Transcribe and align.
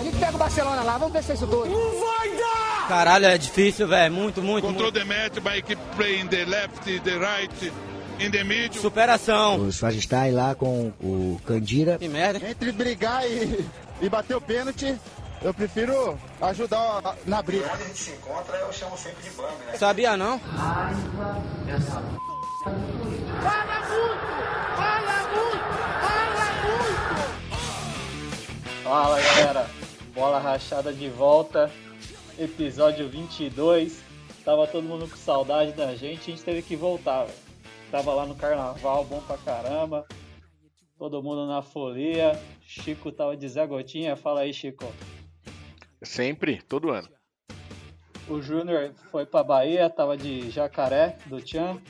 A 0.00 0.02
gente 0.02 0.16
pega 0.16 0.34
o 0.34 0.38
Barcelona 0.38 0.82
lá, 0.82 0.96
vamos 0.96 1.12
ver 1.12 1.22
se 1.22 1.32
é 1.32 1.34
isso 1.34 1.46
tudo. 1.46 1.66
Não 1.66 2.00
vai 2.00 2.30
dar! 2.30 2.88
Caralho, 2.88 3.26
é 3.26 3.36
difícil, 3.36 3.86
velho. 3.86 4.14
Muito, 4.14 4.40
muito. 4.40 4.66
Control 4.66 4.90
the 4.90 5.04
match 5.04 5.34
by 5.40 5.60
keep 5.60 5.78
playing 5.94 6.26
the 6.28 6.46
left, 6.46 7.00
the 7.00 7.18
right, 7.18 7.72
in 8.18 8.30
the 8.30 8.42
middle. 8.42 8.80
Superação. 8.80 9.60
O 9.60 9.70
Swazistai 9.70 10.32
lá 10.32 10.54
com 10.54 10.90
o 11.02 11.38
Candira. 11.46 11.98
Que 11.98 12.08
merda. 12.08 12.48
Entre 12.48 12.72
brigar 12.72 13.30
e, 13.30 13.62
e 14.00 14.08
bater 14.08 14.34
o 14.34 14.40
pênalti, 14.40 14.98
eu 15.42 15.52
prefiro 15.52 16.18
ajudar 16.40 17.14
na 17.26 17.42
briga. 17.42 17.68
Quando 17.68 17.82
a 17.82 17.84
gente 17.84 17.98
se 17.98 18.10
encontra, 18.12 18.56
eu 18.56 18.72
chamo 18.72 18.96
sempre 18.96 19.22
de 19.22 19.30
bang, 19.36 19.52
né? 19.66 19.76
Sabia 19.76 20.16
não? 20.16 20.38
Fala 20.38 20.90
muito! 20.94 21.20
Fala 23.42 23.80
muito! 23.86 24.30
Fala 24.76 26.46
muito! 26.64 27.00
Fala 28.82 29.20
galera, 29.20 29.66
bola 30.20 30.38
rachada 30.38 30.92
de 30.92 31.08
volta, 31.08 31.70
episódio 32.38 33.08
22. 33.08 34.02
Tava 34.44 34.66
todo 34.66 34.84
mundo 34.84 35.08
com 35.08 35.16
saudade 35.16 35.72
da 35.72 35.94
gente, 35.96 36.30
a 36.30 36.34
gente 36.34 36.44
teve 36.44 36.60
que 36.60 36.76
voltar. 36.76 37.24
Véio. 37.24 37.38
Tava 37.90 38.12
lá 38.12 38.26
no 38.26 38.34
carnaval, 38.34 39.02
bom 39.06 39.22
pra 39.22 39.38
caramba. 39.38 40.06
Todo 40.98 41.22
mundo 41.22 41.46
na 41.46 41.62
folia. 41.62 42.38
Chico 42.60 43.10
tava 43.10 43.34
de 43.34 43.48
Zé 43.48 43.66
Gotinha. 43.66 44.14
Fala 44.14 44.42
aí, 44.42 44.52
Chico. 44.52 44.84
Sempre, 46.02 46.60
todo 46.60 46.90
ano. 46.90 47.08
O 48.28 48.42
Júnior 48.42 48.92
foi 49.10 49.24
pra 49.24 49.42
Bahia, 49.42 49.88
tava 49.88 50.18
de 50.18 50.50
jacaré 50.50 51.16
do 51.24 51.40
Tchan. 51.40 51.80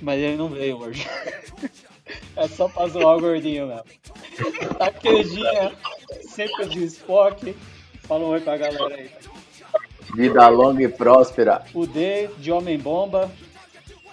Mas 0.00 0.18
ele 0.20 0.38
não 0.38 0.48
veio 0.48 0.78
hoje. 0.78 1.06
é 2.36 2.48
só 2.48 2.68
pra 2.68 2.86
zoar 2.88 3.16
o 3.16 3.20
gordinho 3.20 3.66
mesmo. 3.68 3.84
Taquejinha, 4.78 5.72
sempre 6.28 6.66
de 6.68 6.84
Spock. 6.84 7.56
Fala 8.02 8.24
um 8.24 8.28
oi 8.28 8.40
pra 8.40 8.56
galera 8.56 8.94
aí. 8.94 9.10
Vida 10.14 10.46
longa 10.48 10.82
e 10.82 10.88
próspera. 10.88 11.64
O 11.72 11.86
D 11.86 12.28
de 12.38 12.52
Homem 12.52 12.78
Bomba. 12.78 13.30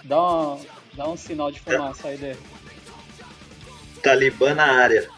Dá, 0.04 0.20
uma, 0.20 0.58
dá 0.94 1.08
um 1.08 1.16
sinal 1.16 1.50
de 1.52 1.60
fumaça 1.60 2.08
aí, 2.08 2.16
D. 2.16 2.34
Talibã 4.02 4.54
na 4.54 4.64
área. 4.64 5.08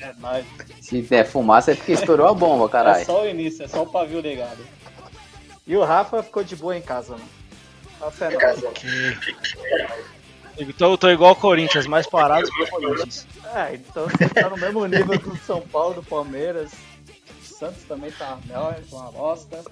É 0.00 0.12
nóis. 0.18 0.44
Se 0.80 1.00
der 1.02 1.26
fumaça 1.26 1.72
é 1.72 1.74
porque 1.74 1.92
estourou 1.92 2.28
a 2.28 2.34
bomba, 2.34 2.66
É 2.66 2.68
caralho. 2.68 3.06
só 3.06 3.22
o 3.24 3.28
início, 3.28 3.64
é 3.64 3.68
só 3.68 3.82
o 3.82 3.86
pavio 3.90 4.20
ligado. 4.20 4.64
E 5.66 5.74
o 5.76 5.82
Rafa 5.82 6.22
ficou 6.22 6.44
de 6.44 6.54
boa 6.54 6.76
em 6.76 6.82
casa, 6.82 7.12
mano. 7.12 7.24
Rafa 7.98 8.26
é 8.26 8.30
nóis. 8.30 8.60
Então 10.58 10.92
eu 10.92 10.98
tô 10.98 11.08
igual 11.10 11.32
o 11.32 11.36
Corinthians, 11.36 11.86
mais 11.86 12.06
parado 12.06 12.48
que 12.50 12.62
o 12.62 12.70
Corinthians. 12.70 13.26
É, 13.54 13.74
então 13.74 14.06
você 14.08 14.28
tá 14.28 14.48
no 14.48 14.56
mesmo 14.56 14.86
nível 14.86 15.18
do 15.18 15.36
São 15.38 15.60
Paulo, 15.60 15.94
do 15.94 16.02
Palmeiras. 16.02 16.72
O 17.42 17.44
Santos 17.44 17.82
também 17.84 18.10
tá 18.12 18.38
melhor, 18.46 18.78
uma 18.92 19.10
bosta. 19.10 19.62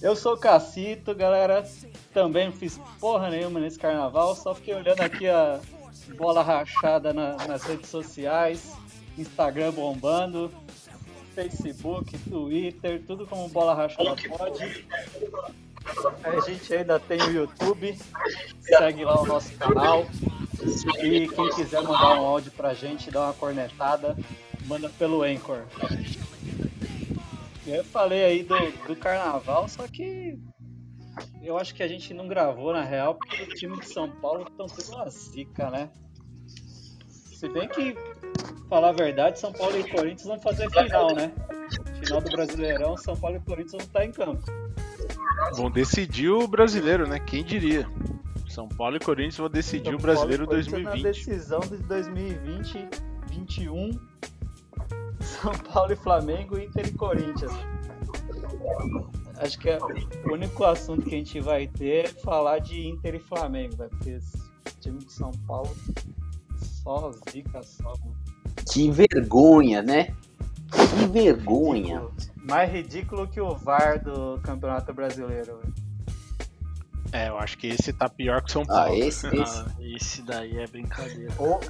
Eu 0.00 0.16
sou 0.16 0.34
o 0.34 0.38
Cacito, 0.38 1.14
galera. 1.14 1.64
Também 2.12 2.46
não 2.46 2.52
fiz 2.52 2.80
porra 3.00 3.30
nenhuma 3.30 3.60
nesse 3.60 3.78
carnaval, 3.78 4.34
só 4.34 4.54
fiquei 4.54 4.74
olhando 4.74 5.00
aqui 5.00 5.28
a 5.28 5.60
bola 6.16 6.42
rachada 6.42 7.12
na- 7.12 7.36
nas 7.46 7.62
redes 7.62 7.88
sociais, 7.88 8.72
Instagram 9.16 9.70
bombando, 9.72 10.52
Facebook, 11.34 12.18
Twitter, 12.18 13.02
tudo 13.06 13.26
como 13.26 13.48
bola 13.48 13.74
rachada 13.74 14.14
pode. 14.36 14.84
A 16.24 16.40
gente 16.40 16.74
ainda 16.74 16.98
tem 17.00 17.20
o 17.22 17.30
YouTube, 17.30 17.98
segue 18.60 19.04
lá 19.04 19.20
o 19.20 19.26
nosso 19.26 19.52
canal. 19.56 20.06
E 21.02 21.28
quem 21.28 21.50
quiser 21.50 21.82
mandar 21.82 22.20
um 22.20 22.24
áudio 22.24 22.52
pra 22.52 22.74
gente, 22.74 23.10
dar 23.10 23.24
uma 23.24 23.34
cornetada, 23.34 24.16
manda 24.66 24.88
pelo 24.90 25.22
Anchor. 25.22 25.64
Eu 27.66 27.84
falei 27.84 28.24
aí 28.24 28.42
do, 28.42 28.56
do 28.86 28.96
carnaval, 28.96 29.68
só 29.68 29.86
que 29.88 30.38
eu 31.42 31.58
acho 31.58 31.74
que 31.74 31.82
a 31.82 31.88
gente 31.88 32.14
não 32.14 32.28
gravou 32.28 32.72
na 32.72 32.84
real, 32.84 33.14
porque 33.14 33.42
o 33.42 33.48
time 33.48 33.78
de 33.80 33.88
São 33.88 34.10
Paulo 34.10 34.46
estão 34.48 34.66
tudo 34.66 34.96
uma 34.96 35.08
zica, 35.08 35.70
né? 35.70 35.90
Se 37.06 37.48
bem 37.48 37.68
que, 37.68 37.96
falar 38.68 38.90
a 38.90 38.92
verdade, 38.92 39.40
São 39.40 39.52
Paulo 39.52 39.76
e 39.76 39.88
Corinthians 39.90 40.28
vão 40.28 40.38
fazer 40.38 40.70
final, 40.70 41.14
né? 41.14 41.32
Final 42.04 42.20
do 42.20 42.30
Brasileirão, 42.30 42.96
São 42.96 43.16
Paulo 43.16 43.36
e 43.36 43.40
Corinthians 43.40 43.72
vão 43.72 43.80
estar 43.80 44.04
em 44.04 44.12
campo. 44.12 44.44
Vão 45.54 45.70
decidir 45.70 46.30
o 46.30 46.46
brasileiro, 46.46 47.06
né? 47.06 47.18
Quem 47.18 47.44
diria? 47.44 47.86
São 48.48 48.68
Paulo 48.68 48.96
e 48.96 49.00
Corinthians 49.00 49.38
vão 49.38 49.48
decidir 49.48 49.90
São 49.90 49.94
o 49.94 49.98
brasileiro 49.98 50.46
Paulo 50.46 50.60
e 50.60 50.64
Corinthians 50.64 50.84
Na 50.84 51.02
2020. 51.02 51.26
decisão 51.26 51.60
de 51.60 51.76
2020, 51.78 52.88
21, 53.30 53.90
São 55.20 55.52
Paulo 55.72 55.92
e 55.92 55.96
Flamengo, 55.96 56.58
Inter 56.58 56.86
e 56.86 56.92
Corinthians. 56.92 57.52
Acho 59.38 59.58
que 59.58 59.70
é 59.70 59.78
o 59.78 60.32
único 60.32 60.64
assunto 60.64 61.02
que 61.02 61.14
a 61.14 61.18
gente 61.18 61.40
vai 61.40 61.66
ter 61.66 62.04
é 62.04 62.08
falar 62.08 62.58
de 62.58 62.86
Inter 62.86 63.14
e 63.14 63.18
Flamengo, 63.18 63.76
velho, 63.76 63.90
porque 63.90 64.10
esse 64.10 64.38
time 64.80 64.98
de 64.98 65.12
São 65.12 65.32
Paulo 65.46 65.74
só 66.60 67.10
zica 67.30 67.62
só. 67.62 67.88
mano. 67.88 68.16
Que 68.70 68.90
vergonha, 68.90 69.82
né? 69.82 70.14
Que 70.70 71.06
vergonha. 71.10 72.00
Ridículo. 72.00 72.31
Mais 72.42 72.70
ridículo 72.70 73.26
que 73.28 73.40
o 73.40 73.54
VAR 73.54 74.02
do 74.02 74.38
Campeonato 74.42 74.92
Brasileiro. 74.92 75.58
velho. 75.58 75.74
É, 77.12 77.28
eu 77.28 77.38
acho 77.38 77.58
que 77.58 77.66
esse 77.68 77.92
tá 77.92 78.08
pior 78.08 78.40
que 78.42 78.48
o 78.48 78.52
São 78.52 78.62
Ah, 78.62 78.84
Paulo. 78.84 78.94
esse, 78.94 79.26
esse, 79.28 79.58
Ah, 79.58 79.66
esse 79.80 80.22
daí 80.22 80.58
é 80.58 80.66
brincadeira. 80.66 81.32
Ou, 81.38 81.60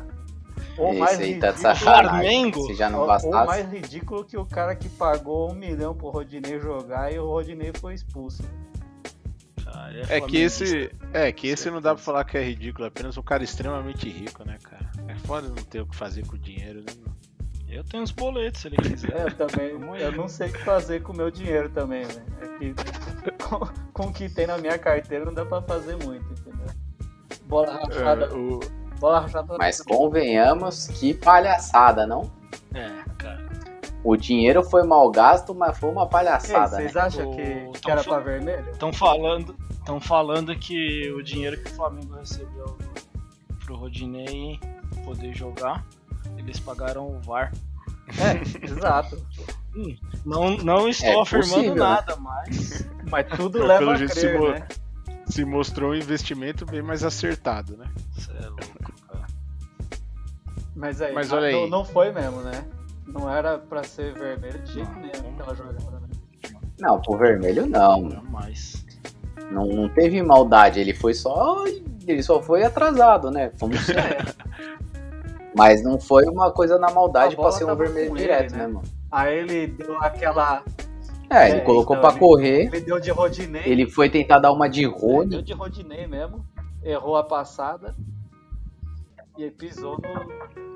ou 0.78 0.94
mais 0.94 1.18
aí 1.18 1.38
tá 1.38 1.48
ridículo-. 1.50 1.76
Flamengo? 1.76 2.66
Se 2.68 2.74
já 2.74 2.88
não 2.88 3.00
Ou, 3.00 3.04
ou 3.04 3.08
bastasse. 3.08 3.46
mais 3.46 3.70
ridículo 3.72 4.24
que 4.24 4.36
o 4.38 4.46
cara 4.46 4.74
que 4.76 4.88
pagou 4.88 5.50
um 5.50 5.54
milhão 5.54 5.94
pro 5.94 6.10
Rodinei 6.10 6.60
jogar 6.60 7.12
e 7.12 7.18
o 7.18 7.26
Rodinei 7.26 7.72
foi 7.80 7.94
expulso. 7.94 8.42
Cara, 9.64 10.02
É 10.08 10.20
que 10.20 10.36
esse. 10.38 10.90
É, 11.12 11.32
que 11.32 11.48
esse 11.48 11.70
não 11.70 11.80
dá 11.80 11.94
pra 11.94 12.02
falar 12.02 12.24
que 12.24 12.38
é 12.38 12.42
ridículo, 12.44 12.84
é 12.84 12.88
apenas 12.88 13.16
um 13.18 13.22
cara 13.22 13.42
extremamente 13.42 14.08
rico, 14.08 14.44
né, 14.44 14.58
cara? 14.62 14.90
É 15.08 15.14
foda 15.16 15.48
não 15.48 15.56
ter 15.56 15.80
o 15.80 15.86
que 15.86 15.96
fazer 15.96 16.26
com 16.26 16.36
o 16.36 16.38
dinheiro, 16.38 16.80
né? 16.80 17.11
Eu 17.72 17.84
tenho 17.84 18.02
os 18.02 18.10
boletos 18.10 18.60
se 18.60 18.68
ele 18.68 18.76
quiser. 18.76 19.12
É, 19.16 19.22
eu 19.24 19.34
também. 19.34 19.70
eu 20.00 20.12
não 20.12 20.28
sei 20.28 20.48
o 20.48 20.52
que 20.52 20.58
fazer 20.62 21.02
com 21.02 21.12
o 21.12 21.16
meu 21.16 21.30
dinheiro 21.30 21.68
também, 21.70 22.04
velho. 22.04 22.22
É 22.40 22.58
que 22.58 22.74
com, 23.44 23.66
com 23.92 24.02
o 24.08 24.12
que 24.12 24.28
tem 24.28 24.46
na 24.46 24.58
minha 24.58 24.78
carteira 24.78 25.24
não 25.24 25.32
dá 25.32 25.44
pra 25.44 25.62
fazer 25.62 25.96
muito, 26.04 26.24
entendeu? 26.32 26.66
Bola 27.46 27.72
rachada. 27.84 28.26
É, 28.26 28.32
o- 28.34 28.60
Bola 29.00 29.20
rachada. 29.20 29.56
Mas 29.58 29.80
convenhamos 29.80 30.86
que 30.86 31.14
palhaçada, 31.14 32.06
não? 32.06 32.30
É, 32.74 32.88
cara. 33.18 33.50
O 34.04 34.16
dinheiro 34.16 34.62
foi 34.64 34.82
mal 34.84 35.10
gasto, 35.10 35.54
mas 35.54 35.78
foi 35.78 35.90
uma 35.90 36.04
E 36.04 36.08
palhaçada, 36.08 36.76
vocês 36.76 36.94
né? 36.94 37.00
acham 37.00 37.30
O- 37.30 37.36
que, 37.36 37.42
que 37.78 37.80
tão 37.82 37.90
era 37.92 38.04
pra 38.04 38.18
vermelho? 38.18 38.70
Estão 38.70 38.92
falando, 38.92 39.56
estão 39.70 40.00
falando 40.00 40.54
que 40.56 41.10
o 41.12 41.22
dinheiro 41.22 41.56
que 41.62 41.70
o 41.70 41.74
Flamengo 41.74 42.14
recebeu 42.16 42.76
pro 43.64 43.76
Rodinei 43.76 44.58
poder 45.04 45.32
jogar, 45.34 45.84
eles 46.42 46.60
pagaram 46.60 47.06
o 47.08 47.20
VAR. 47.20 47.52
É, 48.08 48.64
exato. 48.66 49.20
Não, 50.24 50.56
não 50.58 50.88
estou 50.88 51.08
É 51.08 51.22
afirmando 51.22 51.50
possível, 51.54 51.74
né? 51.74 51.80
nada, 51.80 52.16
mas 52.16 52.86
Mas 53.10 53.26
tudo 53.36 53.58
Mas 53.60 53.68
leva 53.68 53.78
pelo 53.78 53.90
a 53.92 53.96
crer, 53.96 54.10
se 54.10 54.38
mo- 54.38 54.48
né? 54.50 54.68
se 55.26 55.44
mostrou 55.44 55.90
um 55.92 55.94
investimento 55.94 56.66
bem 56.66 56.82
mais 56.82 57.02
acertado, 57.04 57.76
né? 57.76 57.86
Cê 58.18 58.30
é 58.32 58.46
louco, 58.48 58.92
cara. 59.08 59.26
Mas 60.76 61.00
aí, 61.00 61.12
Mas 61.14 61.30
não, 61.30 61.36
olha 61.38 61.46
aí. 61.46 61.52
não- 61.54 61.68
não 61.68 61.84
foi 61.84 62.12
mesmo, 62.12 62.40
né? 62.42 62.64
Não 63.06 63.30
era 63.32 63.58
pra 63.58 63.82
ser 63.82 64.12
vermelho 64.14 64.58
de 64.60 64.72
jeito 64.74 64.92
nenhum 64.92 65.34
aquela 65.34 65.54
jogada, 65.54 66.00
né? 66.00 66.08
Não, 66.78 67.00
pro 67.00 67.16
vermelho 67.16 67.66
não. 67.66 68.10
Jamais. 68.10 68.84
Não, 69.50 69.66
não 69.66 69.88
teve 69.88 70.22
maldade, 70.22 70.80
ele 70.80 70.92
foi 70.94 71.14
só. 71.14 71.64
Ele 72.06 72.22
só 72.22 72.42
foi 72.42 72.64
atrasado, 72.64 73.30
né? 73.30 73.52
Vamos 73.58 73.78
Mas 75.54 75.82
não 75.82 76.00
foi 76.00 76.24
uma 76.24 76.50
coisa 76.50 76.78
na 76.78 76.90
maldade 76.90 77.36
pra 77.36 77.50
ser 77.52 77.64
um 77.64 77.76
vermelho 77.76 78.10
com 78.10 78.16
ele, 78.16 78.24
direto, 78.24 78.52
né? 78.52 78.58
né, 78.58 78.66
mano? 78.66 78.82
Aí 79.10 79.38
ele 79.38 79.66
deu 79.66 79.96
aquela. 79.98 80.62
É, 81.28 81.50
ele 81.50 81.58
É, 81.58 81.64
colocou 81.64 81.96
então, 81.96 82.10
pra 82.10 82.18
correr, 82.18 82.66
Ele 82.66 82.80
deu 82.80 83.00
de 83.00 83.10
Rodinei. 83.10 83.62
ele 83.64 83.88
foi 83.88 84.08
tentar 84.10 84.38
dar 84.38 84.52
uma 84.52 84.68
de 84.68 84.84
Ele 84.84 84.92
Rony. 84.94 85.30
deu 85.30 85.42
de 85.42 85.52
Rodinei 85.52 86.06
mesmo. 86.06 86.44
Errou 86.82 87.16
a 87.16 87.22
passada. 87.24 87.94
E 89.38 89.44
aí 89.44 89.50
pisou 89.50 89.96
no. 89.98 90.71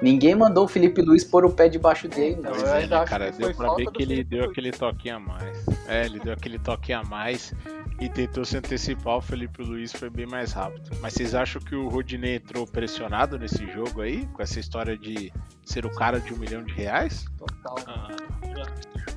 Ninguém 0.00 0.34
mandou 0.34 0.64
o 0.64 0.68
Felipe 0.68 1.00
Luiz 1.00 1.24
pôr 1.24 1.44
o 1.44 1.50
pé 1.50 1.68
debaixo 1.68 2.06
dele, 2.08 2.36
não. 2.36 2.50
Pois 2.50 2.62
é, 2.64 2.86
né, 2.86 3.04
cara, 3.04 3.32
que 3.32 3.38
deu 3.38 3.54
pra 3.54 3.74
ver 3.74 3.90
que 3.90 4.02
ele 4.02 4.14
Felipe 4.14 4.30
deu 4.30 4.38
Luiz. 4.40 4.50
aquele 4.50 4.70
toquinho 4.70 5.16
a 5.16 5.20
mais. 5.20 5.64
É, 5.88 6.04
ele 6.06 6.20
deu 6.20 6.32
aquele 6.32 6.58
toquinho 6.58 6.98
a 6.98 7.04
mais 7.04 7.54
e 8.00 8.08
tentou 8.08 8.44
se 8.44 8.56
antecipar. 8.56 9.16
O 9.16 9.20
Felipe 9.20 9.62
Luiz 9.62 9.92
foi 9.92 10.10
bem 10.10 10.26
mais 10.26 10.52
rápido. 10.52 10.90
Mas 11.00 11.14
vocês 11.14 11.34
acham 11.34 11.60
que 11.62 11.74
o 11.74 11.88
Rodinei 11.88 12.36
entrou 12.36 12.66
pressionado 12.66 13.38
nesse 13.38 13.66
jogo 13.72 14.02
aí? 14.02 14.26
Com 14.34 14.42
essa 14.42 14.60
história 14.60 14.96
de 14.96 15.32
ser 15.64 15.86
o 15.86 15.90
cara 15.90 16.20
de 16.20 16.32
um 16.34 16.36
milhão 16.36 16.62
de 16.62 16.72
reais? 16.74 17.24
Total. 17.38 17.76
Ah, 17.86 18.08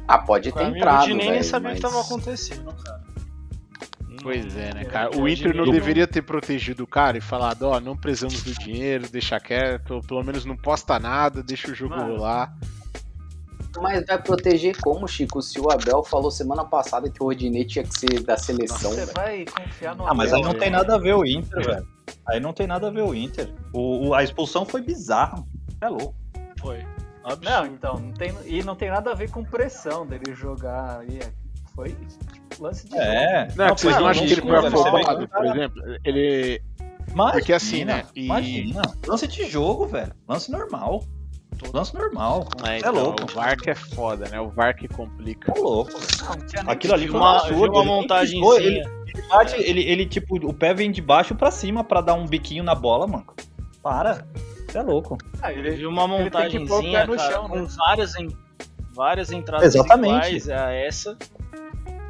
Ah, 0.08 0.20
pode 0.20 0.52
pra 0.52 0.64
ter 0.64 0.72
mim, 0.72 0.78
entrado, 0.78 0.96
o 0.96 1.00
Rodinei 1.02 1.32
nem 1.32 1.44
sabia 1.44 1.70
o 1.70 1.72
mas... 1.72 1.82
que 1.82 1.88
tava 1.88 2.02
acontecendo, 2.02 2.74
cara. 2.84 3.04
Pois 4.22 4.56
é, 4.58 4.74
né, 4.74 4.82
É, 4.82 4.86
cara? 4.86 5.18
o 5.18 5.28
Inter 5.28 5.56
não 5.56 5.66
deveria 5.70 6.08
ter 6.08 6.22
protegido 6.22 6.84
o 6.84 6.88
cara 6.88 7.18
e 7.18 7.22
falado, 7.22 7.64
ó, 7.64 7.80
não 7.80 7.96
precisamos 7.96 8.42
do 8.44 8.54
dinheiro, 8.54 9.08
deixa 9.10 9.40
quieto, 9.40 10.02
pelo 10.08 10.24
menos 10.24 10.46
não 10.46 10.56
posta 10.58 10.98
nada, 11.00 11.42
deixa 11.44 11.72
o 11.72 11.76
jogo 11.76 11.96
Mano. 11.96 12.16
rolar. 12.16 12.56
Mas 13.82 14.06
vai 14.06 14.22
proteger 14.22 14.78
como, 14.82 15.06
Chico? 15.06 15.42
Se 15.42 15.60
o 15.60 15.70
Abel 15.70 16.02
falou 16.02 16.32
semana 16.32 16.64
passada 16.64 17.10
que 17.10 17.22
o 17.22 17.26
Rodinei 17.26 17.66
tinha 17.66 17.84
que 17.84 18.00
ser 18.00 18.22
da 18.24 18.38
seleção. 18.38 18.92
Você 18.92 19.02
velho. 19.06 19.12
vai 19.14 19.46
confiar 19.46 19.96
no 19.98 20.08
Ah, 20.08 20.14
mas 20.14 20.30
Abel, 20.30 20.38
aí 20.38 20.44
não 20.44 20.52
velho. 20.52 20.60
tem 20.64 20.70
nada 20.72 20.96
a 20.96 20.98
ver 20.98 21.14
o 21.14 21.26
Inter, 21.26 21.66
velho. 21.66 21.88
Aí 22.30 22.40
não 22.40 22.54
tem 22.54 22.68
nada 22.68 22.88
a 22.88 22.90
ver 22.90 23.02
o 23.02 23.14
Inter. 23.14 23.54
O, 23.74 24.08
o- 24.10 24.14
a 24.14 24.24
expulsão 24.24 24.66
foi 24.66 24.82
bizarra. 24.82 25.44
É 25.82 25.90
louco. 25.90 26.16
Foi. 26.62 26.86
Não, 27.44 27.66
então, 27.66 27.96
não 28.00 28.14
tem, 28.14 28.34
e 28.46 28.64
não 28.64 28.76
tem 28.76 28.90
nada 28.90 29.12
a 29.12 29.14
ver 29.14 29.30
com 29.30 29.44
pressão 29.44 30.06
dele 30.08 30.34
jogar. 30.34 31.04
E 31.10 31.18
é- 31.20 31.34
foi 31.76 31.98
lance 32.60 32.88
de 32.88 32.98
É. 32.98 33.46
jogo. 33.48 33.54
Não, 33.58 33.66
é 33.66 33.76
que 33.76 33.82
vocês 33.82 33.96
não 33.98 34.08
acham 34.08 34.26
que 34.26 34.34
ele 34.34 34.42
foi 34.42 34.56
afobado, 34.68 35.28
por 35.28 35.46
exemplo? 35.46 35.82
Ele. 36.04 36.62
Imagina, 37.12 37.32
Porque 37.34 37.54
assim, 37.54 37.86
né? 37.86 38.04
E- 38.16 38.26
Imagina. 38.26 38.82
Lance 39.08 39.28
de 39.28 39.46
jogo, 39.50 39.86
velho. 39.86 40.12
Lance 40.28 40.52
normal. 40.52 41.04
Lance 41.74 41.96
normal. 41.96 42.48
É, 42.68 42.76
É 42.76 42.78
então, 42.80 42.94
louco. 42.94 43.24
O 43.24 43.28
VAR 43.34 43.56
que 43.56 43.70
é 43.70 43.76
foda, 43.76 44.28
né? 44.28 44.40
O 44.42 44.50
VAR 44.50 44.76
que 44.76 44.88
complica. 44.88 45.54
É 45.56 45.60
louco. 45.60 45.92
Não, 45.94 46.64
não 46.64 46.72
Aquilo 46.72 46.94
ali 46.94 47.08
foi 47.08 47.20
uma, 47.20 47.32
um 47.34 47.36
absurdo. 47.38 47.80
uma 47.82 48.20
pisou, 48.20 48.58
Ele, 48.60 48.80
ele 49.08 49.22
bate, 49.30 49.56
ele, 49.62 49.82
ele, 49.84 50.06
tipo, 50.06 50.36
o 50.36 50.54
pé 50.54 50.74
vem 50.74 50.92
de 50.92 51.02
baixo 51.02 51.34
pra 51.36 51.52
cima 51.52 51.84
pra 51.84 52.02
dar 52.02 52.16
um 52.16 52.26
biquinho 52.26 52.64
na 52.64 52.76
bola, 52.76 53.08
mano. 53.08 53.26
Para. 53.82 54.26
Você 54.68 54.78
é 54.80 54.82
louco. 54.82 55.18
Ah, 55.42 55.54
ele, 55.54 55.72
vi 55.72 55.86
uma 55.86 56.04
ele 56.20 56.30
tem 56.30 56.50
que 56.50 56.60
pôr 56.66 56.80
o 56.80 56.84
montagenzinha 56.84 57.00
pé 57.02 57.08
no 57.08 57.16
cara, 57.16 57.32
chão, 57.32 57.48
com 57.48 57.62
né? 57.62 57.68
várias, 57.78 58.16
em, 58.18 58.28
várias 58.94 59.32
entradas 59.32 59.74
Exatamente. 59.76 60.36
iguais 60.36 60.50
a 60.50 60.72
essa. 60.74 61.18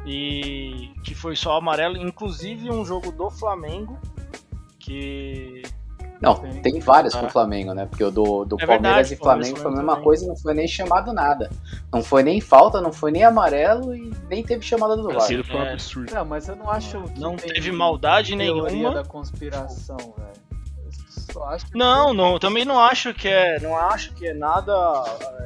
E 0.06 0.90
que 1.04 1.14
foi 1.14 1.34
só 1.34 1.56
amarelo. 1.58 1.96
Inclusive 1.96 2.70
um 2.70 2.84
jogo 2.84 3.10
do 3.12 3.28
Flamengo. 3.30 3.98
Que. 4.78 5.62
Não, 6.18 6.34
tem 6.62 6.80
vários 6.80 7.12
com 7.14 7.26
Ah. 7.26 7.28
o 7.28 7.30
Flamengo, 7.30 7.74
né? 7.74 7.84
Porque 7.84 8.02
o 8.02 8.10
do, 8.10 8.44
do 8.46 8.56
É 8.58 8.64
Palmeiras 8.66 9.08
verdade, 9.10 9.14
e 9.14 9.16
Flamengo 9.18 9.56
foi 9.58 9.66
a 9.70 9.74
mesma 9.74 9.92
também. 9.92 10.04
coisa 10.04 10.24
e 10.24 10.28
não 10.28 10.36
foi 10.36 10.54
nem 10.54 10.66
chamado 10.66 11.12
nada. 11.12 11.50
Não 11.92 12.02
foi 12.02 12.22
nem 12.22 12.40
falta, 12.40 12.80
não 12.80 12.90
foi 12.90 13.10
nem 13.12 13.22
amarelo 13.22 13.94
e 13.94 14.10
nem 14.30 14.42
teve 14.42 14.62
chamada 14.64 14.96
do 14.96 15.02
VAR. 15.10 15.20
Foi 15.20 15.36
um 15.56 15.62
É. 15.62 15.72
absurdo. 15.74 16.14
Não, 16.14 16.24
mas 16.24 16.48
eu 16.48 16.56
não 16.56 16.70
acho 16.70 17.02
que 17.02 17.20
Não 17.20 17.36
tem 17.36 17.52
teve 17.52 17.70
maldade 17.70 18.34
teoria 18.34 18.62
nenhuma. 18.72 18.94
da 18.94 19.04
conspiração, 19.04 19.96
velho. 19.98 20.46
Eu 20.80 21.32
Só 21.34 21.44
acho 21.48 21.66
que 21.66 21.76
Não, 21.76 22.14
não, 22.14 22.38
também 22.38 22.64
não 22.64 22.80
acho 22.80 23.12
que 23.12 23.28
é, 23.28 23.60
não 23.60 23.76
acho 23.76 24.14
que 24.14 24.26
é 24.28 24.32
nada 24.32 24.72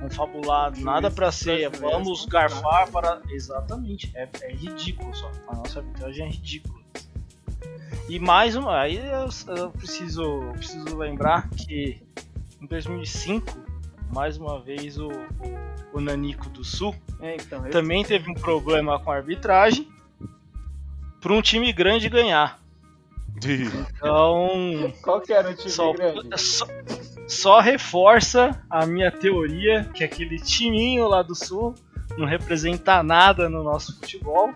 confabulado, 0.00 0.80
nada 0.80 1.10
pra 1.10 1.30
ser, 1.32 1.68
vamos 1.70 2.24
garfar 2.26 2.90
para 2.90 3.20
exatamente, 3.30 4.10
é, 4.14 4.28
é 4.42 4.52
ridículo 4.52 5.14
só. 5.14 5.30
A 5.48 5.56
nossa 5.56 5.80
arbitragem 5.80 6.26
é 6.26 6.30
ridícula. 6.30 6.78
E 8.08 8.18
mais 8.18 8.56
uma, 8.56 8.80
aí 8.80 8.96
eu, 8.96 9.28
eu 9.56 9.70
preciso, 9.70 10.22
eu 10.22 10.52
preciso 10.52 10.96
lembrar 10.96 11.48
que 11.50 12.00
em 12.60 12.66
2005, 12.66 13.46
mais 14.10 14.36
uma 14.38 14.58
vez 14.60 14.98
o, 14.98 15.08
o, 15.08 15.98
o 15.98 16.00
Nanico 16.00 16.48
do 16.48 16.64
Sul 16.64 16.94
É, 17.20 17.34
então, 17.36 17.60
esse- 17.60 17.70
também 17.70 18.02
teve 18.04 18.30
um 18.30 18.34
problema 18.34 18.98
com 18.98 19.10
a 19.12 19.16
arbitragem 19.16 19.86
para 21.20 21.32
um 21.32 21.42
time 21.42 21.70
grande 21.72 22.08
ganhar. 22.08 22.58
Então, 23.36 24.92
Qual 25.02 25.20
que 25.20 25.32
era 25.32 25.50
o 25.50 25.54
time 25.54 25.70
só, 25.70 25.92
grande? 25.92 26.28
só, 26.40 26.66
só 27.28 27.60
reforça 27.60 28.60
a 28.70 28.84
minha 28.86 29.12
teoria 29.12 29.84
que 29.94 30.02
aquele 30.02 30.40
timinho 30.40 31.06
lá 31.06 31.22
do 31.22 31.34
sul 31.34 31.74
não 32.16 32.26
representa 32.26 33.02
nada 33.02 33.48
no 33.48 33.62
nosso 33.62 33.94
futebol. 34.00 34.52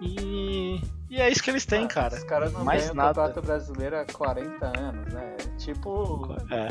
E, 0.00 0.80
e 1.08 1.20
é 1.20 1.30
isso 1.30 1.42
que 1.42 1.50
eles 1.50 1.64
têm, 1.64 1.84
Ah, 1.84 1.88
cara. 1.88 2.14
Os 2.16 2.24
caras 2.24 2.52
não 2.52 2.64
Mais 2.64 2.82
ganham 2.82 2.92
o 2.92 2.96
nada. 2.96 3.08
Campeonato 3.14 3.42
Brasileiro 3.46 3.96
há 3.98 4.04
40 4.04 4.78
anos, 4.78 5.12
né? 5.12 5.36
É 5.38 5.56
Tipo, 5.58 6.36
É. 6.50 6.68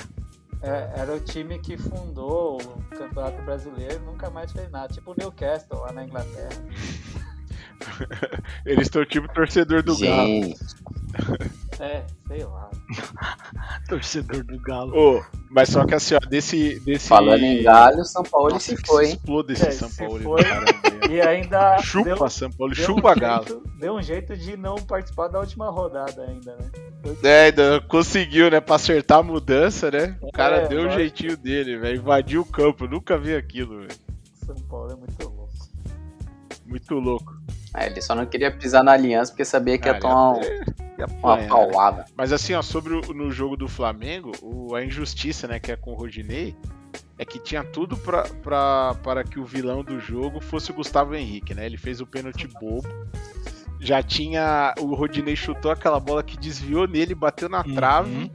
é, 0.62 0.92
era 0.98 1.14
o 1.14 1.20
time 1.20 1.58
que 1.60 1.78
fundou 1.78 2.62
o 2.62 2.96
Campeonato 2.96 3.42
Brasileiro 3.42 3.96
e 3.96 4.06
nunca 4.06 4.30
mais 4.30 4.52
fez 4.52 4.70
nada. 4.70 4.94
Tipo 4.94 5.12
o 5.12 5.16
Newcastle 5.18 5.80
lá 5.80 5.92
na 5.92 6.04
Inglaterra. 6.06 6.50
Eles 8.66 8.88
estão 8.88 9.04
tipo 9.06 9.28
torcedor 9.34 9.82
do 9.82 9.98
Galo. 9.98 10.54
É, 11.82 12.06
sei 12.28 12.44
lá. 12.44 12.70
Torcedor 13.90 14.44
do 14.44 14.60
Galo. 14.60 14.94
Ô, 15.18 15.24
mas 15.50 15.70
só 15.70 15.86
que 15.86 15.96
assim, 15.96 16.16
ó, 16.16 16.20
desse. 16.20 16.80
desse... 16.82 17.08
falando 17.08 17.44
em 17.44 17.64
galho, 17.64 18.00
o 18.02 18.06
São 18.06 18.24
Paulo 18.24 18.52
Nossa, 18.52 18.76
se 18.76 18.86
foi, 18.86 19.06
hein? 19.08 19.14
exploda 19.14 19.52
esse 19.54 19.68
É, 19.68 19.72
São 19.72 19.90
Paulo. 19.90 20.20
foi. 20.22 20.42
E 21.10 21.20
ainda 21.20 21.78
Chupa 21.80 22.16
deu, 22.16 22.30
São 22.30 22.52
Paulo, 22.52 22.76
chupa 22.76 23.12
um 23.12 23.20
Galo. 23.20 23.46
jeito, 23.48 23.64
deu 23.80 23.94
um 23.96 24.02
jeito 24.02 24.38
de 24.38 24.56
não 24.56 24.76
participar 24.76 25.28
da 25.28 25.40
última 25.40 25.70
rodada 25.72 26.22
ainda, 26.24 26.56
né? 26.56 26.70
É, 27.24 27.46
ainda 27.46 27.82
conseguiu, 27.82 28.52
né? 28.52 28.62
Pra 28.62 28.76
acertar 28.76 29.18
a 29.20 29.24
mudança, 29.24 29.90
né? 29.90 30.16
O 30.22 30.32
cara 30.32 30.58
É, 30.58 30.68
deu 30.68 30.82
o 30.82 30.84
lógico. 30.84 31.00
jeitinho 31.02 31.36
dele, 31.38 31.78
velho. 31.80 31.98
Invadiu 32.00 32.42
o 32.42 32.46
campo. 32.46 32.88
Nunca 32.88 33.18
vi 33.18 33.36
aquilo, 33.36 33.80
velho. 33.80 34.00
São 34.46 34.56
Paulo 34.70 34.92
é 34.92 34.96
muito 34.96 35.24
louco. 35.28 35.52
Muito 36.66 36.94
louco. 36.96 37.34
É, 37.76 37.88
ele 37.88 38.02
só 38.02 38.14
não 38.14 38.26
queria 38.26 38.52
pisar 38.52 38.84
na 38.84 38.92
aliança 38.92 39.32
porque 39.32 39.44
sabia 39.44 39.78
que 39.80 39.88
ia 39.88 40.00
tomar 40.00 40.34
um- 40.34 40.42
ia 41.02 41.08
uma 41.24 41.38
né? 41.38 41.48
paulada. 41.48 42.06
Mas 42.16 42.32
assim, 42.34 42.54
ó, 42.54 42.62
sobre 42.62 42.94
o 42.94 43.14
no 43.14 43.32
jogo 43.32 43.56
do 43.58 43.68
Flamengo, 43.68 44.32
o- 44.42 44.76
a 44.76 44.84
injustiça, 44.84 45.48
né, 45.48 45.60
que 45.60 45.72
é 45.72 45.76
com 45.76 45.92
o 45.92 45.96
Rodinei, 45.96 46.56
é 47.18 47.26
que 47.26 47.38
tinha 47.40 47.64
tudo 47.64 47.96
para 47.98 49.24
que 49.30 49.40
o 49.40 49.46
vilão 49.46 49.84
do 49.84 50.00
jogo 50.00 50.40
fosse 50.42 50.72
o 50.72 50.74
Gustavo 50.74 51.14
Henrique, 51.16 51.54
né? 51.54 51.66
Ele 51.66 51.78
fez 51.78 52.02
o 52.02 52.06
pênalti 52.08 52.48
bobo. 52.48 52.88
Já 53.80 54.02
tinha. 54.04 54.74
O 54.80 54.94
Rodinei 54.96 55.36
chutou 55.36 55.72
aquela 55.72 56.00
bola 56.00 56.22
que 56.24 56.38
desviou 56.38 56.88
nele, 56.88 57.14
bateu 57.16 57.50
na 57.50 57.60
Uhum. 57.66 57.74
trave. 57.76 58.32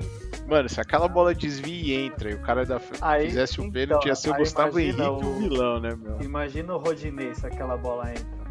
Mano, 0.48 0.68
se 0.68 0.80
aquela 0.80 1.08
bola 1.08 1.34
desvia 1.34 1.72
e 2.00 2.06
entra 2.06 2.30
e 2.30 2.34
o 2.34 2.38
cara 2.40 2.64
da, 2.64 2.80
Aí, 3.00 3.26
fizesse 3.26 3.60
o 3.60 3.62
então, 3.64 3.72
pênalti, 3.72 4.06
ia 4.06 4.14
ser 4.14 4.30
o 4.30 4.34
Gustavo 4.36 4.78
Henrique 4.78 5.00
o 5.02 5.16
o- 5.16 5.38
vilão, 5.40 5.80
né, 5.80 5.96
meu? 5.96 6.20
Imagina 6.22 6.74
o 6.74 6.78
Rodinei 6.78 7.34
se 7.34 7.44
aquela 7.46 7.76
bola 7.76 8.10
entra. 8.10 8.46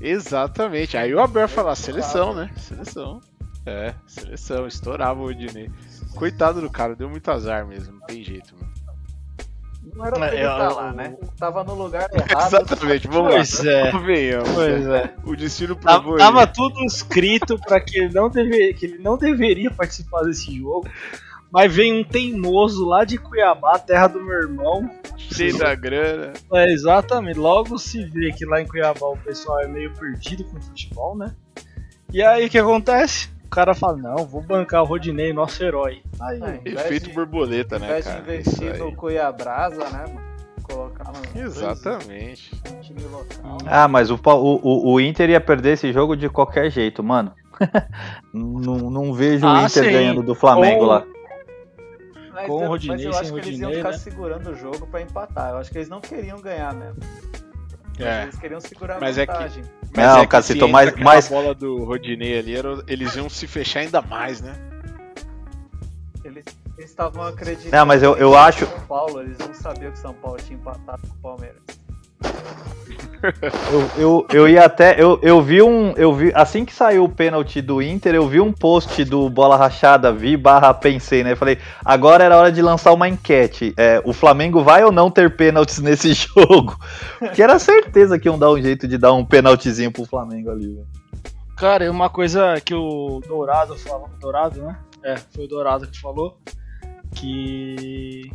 Exatamente. 0.00 0.96
Aí 0.96 1.14
o 1.14 1.20
Abel 1.20 1.48
falar, 1.48 1.74
seleção, 1.74 2.34
né? 2.34 2.50
Seleção. 2.56 3.20
É, 3.66 3.94
seleção. 4.06 4.66
Estourava 4.66 5.20
o 5.20 5.24
Rodinei. 5.24 5.70
Coitado 6.14 6.60
do 6.60 6.70
cara, 6.70 6.94
deu 6.94 7.10
muito 7.10 7.28
azar 7.30 7.66
mesmo, 7.66 7.94
não 7.98 8.06
tem 8.06 8.22
jeito, 8.22 8.54
mano. 8.54 8.72
Não 9.94 10.04
era 10.04 10.16
pra 10.16 10.26
É, 10.26 10.28
ele 10.34 10.36
é, 10.38 10.42
estar 10.42 10.72
o- 10.72 10.76
lá, 10.76 10.92
né? 10.92 11.16
Tava 11.38 11.64
no 11.64 11.74
lugar 11.74 12.08
errado. 12.12 12.46
Exatamente, 12.46 13.06
vamos 13.08 13.34
Pois 13.34 13.64
lá. 13.64 13.70
é. 13.72 13.90
Convenhamos. 13.92 14.50
Pois 14.50 14.86
é. 14.86 15.14
O 15.24 15.36
destino 15.36 15.76
Tava, 15.76 16.00
provou 16.00 16.18
tava 16.18 16.42
ele. 16.42 16.52
tudo 16.52 16.84
escrito 16.84 17.58
para 17.58 17.80
que 17.80 17.98
ele 17.98 18.12
não 18.14 18.28
deve, 18.28 18.74
que 18.74 18.86
ele 18.86 18.98
não 18.98 19.16
deveria 19.16 19.70
participar 19.70 20.22
desse 20.22 20.56
jogo. 20.56 20.88
Mas 21.52 21.72
vem 21.72 22.00
um 22.00 22.04
teimoso 22.04 22.84
lá 22.86 23.04
de 23.04 23.16
Cuiabá, 23.16 23.78
terra 23.78 24.08
do 24.08 24.20
meu 24.22 24.34
irmão. 24.42 24.90
cheio 25.16 25.56
da 25.56 25.74
grana. 25.74 26.32
É, 26.52 26.72
exatamente. 26.72 27.38
Logo 27.38 27.78
se 27.78 28.04
vê 28.04 28.32
que 28.32 28.44
lá 28.44 28.60
em 28.60 28.66
Cuiabá 28.66 29.06
o 29.06 29.16
pessoal 29.16 29.60
é 29.60 29.68
meio 29.68 29.92
perdido 29.94 30.44
com 30.44 30.60
futebol, 30.60 31.16
né? 31.16 31.32
E 32.12 32.20
aí 32.22 32.46
o 32.46 32.50
que 32.50 32.58
acontece? 32.58 33.30
O 33.46 33.48
cara 33.48 33.74
fala, 33.74 33.96
não, 33.96 34.16
vou 34.26 34.42
bancar 34.42 34.82
o 34.82 34.84
Rodinei, 34.86 35.32
nosso 35.32 35.62
herói. 35.62 36.02
Aí, 36.20 36.38
vez 36.62 36.76
Efeito 36.80 37.08
de- 37.08 37.14
borboleta, 37.14 37.76
Ao 37.76 37.80
né, 37.80 37.86
invés 37.86 38.04
de 38.04 38.10
cara? 38.10 38.22
investir 38.22 38.78
no. 38.78 38.94
Cuiabrasa, 38.94 39.88
né, 39.90 40.04
mano? 40.12 40.26
Colocar 40.62 41.04
no 41.12 41.40
Exatamente. 41.40 42.50
no 42.74 42.80
time 42.80 43.00
local. 43.04 43.58
Ah, 43.66 43.86
mas 43.86 44.10
o, 44.10 44.16
o, 44.16 44.60
o, 44.90 44.92
o 44.94 45.00
Inter 45.00 45.30
ia 45.30 45.40
perder 45.40 45.74
esse 45.74 45.92
jogo 45.92 46.16
de 46.16 46.28
qualquer 46.28 46.68
jeito, 46.70 47.02
mano. 47.04 47.32
não, 48.34 48.90
não 48.90 49.12
vejo 49.14 49.46
o 49.46 49.48
Ah, 49.48 49.62
Inter 49.64 49.84
sim. 49.84 49.92
ganhando 49.92 50.22
do 50.22 50.34
Flamengo 50.34 50.80
Com- 50.80 50.86
lá. 50.86 51.04
Mas, 52.34 52.46
Com 52.48 52.64
o 52.64 52.68
Rodinei, 52.68 52.96
mas 52.96 53.04
eu 53.14 53.20
acho 53.20 53.32
que 53.32 53.48
eles 53.48 53.60
iam 53.60 53.72
ficar 53.72 53.92
né? 53.92 53.96
segurando 53.98 54.50
o 54.50 54.54
jogo 54.56 54.86
pra 54.88 55.00
empatar. 55.00 55.52
Eu 55.52 55.56
acho 55.58 55.70
que 55.70 55.78
eles 55.78 55.88
não 55.88 56.00
queriam 56.00 56.38
ganhar 56.40 56.74
mesmo. 56.74 56.96
Mas 57.98 58.06
É. 58.06 58.22
Eles 58.24 58.38
queriam 58.38 58.60
segurar 58.60 58.96
a 58.96 59.00
Mas 59.00 59.16
é 59.18 59.26
que- 59.26 59.32
vantagem. 59.32 59.64
Mas 59.94 60.06
Não, 60.06 60.18
é 60.20 60.26
Cacito, 60.26 60.52
se 60.52 60.58
entra 60.58 60.68
mais- 60.68 60.88
aquela 60.88 61.04
mais- 61.04 61.28
bola 61.28 61.54
do 61.54 61.84
Rodinei 61.84 62.38
ali, 62.38 62.54
era- 62.56 62.82
eles 62.86 63.16
iam 63.16 63.28
se 63.30 63.46
fechar 63.46 63.80
ainda 63.80 64.02
mais, 64.02 64.40
né? 64.42 64.54
Eles 66.24 66.44
estavam 66.78 67.22
acreditando. 67.22 67.74
Não, 67.74 67.86
mas 67.86 68.02
eu- 68.02 68.16
eu 68.16 68.32
em 68.32 68.36
acho- 68.36 68.66
São 68.66 68.80
Paulo, 68.86 69.22
eles 69.22 69.38
não 69.38 69.54
sabiam 69.54 69.90
que 69.92 69.98
São 69.98 70.12
Paulo 70.12 70.36
tinha 70.38 70.58
empatado 70.58 71.00
com 71.08 71.14
o 71.14 71.18
Palmeiras. 71.20 71.62
Eu, 73.70 73.90
eu, 73.96 74.26
eu 74.32 74.48
ia 74.48 74.64
até. 74.64 75.00
Eu, 75.00 75.18
eu 75.22 75.40
vi 75.40 75.62
um. 75.62 75.92
Eu 75.92 76.14
vi, 76.14 76.32
assim 76.34 76.64
que 76.64 76.72
saiu 76.72 77.04
o 77.04 77.08
pênalti 77.08 77.60
do 77.60 77.82
Inter, 77.82 78.14
eu 78.14 78.26
vi 78.28 78.40
um 78.40 78.52
post 78.52 79.04
do 79.04 79.28
Bola 79.28 79.56
Rachada, 79.56 80.12
vi 80.12 80.36
barra 80.36 80.72
pensei, 80.74 81.24
né? 81.24 81.34
Falei, 81.34 81.58
agora 81.84 82.24
era 82.24 82.36
hora 82.36 82.52
de 82.52 82.62
lançar 82.62 82.92
uma 82.92 83.08
enquete. 83.08 83.74
É, 83.76 84.00
o 84.04 84.12
Flamengo 84.12 84.62
vai 84.62 84.84
ou 84.84 84.92
não 84.92 85.10
ter 85.10 85.36
pênaltis 85.36 85.78
nesse 85.78 86.14
jogo? 86.14 86.78
Porque 87.18 87.42
era 87.42 87.58
certeza 87.58 88.18
que 88.18 88.28
iam 88.28 88.38
dar 88.38 88.50
um 88.50 88.60
jeito 88.60 88.86
de 88.86 88.98
dar 88.98 89.12
um 89.12 89.24
pênaltizinho 89.24 89.92
pro 89.92 90.04
Flamengo 90.04 90.50
ali, 90.50 90.74
velho. 90.74 90.86
Cara, 91.56 91.84
e 91.86 91.88
uma 91.88 92.10
coisa 92.10 92.60
que 92.60 92.74
o 92.74 93.20
Dourado 93.26 93.76
falou. 93.76 94.10
Dourado, 94.20 94.60
né? 94.60 94.78
É, 95.02 95.16
foi 95.16 95.46
o 95.46 95.48
Dourado 95.48 95.86
que 95.86 95.98
falou. 95.98 96.38
Que. 97.14 98.30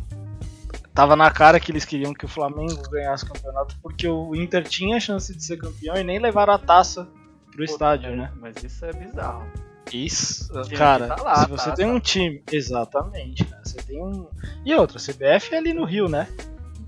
Tava 0.94 1.16
na 1.16 1.30
cara 1.30 1.58
que 1.58 1.72
eles 1.72 1.84
queriam 1.84 2.12
que 2.12 2.24
o 2.24 2.28
Flamengo 2.28 2.82
ganhasse 2.90 3.24
o 3.24 3.28
campeonato 3.28 3.76
porque 3.82 4.06
o 4.06 4.34
Inter 4.34 4.64
tinha 4.64 5.00
chance 5.00 5.34
de 5.34 5.42
ser 5.42 5.56
campeão 5.56 5.96
e 5.96 6.04
nem 6.04 6.18
levaram 6.18 6.52
a 6.52 6.58
taça 6.58 7.08
pro 7.50 7.64
estádio, 7.64 8.10
Pô, 8.10 8.16
né? 8.16 8.30
Mas 8.40 8.62
isso 8.62 8.84
é 8.84 8.92
bizarro. 8.92 9.46
Isso, 9.92 10.48
cara, 10.76 11.08
tá 11.08 11.22
lá, 11.22 11.36
se 11.36 11.50
você 11.50 11.70
tá, 11.70 11.76
tem 11.76 11.86
tá. 11.86 11.92
um 11.92 12.00
time. 12.00 12.42
Exatamente, 12.50 13.44
cara. 13.44 13.62
Você 13.64 13.76
tem 13.82 14.02
um. 14.02 14.26
E 14.64 14.74
outra, 14.74 14.98
CBF 14.98 15.54
é 15.54 15.58
ali 15.58 15.74
no 15.74 15.84
Rio, 15.84 16.08
né? 16.08 16.28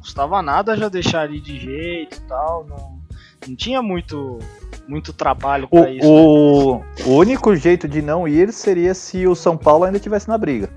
custava 0.04 0.42
nada 0.42 0.76
já 0.76 0.90
deixar 0.90 1.22
ali 1.22 1.40
de 1.40 1.58
jeito 1.58 2.18
e 2.18 2.20
tal. 2.28 2.66
Não, 2.68 3.00
não 3.48 3.56
tinha 3.56 3.80
muito, 3.80 4.38
muito 4.86 5.14
trabalho 5.14 5.66
O, 5.70 5.80
pra 5.80 5.90
isso. 5.90 6.06
né? 6.06 6.14
o, 6.14 6.82
o 7.06 7.16
único 7.16 7.56
jeito 7.56 7.88
de 7.88 8.02
não 8.02 8.28
ir 8.28 8.52
seria 8.52 8.92
se 8.92 9.26
o 9.26 9.34
São 9.34 9.56
Paulo 9.56 9.84
ainda 9.84 9.96
estivesse 9.96 10.28
na 10.28 10.36
briga. 10.36 10.68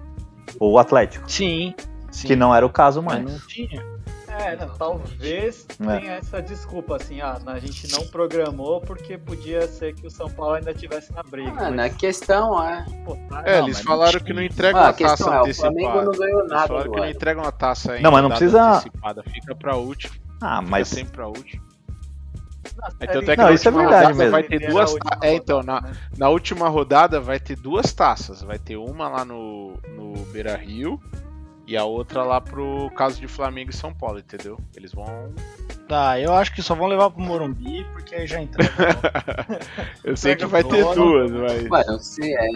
Ou 0.60 0.74
o 0.74 0.79
Atlético. 0.79 1.29
Sim, 1.29 1.75
sim. 2.17 2.27
Que 2.27 2.36
não 2.36 2.53
era 2.53 2.65
o 2.65 2.69
caso 2.69 3.01
Mas 3.01 3.21
mais. 3.24 3.31
não 3.39 3.47
tinha. 3.47 3.97
É, 4.27 4.55
não, 4.55 4.69
talvez 4.69 5.65
É. 5.79 6.00
tenha 6.00 6.12
essa 6.13 6.39
desculpa, 6.41 6.97
assim, 6.97 7.21
ah, 7.21 7.39
a 7.47 7.57
gente 7.59 7.91
não 7.91 8.05
programou 8.07 8.79
porque 8.81 9.17
podia 9.17 9.67
ser 9.67 9.95
que 9.95 10.05
o 10.05 10.12
São 10.12 10.29
Paulo 10.29 10.53
ainda 10.55 10.71
estivesse 10.71 11.12
na 11.13 11.24
briga. 11.24 11.51
Mano, 11.53 11.75
mas, 11.77 11.91
a 11.93 11.97
questão 11.97 12.63
é. 12.63 12.86
pô, 13.03 13.15
tá, 13.29 13.41
É, 13.45 13.59
não, 13.59 13.67
eles 13.67 13.81
falaram 13.81 14.19
não 14.19 14.25
que 14.25 14.33
não 14.33 14.43
entregam 14.43 14.81
Ah, 14.81 14.89
a 14.89 14.93
taça 14.93 15.24
é, 15.24 15.27
o 15.38 15.41
antecipada. 15.41 15.74
Flamengo 15.74 16.05
não 16.05 16.12
ganhou 16.19 16.39
Eles 16.41 16.51
nada 16.51 16.67
falaram 16.67 16.86
do 16.86 16.91
que 16.93 17.00
não 17.00 17.09
entregam 17.09 17.43
a 17.45 17.51
taça 17.51 17.91
ainda. 17.93 18.03
Não, 18.03 18.12
mas 18.12 18.21
não 18.21 18.29
precisa- 18.29 18.71
antecipada, 18.74 19.24
Fica 19.24 19.55
pra 19.55 19.75
última. 19.75 20.13
Ah, 20.39 20.57
Fica 20.59 20.69
mas. 20.71 20.88
sempre 20.88 21.13
pra 21.13 21.27
última. 21.27 21.63
Na 22.77 22.89
Então, 23.01 23.21
que 23.21 23.36
Não, 23.36 23.45
na 23.45 23.51
isso 23.53 23.67
é 23.67 23.71
verdade 23.71 24.13
mesmo. 24.13 24.31
Vai 24.31 24.43
ter 24.43 24.65
a 24.65 24.69
duas. 24.69 24.91
última 24.91 25.17
É, 25.24 25.33
então, 25.33 25.63
na, 25.63 25.81
né? 25.81 25.91
na 26.17 26.29
última 26.29 26.67
rodada 26.69 27.19
vai 27.19 27.39
ter 27.39 27.55
duas 27.55 27.91
taças. 27.93 28.43
Vai 28.43 28.59
ter 28.59 28.75
uma 28.75 29.07
lá 29.07 29.25
no, 29.25 29.74
no 29.95 30.13
Beira 30.31 30.55
Rio 30.55 31.00
e 31.67 31.75
a 31.75 31.83
outra 31.83 32.24
lá 32.24 32.39
pro 32.39 32.89
caso 32.95 33.19
de 33.19 33.27
Flamengo 33.27 33.69
e 33.71 33.75
São 33.75 33.93
Paulo, 33.93 34.19
entendeu? 34.19 34.57
Eles 34.75 34.93
vão. 34.93 35.05
Tá, 35.88 36.19
eu 36.19 36.33
acho 36.33 36.53
que 36.55 36.62
só 36.62 36.74
vão 36.74 36.88
levar 36.88 37.09
pro 37.12 37.21
Morumbi, 37.21 37.86
porque 37.93 38.15
aí 38.15 38.25
já 38.25 38.41
entrou. 38.41 38.65
Eu 40.03 40.15
sei 40.15 40.36
que 40.36 40.45
vai 40.45 40.63
ter 40.63 40.83
duas, 40.95 41.29
mas. 41.31 41.67
Mano, 41.67 42.00
se 42.00 42.33
é. 42.33 42.47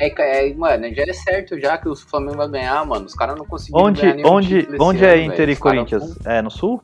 É, 0.00 0.48
é, 0.48 0.54
mano, 0.54 0.94
já 0.94 1.02
é 1.02 1.12
certo 1.12 1.58
já 1.60 1.76
que 1.76 1.88
o 1.88 1.96
Flamengo 1.96 2.36
vai 2.38 2.48
ganhar, 2.48 2.84
mano. 2.86 3.04
Os 3.06 3.14
caras 3.14 3.36
não 3.36 3.44
conseguiram 3.44 3.84
Onde, 3.86 4.00
ganhar 4.00 4.14
nenhum 4.14 4.28
onde, 4.32 4.68
onde 4.80 4.98
ano, 5.04 5.06
é 5.12 5.16
velho. 5.16 5.22
Inter 5.32 5.48
e 5.48 5.52
Os 5.52 5.58
caras 5.58 5.76
Corinthians? 5.78 6.26
É 6.26 6.40
no 6.42 6.50
sul? 6.50 6.82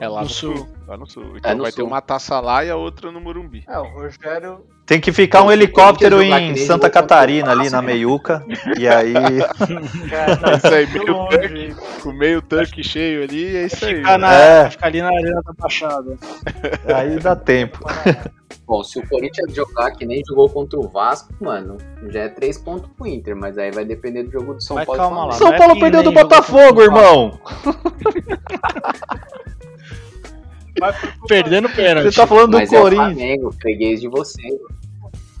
É 0.00 0.08
lá 0.08 0.20
No 0.20 0.24
no, 0.26 0.30
sul. 0.30 0.56
sul. 0.56 0.68
Lá 0.86 0.96
no 0.96 1.06
sul. 1.06 1.36
Então 1.36 1.56
no 1.56 1.62
vai 1.62 1.72
ter 1.72 1.80
sul. 1.80 1.86
uma 1.86 2.00
taça 2.00 2.38
lá 2.40 2.64
e 2.64 2.70
a 2.70 2.76
outra 2.76 3.10
no 3.10 3.20
Morumbi. 3.20 3.64
É, 3.68 3.78
o 3.78 3.84
Rogério. 3.84 4.64
Tem 4.88 4.98
que 4.98 5.12
ficar 5.12 5.42
um 5.42 5.48
o 5.48 5.52
helicóptero 5.52 6.22
em 6.22 6.56
Santa 6.56 6.86
o 6.86 6.90
Catarina, 6.90 7.50
ali 7.52 7.68
na 7.68 7.82
meiuca. 7.82 8.42
E 8.78 8.88
aí. 8.88 9.12
Cara, 10.08 10.56
Isso 10.56 10.66
aí, 10.66 10.86
meio 10.86 11.28
tanque, 11.28 11.76
com 12.02 12.12
meio 12.12 12.40
tanque 12.40 12.82
cheio 12.82 13.22
ali, 13.24 13.54
é 13.54 13.66
isso 13.66 13.84
aí. 13.84 13.96
Ficar, 13.96 14.18
na, 14.18 14.32
É. 14.32 14.70
ficar 14.70 14.86
ali 14.86 15.02
na 15.02 15.08
arena 15.08 15.42
da 15.44 15.52
Baixada. 15.52 16.16
Aí 16.94 17.18
dá 17.18 17.36
tempo. 17.36 17.80
Bom, 18.66 18.82
se 18.82 18.98
o 18.98 19.06
Corinthians 19.06 19.54
jogar 19.54 19.90
que 19.90 20.06
nem 20.06 20.22
jogou 20.26 20.48
contra 20.48 20.78
o 20.78 20.88
Vasco, 20.88 21.34
mano, 21.38 21.76
já 22.08 22.20
é 22.20 22.28
três 22.30 22.56
pontos 22.56 22.90
pro 22.96 23.06
Inter, 23.06 23.36
mas 23.36 23.58
aí 23.58 23.70
vai 23.70 23.84
depender 23.84 24.22
do 24.22 24.30
jogo 24.30 24.54
do 24.54 24.62
São 24.62 24.76
Mas 24.76 24.86
Paulo. 24.86 25.00
calma 25.00 25.24
lá. 25.26 25.32
São 25.32 25.52
é 25.52 25.58
Paulo 25.58 25.74
que 25.74 25.80
perdeu 25.80 26.02
do 26.02 26.12
Botafogo, 26.12 26.80
o 26.80 26.82
irmão! 26.82 27.38
Perdendo 31.26 31.68
pênalti. 31.68 32.10
Você 32.10 32.20
tá 32.20 32.26
falando 32.26 32.52
do 32.52 32.58
Mas 32.58 32.72
é 32.72 32.78
o 32.78 32.82
Corinthians. 32.82 33.14
Flamengo, 33.14 33.52
freguês 33.60 34.00
de 34.00 34.08
vocês. 34.08 34.54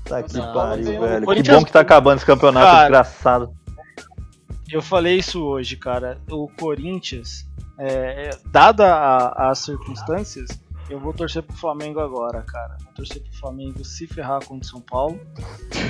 Tá 0.08 0.22
que 0.22 0.36
Não, 0.36 0.52
pariu, 0.54 0.84
velho. 1.00 1.20
Que 1.20 1.24
Corinthians- 1.26 1.58
bom 1.58 1.64
que 1.64 1.72
tá 1.72 1.80
acabando 1.80 2.16
esse 2.16 2.26
campeonato 2.26 2.66
Cara, 2.66 2.78
desgraçado. 2.80 3.54
Eu 4.70 4.82
falei 4.82 5.16
isso 5.18 5.42
hoje, 5.44 5.76
cara. 5.76 6.18
O 6.30 6.48
Corinthians, 6.58 7.46
é, 7.78 8.28
é, 8.28 8.30
dada 8.50 9.28
as 9.36 9.58
circunstâncias, 9.60 10.48
eu 10.90 10.98
vou 10.98 11.12
torcer 11.12 11.42
pro 11.42 11.56
Flamengo 11.56 12.00
agora, 12.00 12.42
cara. 12.42 12.76
Vou 12.84 12.92
torcer 12.94 13.22
pro 13.22 13.32
Flamengo 13.38 13.84
se 13.84 14.06
ferrar 14.06 14.44
contra 14.44 14.66
o 14.66 14.70
São 14.70 14.80
Paulo. 14.80 15.20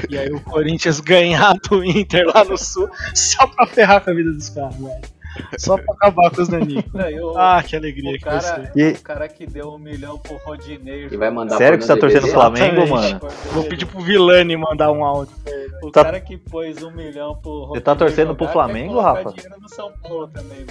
E 0.08 0.16
aí 0.18 0.30
o 0.32 0.40
Corinthians 0.42 0.98
ganhar 1.00 1.54
do 1.68 1.84
Inter 1.84 2.26
lá 2.26 2.44
no 2.44 2.56
Sul, 2.58 2.88
só 3.14 3.46
pra 3.46 3.66
ferrar 3.66 4.02
com 4.02 4.10
a 4.10 4.14
vida 4.14 4.32
dos 4.32 4.48
caras, 4.48 4.76
velho. 4.76 5.17
Só 5.58 5.76
pra 5.76 5.94
acabar 5.94 6.30
com 6.30 6.42
os 6.42 6.48
nanicos. 6.48 6.90
Ah, 7.36 7.62
que 7.66 7.76
alegria 7.76 8.10
o 8.10 8.14
que 8.14 8.20
cara. 8.20 8.72
E- 8.76 8.90
o 8.90 9.00
cara 9.02 9.28
que 9.28 9.46
deu 9.46 9.72
um 9.74 9.78
milhão 9.78 10.18
pro 10.18 10.36
Rodinei. 10.38 11.08
E 11.10 11.16
vai 11.16 11.30
mandar 11.30 11.56
Sério 11.56 11.78
que 11.78 11.84
você 11.84 11.94
tá 11.94 12.00
torcendo 12.00 12.24
o? 12.26 12.30
Flamengo, 12.30 12.86
mano? 12.88 13.20
Vou 13.52 13.64
pedir 13.64 13.86
pro 13.86 14.00
Vilani 14.00 14.56
mandar 14.56 14.90
um 14.92 15.04
áudio 15.04 15.34
pra 15.44 15.52
ele. 15.52 15.68
O 15.82 15.90
Tá- 15.90 16.04
cara 16.04 16.20
que 16.20 16.36
pôs 16.36 16.82
um 16.82 16.90
milhão 16.90 17.36
pro 17.36 17.50
Rodinei 17.50 17.74
Você 17.76 17.80
tá 17.82 17.94
torcendo 17.96 18.34
pro 18.34 18.46
jogar, 18.46 18.52
Flamengo, 18.52 18.94
quer 18.94 19.00
colocar 19.02 19.12
Rafa? 19.18 19.32
dinheiro 19.34 19.60
no 19.60 19.68
São 19.68 19.92
Paulo 20.02 20.28
também. 20.28 20.66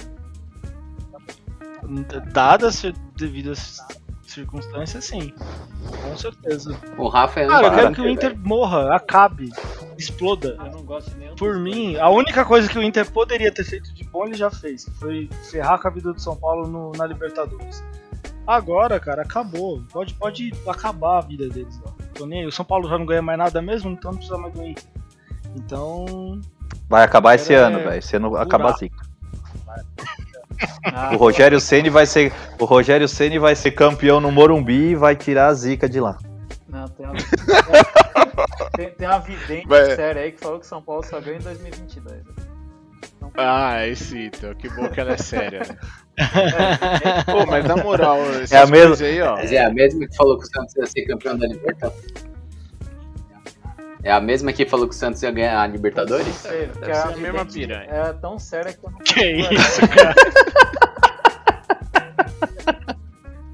Dadas 2.32 2.84
as 2.84 2.92
devidas 3.16 3.78
circunstâncias, 4.30 5.04
sim. 5.04 5.32
Com 6.02 6.16
certeza. 6.16 6.76
O 6.96 7.08
Rafa 7.08 7.40
é 7.40 7.46
Cara, 7.46 7.66
eu 7.68 7.74
quero 7.74 7.94
que 7.94 8.00
o 8.00 8.08
Inter 8.08 8.36
morra, 8.38 8.94
acabe, 8.94 9.50
exploda. 9.96 10.56
Eu 10.58 10.72
não 10.72 10.82
gosto 10.82 11.16
nem 11.16 11.34
Por 11.34 11.58
mim, 11.58 11.96
a 11.96 12.08
única 12.08 12.44
coisa 12.44 12.68
que 12.68 12.78
o 12.78 12.82
Inter 12.82 13.10
poderia 13.10 13.52
ter 13.52 13.64
feito 13.64 13.92
de 13.94 14.04
bom 14.04 14.24
ele 14.26 14.34
já 14.36 14.50
fez, 14.50 14.84
que 14.84 14.90
foi 14.92 15.30
ferrar 15.50 15.80
com 15.80 15.88
a 15.88 15.90
vida 15.90 16.12
do 16.12 16.20
São 16.20 16.36
Paulo 16.36 16.66
no- 16.68 16.92
na 16.92 17.06
Libertadores. 17.06 17.82
Agora, 18.46 18.98
cara, 18.98 19.22
acabou. 19.22 19.82
Pode, 19.92 20.14
pode 20.14 20.52
acabar 20.66 21.18
a 21.18 21.20
vida 21.20 21.48
deles 21.48 21.78
lá. 21.84 21.92
Tô 22.14 22.24
nem 22.26 22.40
aí. 22.40 22.46
O 22.46 22.52
São 22.52 22.64
Paulo 22.64 22.88
já 22.88 22.96
não 22.98 23.04
ganha 23.04 23.20
mais 23.22 23.38
nada 23.38 23.60
mesmo, 23.60 23.90
então 23.90 24.10
não 24.12 24.18
precisa 24.18 24.38
mais 24.38 24.52
do 24.54 24.62
Inter. 24.66 24.84
Então. 25.54 26.40
Vai 26.88 27.04
acabar 27.04 27.34
esse 27.34 27.52
É, 27.52 27.56
ano, 27.58 27.78
velho. 27.80 27.98
Esse 27.98 28.16
ano 28.16 28.34
acaba 28.36 28.64
buraco. 28.72 28.76
assim. 28.76 28.90
Ah, 30.92 31.10
O 31.12 31.16
Rogério 31.16 31.60
Ceni 31.60 31.88
vai 31.90 32.06
ser, 32.06 32.32
o 32.58 32.64
Rogério 32.64 33.06
Ceni 33.08 33.38
vai 33.38 33.54
ser 33.54 33.70
campeão 33.72 34.20
no 34.20 34.30
Morumbi 34.32 34.90
e 34.90 34.94
vai 34.94 35.14
tirar 35.16 35.46
a 35.48 35.54
zica 35.54 35.88
de 35.88 36.00
lá. 36.00 36.18
Não, 36.68 36.86
tem 36.88 37.06
uma, 37.06 37.14
tem, 38.76 38.90
tem 38.90 39.08
uma 39.08 39.18
vidente 39.20 39.66
Vai. 39.66 39.94
séria 39.96 40.22
aí 40.22 40.32
que 40.32 40.40
falou 40.40 40.58
que 40.60 40.66
São 40.66 40.82
Paulo 40.82 41.02
só 41.04 41.20
ganha 41.20 41.36
em 41.38 41.42
2022. 41.42 42.22
Ah, 43.36 43.86
esse 43.86 44.26
então, 44.26 44.54
que 44.54 44.68
bom 44.70 44.88
que 44.88 45.00
ela 45.00 45.12
é 45.12 45.16
séria, 45.16 45.60
né? 45.60 45.76
Pô, 47.26 47.46
mas 47.46 47.64
na 47.64 47.76
moral, 47.76 48.18
É 48.50 48.56
a 48.56 48.66
mesma- 48.66 49.06
aí, 49.06 49.20
ó. 49.22 49.36
Mas 49.36 49.52
é 49.52 49.64
a 49.64 49.70
mesma 49.70 50.06
que 50.06 50.16
falou 50.16 50.38
que 50.38 50.44
o 50.44 50.48
Santos 50.48 50.74
ia 50.76 50.86
ser 50.86 51.02
campeão 51.06 51.36
da 51.36 51.46
Libertadores. 51.46 52.12
É 54.08 54.12
a 54.12 54.22
mesma 54.22 54.54
que 54.54 54.64
falou 54.64 54.88
que 54.88 54.94
o 54.94 54.98
Santos 54.98 55.22
ia 55.22 55.30
ganhar 55.30 55.60
a 55.60 55.66
Libertadores? 55.66 56.34
Sei, 56.36 56.66
Deve 56.80 56.94
ser 56.94 57.08
a 57.08 57.16
mesma 57.18 57.44
piranha. 57.44 57.90
É 57.90 58.10
tão 58.14 58.38
séria 58.38 58.72
que 58.72 58.82
eu 58.82 58.90
não 58.90 58.98
Que 59.00 59.22
isso, 59.52 59.86
cara? 59.86 60.14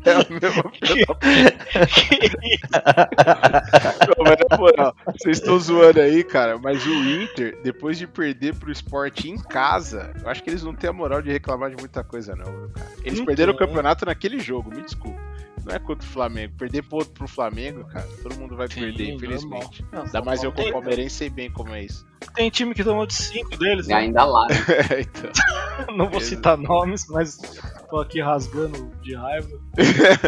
É 0.06 0.12
a 0.12 0.18
mesma 0.18 0.62
Não, 4.06 4.22
mas 4.22 4.36
na 4.50 4.56
moral, 4.58 4.94
vocês 5.18 5.38
estão 5.38 5.58
zoando 5.58 5.98
aí, 5.98 6.22
cara, 6.22 6.58
mas 6.58 6.84
o 6.84 6.92
Inter, 6.92 7.58
depois 7.64 7.96
de 7.96 8.06
perder 8.06 8.54
pro 8.54 8.70
esporte 8.70 9.30
em 9.30 9.38
casa, 9.38 10.12
eu 10.22 10.28
acho 10.28 10.44
que 10.44 10.50
eles 10.50 10.62
não 10.62 10.74
têm 10.74 10.90
a 10.90 10.92
moral 10.92 11.22
de 11.22 11.32
reclamar 11.32 11.70
de 11.70 11.76
muita 11.76 12.04
coisa, 12.04 12.36
não, 12.36 12.44
viu, 12.44 12.68
cara. 12.68 12.86
Eles 13.02 13.18
Não 13.18 13.24
perderam 13.24 13.54
o 13.54 13.56
campeonato 13.56 14.04
naquele 14.04 14.38
jogo, 14.38 14.68
me 14.68 14.82
desculpa. 14.82 15.18
Não 15.64 15.74
é 15.74 15.78
contra 15.78 16.06
o 16.06 16.10
Flamengo. 16.10 16.54
Perder 16.58 16.82
pro 16.82 16.98
outro 16.98 17.12
pro 17.14 17.26
Flamengo, 17.28 17.84
cara, 17.86 18.06
todo 18.22 18.36
mundo 18.36 18.56
vai 18.56 18.68
Sim, 18.68 18.80
perder, 18.80 19.14
infelizmente. 19.14 19.84
Não, 19.92 20.02
Ainda 20.02 20.22
mais 20.22 20.42
eu 20.42 20.52
como 20.52 20.64
tem- 20.64 20.72
palmeirense 20.72 21.16
sei 21.16 21.30
bem 21.30 21.50
como 21.50 21.74
é 21.74 21.82
isso. 21.84 22.06
Tem 22.34 22.48
time 22.50 22.74
que 22.74 22.82
tomou 22.82 23.06
de 23.06 23.14
5 23.14 23.56
deles, 23.58 23.86
E 23.86 23.90
né? 23.90 23.94
ainda 23.96 24.24
lá, 24.24 24.46
né? 24.48 24.56
então. 25.00 25.30
Não 25.96 26.08
vou 26.08 26.20
citar 26.20 26.56
nomes, 26.56 27.06
mas 27.08 27.36
tô 27.90 27.98
aqui 28.00 28.20
rasgando 28.20 28.90
de 29.02 29.14
raiva. 29.14 29.48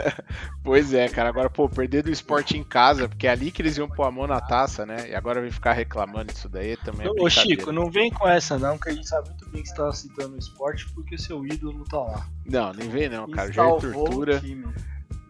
Pois 0.62 0.92
é, 0.92 1.08
cara. 1.08 1.28
Agora, 1.28 1.48
pô, 1.48 1.68
perder 1.68 2.02
do 2.02 2.10
esporte 2.10 2.56
em 2.58 2.64
casa, 2.64 3.08
porque 3.08 3.26
é 3.26 3.30
ali 3.30 3.52
que 3.52 3.62
eles 3.62 3.76
iam 3.76 3.88
pôr 3.88 4.02
a 4.04 4.10
mão 4.10 4.26
na 4.26 4.40
taça, 4.40 4.84
né? 4.84 5.08
E 5.10 5.14
agora 5.14 5.40
vem 5.40 5.50
ficar 5.50 5.72
reclamando 5.72 6.32
disso 6.32 6.48
daí 6.48 6.76
também 6.78 7.06
é 7.06 7.10
Ô. 7.22 7.30
Chico, 7.30 7.70
não 7.70 7.88
vem 7.90 8.10
com 8.10 8.26
essa 8.28 8.58
não, 8.58 8.76
que 8.76 8.88
a 8.88 8.92
gente 8.92 9.08
sabe 9.08 9.28
muito 9.28 9.48
bem 9.50 9.62
que 9.62 9.68
você 9.68 9.74
tá 9.76 9.92
citando 9.92 10.34
o 10.34 10.38
esporte 10.38 10.88
porque 10.92 11.16
seu 11.16 11.46
ídolo 11.46 11.84
tá 11.84 12.00
lá. 12.00 12.26
Não, 12.44 12.72
nem 12.72 12.88
vem 12.88 13.08
não, 13.08 13.30
cara. 13.30 13.52
Salvou 13.52 13.76
o 13.78 13.80
Tortura. 14.04 14.40
time. 14.40 14.66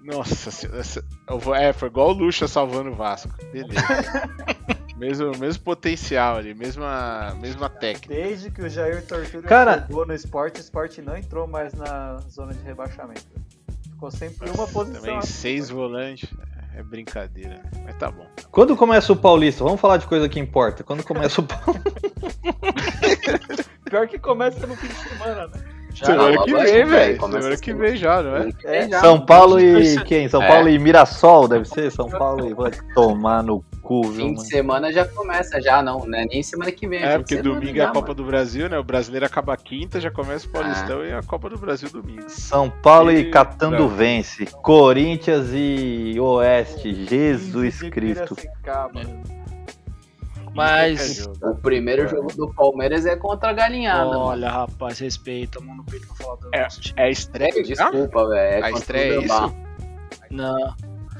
Nossa, 0.06 0.50
se- 0.50 0.66
essa- 0.76 1.04
eu 1.28 1.38
vou- 1.38 1.54
é, 1.54 1.72
foi 1.72 1.88
igual 1.88 2.08
o 2.10 2.12
Lucha 2.12 2.46
salvando 2.46 2.90
o 2.90 2.94
Vasco. 2.94 3.30
Beleza. 3.52 3.74
mesmo, 4.96 5.36
mesmo 5.38 5.62
potencial 5.64 6.36
ali, 6.36 6.54
mesma, 6.54 7.36
mesma 7.40 7.68
técnica. 7.68 8.14
Desde 8.14 8.50
que 8.50 8.62
o 8.62 8.68
Jair 8.68 9.04
Tortura 9.06 9.48
Cara- 9.48 9.84
chegou 9.86 10.06
no 10.06 10.14
esporte, 10.14 10.58
o 10.58 10.62
esporte 10.62 11.02
não 11.02 11.16
entrou 11.16 11.46
mais 11.46 11.72
na 11.74 12.18
zona 12.30 12.54
de 12.54 12.62
rebaixamento. 12.62 13.24
Ficou 13.90 14.10
sempre 14.10 14.48
em 14.48 14.52
uma 14.52 14.66
posição. 14.68 15.00
Também 15.00 15.22
seis 15.22 15.68
volantes. 15.70 16.28
É 16.74 16.82
brincadeira, 16.82 17.54
né? 17.54 17.70
Mas 17.86 17.96
tá 17.96 18.10
bom. 18.10 18.26
Quando 18.50 18.76
começa 18.76 19.10
o 19.10 19.16
Paulista? 19.16 19.64
Vamos 19.64 19.80
falar 19.80 19.96
de 19.96 20.06
coisa 20.06 20.28
que 20.28 20.38
importa. 20.38 20.84
Quando 20.84 21.02
começa 21.02 21.40
o 21.40 21.44
Paulista? 21.44 21.90
Pior 23.88 24.06
que 24.06 24.18
começa 24.18 24.66
no 24.66 24.76
fim 24.76 24.88
de 24.88 24.94
semana, 25.08 25.46
né? 25.46 25.75
Já 25.96 26.06
Semana 26.06 26.44
que 26.44 26.52
vem, 26.52 26.84
velho, 26.84 27.20
Semana 27.20 27.56
que 27.56 27.72
vem 27.72 27.96
já, 27.96 28.22
não 28.22 28.36
é? 28.36 28.48
É, 28.66 28.86
já. 28.88 29.00
São 29.00 29.18
Paulo 29.18 29.58
e 29.58 29.98
quem? 30.04 30.28
São 30.28 30.42
É. 30.42 30.46
Paulo 30.48 30.68
e 30.68 30.78
Mirassol, 30.78 31.48
deve 31.48 31.64
ser? 31.64 31.90
São 31.90 32.06
Paulo 32.10 32.46
e 32.46 32.52
vai 32.52 32.70
tomar 32.94 33.42
no 33.42 33.64
cu, 33.80 34.02
viu, 34.02 34.12
Fim 34.12 34.26
de 34.32 34.36
mano? 34.36 34.40
semana 34.48 34.92
já 34.92 35.06
começa, 35.06 35.58
já 35.58 35.80
não, 35.82 36.04
não 36.04 36.18
é 36.18 36.26
nem 36.26 36.42
semana 36.42 36.70
que 36.70 36.86
vem. 36.86 37.02
É, 37.02 37.12
de 37.12 37.18
porque 37.24 37.36
domingo 37.40 37.78
é 37.78 37.82
a 37.82 37.86
Copa 37.86 38.00
mano. 38.02 38.14
do 38.14 38.24
Brasil, 38.24 38.68
né? 38.68 38.78
O 38.78 38.84
brasileiro 38.84 39.24
acaba 39.24 39.56
quinta, 39.56 39.98
já 39.98 40.10
começa 40.10 40.46
o 40.46 40.50
Paulistão 40.50 41.02
e 41.02 41.12
a 41.14 41.22
Copa 41.22 41.48
do 41.48 41.56
Brasil 41.56 41.88
domingo. 41.88 42.28
São 42.28 42.68
Paulo 42.68 43.10
e 43.10 43.20
E- 43.20 43.30
Catanduvense, 43.30 44.44
Corinthians 44.62 45.46
e 45.54 46.16
Oeste, 46.20 46.92
Jesus 47.06 47.74
15 47.76 47.84
de 47.84 47.90
Cristo. 47.90 48.34
Piracicaba. 48.34 49.00
Mas. 50.56 51.26
O 51.42 51.54
primeiro 51.56 52.08
jogo 52.08 52.32
do 52.34 52.52
Palmeiras 52.54 53.04
é 53.06 53.14
contra 53.16 53.50
a 53.50 53.52
galinhada. 53.52 54.18
Olha, 54.18 54.50
rapaz, 54.50 54.98
respeita, 54.98 55.60
mão 55.60 55.76
no 55.76 55.84
peito 55.84 56.06
pra 56.06 56.16
falar 56.16 56.36
do 56.36 56.48
É, 56.52 56.62
nosso 56.62 56.80
time. 56.80 56.94
é 56.98 57.04
a 57.04 57.10
estreia? 57.10 57.62
Desculpa, 57.62 58.28
velho. 58.28 58.64
É 58.64 58.66
A 58.66 58.70
estreia 58.70 59.14
é 59.14 59.24
isso? 59.24 59.54
Não. 60.30 60.74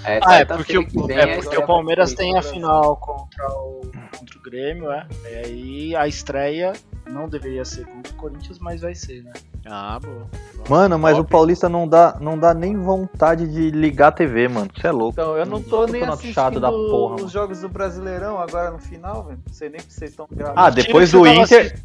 É, 0.06 0.20
Ah, 0.24 0.36
é 0.38 0.44
porque, 0.44 0.78
o, 0.78 1.10
é 1.10 1.22
a 1.22 1.42
porque 1.42 1.56
o 1.56 1.66
Palmeiras 1.66 2.14
tem 2.14 2.36
a 2.38 2.42
final 2.42 2.96
contra 2.96 3.44
o, 3.48 3.80
contra 4.16 4.38
o 4.38 4.42
Grêmio, 4.42 4.90
é. 4.90 5.06
E 5.24 5.34
aí 5.36 5.96
a 5.96 6.06
estreia 6.06 6.72
não 7.10 7.28
deveria 7.28 7.64
ser 7.64 7.84
contra 7.86 8.12
o 8.12 8.16
Corinthians, 8.16 8.58
mas 8.58 8.80
vai 8.80 8.94
ser, 8.94 9.22
né? 9.24 9.32
Ah, 9.66 9.98
bom. 10.00 10.26
Mano, 10.68 10.96
mas 10.96 11.18
o 11.18 11.24
Paulista 11.24 11.68
não 11.68 11.88
dá, 11.88 12.16
não 12.20 12.38
dá 12.38 12.54
nem 12.54 12.76
vontade 12.76 13.48
de 13.48 13.70
ligar 13.72 14.08
a 14.08 14.12
TV, 14.12 14.46
mano. 14.46 14.70
Você 14.76 14.86
é 14.86 14.92
louco. 14.92 15.12
Então, 15.12 15.36
eu 15.36 15.44
não 15.44 15.60
tô 15.60 15.78
nem 15.86 15.94
Campeonato 15.94 16.12
assistindo 16.12 16.34
chato 16.34 16.60
da 16.60 16.70
porra, 16.70 17.14
os 17.16 17.20
mano. 17.22 17.32
jogos 17.32 17.60
do 17.60 17.68
Brasileirão 17.68 18.38
agora 18.38 18.70
no 18.70 18.78
final, 18.78 19.24
velho. 19.24 19.40
Não 19.44 19.52
sei 19.52 19.68
nem 19.68 19.80
se 19.80 19.90
vocês 19.90 20.10
estão 20.12 20.28
gravando. 20.30 20.60
Ah, 20.60 20.70
depois 20.70 21.10
do 21.10 21.18
você 21.18 21.34
tava 21.34 21.42
Inter. 21.42 21.80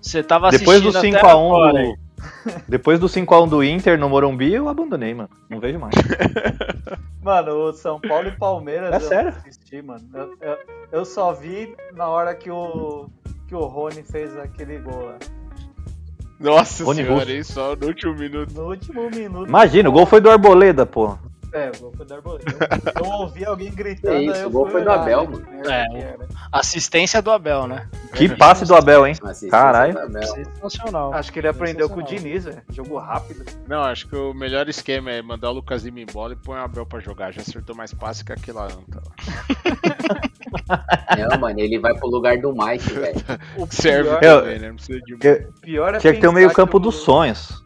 Você 0.00 0.22
tava 0.22 0.50
Depois 0.50 0.82
do 0.82 0.88
assistindo 0.88 1.14
5x1 1.14 1.18
até 1.18 1.30
agora, 1.30 1.82
do. 1.84 1.94
Depois 2.66 2.98
do 2.98 3.06
5x1 3.06 3.48
do 3.48 3.62
Inter 3.62 3.98
no 3.98 4.08
Morumbi, 4.08 4.52
eu 4.52 4.68
abandonei, 4.68 5.14
mano. 5.14 5.30
Não 5.48 5.60
vejo 5.60 5.78
mais. 5.78 5.94
Mano, 7.24 7.52
o 7.54 7.72
São 7.72 7.98
Paulo 7.98 8.28
e 8.28 8.32
Palmeiras 8.32 8.92
É 8.92 8.96
eu 8.96 9.00
sério? 9.00 9.30
não 9.32 9.38
assisti, 9.38 9.80
mano. 9.80 10.04
Eu, 10.12 10.36
eu, 10.42 10.58
eu 10.92 11.04
só 11.06 11.32
vi 11.32 11.74
na 11.94 12.06
hora 12.06 12.34
que 12.34 12.50
o, 12.50 13.08
que 13.48 13.54
o 13.54 13.64
Rony 13.64 14.02
fez 14.02 14.36
aquele 14.36 14.78
gol 14.78 15.06
lá. 15.06 15.18
Nossa 16.38 16.84
Rony 16.84 17.02
senhora, 17.02 17.32
hein? 17.32 17.42
Só 17.42 17.74
no 17.74 17.86
último 17.86 18.14
minuto. 18.14 18.52
No 18.52 18.68
último 18.68 19.08
minuto. 19.08 19.48
Imagina, 19.48 19.88
o 19.88 19.92
gol 19.92 20.04
foi 20.04 20.20
do 20.20 20.28
Arboleda, 20.28 20.84
porra. 20.84 21.18
É, 21.54 21.70
o 21.76 21.80
gol 21.80 21.92
foi 21.96 22.04
do 22.06 22.14
Arboleda. 22.14 22.44
Eu, 22.96 23.04
eu 23.04 23.10
ouvi 23.12 23.44
alguém 23.44 23.70
gritando. 23.72 24.14
É 24.16 24.22
isso, 24.24 24.46
o 24.46 24.50
gol 24.50 24.68
foi 24.68 24.82
do 24.82 24.90
Abel, 24.90 25.30
né, 25.30 25.38
mano. 25.38 25.70
É. 25.70 26.16
Assistência 26.50 27.22
do 27.22 27.30
Abel, 27.30 27.68
né? 27.68 27.88
Que 28.12 28.28
passe 28.34 28.64
do 28.66 28.74
Abel, 28.74 29.06
hein? 29.06 29.14
Caralho. 29.50 29.94
Sensacional. 30.26 31.14
Acho 31.14 31.32
que 31.32 31.38
ele 31.38 31.46
aprendeu 31.48 31.88
com 31.88 32.00
o. 32.00 32.02
Diniz, 32.02 32.44
velho. 32.44 32.60
Jogo 32.70 32.98
rápido. 32.98 33.44
Não, 33.68 33.82
acho 33.82 34.08
que 34.08 34.16
o 34.16 34.34
melhor 34.34 34.68
esquema 34.68 35.10
é 35.12 35.22
mandar 35.22 35.50
o 35.50 35.54
Lucas 35.54 35.84
Lima 35.84 36.00
embora 36.00 36.32
e 36.32 36.36
põe 36.36 36.58
o 36.58 36.62
Abel 36.62 36.84
pra 36.86 36.98
jogar. 37.00 37.32
Já 37.32 37.40
acertou 37.40 37.74
mais 37.76 37.94
passe 37.94 38.24
que 38.24 38.32
aquele 38.32 38.56
lá. 38.56 38.68
Não, 38.68 38.82
tá? 38.82 39.00
Não, 41.30 41.38
mano, 41.38 41.58
ele 41.60 41.78
vai 41.78 41.94
pro 41.94 42.08
lugar 42.08 42.38
do 42.38 42.52
Mike, 42.52 42.92
velho. 42.92 43.14
O 43.56 43.66
Serve 43.70 44.08
pior, 44.10 44.22
Eu- 44.22 44.40
também, 44.42 44.58
né? 44.58 44.68
Não 44.68 44.76
precisa 44.76 45.00
de. 45.00 45.12
Eu- 45.20 45.52
pior 45.60 45.94
é 45.94 45.98
Tinha 45.98 46.12
que 46.12 46.20
ter 46.20 46.28
o 46.28 46.32
meio 46.32 46.52
campo 46.52 46.76
o- 46.76 46.80
dos 46.80 46.96
sonhos. 46.96 47.62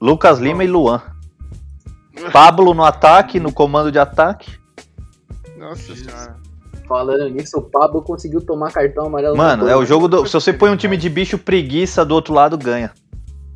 Lucas 0.00 0.38
Lima 0.38 0.64
e 0.64 0.66
Luan. 0.66 1.02
Pablo 2.32 2.74
no 2.74 2.84
ataque, 2.84 3.40
no 3.40 3.52
comando 3.52 3.90
de 3.92 3.98
ataque. 3.98 4.58
Nossa 5.56 5.94
senhora. 5.94 6.36
Falando 6.86 7.28
nisso, 7.28 7.58
o 7.58 7.62
Pablo 7.62 8.02
conseguiu 8.02 8.40
tomar 8.40 8.72
cartão 8.72 9.06
amarelo. 9.06 9.36
Mano, 9.36 9.64
no 9.64 9.70
é 9.70 9.76
o 9.76 9.84
jogo 9.84 10.08
do. 10.08 10.26
Se 10.26 10.32
você 10.32 10.52
põe 10.52 10.70
um 10.70 10.76
time 10.76 10.96
de 10.96 11.08
bicho 11.10 11.36
preguiça 11.36 12.04
do 12.04 12.14
outro 12.14 12.32
lado, 12.32 12.56
ganha. 12.56 12.92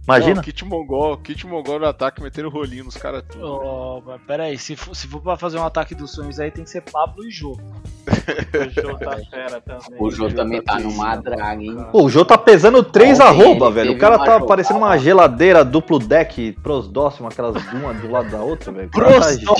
Imagina? 0.04 0.35
Não, 0.37 0.42
Kit 0.42 0.64
Mongol, 0.64 1.16
Kit 1.19 1.47
Mongol 1.47 1.78
no 1.78 1.87
ataque, 1.87 2.21
metendo 2.21 2.49
rolinho 2.49 2.85
nos 2.85 2.97
caras 2.97 3.23
tudo. 3.28 3.45
Oh, 3.47 4.02
mas 4.04 4.21
pera 4.23 4.45
aí, 4.45 4.59
se 4.59 4.75
for, 4.75 4.95
se 4.97 5.07
for 5.07 5.21
pra 5.21 5.37
fazer 5.37 5.59
um 5.59 5.64
ataque 5.64 5.95
dos 5.95 6.11
sonhos 6.11 6.40
aí 6.40 6.50
tem 6.50 6.64
que 6.64 6.71
ser 6.71 6.83
Pablo 6.83 7.25
e 7.25 7.31
Jô. 7.31 7.57
O 8.06 8.71
Jô 8.82 8.94
tá 8.99 9.16
fera 9.30 9.61
também. 9.61 9.99
O 10.00 10.11
Jô 10.11 10.30
também 10.30 10.62
tá 10.62 10.78
numa 10.78 11.16
draga, 11.16 11.62
hein? 11.62 11.87
Pô, 11.92 12.04
o 12.04 12.11
Jô 12.11 12.25
tá 12.25 12.37
pesando 12.37 12.82
3 12.82 13.21
Ontem 13.21 13.28
arroba, 13.28 13.71
velho. 13.71 13.92
O 13.92 13.99
cara 13.99 14.18
tá 14.18 14.25
jogada- 14.25 14.47
parecendo 14.47 14.78
uma 14.80 14.97
geladeira 14.99 15.64
duplo 15.64 15.99
deck, 15.99 16.52
prosdóximo, 16.62 17.28
aquelas 17.28 17.54
uma 17.73 17.94
do 17.94 18.11
lado 18.11 18.30
da 18.30 18.40
outra, 18.40 18.73
velho. 18.73 18.88
O 18.88 18.90
cara 18.90 19.06
tá 19.21 19.21
Próximo, 19.44 19.56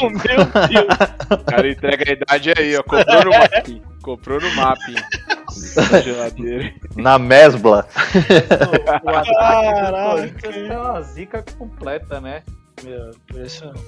meu 0.00 0.18
Deus! 0.68 1.38
O 1.40 1.44
cara 1.44 1.70
entrega 1.70 2.04
a 2.10 2.12
idade 2.12 2.52
aí, 2.58 2.76
ó. 2.76 2.82
Comprou 2.82 3.24
no 3.24 3.30
mapping. 3.30 3.82
Comprou 4.02 4.40
no 4.40 4.54
mapping. 4.54 4.94
Na 5.90 6.00
geladeira. 6.00 6.72
Na 6.96 7.18
mesbla. 7.18 7.86
O, 9.04 9.10
o 9.10 10.68
tá 10.68 10.80
uma 10.90 11.02
zica 11.02 11.44
completa, 11.58 12.20
né? 12.20 12.42
Meu, 12.82 13.10
impressionante. 13.10 13.80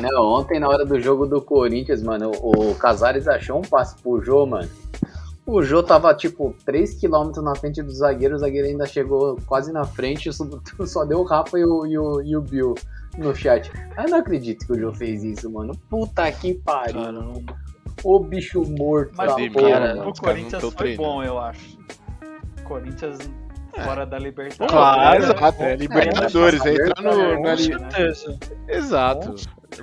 Não, 0.00 0.24
ontem 0.24 0.60
na 0.60 0.68
hora 0.68 0.84
do 0.84 1.00
jogo 1.00 1.26
do 1.26 1.42
Corinthians, 1.42 2.02
mano, 2.02 2.30
o, 2.40 2.70
o 2.70 2.74
Casares 2.74 3.26
achou 3.26 3.58
um 3.58 3.62
passe 3.62 4.00
pro 4.00 4.22
Jô, 4.22 4.46
mano. 4.46 4.68
O 5.44 5.62
Jô 5.62 5.82
tava, 5.82 6.14
tipo, 6.14 6.54
3km 6.66 7.42
na 7.42 7.54
frente 7.56 7.82
do 7.82 7.90
zagueiro, 7.90 8.36
o 8.36 8.38
zagueiro 8.38 8.68
ainda 8.68 8.86
chegou 8.86 9.38
quase 9.46 9.72
na 9.72 9.84
frente, 9.84 10.30
só, 10.32 10.46
só 10.86 11.04
deu 11.04 11.20
o 11.20 11.24
Rafa 11.24 11.58
e 11.58 11.64
o, 11.64 11.86
e, 11.86 11.98
o, 11.98 12.22
e 12.22 12.36
o 12.36 12.40
Bill 12.42 12.74
no 13.16 13.34
chat. 13.34 13.70
Eu 13.96 14.10
não 14.10 14.18
acredito 14.18 14.66
que 14.66 14.72
o 14.72 14.78
Jô 14.78 14.92
fez 14.92 15.24
isso, 15.24 15.50
mano. 15.50 15.74
Puta 15.88 16.30
que 16.30 16.54
pariu. 16.54 17.02
Caramba. 17.02 17.56
Ô 18.04 18.20
bicho 18.20 18.62
morto 18.62 19.12
Mas 19.16 19.28
da 19.28 19.34
Pandemia, 19.34 19.52
porra, 19.52 19.70
cara, 19.70 20.08
o 20.08 20.14
Corinthians 20.14 20.62
foi 20.62 20.70
treinando. 20.72 21.02
bom, 21.02 21.22
eu 21.24 21.38
acho. 21.38 21.78
Corinthians 22.62 23.18
fora 23.84 24.06
da 24.06 24.18
Libertadores. 24.18 24.72
Claro. 24.72 25.22
Exato, 25.22 25.62
é 25.62 25.76
Libertadores. 25.76 26.66
É 26.66 26.72
entrar 26.72 27.02
no, 27.02 27.40
na 27.40 27.50
Com 27.50 27.54
li... 27.54 27.64
certeza. 27.64 28.38
Exato. 28.68 29.34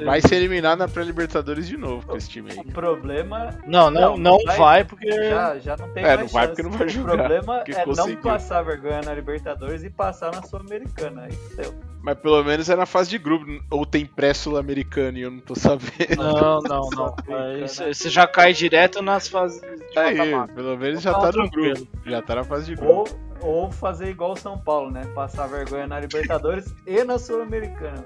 Vai 0.04 0.20
ser 0.20 0.36
eliminado 0.36 0.80
na 0.80 0.88
pré-Libertadores 0.88 1.68
de 1.68 1.78
novo 1.78 2.06
com 2.08 2.18
esse 2.18 2.28
time 2.30 2.52
aí. 2.52 2.58
O 2.60 2.66
problema 2.72 3.50
Não, 3.68 3.90
não, 3.92 4.18
não 4.18 4.38
vai 4.58 4.84
porque. 4.84 5.10
já, 5.30 5.58
já 5.60 5.78
não 5.78 5.88
tem 5.90 6.04
É, 6.04 6.08
mais 6.18 6.20
não 6.22 6.28
vai 6.28 6.48
chance. 6.48 6.56
porque 6.56 6.64
não 6.64 6.72
vai 6.78 6.88
O 6.88 6.90
jogar, 6.90 7.16
problema 7.18 7.56
porque 7.58 7.72
é 7.72 7.78
não 7.78 7.86
conseguiu. 7.86 8.22
passar 8.22 8.62
vergonha 8.64 9.02
na 9.04 9.14
Libertadores 9.14 9.84
e 9.84 9.90
passar 9.90 10.32
na 10.34 10.42
Sul-Americana. 10.42 11.24
Aí 11.24 11.38
deu. 11.56 11.74
Mas 12.02 12.18
pelo 12.20 12.44
menos 12.44 12.70
é 12.70 12.76
na 12.76 12.86
fase 12.86 13.10
de 13.12 13.18
grupo. 13.20 13.46
Ou 13.72 13.86
tem 13.86 14.06
pré-sul-americano 14.06 15.18
e 15.18 15.22
eu 15.22 15.32
não 15.32 15.40
tô 15.40 15.56
sabendo. 15.56 16.16
Não, 16.18 16.60
não, 16.62 16.90
não. 16.90 17.16
Aí 17.36 17.68
cê- 17.68 17.94
você 17.94 18.10
já 18.10 18.28
cai 18.28 18.54
direto 18.54 19.02
nas 19.02 19.28
fases 19.28 19.62
de 19.62 19.98
Aí, 20.00 20.16
mata-mata. 20.18 20.54
pelo 20.54 20.78
menos 20.78 21.02
já 21.02 21.14
Tá 21.14 21.32
no 21.32 21.50
grupo. 21.50 21.88
Já 22.06 22.22
tá 22.22 22.36
na 22.36 22.44
fase 22.44 22.66
de 22.66 22.76
grupo. 22.76 23.10
Ou, 23.42 23.64
ou 23.64 23.72
fazer 23.72 24.10
igual 24.10 24.32
o 24.34 24.36
São 24.36 24.58
Paulo, 24.58 24.92
né? 24.92 25.04
Passar 25.16 25.48
vergonha 25.48 25.88
na 25.88 26.00
Libertadores 26.00 26.74
e 26.86 27.04
na 27.04 27.18
Sul-Americana. 27.18 28.04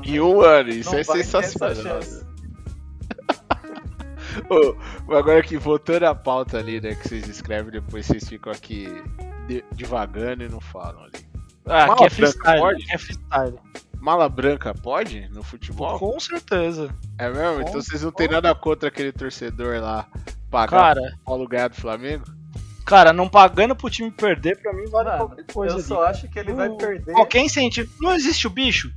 Então, 0.00 0.14
Em 0.14 0.20
um 0.20 0.40
ano, 0.40 0.68
isso 0.70 0.90
não 0.92 0.98
é 0.98 1.04
sensacional. 1.04 2.00
Ô, 4.50 5.14
agora 5.14 5.42
que 5.42 5.56
voltando 5.56 6.04
à 6.04 6.14
pauta 6.14 6.58
ali, 6.58 6.80
né, 6.80 6.94
que 6.94 7.08
vocês 7.08 7.26
escrevem, 7.28 7.72
depois 7.72 8.06
vocês 8.06 8.28
ficam 8.28 8.52
aqui 8.52 8.86
de- 9.46 9.64
divagando 9.72 10.44
e 10.44 10.48
não 10.48 10.60
falam 10.60 11.02
ali. 11.04 11.26
Ah, 11.66 11.86
Mala 11.86 11.92
aqui 11.94 12.04
é 12.04 12.10
freestyle. 12.10 12.60
pode? 12.60 12.82
Aqui 12.84 12.92
é 12.94 12.98
freestyle. 12.98 13.58
Mala 14.00 14.28
branca 14.28 14.72
pode 14.74 15.28
no 15.30 15.42
futebol? 15.42 15.98
Com 15.98 16.20
certeza. 16.20 16.88
É 17.18 17.28
mesmo? 17.30 17.62
Então 17.62 17.72
vocês 17.82 18.02
não 18.02 18.12
tem 18.12 18.28
nada 18.28 18.54
contra 18.54 18.88
aquele 18.88 19.12
torcedor 19.12 19.80
lá 19.80 20.06
pagar 20.50 20.94
Cara, 20.94 21.00
o 21.20 21.24
Paulo 21.24 21.48
ganhar 21.48 21.68
do 21.68 21.74
Flamengo? 21.76 22.24
cara, 22.86 23.12
não 23.12 23.28
pagando 23.28 23.76
pro 23.76 23.90
time 23.90 24.10
perder, 24.10 24.56
pra 24.62 24.72
mim 24.72 24.86
vale 24.86 25.10
Mano, 25.10 25.26
qualquer 25.26 25.44
coisa. 25.52 25.74
eu 25.74 25.78
ali. 25.78 25.86
só 25.86 26.04
acho 26.06 26.26
que 26.30 26.38
ele 26.38 26.54
vai 26.54 26.68
Não- 26.70 26.76
perder. 26.78 27.12
Qualquer 27.12 27.40
incentivo. 27.40 27.92
Não 28.00 28.14
existe 28.14 28.46
o 28.46 28.50
bicho? 28.50 28.90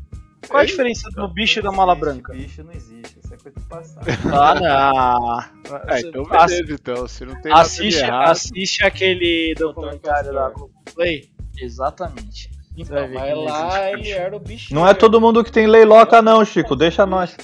Qual 0.48 0.62
a 0.62 0.66
diferença 0.66 1.10
do 1.12 1.28
bicho 1.28 1.60
e 1.60 1.62
da 1.62 1.72
mala 1.72 1.94
branca? 1.96 2.34
Bicho 2.34 2.64
não 2.64 2.72
existe, 2.74 3.20
isso 3.24 3.34
é 3.34 3.38
coisa 3.38 3.60
do 3.60 3.66
passado. 3.68 4.06
Ah, 4.34 4.56
não. 4.56 5.40
Ah, 5.88 6.00
então 6.00 6.26
Ass- 6.32 6.52
beleza, 6.52 6.74
então. 6.74 7.08
Se 7.08 7.26
não 7.26 7.42
tem 7.42 7.52
assiste, 7.54 8.00
errado. 8.02 8.32
assiste 8.32 8.84
aquele 8.84 9.54
documentário 9.58 10.34
da 10.34 10.50
Castor. 10.50 10.70
Globoplay. 10.70 11.30
Exatamente. 11.58 12.50
Vai 12.90 13.06
Então, 13.06 13.10
não 13.36 13.44
lá 13.44 13.90
ele 13.92 14.02
bicho. 14.04 14.16
era 14.16 14.36
o 14.36 14.40
bicho. 14.40 14.74
Não 14.74 14.88
é 14.88 14.94
todo 14.94 15.22
mundo 15.22 15.44
que 15.44 15.52
tem 15.52 15.68
leiloca, 15.68 16.22
não, 16.22 16.44
Chico. 16.44 16.76
Deixa 16.76 17.06
nós. 17.06 17.36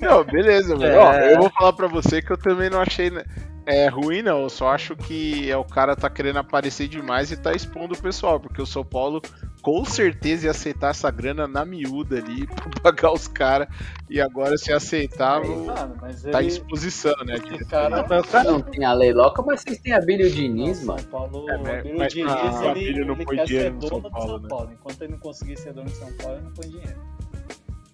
Não, 0.00 0.22
beleza, 0.24 0.74
mano. 0.76 0.84
É. 0.84 0.98
Ó, 0.98 1.12
eu 1.14 1.38
vou 1.40 1.50
falar 1.50 1.72
pra 1.72 1.88
você 1.88 2.20
que 2.22 2.30
eu 2.30 2.36
também 2.38 2.68
não 2.70 2.80
achei 2.80 3.10
né, 3.10 3.24
é, 3.66 3.88
ruim, 3.88 4.22
não. 4.22 4.42
Eu 4.42 4.50
só 4.50 4.68
acho 4.68 4.96
que 4.96 5.50
é 5.50 5.56
o 5.56 5.64
cara 5.64 5.94
tá 5.96 6.08
querendo 6.10 6.38
aparecer 6.38 6.88
demais 6.88 7.30
e 7.30 7.36
tá 7.36 7.52
expondo 7.52 7.94
o 7.94 7.98
pessoal, 8.00 8.38
porque 8.40 8.60
o 8.60 8.66
São 8.66 8.84
Paulo 8.84 9.20
com 9.62 9.84
certeza 9.84 10.46
ia 10.46 10.50
aceitar 10.50 10.90
essa 10.90 11.10
grana 11.10 11.46
na 11.46 11.64
miúda 11.64 12.16
ali 12.18 12.46
pra 12.52 12.80
pagar 12.82 13.12
os 13.12 13.28
caras. 13.28 13.68
E 14.10 14.20
agora 14.20 14.58
se 14.58 14.72
aceitar, 14.72 15.40
Mano, 15.44 15.96
mas 16.00 16.22
tá 16.22 16.42
em 16.42 16.46
ele, 16.46 16.48
exposição, 16.48 17.14
né? 17.24 17.36
esse 17.36 17.64
cara 17.66 18.04
Mas 18.08 18.24
o 18.24 18.28
cara- 18.28 18.50
Não 18.50 18.60
tem 18.60 18.84
a 18.84 18.92
Leiloca, 18.92 19.42
mas 19.42 19.60
vocês 19.62 19.78
têm 19.78 19.92
a 19.94 20.00
Bílio 20.00 20.30
Diniz, 20.30 20.78
São 20.78 20.86
mano. 20.88 21.02
Paulo, 21.08 21.48
É, 21.50 21.56
mas- 21.56 21.66
o 21.66 21.78
Abílio 21.78 21.98
mas- 21.98 22.12
Diniz, 22.12 22.32
ah, 22.32 22.42
o 22.42 22.60
ele, 22.62 22.68
Abílio 22.70 23.06
não 23.06 23.14
ele 23.14 23.24
põe 23.24 23.44
dinheiro 23.44 23.74
no 23.74 23.80
dono 23.80 23.88
São 23.90 24.00
do 24.00 24.10
Paulo, 24.10 24.28
São 24.28 24.38
né? 24.40 24.48
Paulo. 24.48 24.70
Enquanto 24.72 25.02
ele 25.02 25.12
não 25.12 25.18
conseguir 25.18 25.56
ser 25.58 25.72
dono 25.72 25.86
de 25.86 25.96
São 25.96 26.12
Paulo, 26.14 26.34
ele 26.36 26.44
não 26.44 26.52
põe 26.52 26.68
dinheiro. 26.68 27.00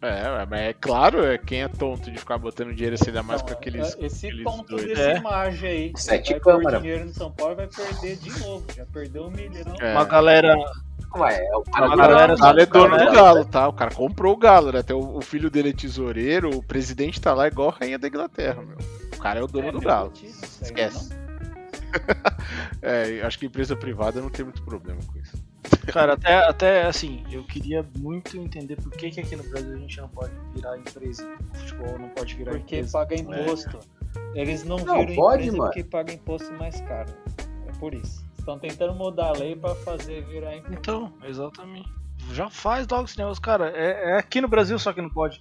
É, 0.01 0.47
mas 0.47 0.61
é 0.61 0.73
claro, 0.75 1.25
é 1.25 1.37
quem 1.39 1.63
é 1.63 1.69
tonto 1.69 2.09
de 2.11 2.19
ficar 2.19 2.39
botando 2.39 2.73
dinheiro 2.73 2.95
assim, 2.95 3.07
ainda 3.09 3.23
mais 3.23 3.43
com 3.43 3.51
aqueles. 3.51 3.97
é- 3.97 4.07
Esse 4.07 4.27
aqueles 4.29 4.45
ponto 4.45 4.65
dois. 4.77 4.85
desse 4.87 5.01
É. 5.01 5.17
imagem 5.17 5.69
aí. 5.71 5.93
que 5.93 6.01
Sete 6.01 6.31
vai 6.33 6.41
pôr 6.41 6.57
câmara. 6.59 6.81
dinheiro 6.81 7.05
no 7.07 7.13
São 7.13 7.33
Paulo 7.33 7.57
vai 7.57 7.67
perder 7.67 8.17
de 8.17 8.31
novo. 8.41 8.65
Já 8.77 8.87
perdeu 8.87 9.25
um 9.25 9.31
milhão. 9.31 9.75
É. 9.81 9.93
Uma 9.95 10.05
galera. 10.05 10.55
Ué, 11.17 11.37
é 11.45 11.57
o 11.57 11.63
cara 11.63 11.87
A 11.87 11.97
galera 11.97 12.35
O 12.35 12.37
Galo 12.39 12.61
é 12.61 12.67
dono 12.67 12.91
Cara, 12.91 13.05
do 13.07 13.13
Galo, 13.13 13.45
tá? 13.47 13.69
O 13.69 13.73
cara 13.73 13.91
comprou 13.95 14.35
o 14.35 14.37
Galo, 14.37 14.71
né? 14.71 14.81
Até 14.81 14.95
o, 14.95 15.17
o 15.17 15.21
filho 15.23 15.51
dele 15.51 15.71
é 15.71 15.73
tesoureiro, 15.73 16.51
o 16.57 16.63
presidente 16.63 17.21
tá 17.21 17.33
lá 17.35 17.49
igual 17.49 17.71
a 17.71 17.77
rainha 17.81 17.99
da 17.99 18.07
Inglaterra, 18.07 18.63
meu. 18.63 18.77
O 19.15 19.19
cara 19.19 19.41
é 19.41 19.43
o 19.43 19.47
dono 19.47 19.69
É, 19.69 19.73
do 19.73 19.81
Galo. 19.81 20.13
Esquece. 20.63 21.09
É, 22.83 23.23
acho 23.23 23.39
que 23.39 23.47
empresa 23.47 23.75
privada 23.75 24.21
não 24.21 24.29
tem 24.29 24.45
muito 24.45 24.63
problema 24.63 25.01
com 25.07 25.19
isso. 25.19 25.38
Cara, 25.93 26.13
até, 26.15 26.35
até 26.35 26.83
assim, 26.87 27.25
eu 27.31 27.43
queria 27.45 27.85
muito 27.99 28.37
entender 28.37 28.77
por 28.77 28.93
que, 28.93 29.11
que 29.11 29.21
aqui 29.21 29.37
no 29.37 29.43
Brasil 29.45 29.75
a 29.75 29.79
gente 29.79 30.01
não 30.01 30.09
pode 30.09 30.33
virar 30.55 30.77
empresa. 30.79 31.27
O 31.55 31.57
futebol 31.59 31.99
não 31.99 32.09
pode 32.11 32.35
virar 32.35 32.53
Porque 32.53 32.77
empresa. 32.77 32.93
paga 32.99 33.15
imposto. 33.17 33.79
Eles 34.35 34.65
não, 34.65 34.77
Não, 34.79 35.01
viram 35.01 35.15
pode, 35.15 35.43
empresa 35.43 35.57
mano. 35.57 35.71
porque 35.71 35.85
pagam 35.85 36.15
imposto 36.15 36.53
mais 36.55 36.81
caro. 36.83 37.13
É 37.67 37.73
por 37.79 37.95
isso. 37.95 38.25
Estão 38.39 38.59
tentando 38.59 38.95
mudar 38.95 39.29
a 39.29 39.33
lei 39.33 39.55
pra 39.57 39.75
fazer 39.75 40.25
virar 40.27 40.57
empresa. 40.57 40.79
Então, 40.79 41.13
exatamente. 41.25 41.89
Já 42.33 42.51
faz 42.51 42.87
logo 42.89 43.05
esse 43.05 43.17
negócio, 43.19 43.43
cara. 43.43 43.71
É, 43.75 44.13
é 44.13 44.19
aqui 44.19 44.41
no 44.41 44.49
Brasil 44.49 44.79
só 44.79 44.93
que 44.93 45.01
não 45.01 45.11
pode. 45.11 45.41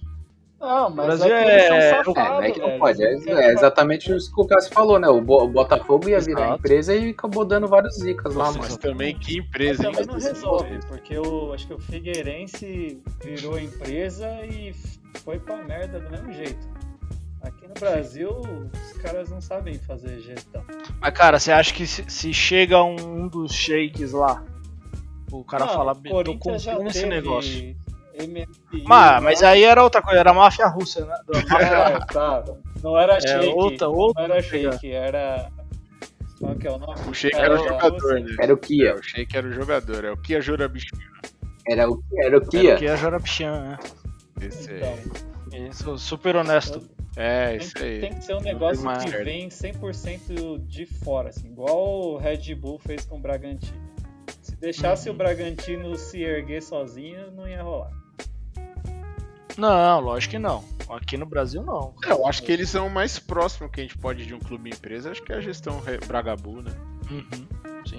Não, 0.60 0.90
mas 0.90 1.06
Brasil 1.06 1.34
é 1.36 1.44
é- 1.44 1.68
É, 1.68 2.02
não 2.02 2.42
é 2.42 2.50
que 2.50 2.60
não 2.60 2.78
pode. 2.78 3.02
É, 3.04 3.12
é 3.12 3.52
exatamente 3.52 4.12
isso 4.14 4.34
que 4.34 4.40
o 4.40 4.46
Cássio 4.46 4.72
falou, 4.72 4.98
né? 4.98 5.06
O, 5.08 5.20
Bo- 5.20 5.44
o 5.44 5.48
Botafogo 5.48 6.08
ia 6.08 6.18
virar 6.18 6.46
Exato. 6.46 6.58
empresa 6.58 6.94
e 6.96 7.10
acabou 7.10 7.44
dando 7.44 7.68
vários 7.68 7.94
zicas 7.96 8.34
lá, 8.34 8.46
Mas 8.46 8.56
mano. 8.56 8.78
também 8.78 9.16
que 9.16 9.36
Mas 9.38 9.46
empresa, 9.46 9.86
hein? 9.86 9.92
também 9.92 10.06
não 10.06 10.14
resolve, 10.20 10.78
porque 10.88 11.14
eu 11.16 11.52
acho 11.54 11.66
que 11.68 11.74
o 11.74 11.78
Figueirense 11.78 13.00
virou 13.22 13.56
empresa 13.58 14.28
e 14.46 14.74
foi 15.24 15.38
pra 15.38 15.56
merda 15.62 16.00
do 16.00 16.10
mesmo 16.10 16.32
jeito. 16.32 16.66
Aqui 17.40 17.68
no 17.68 17.74
Brasil, 17.74 18.30
os 18.72 18.92
caras 19.00 19.30
não 19.30 19.40
sabem 19.40 19.74
fazer 19.78 20.18
gestão. 20.18 20.64
Mas, 21.00 21.14
cara, 21.14 21.38
você 21.38 21.52
acha 21.52 21.72
que 21.72 21.86
se, 21.86 22.04
se 22.08 22.34
chega 22.34 22.82
um 22.82 23.28
dos 23.28 23.52
shakes 23.52 24.10
lá, 24.10 24.44
o 25.30 25.44
cara 25.44 25.66
Não, 25.66 25.72
fala, 25.72 25.94
tô 25.94 26.36
comprando 26.36 26.88
esse 26.88 27.06
negócio. 27.06 27.76
MFI 28.18 28.82
Mas, 28.84 29.42
aí 29.42 29.62
era 29.64 29.82
outra 29.82 30.02
coisa, 30.02 30.18
era 30.20 30.30
a 30.30 30.34
máfia 30.34 30.66
russa, 30.66 31.04
né? 31.04 31.14
É, 31.60 32.12
tá. 32.12 32.44
Não 32.82 32.96
era 32.98 33.16
É, 33.16 33.20
shake. 33.20 33.46
outra- 33.48 33.88
outra 33.88 34.28
não 34.28 34.34
era 34.34 34.42
shake, 34.42 34.90
era. 34.92 35.50
Qual 36.38 36.54
que 36.54 36.68
é 36.68 36.70
o 36.70 36.78
nome? 36.78 36.94
O 37.08 37.12
Sheik 37.14 37.34
Era 37.36 37.46
era 37.46 37.54
o 37.54 37.58
da 37.64 37.68
jogador, 37.68 38.20
né? 38.20 38.36
Era 38.40 38.54
o 38.54 38.56
Kia. 38.56 38.90
É, 38.90 38.94
o 38.94 39.02
Sheik 39.02 39.36
era 39.36 39.46
o 39.48 39.52
jogador, 39.52 40.04
é 40.04 40.10
o 40.12 40.16
Kia 40.16 40.40
Jurabishvili. 40.40 41.02
Era 41.66 41.90
o, 41.90 42.00
era 42.16 42.38
o 42.38 42.40
Kia. 42.48 42.76
que 42.76 42.86
é 42.86 42.96
Jorapichan, 42.96 43.60
né? 43.60 43.78
Esse 44.40 44.70
aí. 44.70 44.76
Então, 45.48 45.66
Isso, 45.68 45.98
super 45.98 46.36
honesto. 46.36 46.88
É, 47.16 47.48
tem, 47.48 47.56
isso 47.56 47.74
que- 47.74 47.82
aí. 47.82 48.00
tem 48.00 48.14
que 48.14 48.24
ser 48.24 48.34
um 48.36 48.40
negócio 48.40 48.88
que 49.00 49.24
vem 49.24 49.48
100% 49.48 50.58
de 50.68 50.86
fora, 50.86 51.30
assim, 51.30 51.48
igual 51.48 52.12
o 52.12 52.16
Red 52.18 52.54
Bull 52.54 52.78
fez 52.78 53.04
com 53.04 53.16
o 53.16 53.20
Bragantino. 53.20 53.76
Se 54.40 54.54
deixasse 54.54 55.08
Uhum. 55.08 55.16
o 55.16 55.18
Bragantino 55.18 55.96
se 55.96 56.22
erguer 56.22 56.62
sozinho, 56.62 57.32
não 57.32 57.48
ia 57.48 57.60
rolar. 57.62 57.90
Não, 59.58 60.00
lógico 60.00 60.30
que 60.30 60.38
não. 60.38 60.64
Aqui 60.88 61.16
no 61.16 61.26
Brasil 61.26 61.62
não. 61.62 61.92
É, 62.06 62.12
eu 62.12 62.26
acho 62.26 62.42
que 62.44 62.52
eles 62.52 62.70
são 62.70 62.86
o 62.86 62.90
mais 62.90 63.18
próximo 63.18 63.68
que 63.68 63.80
a 63.80 63.82
gente 63.82 63.98
pode 63.98 64.24
de 64.24 64.32
um 64.32 64.38
clube 64.38 64.70
empresa, 64.70 65.10
acho 65.10 65.22
que 65.22 65.32
é 65.32 65.36
a 65.36 65.40
gestão 65.40 65.82
Bragabu, 66.06 66.62
né? 66.62 66.70
Uhum, 67.10 67.46
sim. 67.84 67.98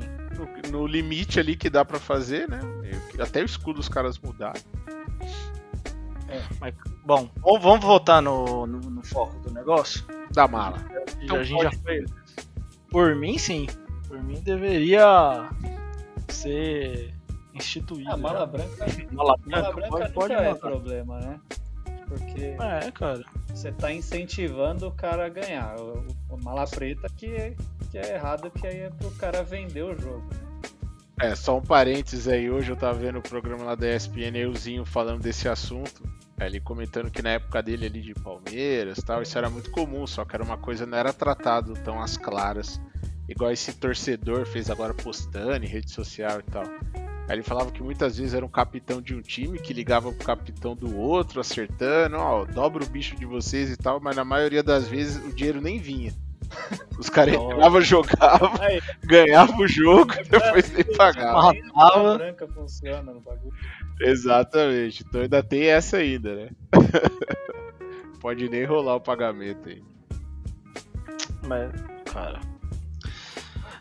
No, 0.71 0.79
no 0.79 0.87
limite 0.87 1.39
ali 1.39 1.57
que 1.57 1.69
dá 1.69 1.83
pra 1.83 1.99
fazer, 1.99 2.47
né? 2.47 2.61
Até 3.19 3.41
o 3.41 3.45
escudo 3.45 3.79
os 3.79 3.89
caras 3.89 4.17
mudaram. 4.17 4.61
Mas, 6.61 6.73
bom, 7.05 7.29
vamos, 7.37 7.61
vamos 7.61 7.85
voltar 7.85 8.21
no, 8.21 8.65
no, 8.65 8.79
no 8.79 9.03
foco 9.03 9.37
do 9.39 9.51
negócio? 9.51 10.05
Da 10.31 10.47
mala. 10.47 10.77
Então 11.21 11.37
a 11.37 11.43
gente 11.43 11.61
já 11.61 11.71
pode 11.71 11.81
foi. 11.81 12.05
Por 12.89 13.15
mim, 13.15 13.37
sim. 13.37 13.67
Por 14.07 14.23
mim, 14.23 14.39
deveria 14.41 15.49
ser 16.29 17.13
instituído. 17.59 18.11
A 18.11 18.17
mala 18.17 18.39
já. 18.39 18.45
branca, 18.45 18.85
Mala 19.11 19.35
mala 19.45 19.71
branca 19.71 19.71
branca 19.73 19.89
pode, 20.13 20.33
nunca 20.33 20.33
pode 20.33 20.33
é 20.33 20.53
problema, 20.55 21.19
né? 21.19 21.39
Porque 22.07 22.55
É, 22.59 22.91
cara. 22.91 23.23
você 23.47 23.71
tá 23.71 23.93
incentivando 23.93 24.87
o 24.87 24.91
cara 24.91 25.27
a 25.27 25.29
ganhar. 25.29 25.79
O, 25.79 26.05
o 26.29 26.43
mala 26.43 26.65
preta 26.65 27.07
que, 27.15 27.55
que 27.91 27.97
é 27.97 28.15
errado, 28.15 28.49
que 28.49 28.65
aí 28.65 28.79
é 28.79 28.89
pro 28.89 29.11
cara 29.11 29.43
vender 29.43 29.83
o 29.83 29.95
jogo. 29.99 30.27
É, 31.21 31.35
só 31.35 31.57
um 31.57 31.61
parênteses 31.61 32.29
aí, 32.29 32.49
hoje 32.49 32.71
eu 32.71 32.77
tava 32.77 32.97
vendo 32.97 33.19
o 33.19 33.21
programa 33.21 33.63
lá 33.63 33.75
da 33.75 33.93
ESPN, 33.93 34.37
euzinho 34.37 34.85
falando 34.85 35.21
desse 35.21 35.49
assunto, 35.49 36.01
é, 36.39 36.45
ele 36.45 36.61
comentando 36.61 37.11
que 37.11 37.21
na 37.21 37.31
época 37.31 37.61
dele 37.61 37.87
ali 37.87 38.01
de 38.01 38.13
Palmeiras 38.13 38.99
e 38.99 39.05
tal, 39.05 39.21
isso 39.21 39.37
era 39.37 39.49
muito 39.49 39.69
comum, 39.69 40.07
só 40.07 40.23
que 40.23 40.33
era 40.33 40.43
uma 40.43 40.57
coisa, 40.57 40.85
não 40.85 40.97
era 40.97 41.11
tratado 41.11 41.73
tão 41.83 42.01
às 42.01 42.15
claras, 42.15 42.79
igual 43.27 43.51
esse 43.51 43.73
torcedor 43.73 44.45
fez 44.45 44.69
agora 44.69 44.93
postando 44.93 45.53
em 45.63 45.67
rede 45.67 45.91
social 45.91 46.39
e 46.39 46.43
tal. 46.43 46.63
Aí 47.29 47.35
ele 47.35 47.43
falava 47.43 47.69
que 47.69 47.83
muitas 47.83 48.17
vezes 48.17 48.33
era 48.33 48.43
um 48.43 48.49
capitão 48.49 48.99
de 48.99 49.13
um 49.13 49.21
time 49.21 49.59
que 49.59 49.71
ligava 49.71 50.11
pro 50.11 50.25
capitão 50.25 50.75
do 50.75 50.97
outro, 50.97 51.39
acertando, 51.39 52.17
ó, 52.17 52.43
dobra 52.43 52.83
o 52.83 52.87
bicho 52.87 53.15
de 53.15 53.23
vocês 53.23 53.69
e 53.69 53.77
tal, 53.77 53.99
mas 53.99 54.15
na 54.15 54.25
maioria 54.25 54.63
das 54.63 54.87
vezes 54.87 55.23
o 55.23 55.31
dinheiro 55.31 55.61
nem 55.61 55.77
vinha. 55.77 56.11
Os 56.97 57.07
caras 57.07 57.35
entravam, 57.35 57.81
jogavam, 57.81 58.51
ganhavam 59.03 59.59
o 59.59 59.67
jogo, 59.67 60.11
depois 60.27 60.71
nem 60.71 60.83
pagavam. 60.97 61.53
branca 62.17 62.47
funciona 62.47 63.13
no 63.13 63.21
bagulho. 63.21 63.53
Exatamente. 64.01 65.05
Então 65.07 65.21
ainda 65.21 65.43
tem 65.43 65.65
essa 65.67 65.97
ainda, 65.97 66.35
né? 66.35 66.49
Pode 68.19 68.49
nem 68.49 68.65
rolar 68.65 68.95
o 68.95 69.01
pagamento 69.01 69.69
aí. 69.69 69.83
Mas, 71.47 71.71
cara. 72.11 72.39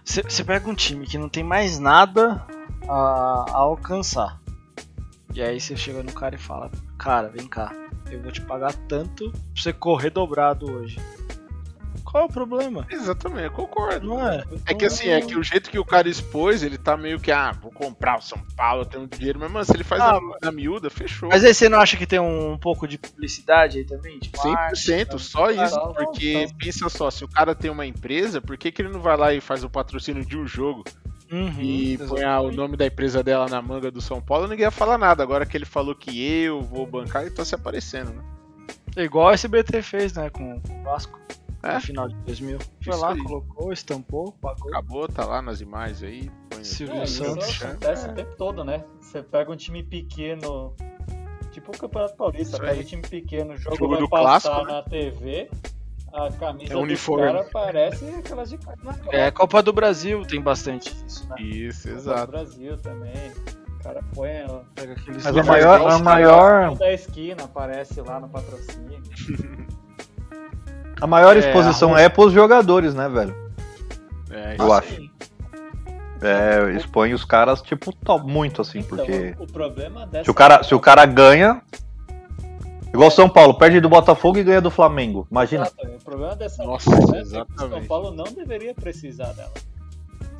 Você 0.05 0.45
pega 0.45 0.69
um 0.69 0.75
time 0.75 1.07
que 1.07 1.17
não 1.17 1.31
tem 1.31 1.43
mais 1.43 1.79
nada 1.79 2.47
a, 2.89 3.45
a 3.49 3.57
alcançar. 3.57 4.41
E 5.35 5.43
aí 5.43 5.61
você 5.61 5.77
chega 5.77 6.03
no 6.03 6.13
cara 6.13 6.35
e 6.35 6.39
fala: 6.39 6.71
Cara, 6.99 7.29
vem 7.29 7.47
cá, 7.47 7.73
eu 8.11 8.21
vou 8.23 8.33
te 8.33 8.41
pagar 8.41 8.73
tanto 8.89 9.31
pra 9.31 9.41
você 9.55 9.73
correr 9.73 10.11
dobrado 10.11 10.71
hoje. 10.71 10.99
Qual 12.05 12.23
é 12.23 12.27
o 12.27 12.29
problema? 12.29 12.87
Exatamente, 12.91 13.45
eu 13.45 13.51
concordo. 13.51 14.07
Não 14.07 14.27
é? 14.27 14.43
É 14.67 14.73
que 14.73 14.87
assim, 14.87 15.09
é 15.09 15.21
que 15.21 15.37
o 15.37 15.43
jeito 15.43 15.71
que 15.71 15.79
o 15.79 15.85
cara 15.85 16.09
expôs, 16.09 16.63
ele 16.63 16.79
tá 16.79 16.97
meio 16.97 17.21
que, 17.21 17.31
ah, 17.31 17.53
vou 17.53 17.71
comprar 17.71 18.19
o 18.19 18.23
São 18.23 18.39
Paulo, 18.57 18.83
eu 18.83 18.87
tenho 18.87 19.07
dinheiro, 19.07 19.39
mas 19.39 19.51
mano, 19.51 19.65
se 19.67 19.77
ele 19.77 19.85
faz 19.85 20.01
Ah, 20.01 20.15
na, 20.15 20.21
na 20.45 20.53
miúda, 20.53 20.89
fechou. 20.89 21.29
Mas 21.29 21.45
aí 21.45 21.53
você 21.53 21.69
não 21.69 21.79
acha 21.79 21.99
que 21.99 22.07
tem 22.07 22.19
um, 22.19 22.57
pouco 22.57 22.89
de 22.89 22.97
publicidade 22.97 23.79
aí 23.79 23.85
também? 23.85 24.19
Tipo, 24.19 24.39
100%, 24.39 25.19
só 25.19 25.51
isso, 25.51 25.77
não, 25.77 25.93
porque 25.93 26.47
não. 26.47 26.57
pensa 26.57 26.89
só, 26.89 27.11
se 27.11 27.25
o 27.25 27.29
cara 27.29 27.55
tem 27.55 27.71
uma 27.71 27.85
empresa, 27.85 28.41
por 28.41 28.57
que, 28.57 28.73
que 28.73 28.81
ele 28.81 28.89
não 28.89 29.01
vai 29.01 29.17
lá 29.17 29.35
e 29.35 29.41
faz 29.41 29.63
o 29.63 29.69
patrocínio 29.69 30.25
de 30.25 30.39
um 30.39 30.47
jogo 30.47 30.85
Uhum, 31.31 31.61
e 31.61 31.99
põe 31.99 32.25
ah, 32.25 32.41
o 32.41 32.51
nome 32.51 32.77
da 32.77 32.87
empresa 32.87 33.23
dela 33.23 33.47
na 33.47 33.61
manga 33.61 33.91
do 33.91 34.01
São 34.01 34.21
Paulo, 34.21 34.47
ninguém 34.49 34.65
ia 34.65 34.71
falar 34.71 34.97
nada. 34.97 35.23
Agora 35.23 35.45
que 35.45 35.57
ele 35.57 35.67
falou 35.67 35.95
que 35.95 36.27
eu 36.43 36.63
vou 36.63 36.87
bancar, 36.87 37.23
ele 37.23 37.31
tá 37.31 37.45
se 37.45 37.55
aparecendo, 37.55 38.13
né? 38.13 38.23
Igual 38.97 39.29
a 39.29 39.33
SBT 39.35 39.83
fez, 39.83 40.15
né, 40.15 40.31
com 40.31 40.55
o 40.57 40.83
Vasco. 40.85 41.19
É. 41.63 41.75
No 41.75 41.81
final 41.81 42.09
de 42.09 42.15
2000. 42.15 42.59
Foi 42.59 42.93
Isso 42.95 43.01
lá, 43.03 43.13
aí. 43.13 43.23
colocou, 43.23 43.73
estampou, 43.73 44.33
pagou. 44.41 44.69
Acabou, 44.69 45.09
tá 45.09 45.25
lá 45.27 45.43
nas 45.43 45.61
imagens 45.61 46.03
aí. 46.03 46.31
põe 46.49 46.63
Silvio 46.65 46.97
É, 46.97 47.05
isso 47.05 47.25
Santos. 47.25 47.63
acontece 47.63 48.07
É. 48.07 48.11
o 48.11 48.15
tempo 48.15 48.37
todo, 48.37 48.65
né? 48.65 48.85
Você 49.01 49.23
pega 49.23 49.51
um 49.51 49.57
time 49.57 49.83
pequeno, 49.83 50.73
tipo 51.51 51.73
o 51.75 51.79
Campeonato 51.79 52.17
Paulista, 52.17 52.59
pega 52.59 52.81
um 52.81 52.85
time 52.85 53.03
pequeno, 53.03 53.55
o 53.55 53.57
jogo, 53.57 53.77
Jogo 53.77 53.91
vai 53.93 54.01
do 54.01 54.09
passar 54.09 54.51
clássico, 54.53 54.67
né? 54.67 54.73
na 54.73 54.83
TV, 54.85 55.51
a 56.13 56.31
camisa 56.33 56.73
É 56.73 56.77
do 56.77 56.81
uniforme. 56.81 57.27
cara 57.27 57.45
parece 57.53 58.05
aquelas 58.07 58.51
de 58.51 58.59
carnaval. 58.59 59.13
É, 59.13 59.31
Copa 59.31 59.63
do 59.63 59.73
Brasil 59.73 60.25
tem 60.25 60.41
bastante 60.41 60.95
disso, 60.95 61.29
né? 61.29 61.37
Isso, 61.41 61.89
Copa 61.89 61.95
do 61.95 62.01
exato. 62.11 62.31
Brasil 62.33 62.77
também. 62.79 63.33
O 63.79 63.83
cara 63.83 64.01
põe 64.15 64.31
ó, 64.49 64.61
Pega 64.75 64.93
aqueles 64.93 65.25
Mas 65.25 65.37
a 65.37 65.43
maior, 65.45 65.91
a 65.91 65.99
maior, 65.99 66.75
da 66.77 66.93
esquina, 66.93 67.45
aparece 67.45 68.01
lá 68.01 68.19
no 68.21 68.29
patrocínio. 68.29 69.01
a 71.01 71.07
maior 71.07 71.37
É, 71.37 71.41
exposição 71.41 71.95
a 71.95 72.01
é 72.01 72.09
pros 72.09 72.33
jogadores, 72.33 72.95
né, 72.95 73.09
velho? 73.09 73.35
É, 74.31 74.51
Eu 74.59 74.65
isso 74.65 74.73
acho. 74.73 74.95
aí. 74.95 75.11
É, 76.21 76.73
expõe 76.73 77.15
os 77.15 77.25
caras, 77.25 77.63
tipo, 77.63 77.93
to- 77.93 78.19
muito 78.19 78.61
assim, 78.61 78.81
Então, 78.81 78.97
porque 78.99 79.37
o 79.39 79.47
problema 79.47 80.05
dessa 80.05 80.25
se 80.25 80.31
o 80.31 80.35
cara, 80.35 80.63
se 80.65 80.75
o 80.75 80.81
cara 80.81 81.07
ganha. 81.07 81.63
Igual 82.93 83.11
São 83.11 83.29
Paulo, 83.29 83.55
perde 83.55 83.81
do 83.81 83.89
Botafogo 83.89 84.39
e 84.39 84.45
ganha 84.45 84.61
do 84.61 84.71
Flamengo. 84.71 85.27
Imagina. 85.31 85.65
Exato, 85.65 85.87
o 85.87 86.05
problema 86.05 86.37
dessa 86.37 86.65
Nossa, 86.65 86.91
é 86.95 87.23
que. 87.23 87.25
São 87.25 87.85
Paulo 87.87 88.11
não 88.11 88.25
deveria 88.25 88.75
precisar 88.75 89.33
dela. 89.33 89.53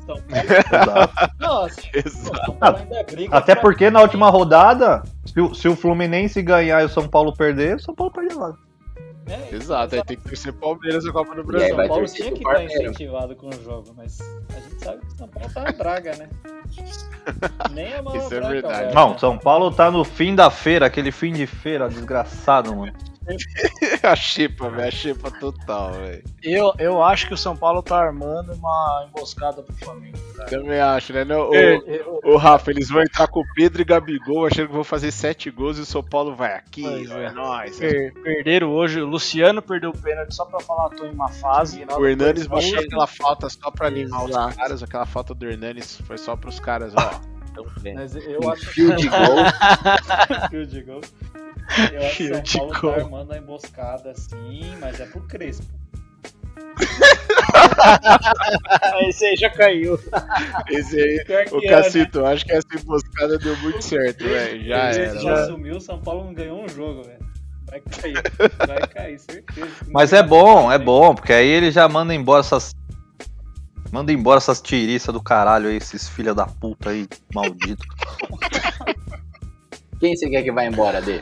São 0.05 0.15
Paulo, 0.25 0.49
Exato. 0.49 1.35
nossa, 1.39 1.81
Exato. 1.93 2.41
o 2.41 2.45
São 2.45 2.55
Paulo 2.55 2.77
ainda 2.77 3.03
briga 3.03 3.37
Até 3.37 3.55
porque 3.55 3.89
na 3.89 4.01
última 4.01 4.29
rodada, 4.29 5.03
se 5.25 5.39
o, 5.39 5.53
se 5.53 5.67
o 5.67 5.75
Fluminense 5.75 6.41
ganhar 6.41 6.81
e 6.81 6.85
o 6.85 6.89
São 6.89 7.07
Paulo 7.07 7.33
perder, 7.33 7.75
o 7.75 7.79
São 7.79 7.93
Paulo 7.93 8.11
perde 8.11 8.33
lá. 8.33 8.53
É, 9.29 9.55
Exato, 9.55 9.95
aí 9.95 10.03
tem 10.03 10.17
que 10.17 10.23
torcer 10.27 10.51
Palmeiras 10.53 11.05
na 11.05 11.11
Copa 11.11 11.35
do 11.35 11.43
Brasil. 11.43 11.75
São 11.75 11.87
Paulo 11.87 12.05
tinha 12.07 12.31
que 12.31 12.37
estar 12.39 12.51
Palmeiras. 12.53 12.83
incentivado 12.83 13.35
com 13.35 13.47
o 13.49 13.63
jogo, 13.63 13.93
mas 13.95 14.19
a 14.55 14.59
gente 14.59 14.83
sabe 14.83 14.99
que 15.05 15.13
o 15.13 15.17
São 15.17 15.27
Paulo 15.27 15.53
tá 15.53 15.61
na 15.63 15.71
draga, 15.71 16.15
né? 16.15 16.29
Nem 17.71 17.93
a 17.93 18.01
mala 18.01 18.17
Isso 18.17 18.33
é 18.33 18.41
verdade. 18.41 18.79
velho. 18.85 18.95
Não, 18.95 19.17
São 19.17 19.37
Paulo 19.37 19.71
tá 19.71 19.91
no 19.91 20.03
fim 20.03 20.33
da 20.35 20.49
feira, 20.49 20.85
aquele 20.87 21.11
fim 21.11 21.31
de 21.31 21.45
feira 21.45 21.87
desgraçado, 21.87 22.75
mano. 22.75 22.93
a 24.03 24.15
xepa, 24.15 24.69
velho, 24.69 24.87
a 24.87 24.91
xepa 24.91 25.31
total, 25.31 25.91
velho. 25.93 26.23
Eu, 26.41 26.73
eu 26.79 27.03
acho 27.03 27.27
que 27.27 27.33
o 27.33 27.37
São 27.37 27.55
Paulo 27.55 27.81
tá 27.83 27.97
armando 27.97 28.53
uma 28.53 29.05
emboscada 29.07 29.61
pro 29.61 29.75
Flamengo. 29.75 30.17
Também 30.49 30.79
acho, 30.79 31.11
né? 31.13 31.23
Não, 31.25 31.53
É, 31.53 31.77
ô, 32.23 32.33
ô, 32.33 32.37
Rafa, 32.37 32.71
eles 32.71 32.89
vão 32.89 33.01
entrar 33.01 33.27
com 33.27 33.41
o 33.41 33.53
Pedro 33.55 33.81
e 33.81 33.85
Gabigol 33.85 34.45
achando 34.47 34.67
que 34.67 34.73
vão 34.73 34.83
fazer 34.83 35.11
sete 35.11 35.51
gols 35.51 35.77
e 35.77 35.81
o 35.81 35.85
São 35.85 36.01
Paulo 36.03 36.35
vai 36.35 36.53
aqui, 36.53 36.85
ó, 37.11 37.17
é. 37.17 37.25
é 37.25 37.31
nóis. 37.31 37.77
Per- 37.77 38.13
perderam 38.23 38.71
hoje, 38.71 39.01
o 39.01 39.05
Luciano 39.05 39.61
perdeu 39.61 39.89
o 39.91 39.97
pênalti 39.97 40.33
só 40.33 40.45
pra 40.45 40.59
falar 40.59 40.89
tô 40.89 41.05
em 41.05 41.11
uma 41.11 41.29
fase. 41.29 41.85
O 41.97 42.05
Hernanes 42.05 42.47
baixou 42.47 42.79
aquela 42.79 43.07
falta 43.07 43.49
só 43.49 43.69
pra 43.69 43.87
animar 43.87 44.23
os 44.23 44.29
Exato. 44.31 44.55
caras, 44.55 44.83
aquela 44.83 45.05
falta 45.05 45.33
do 45.33 45.45
Hernanes 45.45 45.99
foi 46.05 46.17
só 46.17 46.35
pros 46.35 46.59
caras, 46.59 46.93
ó. 46.95 47.19
Tão 47.53 47.65
bem. 47.81 47.95
Mas 47.95 48.15
eu 48.15 48.47
acho 48.49 48.65
Fio 48.67 48.95
de 48.95 49.09
gol. 49.09 49.19
Fio 50.49 50.67
de 50.67 50.81
gol. 50.83 51.01
Eu 51.93 52.01
acho 52.01 52.17
que 52.17 52.47
São 52.47 52.69
Paulo 52.69 52.95
tá 52.95 53.01
armando 53.01 53.33
a 53.33 53.37
emboscada 53.37 54.13
sim, 54.15 54.75
mas 54.79 54.99
é 54.99 55.05
pro 55.05 55.21
Crespo. 55.21 55.79
Esse 59.07 59.25
aí 59.25 59.35
já 59.35 59.49
caiu. 59.49 59.99
Esse 60.69 60.99
aí, 60.99 61.25
o 61.51 61.63
é, 61.63 61.67
Cacito, 61.67 62.25
acho 62.25 62.45
que 62.45 62.51
essa 62.51 62.67
emboscada 62.73 63.37
deu 63.37 63.55
muito 63.57 63.81
certo, 63.81 64.23
velho. 64.23 64.65
Já 64.65 64.91
Esse 64.91 65.01
era. 65.01 65.19
já 65.19 65.45
sumiu, 65.45 65.77
o 65.77 65.81
São 65.81 65.99
Paulo 65.99 66.25
não 66.25 66.33
ganhou 66.33 66.63
um 66.63 66.69
jogo, 66.69 67.03
velho. 67.03 67.19
Vai 67.69 67.81
cair. 67.81 68.23
Vai 68.67 68.87
cair, 68.87 69.19
certeza. 69.19 69.69
Mas 69.87 70.13
é 70.13 70.23
bom, 70.23 70.71
é 70.71 70.77
bom, 70.77 71.13
porque 71.13 71.33
aí 71.33 71.47
ele 71.47 71.71
já 71.71 71.87
manda 71.87 72.13
embora 72.13 72.41
essas. 72.41 72.75
Manda 73.91 74.11
embora 74.11 74.37
essas 74.37 74.61
tiriças 74.61 75.13
do 75.13 75.21
caralho 75.21 75.67
aí, 75.67 75.77
esses 75.77 76.07
filha 76.07 76.33
da 76.33 76.45
puta 76.45 76.91
aí, 76.91 77.07
maldito. 77.33 77.83
Quem 79.99 80.15
você 80.15 80.29
quer 80.29 80.43
que 80.43 80.51
vá 80.51 80.65
embora, 80.65 81.01
Dê? 81.01 81.21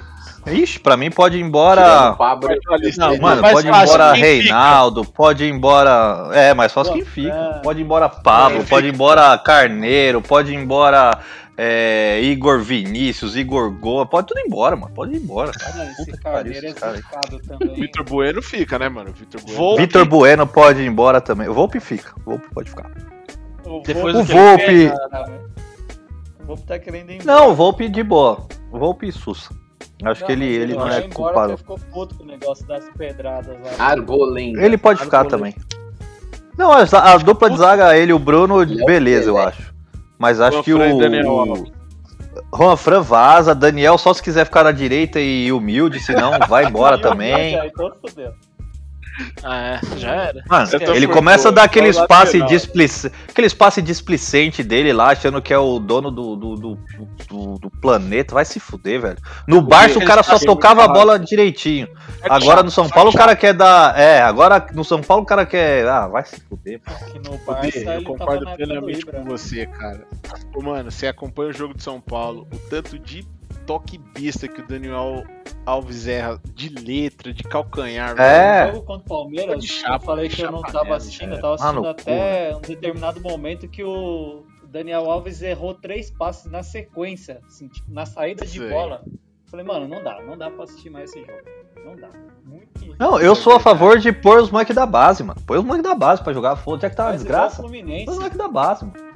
Ixi, 0.52 0.80
pra 0.80 0.96
mim 0.96 1.10
pode 1.10 1.38
ir 1.38 1.42
embora. 1.42 2.14
Pablo. 2.14 2.50
Não, 2.98 3.18
mano, 3.18 3.42
pode 3.42 3.68
ir 3.68 3.70
embora 3.70 4.14
Reinaldo, 4.14 5.06
pode 5.06 5.44
ir 5.44 5.50
embora. 5.52 6.30
É, 6.34 6.54
mais 6.54 6.72
fácil 6.72 6.94
quem 6.94 7.06
fica. 7.06 7.62
Pode 7.64 7.80
ir 7.80 7.84
embora 7.84 8.10
Pablo, 8.10 8.64
pode 8.66 8.88
ir 8.88 8.94
embora 8.94 9.38
Carneiro, 9.38 10.22
pode 10.22 10.52
ir 10.52 10.56
embora 10.56 11.20
é, 11.58 12.22
Igor 12.22 12.60
Vinícius, 12.60 13.36
Igor 13.36 13.72
Goa, 13.72 14.06
pode 14.06 14.28
tudo 14.28 14.40
ir 14.40 14.46
embora, 14.46 14.76
mano. 14.76 14.94
Pode 14.94 15.16
ir 15.16 15.22
embora. 15.22 15.52
Cara. 15.52 15.92
Esse 15.92 16.12
Carneiro 16.18 16.68
é 16.68 16.70
aí. 16.70 16.96
zicado 16.98 17.40
também. 17.40 17.74
Vitor 17.74 18.06
Bueno 18.06 18.42
fica, 18.44 18.78
né, 18.78 18.88
mano? 18.88 19.12
Vitor 19.12 19.42
Bueno. 19.42 19.78
Vitor 19.78 20.06
Bueno 20.06 20.46
pode 20.46 20.82
ir 20.82 20.86
embora 20.86 21.20
também. 21.20 21.50
O 21.50 21.54
Volpe 21.54 21.80
fica. 21.80 22.14
O 22.26 22.32
Volpe 22.32 22.48
pode 22.54 22.70
ficar. 22.70 22.92
O 23.66 23.82
Depois 23.82 24.16
O 24.16 24.24
Volpe. 24.24 24.92
Volpe 26.46 26.64
tá 26.64 26.78
querendo 26.78 27.10
ir 27.12 27.16
embora. 27.16 27.40
Não, 27.40 27.50
o 27.50 27.56
Volpe 27.56 27.90
de 27.90 28.04
boa. 28.04 28.48
O 28.72 28.78
Volpe 28.78 29.12
Sussa. 29.12 29.50
Acho 30.04 30.26
que 30.26 30.32
ele, 30.32 30.46
ele 30.46 30.74
não 30.76 30.88
é 30.88 31.00
embora 31.00 31.10
culpado. 31.10 31.58
porque 31.58 31.82
ficou 31.82 31.92
puto 31.92 32.16
com 32.16 32.24
o 32.24 32.28
negócio 32.28 32.66
das 32.68 32.86
pedradas 32.98 33.56
lá. 33.60 33.86
Arbolenda. 33.86 34.62
Ele 34.62 34.78
pode 34.78 35.02
ficar 35.02 35.26
também. 35.26 35.56
Não, 36.58 36.72
a, 36.72 36.82
a 36.82 37.18
dupla 37.18 37.50
de 37.50 37.58
zaga, 37.58 37.98
ele 37.98 38.12
e 38.12 38.14
o 38.14 38.20
Bruno, 38.20 38.66
beleza, 38.86 39.30
eu 39.30 39.38
acho. 39.38 39.74
Mas 40.18 40.40
acho 40.40 40.58
Juan 40.58 40.64
que 40.64 40.74
Fran 40.74 40.96
o. 40.96 41.00
Daniel. 41.00 41.66
Juan 42.56 42.78
Fran 42.78 43.02
vaza, 43.02 43.54
Daniel 43.54 43.98
só 43.98 44.14
se 44.14 44.24
quiser 44.24 44.46
ficar 44.46 44.64
na 44.64 44.72
direita 44.72 45.20
e 45.20 45.52
humilde, 45.52 46.00
senão 46.00 46.32
vai 46.48 46.66
embora 46.66 46.98
também. 47.02 47.56
Então 47.66 47.92
fodeu. 48.02 48.32
Ah, 48.32 48.47
é, 49.44 49.80
já 49.98 50.12
era. 50.14 50.44
Mano, 50.48 50.68
ele 50.96 51.08
começa 51.08 51.50
a 51.50 51.52
dar 51.52 51.64
aquele 51.64 51.90
espaço, 51.90 52.40
displic... 52.46 53.12
aquele 53.28 53.48
espaço 53.48 53.82
displicente 53.82 54.64
dele 54.64 54.94
lá, 54.94 55.10
achando 55.12 55.42
que 55.42 55.54
é 55.54 55.58
o 55.58 55.80
dono 55.80 56.12
do, 56.12 56.36
do, 56.36 56.56
do, 56.56 56.80
do- 57.28 57.60
do 57.60 57.70
planeta. 57.82 58.36
Vai 58.36 58.46
se 58.46 58.60
fuder, 58.60 59.02
velho. 59.02 59.18
No 59.48 59.62
Barça 59.62 59.98
o 60.00 60.06
cara 60.06 60.24
só 60.24 60.38
tocava 60.40 60.84
a 60.84 60.88
bola 60.88 61.18
direitinho. 61.20 61.88
Agora 62.30 62.64
no 62.64 62.72
São 62.72 62.88
Paulo 62.90 63.10
o 63.10 63.14
cara 63.14 63.36
quer 63.36 63.54
dar. 63.54 63.98
É, 64.00 64.22
agora 64.22 64.68
no 64.74 64.84
São 64.84 65.02
Paulo 65.02 65.24
o 65.24 65.26
cara 65.26 65.46
quer. 65.46 65.88
Ah, 65.88 66.08
vai 66.08 66.24
se 66.26 66.40
fuder. 66.42 66.82
Barça 67.46 67.80
eu 67.80 68.04
concordo 68.04 68.46
plenamente 68.56 69.06
com 69.06 69.24
você, 69.24 69.66
cara. 69.66 70.06
Ô, 70.56 70.62
mano, 70.62 70.92
você 70.92 71.08
acompanha 71.08 71.50
o 71.50 71.54
jogo 71.54 71.74
de 71.74 71.84
São 71.84 72.00
Paulo, 72.00 72.48
o 72.54 72.58
tanto 72.70 72.98
de 73.00 73.26
toque 73.68 73.98
besta 73.98 74.48
que 74.48 74.62
o 74.62 74.68
Daniel 74.68 75.26
Alves 75.66 76.08
erra 76.08 76.42
de 76.56 76.70
letra, 76.70 77.34
de 77.34 77.44
calcanhar. 77.44 78.18
É. 78.18 78.68
No 78.68 78.74
jogo 78.74 78.86
contra 78.86 79.06
o 79.06 79.10
Palmeiras, 79.10 79.62
De 79.62 79.68
chapa, 79.68 79.96
eu 79.96 80.00
falei 80.00 80.30
que 80.30 80.42
eu 80.42 80.52
não 80.52 80.62
tava 80.62 80.96
assistindo, 80.96 81.36
eu 81.36 81.42
tava 81.42 81.48
no 81.50 81.54
assistindo 81.56 81.84
cu, 81.84 81.90
até 81.90 82.56
um 82.56 82.62
determinado 82.62 83.22
momento 83.22 83.68
que 83.68 83.84
o 83.84 84.46
Daniel 84.64 85.12
Alves 85.12 85.42
errou 85.42 85.74
três 85.74 86.10
passes 86.10 86.50
na 86.50 86.64
sequência, 86.64 87.42
assim, 87.46 87.68
tipo, 87.68 87.92
na 87.92 88.06
saída 88.06 88.46
de 88.46 88.58
Sei. 88.58 88.70
bola. 88.70 89.04
Falei, 89.48 89.66
mano, 89.66 89.88
não 89.88 90.04
dá, 90.04 90.22
não 90.24 90.38
dá 90.38 90.50
pra 90.50 90.64
assistir 90.64 90.90
mais 90.90 91.10
esse 91.10 91.20
jogo. 91.20 91.40
Não 91.86 91.96
dá. 91.96 92.10
Muito 92.44 92.96
Não, 92.98 93.20
eu 93.20 93.36
sou 93.36 93.56
a 93.56 93.60
favor 93.60 94.00
de 94.00 94.12
pôr 94.12 94.40
os 94.40 94.50
moleques 94.50 94.76
da 94.76 94.86
base, 94.86 95.24
mano. 95.24 95.40
Põe 95.46 95.58
os 95.58 95.66
moleques 95.66 95.90
da 95.90 95.96
base 95.96 96.24
pra 96.24 96.34
jogar, 96.34 96.56
foda 96.56 96.82
já 96.82 96.90
que 96.90 96.96
tá 96.96 97.04
uma 97.04 97.12
Mas 97.12 97.22
desgraça. 97.22 97.62
Põe 97.62 98.06
os 98.08 98.16
moleques 98.16 98.38
da 98.38 98.48
base, 98.48 98.86
mano. 98.86 99.07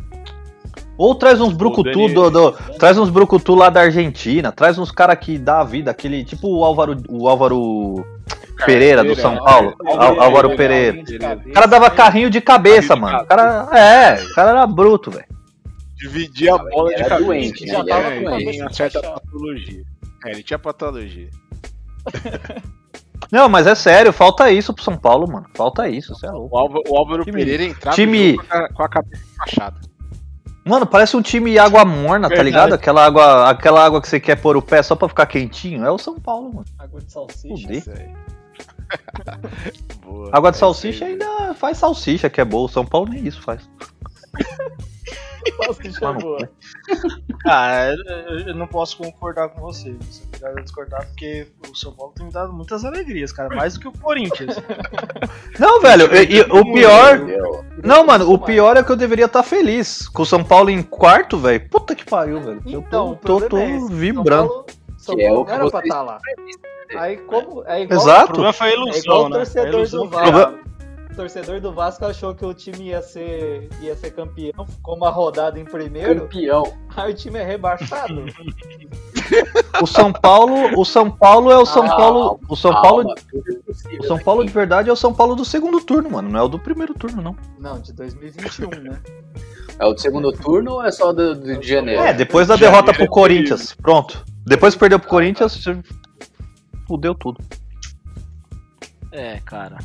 Ou 0.98 1.16
traz 1.16 1.42
uns 1.42 1.54
brucutu 1.54 2.08
do, 2.10 2.30
do- 2.30 2.52
traz 2.78 2.98
uns 2.98 3.10
brucutu 3.10 3.56
lá 3.56 3.70
da 3.70 3.82
Argentina, 3.82 4.52
traz 4.52 4.78
uns 4.78 4.92
cara 4.92 5.16
que 5.16 5.38
dá 5.38 5.62
a 5.62 5.64
vida, 5.64 5.90
aquele 5.92 6.24
tipo 6.24 6.48
o 6.48 6.64
Álvaro, 6.64 6.96
o 7.10 7.28
Álvaro 7.28 8.06
Pereira 8.66 9.04
do 9.04 9.16
São 9.16 9.36
Paulo, 9.38 9.74
Al- 9.86 10.22
Álvaro 10.22 10.56
Pereira. 10.56 11.02
O 11.48 11.52
cara 11.54 11.66
dava 11.66 11.90
carrinho 11.90 12.30
de 12.30 12.40
cabeça, 12.40 12.96
mano. 12.96 13.18
O 13.20 13.26
cara, 13.26 13.68
é, 13.76 14.22
o 14.24 14.34
cara 14.36 14.50
era 14.52 14.68
bruto, 14.68 15.10
velho. 15.10 15.26
Dividia 15.98 16.54
a 16.56 16.58
bola 16.58 16.90
de 16.90 17.04
cabeça. 17.04 17.24
doente, 17.24 17.68
já 17.68 17.80
ele 17.80 17.90
tava 17.90 18.02
era 18.08 18.22
com 18.22 18.28
a 18.28 18.32
doente. 18.32 18.44
cabeça 18.46 18.52
Tinha 18.52 18.64
uma 18.66 18.74
certa 18.74 19.02
patologia. 19.02 19.84
É, 20.26 20.32
ele 20.32 20.44
tinha 20.44 20.60
patologia. 20.60 21.30
Não, 23.32 23.48
mas 23.48 23.66
é 23.66 23.74
sério, 23.76 24.12
falta 24.12 24.52
isso 24.52 24.74
pro 24.74 24.84
São 24.84 24.98
Paulo, 24.98 25.28
mano. 25.32 25.46
Falta 25.56 25.88
isso, 25.88 26.14
você 26.14 26.26
é 26.28 26.32
louco. 26.32 26.56
O 26.56 26.60
Álvaro, 26.60 26.82
o 26.90 26.98
Álvaro 26.98 27.26
Pereira 27.26 27.64
entrava 27.64 27.96
time- 27.96 28.36
com 28.36 28.44
a, 28.58 28.70
com 28.74 28.84
a 28.84 28.90
cabeça 28.90 29.24
enfaixada. 29.34 29.78
Mano, 30.64 30.86
parece 30.86 31.18
um 31.18 31.22
time 31.22 31.58
água 31.58 31.84
morna, 31.84 32.30
tá 32.30 32.36
Verdade. 32.36 32.46
ligado? 32.46 32.74
Aquela 32.74 33.06
água, 33.06 33.50
aquela 33.50 33.84
água 33.84 34.02
que 34.02 34.08
você 34.08 34.20
quer 34.20 34.36
pôr 34.36 34.56
o 34.56 34.62
pé 34.62 34.84
só 34.84 34.96
pra 34.96 35.08
ficar 35.10 35.26
quentinho. 35.26 35.84
É 35.84 35.92
o 35.92 35.98
São 35.98 36.20
Paulo, 36.20 36.54
mano. 36.54 36.66
Água 36.78 37.02
de 37.02 37.12
salsicha. 37.12 37.68
Fuder. 37.68 37.78
Isso 37.78 37.92
aí. 37.92 38.10
Boa, 40.06 40.30
Água 40.32 40.52
de 40.52 40.58
é 40.58 40.60
salsicha 40.60 41.06
ainda 41.06 41.54
faz 41.56 41.78
salsicha, 41.78 42.30
que 42.30 42.42
é 42.42 42.46
boa. 42.46 42.66
O 42.66 42.70
São 42.70 42.86
Paulo 42.86 43.10
nem 43.10 43.26
isso 43.26 43.42
faz. 43.42 43.68
Salsicha 45.66 46.02
Mano, 46.06 46.20
boa. 46.20 46.50
Ah, 47.46 47.88
eu, 48.30 48.40
eu 48.50 48.56
não 48.56 48.68
posso 48.68 48.98
concordar 48.98 49.50
com 49.50 49.62
você. 49.62 49.96
Você 50.02 50.22
é 50.24 50.28
obrigado 50.28 50.60
a 50.60 50.62
discordar 50.62 51.08
porque 51.08 51.48
o 51.72 51.76
São 51.76 51.92
Paulo 51.94 52.14
tem 52.16 52.28
me 52.28 52.32
dado 52.32 52.54
muitas 52.54 52.86
alegrias, 52.86 53.32
cara. 53.32 53.56
Mais 53.56 53.74
do 53.74 53.80
que 53.80 53.88
o 53.88 53.92
Corinthians. 53.92 54.56
Não, 55.58 55.82
velho, 55.82 56.06
e- 56.16 56.36
e 56.38 56.42
o 56.42 56.72
pior. 56.74 57.20
Não, 57.84 58.06
mano, 58.06 58.32
o 58.32 58.38
pior 58.38 58.78
é 58.78 58.84
que 58.84 58.92
eu 58.92 58.96
deveria 58.96 59.26
estar 59.26 59.42
feliz. 59.42 60.08
Com 60.10 60.22
o 60.22 60.26
São 60.26 60.44
Paulo 60.44 60.70
em 60.70 60.84
quarto, 60.84 61.38
velho. 61.40 61.68
Puta 61.70 61.96
que 61.96 62.06
pariu, 62.06 62.40
velho. 62.42 62.62
Eu 62.66 62.80
Então, 62.82 63.16
tô, 63.16 63.38
o 63.38 63.42
tô, 63.42 63.50
tô 63.50 63.58
é 63.58 63.80
vibrando. 63.90 64.48
São 64.50 64.56
Paulo, 64.58 64.66
São 64.98 65.16
Que 65.16 65.22
é 65.24 65.28
Paulo 65.28 65.42
o 65.42 65.46
que 65.46 65.52
não 65.52 65.62
era 65.62 65.70
pra 65.72 65.80
estar 65.80 66.02
lá. 66.04 66.18
Aí 66.96 67.18
como. 67.18 67.64
É 67.66 67.82
igual, 67.82 68.00
o 68.00 68.04
Exato. 68.04 68.28
problema 68.28 68.54
foi 68.54 68.68
a 68.68 68.70
É 68.70 68.74
ilusão, 68.76 69.00
igual 69.00 69.20
o 69.26 69.30
né? 69.30 69.36
A 69.36 69.40
torcedor 69.40 69.74
ilusão 69.74 70.04
do 70.06 70.10
Vasco. 70.12 70.60
O 71.12 71.16
torcedor 71.16 71.60
do 71.60 71.74
Vasco 71.74 72.06
achou 72.06 72.34
que 72.34 72.46
o 72.46 72.54
time 72.54 72.86
ia 72.88 73.02
ser, 73.02 73.68
ia 73.82 73.96
ser 73.96 74.12
campeão, 74.12 74.66
ficou 74.66 74.96
uma 74.96 75.10
rodada 75.10 75.60
em 75.60 75.66
primeiro, 75.66 76.22
Campeão. 76.22 76.64
aí 76.96 77.12
o 77.12 77.16
time 77.16 77.38
é 77.38 77.44
rebaixado. 77.44 78.24
O 79.82 79.86
São 79.88 80.12
Paulo, 80.12 80.80
o 80.80 80.86
São 80.86 81.12
Paulo 81.12 81.52
é 81.52 81.58
o 81.58 81.66
São 81.66 81.84
Ah, 81.84 81.96
Paulo. 81.96 82.40
O 82.50 82.56
São 82.56 82.72
Paulo. 82.74 83.04
Calma, 83.04 83.16
é 83.92 83.98
O 84.00 84.04
São. 84.04 84.20
Paulo 84.20 84.46
de 84.46 84.52
verdade 84.52 84.90
é 84.90 84.94
o 84.94 84.96
São 84.96 85.14
Paulo 85.14 85.36
do 85.36 85.44
segundo 85.46 85.82
turno, 85.82 86.10
mano. 86.12 86.30
Não 86.30 86.40
é 86.40 86.44
o 86.44 86.48
do 86.48 86.58
primeiro 86.60 86.94
turno, 86.94 87.22
não. 87.22 87.36
Não, 87.60 87.80
de 87.80 87.92
2021, 87.94 88.70
né? 88.82 89.02
É 89.80 89.86
o 89.86 89.94
do 89.94 90.00
segundo 90.02 90.32
turno 90.32 90.74
ou 90.74 90.84
é 90.86 90.92
só 90.92 91.12
do, 91.14 91.36
do 91.36 91.58
de 91.58 91.68
janeiro? 91.68 92.02
É, 92.02 92.14
depois 92.14 92.48
da 92.48 92.56
Janeiro 92.56 92.74
derrota 92.86 92.92
é 92.92 92.94
pro 93.06 93.08
Corinthians. 93.14 93.74
Pronto. 93.74 94.24
Depois 94.46 94.74
que 94.74 94.80
perdeu 94.80 95.00
pro 95.00 95.10
Corinthians, 95.10 95.62
fudeu 96.88 97.14
tudo. 97.16 97.42
É, 99.12 99.40
cara. 99.46 99.78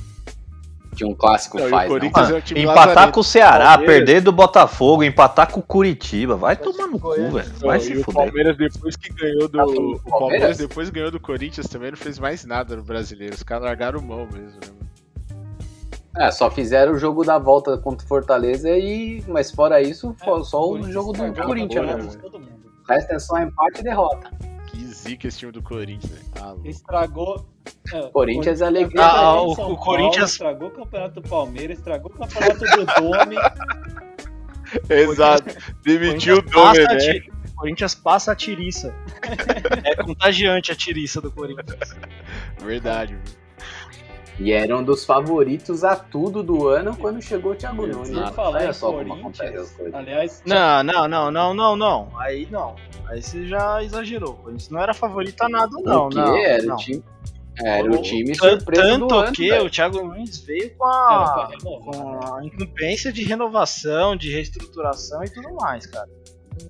Tinha 0.97 1.09
um 1.09 1.15
clássico 1.15 1.59
Não, 1.59 1.67
o 1.67 1.69
faz, 1.71 1.89
não. 1.91 1.99
Corinthians- 1.99 2.31
é 2.31 2.41
time 2.41 2.63
empatar 2.63 3.13
com 3.13 3.21
o 3.21 3.25
Ceará, 3.25 3.69
Palmeiras. 3.77 3.95
perder 3.97 4.21
do 4.23 4.33
Botafogo, 4.33 5.05
empatar 5.05 5.53
com 5.53 5.61
o 5.61 5.63
Curitiba. 5.63 6.37
Vai 6.37 6.57
tomar 6.57 6.87
no 6.89 6.99
cu, 6.99 7.11
velho. 7.13 7.53
Vai 7.61 7.79
e 7.79 7.81
se 7.83 7.93
o 7.99 8.03
fuder. 8.03 8.25
Palmeiras 8.25 8.57
depois 8.57 8.97
que 8.97 9.13
ganhou 9.13 9.47
do. 9.47 9.59
Tá 9.59 9.65
do 9.65 9.71
o 9.71 9.75
Palmeiras 9.75 10.09
Palmeiras? 10.09 10.57
depois 10.57 10.89
ganhou 10.91 11.11
do 11.11 11.21
Corinthians 11.21 11.67
também 11.69 11.91
não 11.91 11.99
fez 11.99 12.19
mais 12.19 12.45
nada 12.45 12.75
no 12.75 12.83
brasileiro. 12.83 13.35
Os 13.35 13.43
caras 13.43 13.65
largaram 13.65 14.01
mão 14.01 14.27
mesmo, 14.33 14.59
né? 14.61 14.77
É, 16.19 16.31
só 16.31 16.51
fizeram 16.51 16.95
o 16.95 16.99
jogo 16.99 17.23
da 17.25 17.39
volta 17.39 17.77
contra 17.77 18.03
o 18.05 18.09
Fortaleza 18.09 18.71
e. 18.71 19.23
Mas 19.29 19.51
fora 19.51 19.83
isso, 19.83 20.17
foi 20.25 20.43
só 20.45 20.67
o 20.67 20.83
jogo 20.91 21.13
do 21.13 21.43
Corinthians, 21.43 21.87
né? 21.87 21.93
bola 21.95 22.09
de 22.09 22.17
todo 22.17 22.39
mundo. 22.41 22.51
O 22.89 22.91
resto 22.93 23.13
é 23.13 23.19
só 23.19 23.39
empate 23.39 23.81
e 23.81 23.83
derrota. 23.85 24.31
Que 24.77 24.85
zica 24.89 25.27
esse 25.29 25.39
time 25.39 25.53
do 25.53 25.63
Corinthians, 25.63 26.13
né? 26.13 26.21
Tá. 26.35 26.55
Estragou. 26.65 27.47
é, 27.95 28.03
Corinthians 28.11 28.61
é 28.61 28.67
alegria. 28.67 29.03
Ah, 29.05 29.41
o- 29.41 29.53
o 29.53 29.57
Paulo, 29.57 29.77
Corinthians- 29.79 30.33
Estragou 30.33 30.69
o 30.69 30.71
campeonato 30.71 31.21
do 31.21 31.29
Palmeiras, 31.29 31.79
estragou 31.79 32.11
o 32.11 32.15
campeonato 32.19 32.59
do 32.59 32.87
Dome. 33.01 33.37
Exato. 34.91 35.57
Demitiu 35.83 36.39
o 36.39 36.43
a 36.89 36.93
né? 36.95 36.97
ti- 36.99 37.33
Corinthians 37.57 37.95
passa 37.95 38.33
a 38.33 38.35
tiriça. 38.37 38.95
é 39.85 39.95
contagiante 39.97 40.73
a 40.73 40.75
tiriça 40.77 41.21
do 41.23 41.31
Corinthians. 41.31 41.95
Verdade. 42.61 43.17
E 44.39 44.53
era 44.53 44.77
um 44.77 44.83
dos 44.83 45.05
favoritos 45.05 45.83
a 45.83 45.97
tudo 45.97 46.43
do 46.43 46.69
ano 46.69 46.95
quando 46.97 47.23
chegou 47.23 47.53
o 47.53 47.55
Thiago 47.55 47.87
Nunes. 47.87 48.11
Por 48.11 48.33
falar 48.33 48.59
Olha 48.61 48.73
só 48.73 48.93
como 48.93 49.15
acontece 49.15 49.45
as 49.57 49.71
Corinthians, 49.71 49.71
coisas. 49.73 49.95
aliás, 49.95 50.43
Não, 50.45 50.83
não, 50.85 51.09
não, 51.09 51.31
não, 51.31 51.55
não, 51.55 51.77
não. 51.77 52.09
Aí 52.19 52.47
não. 52.51 52.77
Aí 53.09 53.23
você 53.23 53.47
já 53.47 53.83
exagerou. 53.83 54.33
O 54.33 54.37
Corinthians 54.37 54.69
não 54.71 54.81
era 54.81 54.93
favorito 54.93 55.41
a 55.43 55.49
nada, 55.49 55.73
não. 55.83 56.07
o 56.07 56.09
quê? 56.11 56.17
não, 56.17 56.37
era 56.37 56.63
não. 56.65 56.75
o 56.75 56.79
time. 56.79 57.03
Era 57.65 57.91
o 57.91 58.03
time 58.03 58.35
surpresa 58.35 58.83
Tanto 58.83 59.07
do 59.07 59.15
ano. 59.15 59.33
que 59.33 59.49
velho. 59.49 59.65
o 59.65 59.71
Thiago 59.71 60.03
Nunes 60.05 60.39
veio 60.41 60.77
com 60.77 60.85
a, 60.85 61.49
com 61.65 62.21
a 62.37 62.45
incumbência 62.45 63.11
de 63.11 63.25
renovação, 63.25 64.15
de 64.15 64.31
reestruturação 64.31 65.25
e 65.25 65.31
tudo 65.31 65.55
mais, 65.55 65.87
cara. 65.87 66.07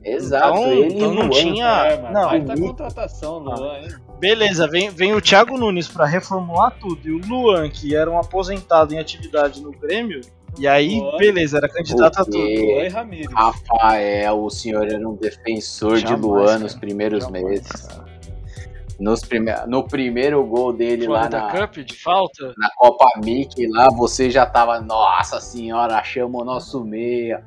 Exato, 0.05 0.59
Então- 0.59 0.73
ele 0.73 0.95
então 0.95 1.15
não 1.15 1.23
Luan, 1.23 1.31
tinha- 1.31 1.67
É, 1.87 2.01
mano, 2.01 2.15
não, 2.15 2.29
baita 2.29 2.47
bonito. 2.55 2.67
contratação, 2.69 3.39
Luan, 3.39 3.79
hein? 3.81 3.89
Beleza, 4.19 4.69
vem, 4.69 4.91
vem 4.91 5.15
o 5.15 5.21
Thiago 5.21 5.59
Nunes 5.59 5.89
pra 5.89 6.07
reformular 6.07 6.77
tudo 6.79 7.07
e 7.07 7.13
o 7.13 7.21
Luan, 7.27 7.69
que 7.69 7.95
era 7.95 8.11
um 8.11 8.19
aposentado 8.19 8.95
em 8.95 8.99
atividade 8.99 9.61
no 9.61 9.71
Grêmio, 9.73 10.21
e 10.59 10.67
aí, 10.67 11.01
Oi. 11.01 11.19
beleza, 11.19 11.59
era 11.59 11.69
candidato 11.69 12.23
a 12.23 12.25
tudo. 12.25 12.39
Oi, 12.39 12.89
Ramiro. 12.89 13.31
Rafael, 13.31 14.43
o 14.43 14.49
senhor 14.49 14.87
era 14.91 15.07
um 15.07 15.15
defensor 15.15 15.97
de 15.97 16.03
Jamais, 16.03 16.23
Luan 16.23 16.47
cara. 16.47 16.59
nos 16.61 16.75
primeiros 16.75 17.25
Jamais, 17.25 17.45
meses. 17.45 17.89
Nos 18.99 19.21
prime... 19.21 19.53
No 19.67 19.85
primeiro 19.85 20.43
gol 20.45 20.73
dele 20.73 21.07
lá 21.07 21.29
na, 21.29 21.51
Cup 21.51 21.77
de 21.85 21.95
falta? 21.95 22.55
na 22.57 22.71
Copa 22.77 23.05
Mickey, 23.23 23.67
lá 23.67 23.89
você 23.91 24.31
já 24.31 24.47
tava, 24.47 24.81
nossa 24.81 25.39
senhora, 25.41 26.03
chama 26.03 26.41
o 26.41 26.45
nosso 26.45 26.83
meia. 26.83 27.45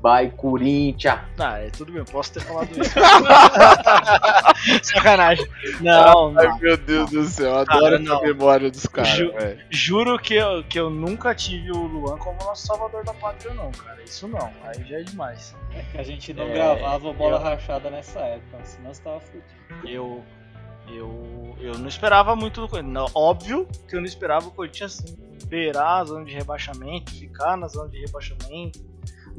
Vai 0.00 0.30
Corinthians. 0.30 1.18
Ah, 1.38 1.58
é 1.58 1.70
tudo 1.70 1.92
bem, 1.92 2.04
posso 2.04 2.32
ter 2.32 2.40
falado 2.40 2.68
isso. 2.80 2.94
Sacanagem. 4.82 5.46
Não, 5.80 6.34
Ai, 6.38 6.48
não. 6.48 6.58
meu 6.58 6.76
Deus 6.76 7.10
do 7.10 7.24
céu, 7.24 7.64
Cara, 7.66 7.78
adoro 7.78 7.98
não. 7.98 8.16
essa 8.16 8.22
memória 8.26 8.70
dos 8.70 8.86
caras, 8.86 9.10
Ju-. 9.10 9.32
Juro 9.70 10.18
que 10.18 10.34
eu, 10.34 10.64
que 10.64 10.78
eu 10.78 10.90
nunca 10.90 11.34
tive 11.34 11.70
o 11.70 11.82
Luan 11.86 12.16
como 12.18 12.38
nosso 12.44 12.66
salvador 12.66 13.04
da 13.04 13.14
pátria, 13.14 13.52
não, 13.54 13.70
cara. 13.72 14.02
Isso 14.02 14.26
não, 14.28 14.50
aí 14.64 14.84
já 14.86 14.98
é 14.98 15.02
demais. 15.02 15.54
É 15.74 15.82
que 15.82 15.98
a 15.98 16.02
gente 16.02 16.32
não 16.34 16.44
É, 16.48 16.52
gravava 16.52 17.12
bola 17.12 17.36
eu- 17.36 17.42
rachada 17.42 17.90
nessa 17.90 18.20
época, 18.20 18.58
senão 18.64 18.92
você 18.94 19.02
tava 19.02 19.20
fudido. 19.20 19.44
Eu, 19.88 20.24
eu, 20.88 21.56
eu 21.60 21.78
não 21.78 21.88
esperava 21.88 22.34
muito 22.34 22.60
do 22.60 22.68
Corinthians. 22.68 22.92
Não, 22.94 23.06
Óbvio 23.14 23.66
que 23.88 23.94
eu 23.96 24.00
não 24.00 24.06
esperava 24.06 24.48
o 24.48 24.50
Corinthians 24.50 25.00
beirar 25.46 26.00
a 26.00 26.04
zona 26.04 26.24
de 26.24 26.32
rebaixamento, 26.34 27.12
ficar 27.12 27.56
na 27.56 27.66
zona 27.68 27.88
de 27.88 27.98
rebaixamento, 28.00 28.78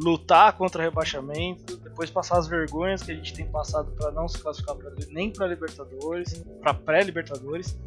lutar 0.01 0.53
contra 0.53 0.81
o 0.81 0.83
rebaixamento, 0.83 1.77
depois 1.77 2.09
passar 2.09 2.39
as 2.39 2.47
vergonhas 2.47 3.03
que 3.03 3.11
a 3.11 3.15
gente 3.15 3.33
tem 3.33 3.45
passado 3.45 3.91
para 3.91 4.11
não 4.11 4.27
se 4.27 4.39
classificar 4.39 4.75
pra, 4.75 4.91
nem 5.09 5.31
para 5.31 5.45
Libertadores, 5.47 6.43
para 6.59 6.73
pré-Libertadores, 6.73 7.77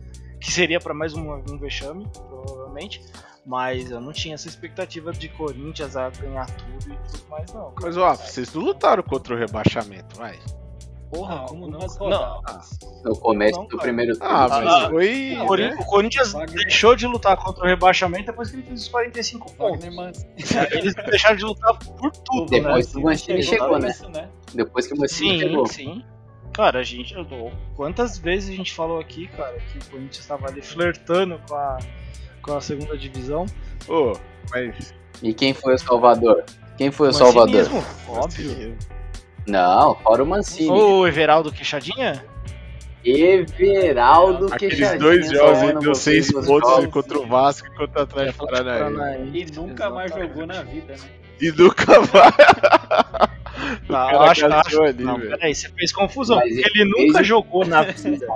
que 0.40 0.53
seria 0.53 0.79
para 0.79 0.94
mais 0.94 1.14
um, 1.14 1.33
um 1.33 1.59
vexame, 1.59 2.09
provavelmente. 2.29 3.03
Mas 3.44 3.90
eu 3.90 4.00
não 4.00 4.12
tinha 4.12 4.35
essa 4.35 4.48
expectativa 4.48 5.12
de 5.12 5.29
Corinthians 5.29 5.96
a 5.96 6.09
ganhar 6.09 6.46
tudo 6.46 6.94
e 6.94 7.11
tudo 7.11 7.29
mais, 7.29 7.53
não. 7.53 7.74
Mas, 7.81 7.96
ó, 7.96 8.14
vocês 8.14 8.55
não 8.55 8.62
lutaram 8.62 9.03
contra 9.03 9.35
o 9.35 9.38
rebaixamento, 9.38 10.16
vai. 10.16 10.38
Porra, 11.14 11.35
Não, 11.37 11.46
como 11.46 11.66
não? 11.68 11.74
algumas 11.81 11.98
Não, 11.98 12.07
rodadas. 12.07 12.79
No 13.05 13.16
começo 13.18 13.57
Não, 13.59 13.64
do 13.64 13.68
cara. 13.77 13.83
primeiro. 13.83 14.16
Ah, 14.20 14.48
mas 14.48 14.66
Ah, 14.66 14.88
foi. 14.90 15.37
O 15.48 15.57
né? 15.57 15.77
o 15.79 15.85
Corinthians 15.85 16.33
Wagner- 16.33 16.57
deixou 16.64 16.96
de 16.96 17.07
lutar 17.07 17.37
contra 17.37 17.64
o 17.64 17.66
rebaixamento 17.66 18.27
depois 18.27 18.50
que 18.50 18.57
ele 18.57 18.62
fez 18.64 18.83
os 18.83 18.88
45 18.88 19.53
pontos. 19.53 19.85
Wagner 19.85 19.94
Mancini. 19.94 20.35
Eles 20.72 20.94
deixaram 20.94 21.37
de 21.37 21.44
lutar 21.44 21.79
por 21.79 22.11
tudo, 22.11 22.50
né? 22.50 22.61
Depois 22.61 22.87
que 22.92 22.98
o 22.98 23.03
Mancini 23.03 23.42
chegou, 23.42 23.79
né? 23.79 23.88
Isso, 23.88 24.09
né? 24.09 24.29
Depois 24.55 24.87
que 24.87 24.94
o 24.94 24.98
Mancini 24.98 25.31
Sim, 25.31 25.38
chegou. 25.40 25.66
sim. 25.66 26.05
Cara, 26.53 26.79
a 26.79 26.83
gente, 26.85 27.14
quantas 27.74 28.16
vezes 28.16 28.50
a 28.50 28.53
gente 28.57 28.72
falou 28.72 29.00
aqui, 29.00 29.27
cara, 29.29 29.59
que 29.59 29.79
o 29.79 29.90
Corinthians 29.90 30.20
estava 30.20 30.46
ali 30.46 30.62
flertando 30.62 31.40
com 31.48 31.55
a, 31.57 31.79
com 32.40 32.57
a 32.57 32.61
segunda 32.61 32.96
divisão. 32.96 33.44
Ô, 33.88 34.12
mas. 34.53 34.94
E 35.22 35.35
quem 35.35 35.53
foi 35.53 35.74
o 35.74 35.79
Salvador? 35.79 36.44
Quem 36.79 36.90
foi 36.92 37.09
o 37.09 37.12
Salvador? 37.12 37.68
Mancinismo, 37.68 37.85
Óbvio. 38.09 38.79
Não, 39.46 39.94
fora 39.96 40.22
o 40.22 40.26
Mancini. 40.26 40.70
O 40.70 41.07
Everaldo 41.07 41.52
Queixadinha? 41.52 42.24
Everaldo 43.04 44.46
Aqueles 44.46 44.78
Queixadinha 44.78 44.98
dois 44.98 45.30
jogos 45.30 45.59
aí 45.59 45.72
deu 45.72 45.94
vocês 45.94 46.26
seis 46.26 46.46
pontos 46.46 46.70
jogos. 46.70 46.87
contra 46.87 47.18
o 47.18 47.26
Vasco 47.26 47.66
e 47.66 47.76
contra 47.76 48.00
o 48.00 48.02
Atlético 48.04 48.46
Paranaense. 48.46 49.30
E 49.35 49.46
nunca 49.54 49.90
mais 49.90 50.11
jogou 50.11 50.46
na 50.46 50.62
vida, 50.62 50.94
né? 50.94 51.09
E 51.40 51.52
nunca 51.52 52.00
vai. 52.00 52.33
O 53.88 53.94
Ah, 53.94 54.11
cara 54.11 54.31
acho, 54.31 54.46
acho, 54.46 54.83
ali, 54.83 55.03
não, 55.05 55.16
velho. 55.18 55.31
peraí, 55.31 55.55
você 55.55 55.68
fez 55.70 55.92
confusão, 55.92 56.37
Mas 56.37 56.50
ele 56.57 56.64
ele 56.74 56.85
nunca 56.85 57.18
fez- 57.18 57.27
jogou 57.27 57.64
na 57.66 57.83
vida. 57.92 58.27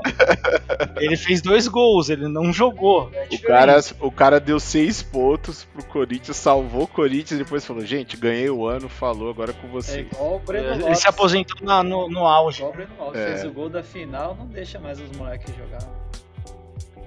ele 1.01 1.17
fez 1.17 1.41
dois 1.43 1.69
gols, 1.69 2.09
ele 2.11 2.29
não 2.29 2.53
jogou. 2.53 3.11
É 3.13 3.27
O 3.35 3.43
cara, 3.43 3.81
o 4.01 4.11
cara 4.11 4.41
deu 4.41 4.59
seis 4.61 5.03
pontos 5.03 5.65
pro 5.65 5.85
Corinthians, 5.85 6.37
salvou 6.37 6.83
o 6.85 6.89
Corinthians 6.89 7.33
e 7.41 7.45
depois 7.45 7.65
falou: 7.65 7.85
Gente, 7.85 8.17
ganhei 8.17 8.51
o 8.51 8.67
ano, 8.67 8.89
falou, 8.89 9.31
agora 9.31 9.51
é 9.51 9.55
com 9.55 9.69
É 9.69 10.07
o 10.21 10.39
Breno 10.39 10.87
Ele 10.87 10.95
se 10.95 11.09
aposentou 11.09 11.57
na- 11.65 11.83
no, 11.83 12.09
no 12.09 12.27
auge. 12.27 12.59
Igual 12.59 12.73
o 12.73 12.77
Breno 12.77 12.91
Lopes. 12.99 13.21
É. 13.21 13.27
Fez 13.29 13.45
o 13.45 13.51
gol 13.51 13.69
da 13.69 13.83
final, 13.83 14.35
não 14.39 14.47
deixa 14.47 14.79
mais 14.79 15.01
os 15.01 15.11
moleques 15.17 15.55
jogar. 15.57 15.79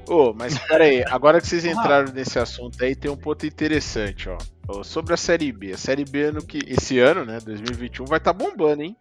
Ô, 0.08 0.34
mas 0.34 0.58
peraí, 0.60 1.04
agora 1.08 1.40
que 1.40 1.48
vocês 1.48 1.64
entraram 1.64 2.12
nesse 2.12 2.38
assunto 2.38 2.84
aí, 2.84 2.96
tem 2.96 3.10
um 3.10 3.16
ponto 3.16 3.46
interessante, 3.46 4.28
ó. 4.30 4.38
Sobre 4.84 5.14
a 5.14 5.18
Série 5.18 5.52
B. 5.52 5.74
A 5.74 5.78
Série 5.78 6.06
B 6.06 6.24
ano 6.24 6.42
que, 6.44 6.60
esse 6.68 7.00
ano, 7.00 7.26
né, 7.26 7.40
2021, 7.44 8.06
vai 8.06 8.18
estar 8.18 8.34
bombando, 8.34 8.82
hein? 8.84 8.96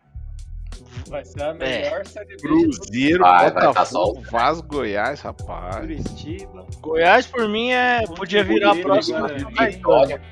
Vai 1.09 1.25
ser 1.25 1.43
a 1.43 1.55
melhor 1.55 2.07
série 2.07 2.37
B 2.37 2.37
Cruzeiro, 2.37 3.21
Vai, 3.21 3.51
vai 3.51 3.63
tá 3.63 3.69
Botafogo, 3.69 4.23
Vasco, 4.31 4.67
Goiás, 4.67 5.21
rapaz. 5.21 5.77
Curitiba. 5.77 6.67
Goiás, 6.81 7.27
por 7.27 7.49
mim, 7.49 7.71
é, 7.71 8.01
podia 8.17 8.43
virar 8.45 8.73
a 8.73 8.77
próxima. 8.77 9.19
agora, 9.27 9.71
Vitória. 9.71 10.23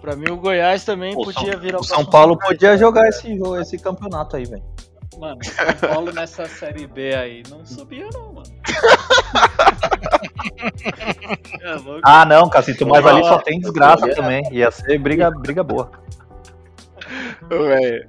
Pra 0.00 0.14
mim, 0.14 0.30
o 0.30 0.36
Goiás 0.36 0.84
também 0.84 1.14
Pô, 1.14 1.24
podia 1.24 1.52
São- 1.52 1.60
virar 1.60 1.78
O 1.78 1.80
o 1.80 1.84
São 1.84 2.04
Paulo 2.04 2.38
podia 2.38 2.76
jogar 2.76 3.08
esse 3.08 3.36
jogo, 3.36 3.60
esse 3.60 3.76
campeonato 3.78 4.36
aí, 4.36 4.44
velho. 4.44 4.62
Mano, 5.18 5.38
São 5.44 5.88
Paulo 5.88 6.12
nessa 6.12 6.46
série 6.46 6.86
B 6.86 7.14
aí 7.14 7.42
não 7.48 7.64
subia 7.64 8.08
não, 8.12 8.32
mano. 8.32 8.46
é 11.62 11.74
louco. 11.74 12.00
Ah, 12.04 12.24
não, 12.24 12.48
Cacito, 12.48 12.86
mas 12.86 13.06
ali 13.06 13.22
só 13.24 13.38
tem 13.38 13.60
desgraça 13.60 14.08
também. 14.14 14.42
Ia 14.52 14.70
ser 14.70 14.98
briga, 14.98 15.30
briga 15.40 15.62
boa. 15.62 15.90
Ô, 17.44 17.64
velho. 17.64 18.08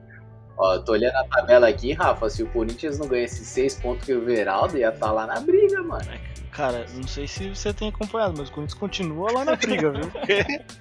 Ó, 0.58 0.74
eu 0.74 0.84
tô 0.84 0.94
olhando 0.94 1.16
a 1.16 1.24
tabela 1.26 1.68
aqui, 1.68 1.94
Rafa. 1.94 2.30
Se 2.30 2.42
o 2.42 2.48
Corinthians 2.48 2.98
não 2.98 3.08
ganha 3.08 3.26
esses 3.26 3.48
seis 3.48 3.76
pontos 3.76 4.06
que 4.06 4.14
o 4.14 4.30
Everaldo 4.30 4.78
ia 4.78 4.90
estar 4.90 5.12
lá 5.12 5.28
na 5.28 5.40
briga, 5.40 5.84
mano. 5.84 6.10
Cara, 6.58 6.88
não 6.96 7.08
sei 7.08 7.28
se 7.28 7.50
você 7.50 7.72
tem 7.72 7.90
acompanhado, 7.90 8.34
mas 8.36 8.50
o 8.50 8.52
Corinthians 8.52 8.80
continua 8.80 9.32
lá 9.32 9.46
na 9.46 9.56
briga, 9.56 9.92
viu? 9.92 10.12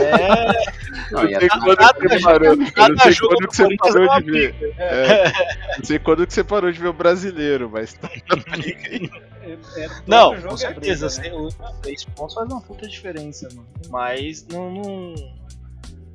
É. 0.00 1.10
Não, 1.10 1.28
ia 1.28 1.40
sei 1.40 1.48
quando 1.48 1.76
que 1.94 2.08
você 2.08 2.20
parou. 2.20 2.56
Não 2.56 2.66
sei 2.66 3.16
quando 3.16 3.48
que 3.48 3.56
você 3.56 3.76
parou 3.76 4.20
de 4.20 4.30
ver. 4.30 4.74
É, 4.78 5.32
não 5.78 5.84
sei 5.84 5.98
quando 5.98 6.26
que 6.26 6.32
você 6.34 6.44
parou 6.44 6.70
de 6.70 6.78
ver 6.78 6.88
o 6.88 6.92
brasileiro, 6.92 7.68
mas 7.68 7.94
tá 7.94 8.08
na 8.28 8.56
briga 8.56 8.88
aí. 8.88 9.10
É- 9.42 9.84
é- 9.84 9.88
Não, 10.06 10.40
com 10.40 10.56
certeza. 10.56 11.20
briga, 11.20 11.36
né? 11.36 11.54
Três 11.82 12.04
pontos 12.04 12.34
faz 12.34 12.48
uma 12.48 12.60
puta 12.60 12.86
diferença, 12.86 13.48
mano. 13.52 13.66
Mas 13.90 14.46
não. 14.46 14.70
Não, 14.72 15.14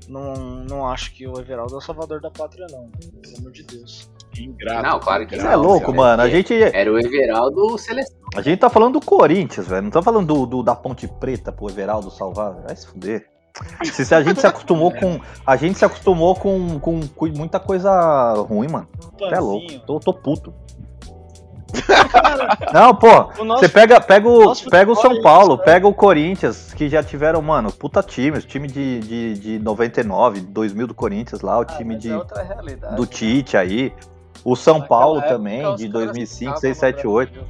não, 0.08 0.64
não 0.64 0.88
acho 0.90 1.12
que 1.14 1.28
o 1.28 1.38
Everaldo 1.40 1.76
é 1.76 1.78
o 1.78 1.82
salvador 1.82 2.22
da 2.22 2.32
pátria, 2.32 2.68
não. 2.72 2.90
Pelo 3.22 3.38
amor 3.40 3.52
de 3.52 3.64
Deus. 3.64 4.10
Ingrato. 4.40 4.84
Não, 4.88 5.00
claro 5.00 5.26
que 5.28 5.36
Você 5.40 5.46
é 5.48 5.56
louco, 5.56 5.88
cara. 5.88 5.98
mano. 5.98 6.24
A 6.24 6.30
gente, 6.30 6.54
Era 6.54 6.92
o 6.92 6.98
Everaldo 7.00 7.78
seleção. 7.78 8.16
a 8.36 8.42
gente 8.42 8.60
tá 8.60 8.70
falando 8.70 9.00
do 9.00 9.06
Corinthians, 9.06 9.68
velho. 9.68 9.84
Não 9.84 9.92
tá 9.92 10.02
falando 10.02 10.28
do, 10.28 10.46
do- 10.46 10.64
da 10.64 10.76
Ponte 10.76 11.08
Preta 11.08 11.52
pro 11.52 11.70
Everaldo 11.70 12.10
salvar. 12.12 12.54
Vai 12.66 12.76
se 12.76 12.88
fuder. 12.88 13.28
Se, 13.84 14.04
se 14.04 14.16
a 14.16 14.24
gente 14.24 14.40
se 14.42 14.48
acostumou 14.48 14.92
com. 14.92 15.20
A 15.46 15.56
gente 15.56 15.78
se 15.78 15.86
acostumou 15.86 16.36
com, 16.36 16.80
com, 16.80 17.02
com 17.08 17.26
muita 17.28 17.60
coisa 17.60 18.34
ruim, 18.50 18.68
mano. 18.68 18.88
Você 19.20 19.36
é 19.36 19.40
louco. 19.40 19.80
Tô, 19.86 20.00
tô 20.00 20.12
puto. 20.14 20.54
Não, 22.74 22.94
pô. 22.96 23.08
O 23.40 23.46
Você 23.58 23.68
pega, 23.70 24.00
pega, 24.00 24.28
o, 24.28 24.54
pega 24.70 24.92
o 24.92 24.96
São 24.96 25.12
é 25.14 25.22
Paulo, 25.22 25.54
isso, 25.54 25.58
né? 25.60 25.64
pega 25.66 25.88
o 25.88 25.94
Corinthians, 25.94 26.74
que 26.74 26.88
já 26.90 27.02
tiveram, 27.04 27.42
mano, 27.42 27.72
puta 27.72 28.02
times. 28.04 28.46
Time 28.46 28.68
de, 28.68 29.00
de, 29.00 29.34
de 29.40 29.60
99, 29.60 30.42
2000 30.42 30.88
do 30.88 30.94
Corinthians 30.94 31.42
lá, 31.42 31.58
o 31.58 31.62
Ah, 31.62 31.66
time 31.66 31.96
de, 31.96 32.12
é 32.12 32.16
do 32.96 33.02
né? 33.02 33.08
Tite 33.10 33.58
aí. 33.58 33.94
O 34.44 34.56
São 34.56 34.80
Naquela 34.80 35.00
Paulo 35.00 35.20
época, 35.20 35.34
também, 35.34 35.58
de 35.76 35.90
caras 35.90 35.90
2005, 35.92 36.38
ficavam 36.40 36.60
6, 36.62 36.76
no 36.76 36.80
7, 36.80 37.08
8. 37.08 37.32
Brasil. 37.34 37.50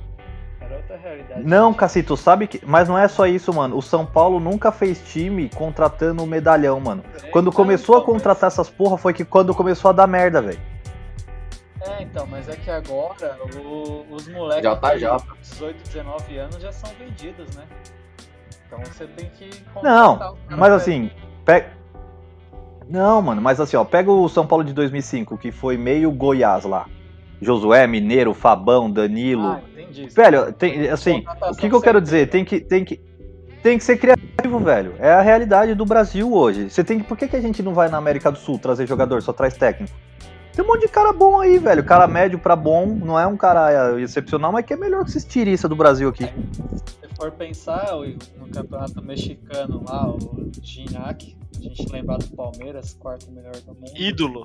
Era 0.62 0.76
outra 0.78 0.98
realidade. 0.98 1.44
Não, 1.44 1.74
Cacito, 1.74 2.16
sabe 2.18 2.48
que. 2.48 2.62
Mas 2.66 2.88
não 2.88 2.98
é 2.98 3.08
só 3.08 3.26
isso, 3.28 3.54
mano. 3.54 3.78
O 3.78 3.82
São 3.82 4.06
Paulo 4.06 4.40
nunca 4.40 4.72
fez 4.72 5.02
time 5.12 5.50
contratando 5.50 6.24
o 6.24 6.28
medalhão, 6.28 6.80
mano. 6.80 7.04
É, 7.24 7.28
Quando 7.30 7.46
não, 7.46 7.52
começou 7.54 7.96
a 7.96 8.00
então, 8.00 8.14
contratar 8.14 8.48
essas 8.48 8.70
porra 8.70 8.98
foi 8.98 9.14
que 9.14 9.26
quando 9.26 9.54
começou 9.54 9.90
a 9.90 9.92
dar 9.94 10.08
merda, 10.08 10.42
velho. 10.42 10.60
mas- 11.80 11.90
É, 11.90 12.02
então, 12.04 12.26
mas 12.28 12.48
é 12.48 12.56
que 12.56 12.70
agora 12.72 13.38
o- 13.58 14.06
os 14.10 14.28
moleques 14.30 14.64
JJ. 14.64 15.18
de 15.18 15.40
18, 15.42 15.84
19 15.90 16.38
anos 16.38 16.62
já 16.62 16.72
são 16.72 16.90
vendidos, 16.98 17.54
né? 17.56 17.64
Então 18.68 18.80
você 18.86 19.06
tem 19.06 19.30
que. 19.30 19.50
Não, 19.84 20.18
Mas 20.50 20.60
velho. 20.60 20.76
assim, 20.76 21.12
pega. 21.44 21.83
Não, 22.94 23.24
mano, 23.24 23.42
mas 23.42 23.60
assim, 23.60 23.76
ó, 23.76 23.84
pega 23.84 24.12
o 24.12 24.30
São 24.30 24.46
Paulo 24.46 24.64
de 24.64 24.72
2005, 24.72 25.36
que 25.40 25.52
foi 25.52 25.78
meio 25.78 26.12
Goiás 26.12 26.64
lá. 26.64 26.86
Josué, 27.42 27.88
Mineiro, 27.88 28.36
Fabão, 28.36 28.90
Danilo. 28.90 29.48
Ah, 29.48 29.62
entendi. 29.68 30.08
Velho, 30.14 30.54
tem, 30.54 30.88
assim, 30.88 31.26
o 31.50 31.56
que, 31.56 31.70
que 31.70 31.74
eu 31.74 31.82
quero 31.82 32.00
dizer? 32.00 32.30
Tem 32.30 32.46
que, 32.46 32.60
tem 32.60 32.86
que, 32.86 33.02
tem 33.64 33.80
que 33.80 33.84
ser 33.84 33.98
criativo, 33.98 34.60
velho. 34.60 34.94
É 35.00 35.12
a 35.12 35.22
realidade 35.22 35.74
do 35.74 35.84
Brasil 35.88 36.32
hoje. 36.32 36.70
Você 36.70 36.84
tem 36.84 37.00
que, 37.00 37.06
por 37.06 37.18
que, 37.18 37.28
que 37.28 37.36
a 37.36 37.42
gente 37.42 37.64
não 37.64 37.74
vai 37.74 37.90
na 37.90 37.98
América 37.98 38.32
do 38.32 38.38
Sul 38.38 38.60
trazer 38.60 38.88
jogador, 38.88 39.24
só 39.24 39.34
traz 39.34 39.56
técnico? 39.56 39.92
Tem 40.56 40.64
um 40.64 40.68
monte 40.68 40.82
de 40.82 40.88
cara 40.88 41.12
bom 41.12 41.40
aí, 41.40 41.58
velho. 41.58 41.84
Cara 41.84 42.08
médio 42.08 42.38
pra 42.38 42.56
bom, 42.56 42.86
não 42.86 43.20
é 43.20 43.26
um 43.26 43.36
cara 43.36 44.00
excepcional, 44.00 44.52
mas 44.52 44.68
que 44.68 44.74
é 44.74 44.78
melhor 44.78 45.04
que 45.04 45.10
esses 45.10 45.26
tiriça 45.26 45.68
do 45.68 45.76
Brasil 45.76 46.10
aqui. 46.10 46.26
Se 46.26 47.16
for 47.16 47.32
pensar 47.32 47.88
no 48.38 48.48
campeonato 48.50 49.04
mexicano 49.04 49.84
lá, 49.84 50.08
o 50.08 50.52
Gignac 50.62 51.36
gente 51.64 51.92
lembrar 51.92 52.18
do 52.18 52.28
Palmeiras, 52.36 52.94
quarto 52.94 53.32
melhor 53.32 53.56
do 53.56 53.74
mundo. 53.74 53.92
Ídolo. 53.96 54.44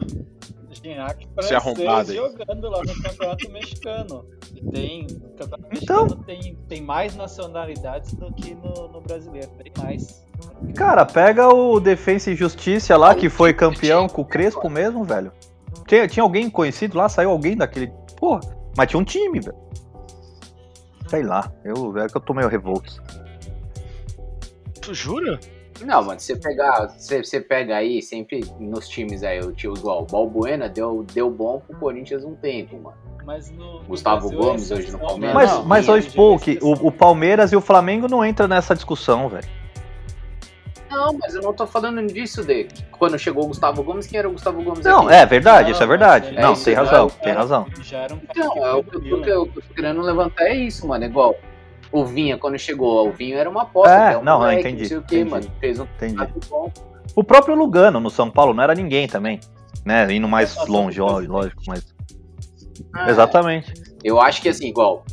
Gignac 0.70 1.26
Esse 1.38 1.54
arrombado 1.54 2.10
aí. 2.10 2.16
jogando 2.16 2.68
lá 2.68 2.82
no 2.82 3.02
Campeonato 3.02 3.48
Mexicano. 3.52 4.26
E 4.54 4.60
tem, 4.70 5.06
o 5.06 5.30
Campeonato 5.30 5.68
Então. 5.82 6.04
Mexicano 6.04 6.24
tem, 6.24 6.58
tem 6.68 6.82
mais 6.82 7.16
nacionalidades 7.16 8.14
do 8.14 8.32
que 8.32 8.54
no, 8.54 8.88
no 8.88 9.00
brasileiro, 9.00 9.48
tem 9.62 9.72
mais. 9.82 10.24
Cara, 10.74 11.04
pega 11.04 11.48
o 11.48 11.80
Defensa 11.80 12.30
e 12.30 12.36
Justiça 12.36 12.96
lá, 12.96 13.14
que 13.14 13.28
foi 13.28 13.52
campeão 13.52 14.08
com 14.08 14.22
o 14.22 14.24
Crespo 14.24 14.68
mesmo, 14.68 15.04
velho. 15.04 15.32
Tinha, 15.86 16.06
tinha 16.06 16.22
alguém 16.22 16.50
conhecido 16.50 16.96
lá, 16.98 17.08
saiu 17.08 17.30
alguém 17.30 17.56
daquele. 17.56 17.90
Porra, 18.16 18.40
mas 18.76 18.88
tinha 18.88 19.00
um 19.00 19.04
time, 19.04 19.40
velho. 19.40 19.56
Sei 21.08 21.22
lá, 21.22 21.50
eu, 21.64 21.96
é 21.98 22.06
que 22.06 22.16
eu 22.16 22.20
tô 22.20 22.34
meio 22.34 22.48
revolto. 22.48 23.02
Tu 24.82 24.92
jura? 24.92 25.40
Não, 25.84 26.02
mano, 26.04 26.18
você 26.20 26.36
pegar, 26.36 26.88
você, 26.88 27.22
você 27.22 27.40
pega 27.40 27.76
aí, 27.76 28.02
sempre 28.02 28.44
nos 28.58 28.88
times 28.88 29.22
aí, 29.22 29.40
o 29.40 29.52
tio 29.52 29.74
igual, 29.76 30.02
o 30.02 30.06
Balbuena 30.06 30.68
deu, 30.68 31.04
deu 31.14 31.30
bom 31.30 31.60
pro 31.60 31.76
Corinthians 31.78 32.24
um 32.24 32.34
tempo, 32.34 32.76
mano. 32.80 32.96
Mas 33.24 33.50
no, 33.50 33.80
no 33.80 33.84
Gustavo 33.84 34.28
Brasil 34.28 34.40
é 34.40 34.42
Gomes 34.44 34.70
hoje 34.70 34.90
no 34.90 34.98
Palmeiras. 34.98 35.34
né? 35.34 35.34
Mas, 35.34 35.50
não, 35.52 35.64
mas 35.64 35.86
não, 35.86 35.94
ô 35.94 36.00
Spoke, 36.00 36.58
o, 36.62 36.72
o 36.88 36.90
Palmeiras 36.92 37.52
e 37.52 37.56
o 37.56 37.60
Flamengo 37.60 38.08
não 38.08 38.24
entram 38.24 38.48
nessa 38.48 38.74
discussão, 38.74 39.28
velho. 39.28 39.46
Não, 40.90 41.12
mas 41.12 41.34
eu 41.34 41.42
não 41.42 41.52
tô 41.52 41.66
falando 41.66 42.04
disso 42.10 42.42
de 42.42 42.66
quando 42.92 43.18
chegou 43.18 43.44
o 43.44 43.48
Gustavo 43.48 43.82
Gomes, 43.82 44.06
quem 44.06 44.18
era 44.18 44.28
o 44.28 44.32
Gustavo 44.32 44.62
Gomes 44.62 44.84
Não, 44.84 45.04
aqui? 45.06 45.14
é 45.14 45.26
verdade, 45.26 45.72
isso 45.72 45.82
é 45.82 45.86
verdade. 45.86 46.34
É 46.34 46.40
Não, 46.40 46.54
tem 46.54 46.72
razão, 46.74 47.06
É, 47.20 47.24
tem 47.24 47.32
razão. 47.34 47.66
Era 47.92 48.14
um 48.14 48.20
Então, 48.30 48.56
é 48.66 48.72
o 48.74 48.82
que 48.82 48.96
eu, 48.96 49.00
Milan. 49.02 49.22
que 49.22 49.30
eu 49.30 49.46
tô 49.46 49.60
querendo 49.74 50.00
levantar 50.00 50.44
é 50.44 50.54
isso, 50.54 50.88
mano. 50.88 51.04
É 51.04 51.06
igual 51.06 51.36
o 51.92 52.04
Vinha, 52.04 52.36
quando 52.36 52.58
chegou, 52.58 53.08
o 53.08 53.12
Vinha 53.12 53.36
era 53.36 53.48
uma 53.48 53.62
aposta, 53.62 53.94
É, 53.94 54.12
é, 54.14 54.18
um 54.18 54.22
não, 54.22 54.38
moleque, 54.40 54.60
entendi, 54.60 54.82
não 54.82 54.88
sei 54.88 54.96
o 54.98 55.02
que, 55.02 55.16
entendi. 55.16 55.30
mano. 55.30 55.46
Fez 55.60 55.78
um 55.80 55.84
Entendi. 55.84 56.16
bom. 56.48 56.70
O 57.14 57.24
próprio 57.24 57.54
Lugano 57.54 57.98
no 58.00 58.10
São 58.10 58.30
Paulo 58.30 58.52
não 58.54 58.62
era 58.62 58.74
ninguém 58.74 59.08
também. 59.08 59.40
Né? 59.84 60.12
Indo 60.12 60.28
mais 60.28 60.56
longe, 60.68 61.00
ó, 61.00 61.18
lógico, 61.18 61.62
mas. 61.66 61.94
Ah, 62.94 63.10
Exatamente. 63.10 63.72
Eu 64.04 64.20
acho 64.20 64.40
que 64.42 64.48
assim, 64.48 64.68
igual, 64.68 65.04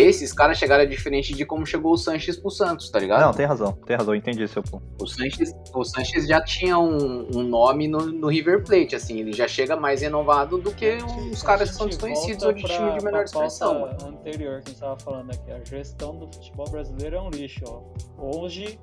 esses 0.00 0.32
caras 0.32 0.56
chegaram 0.58 0.86
diferente 0.86 1.34
de 1.34 1.44
como 1.44 1.66
chegou 1.66 1.92
o 1.92 1.96
Sanches 1.98 2.36
pro 2.38 2.50
Santos, 2.50 2.88
tá 2.90 2.98
ligado? 2.98 3.20
Não, 3.20 3.32
tem 3.32 3.44
razão, 3.44 3.72
tem 3.86 3.96
razão, 3.96 4.14
eu 4.14 4.18
entendi 4.18 4.46
seu 4.48 4.62
ponto. 4.62 4.82
O 5.00 5.06
Sanches, 5.06 5.52
o 5.74 5.84
Sanches 5.84 6.26
já 6.26 6.42
tinha 6.42 6.78
um, 6.78 7.28
um 7.36 7.42
nome 7.42 7.86
no, 7.88 8.06
no 8.06 8.28
River 8.28 8.64
Plate, 8.64 8.96
assim, 8.96 9.20
ele 9.20 9.32
já 9.32 9.46
chega 9.46 9.76
mais 9.76 10.00
renovado 10.00 10.56
do 10.58 10.72
que 10.74 10.96
os 11.30 11.42
caras 11.42 11.70
que 11.70 11.76
são 11.76 11.86
desconhecidos 11.86 12.42
ou 12.44 12.52
de 12.52 12.62
pra- 12.62 12.70
time 12.76 12.98
de 12.98 13.04
menor 13.04 13.24
expressão, 13.24 13.84
anterior 14.06 14.60
que 14.62 14.68
a 14.68 14.72
gente 14.72 14.80
tava 14.80 14.98
falando 14.98 15.30
aqui, 15.30 15.50
a 15.50 15.62
gestão 15.64 16.16
do 16.16 16.26
futebol 16.32 16.68
brasileiro 16.70 17.16
é 17.16 17.20
um 17.20 17.30
lixo, 17.30 17.60
ó. 17.66 17.82
Hoje 18.18 18.78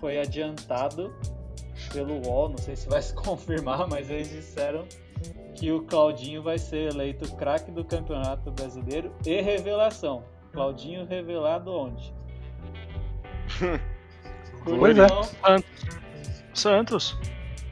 foi 0.00 0.18
adiantado 0.18 1.14
pelo 1.92 2.26
UOL, 2.26 2.48
não 2.50 2.58
sei 2.58 2.76
se 2.76 2.88
vai 2.88 3.00
se 3.02 3.14
confirmar, 3.16 3.88
mas 3.88 4.10
eles 4.10 4.28
disseram 4.30 4.84
que 5.54 5.70
o 5.70 5.82
Claudinho 5.82 6.42
vai 6.42 6.58
ser 6.58 6.92
eleito 6.92 7.30
craque 7.36 7.70
do 7.70 7.84
Campeonato 7.84 8.50
Brasileiro 8.50 9.12
e 9.26 9.40
revelação. 9.40 10.22
Claudinho 10.52 11.06
revelado 11.06 11.72
onde? 11.72 12.12
Pois 14.62 14.98
é. 14.98 15.06
Santos. 16.54 17.16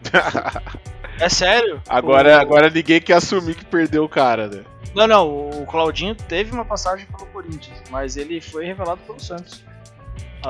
É 1.21 1.29
sério? 1.29 1.83
Agora, 1.89 2.39
O- 2.39 2.41
agora 2.41 2.71
ninguém 2.71 3.01
quer 3.01 3.15
assumir 3.15 3.57
que 3.57 3.65
perdeu 3.65 4.05
o 4.05 4.09
cara, 4.09 4.47
né? 4.47 4.65
Não, 4.95 5.07
não, 5.09 5.51
o 5.63 5.67
Claudinho 5.67 6.15
teve 6.15 6.53
uma 6.53 6.65
passagem 6.65 7.07
pelo 7.07 7.27
Corinthians, 7.27 7.83
mas 7.91 8.17
ele 8.17 8.41
foi 8.41 8.65
revelado 8.67 9.01
pelo 9.05 9.19
Santos. 9.19 9.65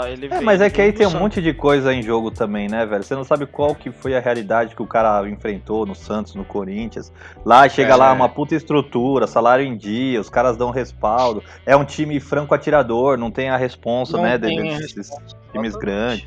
Ah, 0.00 0.10
ele 0.10 0.26
É, 0.30 0.40
mas 0.40 0.60
é 0.60 0.70
que 0.70 0.80
aí 0.80 0.92
tem 0.92 1.06
um 1.06 1.10
Santos. 1.10 1.22
monte 1.22 1.42
de 1.42 1.52
coisa 1.52 1.92
em 1.92 2.02
jogo 2.02 2.30
também, 2.30 2.68
né, 2.68 2.86
velho? 2.86 3.02
Você 3.02 3.14
não 3.14 3.24
sabe 3.24 3.46
qual 3.46 3.74
que 3.74 3.90
foi 3.90 4.14
a 4.16 4.20
realidade 4.20 4.76
que 4.76 4.82
o 4.82 4.86
cara 4.86 5.28
enfrentou 5.28 5.84
no 5.84 5.94
Santos, 5.94 6.34
no 6.34 6.44
Corinthians. 6.44 7.12
Lá 7.44 7.68
chega 7.68 7.92
É. 7.94 7.96
lá 7.96 8.12
uma 8.12 8.28
puta 8.28 8.54
estrutura, 8.54 9.26
salário 9.26 9.64
em 9.64 9.76
dia, 9.76 10.20
os 10.20 10.30
caras 10.30 10.56
dão 10.56 10.70
respaldo. 10.70 11.42
É 11.66 11.74
um 11.76 11.84
time 11.84 12.20
franco 12.20 12.54
atirador, 12.54 13.16
não 13.18 13.30
tem 13.30 13.48
a 13.50 13.56
responsa, 13.56 14.16
Não 14.16 14.24
né, 14.24 14.38
desses 14.38 15.10
times 15.52 15.74
grandes. 15.76 16.26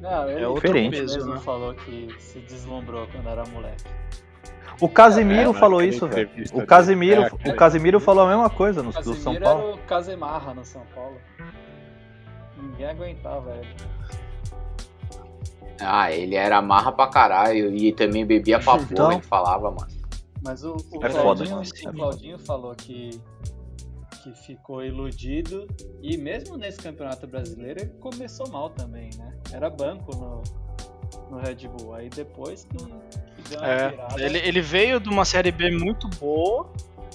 Não, 0.00 0.28
ele 0.30 0.42
É 0.42 0.48
outro 0.48 0.66
Diferente. 0.66 1.00
mesmo 1.00 1.34
né? 1.34 1.40
falou 1.40 1.74
que 1.74 2.08
se 2.18 2.38
deslumbrou 2.40 3.06
quando 3.12 3.28
era 3.28 3.44
moleque. 3.46 3.84
O 4.80 4.88
Casimiro 4.88 5.50
É, 5.50 5.54
falou 5.54 5.80
naquela 5.80 5.84
isso, 5.96 6.06
velho. 6.06 6.30
O. 6.52 6.66
Casimiro, 6.66 7.22
É, 7.22 7.50
o 7.50 7.54
Casimiro 7.54 7.98
falou 7.98 8.24
a 8.24 8.28
mesma 8.28 8.50
coisa 8.50 8.82
no, 8.82 8.90
do 8.92 9.02
São 9.14 9.14
Casimiro 9.14 9.44
Paulo. 9.44 9.62
era 9.68 9.74
o 9.74 9.78
Casemarra 9.78 10.52
no 10.54 10.64
São 10.64 10.82
Paulo. 10.94 11.16
Ninguém 12.56 12.86
aguentava 12.86 13.54
ele. 13.56 13.74
Ah, 15.80 16.10
ele 16.10 16.34
era 16.34 16.62
marra 16.62 16.90
pra 16.90 17.06
caralho 17.06 17.74
e 17.74 17.92
também 17.92 18.24
bebia 18.24 18.58
pra 18.58 18.74
porra, 18.78 18.88
Então. 18.90 19.12
ele 19.12 19.22
falava, 19.22 19.70
mano. 19.70 19.94
Mas 20.42 20.62
o, 20.64 20.72
o 20.74 21.04
É 21.04 21.10
foda, 21.10 21.44
Claudinho, 21.44 21.56
mano. 21.56 21.68
o 21.86 21.92
Claudinho 21.92 22.38
falou 22.38 22.74
que, 22.74 23.10
que 24.22 24.32
ficou 24.46 24.82
iludido 24.84 25.66
e 26.00 26.16
mesmo 26.16 26.56
nesse 26.56 26.78
campeonato 26.78 27.26
brasileiro 27.26 27.80
ele 27.80 27.90
começou 28.00 28.48
mal 28.48 28.70
também, 28.70 29.10
né? 29.18 29.34
Era 29.52 29.68
banco 29.68 30.14
no, 30.16 30.42
no 31.30 31.38
Red 31.40 31.68
Bull. 31.68 31.94
Aí 31.94 32.08
depois 32.08 32.64
que, 32.64 32.76
que 32.78 33.48
deu 33.50 33.58
uma 33.58 33.68
É, 33.68 33.88
virada. 33.90 34.22
ele, 34.22 34.38
ele 34.38 34.60
veio 34.62 35.00
de 35.00 35.08
uma 35.08 35.24
série 35.24 35.50
B 35.50 35.70
muito 35.72 36.08
boa, 36.10 36.70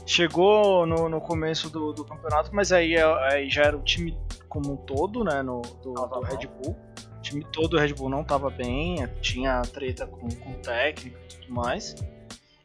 chegou 0.06 0.86
no, 0.86 1.08
no 1.10 1.22
começo 1.22 1.70
do, 1.70 1.94
do 1.94 2.04
campeonato, 2.04 2.50
mas 2.54 2.72
aí, 2.72 2.96
aí 2.98 3.50
já 3.50 3.64
era 3.64 3.78
o 3.78 3.82
time 3.82 4.16
como 4.52 4.74
um 4.74 4.76
todo, 4.76 5.24
né, 5.24 5.42
no, 5.42 5.62
do, 5.82 5.94
do 5.94 6.20
Red 6.20 6.46
Bull. 6.48 6.76
O 7.18 7.22
time 7.22 7.46
todo 7.54 7.70
do 7.70 7.78
Red 7.80 7.94
Bull 7.94 8.10
não 8.10 8.22
tava 8.24 8.50
bem, 8.50 8.98
tinha 9.22 9.62
treta 9.62 10.06
com, 10.06 10.28
com 10.30 10.50
o 10.52 10.56
técnico 10.56 11.18
e 11.18 11.36
tudo 11.36 11.54
mais. 11.54 11.96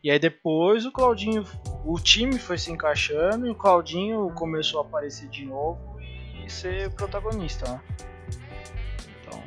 E 0.03 0.11
aí 0.11 0.19
depois 0.19 0.85
o 0.85 0.91
Claudinho, 0.91 1.45
o 1.85 1.99
time 2.01 2.39
foi 2.39 2.59
se 2.59 2.73
encaixando 2.73 3.47
e 3.47 3.51
o 3.51 3.55
Claudinho 3.55 4.31
começou 4.35 4.81
a 4.81 4.83
aparecer 4.85 5.29
de 5.29 5.45
novo 5.45 5.79
e 6.45 6.51
ser 6.51 6.91
protagonista, 6.95 7.71
né? 7.71 7.81
Então, 9.23 9.41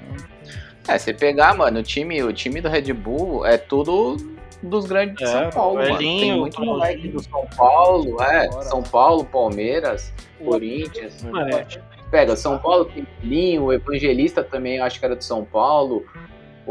É, 0.88 0.98
você 0.98 1.14
pegar, 1.14 1.54
mano, 1.56 1.80
o 1.80 1.84
time, 1.84 2.24
o 2.24 2.32
time 2.32 2.62
do 2.62 2.70
Red 2.70 2.94
Bull 2.94 3.46
é 3.46 3.58
tudo 3.58 4.16
dos 4.64 4.86
grandes 4.86 5.16
de 5.18 5.24
É, 5.24 5.28
São 5.28 5.50
Paulo, 5.50 5.80
o 5.80 5.84
mano. 5.84 5.98
Tem 5.98 6.38
muito 6.38 6.64
moleque 6.64 7.08
do 7.10 7.22
São 7.24 7.46
Paulo, 7.58 8.22
é. 8.22 8.50
São 8.64 8.84
Paulo, 8.84 9.26
Palmeiras, 9.26 10.14
O- 10.40 10.46
Corinthians. 10.46 11.24
é, 11.26 11.66
Pega, 12.10 12.36
São 12.36 12.58
Paulo 12.58 12.86
tem 12.86 13.08
Elinho, 13.24 13.66
o 13.66 13.74
Evangelista 13.74 14.44
também, 14.44 14.78
eu 14.78 14.84
acho 14.84 15.00
que 15.00 15.06
era 15.06 15.16
do 15.16 15.24
São 15.24 15.46
Paulo. 15.46 16.06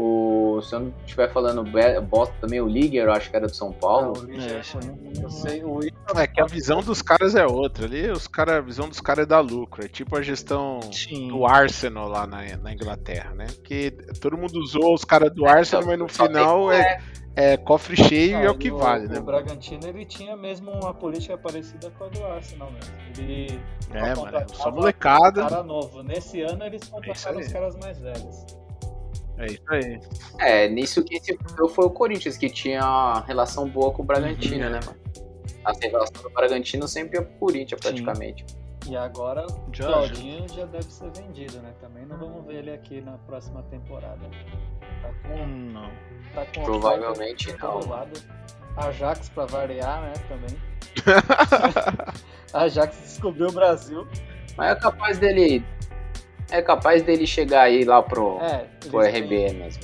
O, 0.01 0.61
se 0.61 0.73
eu 0.73 0.79
não 0.79 0.93
estiver 1.05 1.29
falando 1.29 1.61
bosta 2.03 2.33
também, 2.39 2.61
o 2.61 2.67
Liger, 2.67 3.03
eu 3.03 3.11
acho 3.11 3.29
que 3.29 3.35
era 3.35 3.47
do 3.47 3.55
São 3.55 3.73
Paulo. 3.73 4.13
É, 4.31 4.59
isso 4.61 4.77
aí. 4.81 5.21
eu 5.21 5.29
sei, 5.29 5.61
o 5.61 5.81
É 6.15 6.25
que 6.25 6.39
a 6.39 6.45
visão 6.45 6.81
dos 6.81 7.01
caras 7.01 7.35
é 7.35 7.45
outra. 7.45 7.85
Ali, 7.85 8.09
os 8.09 8.25
cara, 8.25 8.59
a 8.59 8.61
visão 8.61 8.87
dos 8.87 9.01
caras 9.01 9.23
é 9.23 9.25
dar 9.25 9.41
lucro. 9.41 9.83
É 9.83 9.89
tipo 9.89 10.15
a 10.15 10.21
gestão 10.21 10.79
sim. 10.93 11.27
do 11.27 11.45
Arsenal 11.45 12.07
lá 12.07 12.25
na, 12.25 12.43
na 12.63 12.73
Inglaterra, 12.73 13.33
né? 13.35 13.47
Que 13.61 13.91
todo 14.21 14.37
mundo 14.37 14.57
usou 14.59 14.93
os 14.93 15.03
caras 15.03 15.33
do 15.33 15.45
Arsenal, 15.45 15.85
mas 15.85 15.99
no 15.99 16.07
final 16.07 16.71
é, 16.71 17.01
é 17.41 17.55
cofre 17.57 17.95
cheio 17.95 18.41
e 18.41 18.45
é 18.45 18.49
o 18.49 18.57
que 18.57 18.69
o, 18.69 18.77
vale, 18.77 19.05
o 19.05 19.09
né? 19.09 19.19
Bragantino 19.21 19.87
ele 19.87 20.03
tinha 20.05 20.35
mesmo 20.35 20.71
uma 20.71 20.93
política 20.93 21.37
parecida 21.37 21.89
com 21.91 22.03
a 22.03 22.07
do 22.09 22.25
Arsenal 22.25 22.69
mesmo. 22.71 22.93
Ele 23.17 23.59
É, 23.91 23.99
mano, 24.01 24.15
contratava 24.17 24.53
só 24.55 24.71
molecada. 24.71 25.41
cara 25.47 25.63
novo. 25.63 26.03
Nesse 26.03 26.41
ano 26.41 26.65
eles 26.65 26.83
contrataram 26.87 27.39
aí. 27.39 27.45
os 27.45 27.51
caras 27.53 27.75
mais 27.77 27.97
velhos. 27.99 28.45
É 29.37 29.45
isso 29.45 29.63
aí. 29.69 29.99
É, 30.39 30.67
nisso 30.67 31.01
que 31.03 31.17
se 31.21 31.37
fudeu 31.37 31.69
foi 31.69 31.85
o 31.85 31.89
Corinthians, 31.89 32.35
que 32.35 32.49
tinha 32.49 33.23
relação 33.25 33.69
boa 33.69 33.91
com 33.93 34.01
o 34.03 34.05
Bragantino, 34.05 34.65
Uhum. 34.65 34.71
né, 34.71 34.79
mano? 34.85 34.99
A 35.63 35.71
relação 35.81 36.23
do 36.23 36.29
Bragantino 36.31 36.87
sempre 36.89 37.17
ia 37.19 37.23
pro 37.23 37.37
Corinthians, 37.37 37.79
praticamente. 37.79 38.45
E 38.89 38.97
agora 38.97 39.45
o 39.45 39.69
Já, 39.71 39.85
Claudinho 39.85 40.47
já 40.49 40.65
deve 40.65 40.85
ser 40.85 41.11
vendido, 41.11 41.59
né? 41.59 41.71
Também 41.79 42.05
não 42.07 42.17
vamos 42.17 42.43
ver 42.45 42.55
ele 42.55 42.71
aqui 42.71 43.01
na 43.01 43.17
próxima 43.19 43.61
temporada. 43.69 44.19
Tá 45.01 45.09
com, 45.27 45.35
Hum, 45.43 45.69
Não. 45.73 45.91
tá 46.33 46.45
com 46.55 46.63
Provavelmente 46.63 47.55
não. 47.61 47.79
lado. 47.87 48.19
Ajax 48.77 49.29
pra 49.29 49.45
variar, 49.45 50.01
né? 50.01 50.13
Também. 50.27 50.57
Ajax 52.53 52.97
descobriu 52.97 53.47
o 53.47 53.51
Brasil. 53.51 54.07
Mas 54.57 54.71
é 54.71 54.75
capaz 54.79 55.19
dele. 55.19 55.63
É 56.49 56.61
capaz 56.61 57.03
dele 57.03 57.27
chegar 57.27 57.63
aí 57.63 57.83
lá 57.83 58.01
pro, 58.01 58.39
É, 58.41 58.65
pro 58.89 58.99
RB 59.01 59.53
mesmo. 59.53 59.83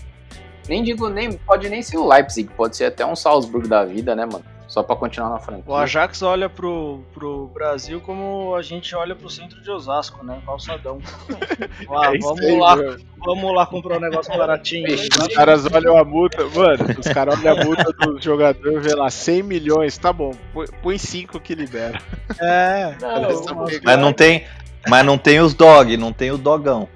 Nem 0.67 0.81
digo, 0.83 1.09
nem, 1.09 1.31
pode 1.33 1.69
nem 1.69 1.83
ser 1.83 1.97
o 1.97 2.07
Leipzig, 2.07 2.51
pode 2.55 2.75
ser 2.75 2.85
até 2.85 3.05
um 3.05 3.15
Salzburg 3.15 3.67
da 3.67 3.85
vida, 3.85 4.15
né, 4.15 4.25
mano? 4.25 4.43
Só 4.75 4.83
pra 4.83 4.93
continuar 4.97 5.29
na 5.29 5.39
franquia. 5.39 5.63
O 5.67 5.73
Ajax 5.73 6.21
olha 6.21 6.49
pro, 6.49 6.99
pro 7.13 7.47
Brasil 7.53 8.01
como 8.01 8.53
a 8.57 8.61
gente 8.61 8.93
olha 8.93 9.15
pro 9.15 9.29
centro 9.29 9.61
de 9.61 9.71
Osasco, 9.71 10.21
né? 10.25 10.41
Calçadão. 10.45 10.99
Ah, 11.89 12.13
É 12.13 12.17
vamos 12.19 12.41
aí, 12.41 12.59
lá, 12.59 12.75
meu. 12.75 12.97
vamos 13.25 13.55
lá 13.55 13.65
comprar 13.65 13.97
um 13.97 13.99
negócio 14.01 14.37
baratinho. 14.37 14.93
Os 14.93 15.07
caras 15.33 15.65
olham 15.73 15.97
a 15.97 16.03
multa, 16.03 16.43
mano, 16.53 16.83
os 16.99 17.07
caras 17.07 17.39
olham 17.39 17.61
a 17.61 17.63
multa 17.63 17.83
do 17.93 18.21
jogador, 18.21 18.81
vê 18.81 18.93
lá, 18.93 19.09
100 19.09 19.43
milhões, 19.43 19.97
tá 19.97 20.11
bom, 20.11 20.31
põe- 20.53 20.67
põe 20.83 20.97
5 20.97 21.39
que 21.39 21.55
libera. 21.55 22.01
É. 22.39 22.95
Não, 22.99 23.55
mas- 23.83 23.97
não 23.99 24.11
tem, 24.11 24.45
mas 24.89 25.05
não 25.05 25.17
tem 25.17 25.39
os 25.39 25.53
dog, 25.53 25.95
não 25.95 26.11
tem 26.11 26.31
o 26.31 26.37
dogão. 26.37 26.89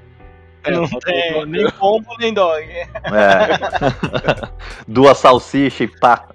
Não 0.69 0.86
tem 0.99 1.45
nem 1.45 1.71
pombo 1.71 2.09
nem 2.19 2.34
dog. 2.34 2.61
É. 2.69 2.89
Duas 4.86 5.17
salsichas 5.17 5.89
e 5.89 5.99
pá. 5.99 6.25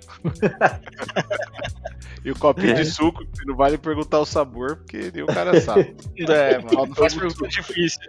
E 2.25 2.31
o 2.31 2.39
copinho 2.39 2.75
de 2.75 2.87
suco, 2.87 3.22
não 3.45 3.55
vale 3.55 3.77
perguntar 3.77 4.18
o 4.18 4.25
sabor, 4.25 4.77
porque 4.77 5.11
nem 5.12 5.22
o 5.22 5.27
cara 5.27 5.61
sabe. 5.61 5.95
É, 6.27 6.59
mano, 6.59 6.87
não 6.87 6.95
faz 6.95 7.14
pergunta 7.14 7.47
difícil. 7.49 8.01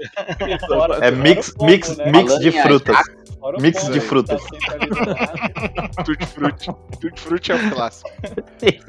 É 1.01 1.11
mix, 1.11 1.53
mix, 1.59 1.97
né? 1.97 2.11
mix 2.11 2.39
de 2.39 2.51
frutas. 2.51 2.97
Fora 3.45 3.59
o 3.59 3.61
Mix 3.61 3.88
de 3.89 3.99
frutas. 3.99 4.41
tá 4.43 4.74
lado. 4.74 6.03
Tutti 6.03 6.26
frutti. 6.26 6.70
Tutti 6.99 7.22
frutti 7.22 7.51
é 7.51 7.55
um 7.55 7.70
clássico. 7.70 8.09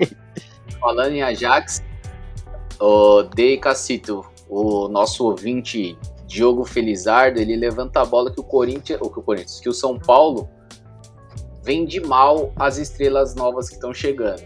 Falando 0.80 1.12
em 1.12 1.22
Ajax, 1.22 1.82
o 2.80 3.22
Dei 3.22 3.58
Cacito, 3.58 4.24
o 4.48 4.88
nosso 4.88 5.26
ouvinte 5.26 5.98
Diogo 6.26 6.64
Felizardo, 6.64 7.38
ele 7.38 7.54
levanta 7.54 8.00
a 8.00 8.04
bola 8.06 8.32
que 8.32 8.40
o 8.40 8.44
Corinthians, 8.44 8.98
ou 9.02 9.10
que 9.10 9.18
o 9.18 9.22
Corinthians, 9.22 9.60
que 9.60 9.68
o 9.68 9.74
São 9.74 9.98
Paulo 9.98 10.48
vende 11.66 12.00
mal 12.00 12.52
as 12.54 12.78
estrelas 12.78 13.34
novas 13.34 13.68
que 13.68 13.74
estão 13.74 13.92
chegando. 13.92 14.40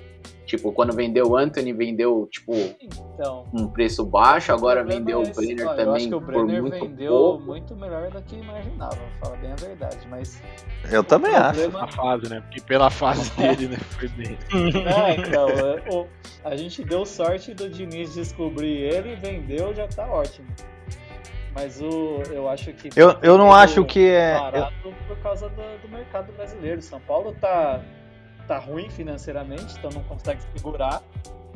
Tipo, 0.47 0.73
quando 0.73 0.93
vendeu 0.93 1.29
o 1.29 1.37
Anthony, 1.37 1.73
vendeu, 1.73 2.27
tipo, 2.29 2.53
Então, 2.81 3.45
um 3.55 3.69
preço 3.69 4.05
baixo, 4.05 4.51
agora 4.53 4.81
o 4.81 4.85
problema 4.85 4.99
vendeu 5.05 5.19
é 5.19 5.21
o 5.21 5.23
esse. 5.23 5.35
Brenner 5.41 5.69
Olha, 5.69 5.83
Eu 5.83 5.93
acho 5.93 5.93
também 5.93 6.09
que 6.09 6.15
o 6.15 6.21
Brenner 6.21 6.63
muito 6.63 6.81
vendeu 6.81 7.13
pouco. 7.13 7.45
muito 7.45 7.77
melhor 7.77 8.11
do 8.11 8.23
que 8.23 8.35
imaginava, 8.37 8.97
vou 8.97 9.09
falar 9.23 9.37
bem 9.37 9.53
a 9.53 9.55
verdade. 9.55 9.99
Mas 10.11 10.43
Eu 10.91 11.05
também 11.05 11.31
o 11.31 11.37
acho. 11.37 11.61
problema- 11.61 11.85
A 11.85 11.89
fase, 11.93 12.29
né? 12.29 12.41
Porque 12.41 12.61
pela 12.63 12.91
fase 12.91 13.31
dele, 13.39 13.69
né? 13.69 13.77
Foi 13.77 14.09
bem. 14.09 14.37
É, 14.53 15.15
então, 15.21 15.49
é, 15.51 15.95
o- 15.95 16.07
a 16.43 16.57
gente 16.57 16.83
deu 16.83 17.07
sorte 17.07 17.55
do 17.55 17.69
Diniz 17.71 18.13
descobrir 18.15 18.77
ele, 18.79 19.15
vendeu, 19.17 19.73
já 19.73 19.87
tá 19.87 20.05
ótimo. 20.11 20.49
Mas 21.55 21.81
o, 21.81 22.23
eu 22.31 22.49
acho 22.49 22.73
que. 22.73 22.91
Eu, 22.95 23.17
eu 23.23 23.37
não 23.37 23.53
acho 23.53 23.85
que 23.85 24.09
é. 24.09 24.37
eu- 24.85 24.93
por 25.09 25.17
causa 25.19 25.49
do, 25.49 25.63
do 25.83 25.89
mercado 25.89 26.33
brasileiro. 26.33 26.81
São 26.81 27.01
Paulo 27.01 27.35
tá, 27.41 27.81
tá 28.47 28.59
ruim 28.59 28.89
financeiramente, 28.91 29.75
então 29.79 29.91
não 29.93 30.03
consegue 30.05 30.41
segurar. 30.55 31.03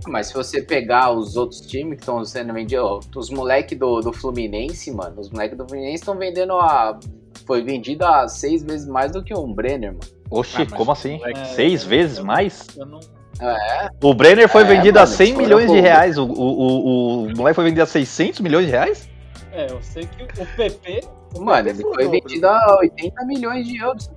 Mas 0.07 0.27
se 0.27 0.35
você 0.35 0.61
pegar 0.61 1.13
os 1.13 1.37
outros 1.37 1.61
times 1.61 1.95
que 1.97 2.03
estão 2.03 2.23
sendo 2.25 2.53
vendidos, 2.53 3.09
os 3.17 3.31
moleques 3.31 3.79
do, 3.79 4.01
do 4.01 4.13
Fluminense, 4.13 4.91
mano, 4.91 5.21
os 5.21 5.31
moleques 5.31 5.57
do 5.57 5.67
Fluminense 5.67 5.95
estão 6.03 6.17
vendendo 6.19 6.55
a. 6.55 6.99
Foi 7.47 7.63
vendido 7.63 8.05
a 8.05 8.27
seis 8.27 8.63
vezes 8.63 8.87
mais 8.89 9.13
do 9.13 9.23
que 9.23 9.33
um 9.35 9.53
Brenner, 9.53 9.93
mano. 9.93 10.01
Oxi, 10.31 10.63
Ah, 10.63 10.77
como 10.77 10.91
assim? 10.93 11.19
moleque, 11.19 11.47
Seis 11.49 11.83
eu- 11.85 11.89
vezes 11.89 12.19
eu- 12.19 12.25
mais? 12.25 12.67
Eu 12.77 12.87
não. 12.87 13.01
É, 13.41 13.89
O 14.03 14.15
Brenner 14.15 14.49
foi 14.49 14.63
É, 14.63 14.65
vendido 14.65 14.99
a 14.99 15.03
mano, 15.03 15.15
100 15.17 15.35
foi 15.35 15.43
milhões 15.43 15.63
de 15.67 15.69
pouco. 15.69 15.83
reais. 15.83 16.19
O, 16.19 16.25
o, 16.25 16.33
o, 16.33 17.23
o 17.27 17.37
moleque 17.37 17.55
foi 17.55 17.65
vendido 17.65 17.83
a 17.83 17.87
600 17.87 18.41
milhões 18.41 18.67
de 18.67 18.71
reais? 18.73 19.09
É, 19.55 19.71
eu 19.71 19.81
sei 19.81 20.05
que 20.07 20.25
o 20.25 20.47
PP. 20.57 21.01
o 21.37 21.41
mano, 21.41 21.65
PP 21.65 21.81
ele 21.83 21.95
foi 21.95 22.09
vendido 22.09 22.47
a 22.49 22.77
80 22.81 23.25
milhões 23.25 23.67
de 23.67 23.77
euros. 23.77 24.11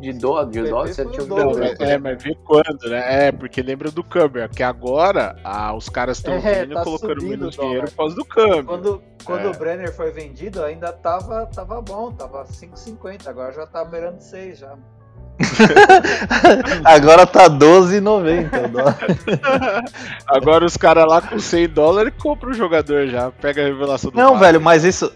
De 0.00 0.12
dólar, 0.14 0.46
de 0.46 0.62
dobro, 0.62 1.54
ver. 1.54 1.78
Não, 1.78 1.86
é, 1.86 1.98
mas 1.98 2.22
vê 2.22 2.34
quando, 2.44 2.88
né? 2.88 3.26
É, 3.26 3.32
porque 3.32 3.62
lembra 3.62 3.90
do 3.90 4.02
câmbio, 4.02 4.48
que 4.48 4.62
agora 4.62 5.36
ah, 5.44 5.74
os 5.74 5.88
caras 5.88 6.16
estão 6.18 6.34
É, 6.34 6.62
vindo 6.64 6.74
tá 6.74 6.80
e 6.80 6.84
colocando 6.84 7.22
menos 7.22 7.54
dinheiro 7.54 7.86
por 7.90 7.96
causa 7.96 8.16
do 8.16 8.24
câmbio. 8.24 8.64
Quando, 8.64 9.02
quando 9.24 9.46
É. 9.46 9.50
o 9.50 9.56
Brenner 9.56 9.94
foi 9.94 10.10
vendido, 10.10 10.64
ainda 10.64 10.92
tava, 10.92 11.46
tava 11.46 11.80
bom, 11.80 12.10
tava 12.10 12.44
5,50. 12.44 13.28
Agora 13.28 13.52
já 13.52 13.66
tá 13.66 13.84
beirando 13.84 14.20
6 14.20 14.58
já. 14.58 14.76
Agora 16.84 17.26
tá 17.26 17.48
12,90 17.48 18.64
o 18.64 18.68
dólar. 18.68 18.98
Agora 20.26 20.64
os 20.64 20.76
caras 20.76 21.06
lá 21.06 21.20
com 21.20 21.38
100 21.38 21.68
dólares 21.68 22.12
compram 22.18 22.50
o 22.50 22.54
jogador 22.54 23.06
já. 23.08 23.30
Pega 23.30 23.62
a 23.62 23.64
revelação 23.66 24.10
do 24.10 24.16
Não, 24.16 24.30
Vasco. 24.30 24.40
velho, 24.44 24.60
mas 24.60 24.84
isso. 24.84 25.12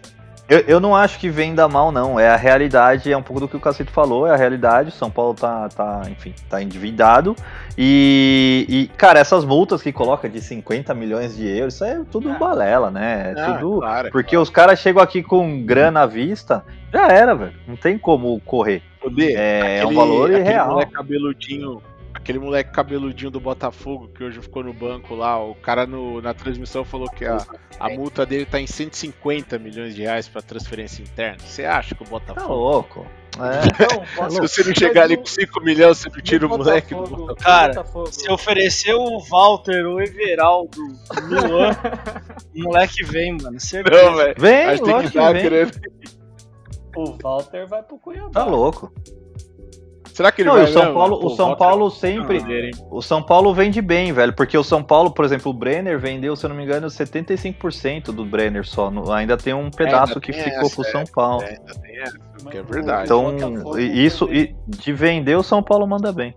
Eu, 0.49 0.61
eu 0.69 0.79
não 0.79 0.95
acho 0.95 1.19
que 1.19 1.29
venda 1.29 1.67
mal, 1.67 1.91
não. 1.91 2.21
É 2.21 2.29
a 2.29 2.37
realidade, 2.37 3.11
é 3.12 3.17
um 3.17 3.23
pouco 3.23 3.41
do 3.41 3.49
que 3.49 3.57
o 3.57 3.61
Cacito 3.61 3.91
falou, 3.91 4.29
é 4.29 4.31
a 4.31 4.37
realidade. 4.37 4.91
O 4.91 4.93
São 4.93 5.11
Paulo 5.11 5.35
tá, 5.35 5.69
tá 5.69 6.03
enfim, 6.09 6.33
tá 6.49 6.62
endividado. 6.62 7.35
E, 7.77 8.64
e, 8.69 8.87
cara, 8.97 9.19
essas 9.19 9.45
multas 9.45 9.83
que 9.83 9.93
coloca 9.93 10.29
de 10.29 10.41
50 10.41 10.95
milhões 10.95 11.35
de 11.37 11.49
euros, 11.49 11.75
isso 11.75 11.85
é 11.85 12.01
tudo 12.12 12.33
balela, 12.39 12.93
né? 12.93 13.35
É 13.37 13.41
Ah, 13.41 13.55
tudo. 13.55 13.81
claro, 13.81 14.11
Porque 14.12 14.37
os 14.37 14.49
caras 14.49 14.79
chegam 14.79 15.03
aqui 15.03 15.21
com 15.21 15.64
grana 15.64 16.03
à 16.03 16.07
vista, 16.07 16.64
já 16.93 17.09
era, 17.09 17.35
velho. 17.35 17.55
Não 17.67 17.75
tem 17.77 17.99
como 17.99 18.41
correr. 18.43 18.83
Poder, 19.11 19.37
É, 19.37 19.79
é 19.79 19.81
um 19.81 19.85
aquele- 19.85 19.95
valor 19.95 20.31
aquele 20.31 20.45
real. 20.49 20.69
Moleque 20.71 20.93
cabeludinho, 20.93 21.83
aquele 22.15 22.39
moleque 22.39 22.73
cabeludinho 22.73 23.31
do 23.31 23.39
Botafogo 23.41 24.09
que 24.09 24.25
hoje 24.25 24.41
ficou 24.41 24.65
no 24.65 24.73
banco 24.73 25.15
lá, 25.15 25.43
o 25.43 25.55
cara 25.55 25.87
no- 25.87 26.21
na 26.21 26.35
transmissão 26.35 26.85
falou 26.85 27.09
que 27.11 27.25
a, 27.25 27.39
a 27.79 27.89
multa 27.91 28.25
dele 28.27 28.45
tá 28.47 28.61
em 28.61 28.67
150 28.67 29.59
milhões 29.59 29.95
de 29.95 30.03
reais 30.03 30.27
pra 30.29 30.43
transferência 30.43 31.03
interna. 31.03 31.39
Você 31.39 31.65
acha 31.65 31.95
que 31.95 32.03
o 32.03 32.05
Tá 32.05 32.11
Botafogo. 32.11 32.55
louco. 32.55 33.07
É. 33.37 33.37
Então, 34.17 34.31
Se 34.31 34.41
você 34.41 34.65
não 34.65 34.75
chegar 34.75 35.03
ali 35.03 35.17
com 35.19 35.27
5 35.27 35.61
milhões, 35.63 35.99
você 35.99 36.09
não 36.09 36.23
tira 36.23 36.47
o 36.47 36.49
moleque 36.49 36.95
do 36.95 37.03
Botafogo-. 37.03 37.35
Cara, 37.37 37.75
Botafogo- 37.75 38.09
Se 38.11 38.31
oferecer 38.33 38.95
o 38.95 39.19
Walter 39.29 39.85
ou 39.87 39.97
o 39.97 40.01
Everaldo 40.01 40.71
do 40.81 41.23
Milan, 41.29 41.71
o 42.57 42.63
moleque 42.63 43.05
vem, 43.05 43.37
mano. 43.37 43.61
Certeza. 43.61 44.05
Não, 44.05 44.17
velho. 44.17 44.35
Vem, 44.39 44.65
A 44.65 44.75
gente 44.75 44.85
tem 44.85 44.93
lógico 44.95 45.13
que 45.13 45.19
que 45.19 45.25
dar 45.25 45.33
vem. 45.35 45.43
grana. 45.45 45.71
O 46.97 47.16
Walter 47.22 47.66
vai 47.66 47.82
pro 47.82 47.99
Cuiabá. 47.99 48.30
Tá 48.30 48.44
louco. 48.44 48.92
Será 50.12 50.32
que 50.32 50.40
ele 50.40 50.49
Não, 50.49 50.57
vai 50.57 50.64
o 50.64 50.68
São? 50.68 50.94
Paulo, 50.94 51.20
Pô, 51.20 51.26
o 51.26 51.30
São 51.36 51.49
Walter- 51.49 51.59
Paulo 51.64 51.90
sempre. 51.90 52.40
O 52.90 53.03
São 53.03 53.22
Paulo 53.22 53.53
vende 53.53 53.82
bem, 53.82 54.14
velho, 54.14 54.32
porque 54.34 54.57
o 54.57 54.64
São 54.64 54.82
Paulo, 54.82 55.11
por 55.11 55.26
exemplo, 55.26 55.51
o 55.51 55.55
Brenner 55.55 55.99
vendeu, 56.01 56.34
se 56.34 56.47
eu 56.47 56.49
não 56.49 56.57
me 56.57 56.64
engano, 56.64 56.88
75% 56.88 58.12
do 58.12 58.24
Brenner 58.24 58.66
só. 58.66 58.90
No- 58.90 59.12
ainda 59.12 59.36
tem 59.36 59.53
um 59.53 59.70
pedaço 59.70 60.12
ainda 60.14 60.20
que 60.20 60.32
ficou 60.32 60.62
essa, 60.68 60.74
pro 60.74 60.86
é. 60.86 60.90
São 60.90 61.05
Paulo. 61.14 61.42
É, 61.42 61.49
ainda 61.59 61.74
tem 61.82 61.99
essa, 61.99 62.18
que 62.51 62.57
é 62.57 62.61
o- 62.62 62.64
verdade. 62.64 63.05
Então, 63.05 63.78
isso 63.78 64.32
e 64.32 64.57
de 64.66 64.90
vender 64.94 65.36
o 65.36 65.42
São 65.42 65.62
Paulo 65.62 65.86
manda 65.86 66.11
bem. 66.11 66.34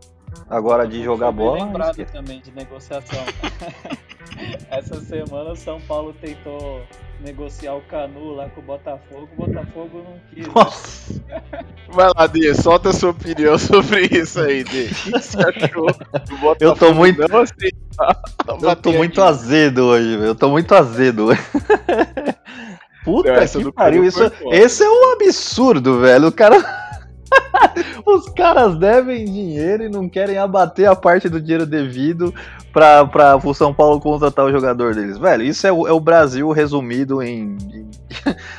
Agora 0.49 0.85
de 0.85 1.01
jogar 1.01 1.31
bola. 1.31 1.63
lembrado 1.63 2.05
também 2.11 2.41
de 2.41 2.51
negociação. 2.51 3.19
Essa 4.69 4.99
semana 5.01 5.51
o 5.51 5.55
São 5.55 5.79
Paulo 5.81 6.13
tentou 6.21 6.81
negociar 7.21 7.75
o 7.75 7.81
Canu 7.81 8.35
lá 8.35 8.47
com 8.49 8.61
o 8.61 8.63
Botafogo, 8.63 9.27
o 9.37 9.45
Botafogo 9.45 10.03
não 10.05 10.19
quis. 10.33 10.47
né? 10.47 10.53
Nossa, 10.55 11.21
Vai 11.89 12.09
lá, 12.15 12.27
Dê, 12.27 12.53
solta 12.53 12.89
a 12.89 12.93
sua 12.93 13.09
opinião 13.11 13.57
sobre 13.59 14.05
isso 14.11 14.39
aí, 14.39 14.63
Dê. 14.63 14.85
O 14.85 14.87
que 14.95 15.11
você 15.11 15.37
achou 15.39 15.87
do 15.87 16.37
Botafogo? 16.37 16.57
Eu 16.59 16.75
tô 16.75 16.93
muito- 16.93 17.27
Não 17.27 17.39
aceitar 17.41 18.21
a 18.47 18.57
eu 18.61 18.75
tô 18.75 18.91
muito 18.93 19.21
azedo 19.21 19.83
hoje, 19.85 20.15
velho. 20.17 20.25
Eu 20.27 20.35
tô 20.35 20.49
muito 20.49 20.73
azedo 20.73 21.25
hoje. 21.25 21.41
Puta 23.03 23.33
Não, 23.33 23.47
que 23.47 23.63
do 23.63 23.73
pariu, 23.73 24.03
isso, 24.05 24.19
esse 24.51 24.83
é 24.83 24.89
um 24.89 25.13
absurdo, 25.13 25.99
velho. 25.99 26.27
O 26.27 26.31
cara. 26.31 26.57
Os 28.05 28.27
caras 28.29 28.75
devem 28.77 29.23
dinheiro 29.23 29.83
e 29.83 29.89
não 29.89 30.09
querem 30.09 30.37
abater 30.37 30.87
a 30.87 30.95
parte 30.95 31.29
do 31.29 31.39
dinheiro 31.39 31.65
devido 31.65 32.33
pra, 32.73 33.05
pra 33.05 33.37
o 33.43 33.53
São 33.53 33.73
Paulo 33.73 33.99
contratar 33.99 34.45
o 34.45 34.51
jogador 34.51 34.93
deles. 34.95 35.17
Velho, 35.17 35.43
isso 35.43 35.65
é 35.67 35.71
o, 35.71 35.87
é 35.87 35.91
o 35.91 35.99
Brasil 35.99 36.49
resumido 36.51 37.21
em, 37.21 37.57
em- 37.73 37.89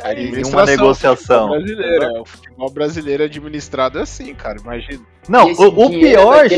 A 0.04 0.12
em 0.14 0.42
uma 0.44 0.64
negociação. 0.64 1.48
do 1.48 1.54
futebol 1.54 1.60
brasileiro, 1.60 2.04
é, 2.04 2.20
O 2.20 2.24
futebol 2.24 2.70
brasileiro 2.70 3.24
administrado 3.24 3.98
é 3.98 4.02
assim, 4.02 4.34
cara. 4.34 4.58
Imagina. 4.60 5.00
Não, 5.28 5.52
o, 5.52 5.86
o 5.86 5.90
pior, 5.90 6.48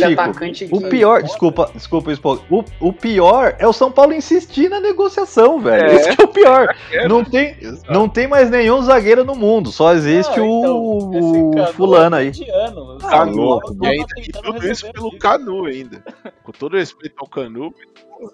Chico, 0.55 0.77
o 0.77 0.89
pior, 0.89 1.23
desculpa, 1.23 1.71
desculpa, 1.75 2.13
Spock, 2.13 2.43
o, 2.49 2.65
o 2.81 2.93
pior 2.93 3.55
é 3.59 3.67
o 3.67 3.73
São 3.73 3.91
Paulo 3.91 4.15
insistir 4.15 4.71
na 4.71 4.81
negociação, 4.81 5.61
velho. 5.61 5.85
É. 5.91 5.95
Isso 5.97 6.17
que 6.17 6.23
é 6.23 6.25
o 6.25 6.29
pior. 6.29 6.75
É, 6.93 7.07
Não 7.09 7.23
tem, 7.25 7.57
Exato. 7.61 7.93
não 7.93 8.09
tem 8.09 8.27
mais 8.29 8.49
nenhum 8.49 8.81
zagueiro 8.81 9.25
no 9.25 9.35
mundo, 9.35 9.71
só 9.73 9.93
existe 9.93 10.39
Não, 10.39 10.47
o, 10.49 11.51
então, 11.51 11.65
o 11.65 11.67
fulano 11.75 12.17
é 12.17 12.21
aí. 12.21 12.33
Canu, 12.33 12.99
Paulo 13.01 13.61
Canu. 13.61 13.85
E, 13.85 13.87
ainda, 13.89 14.07
e 14.19 14.33
tudo 14.33 14.67
isso 14.71 14.91
pelo. 14.93 15.19
Canu 15.19 15.65
ainda. 15.67 16.03
Com 16.45 16.53
todo 16.53 16.77
respeito 16.77 17.17
ao 17.19 17.27
Canu, 17.29 17.41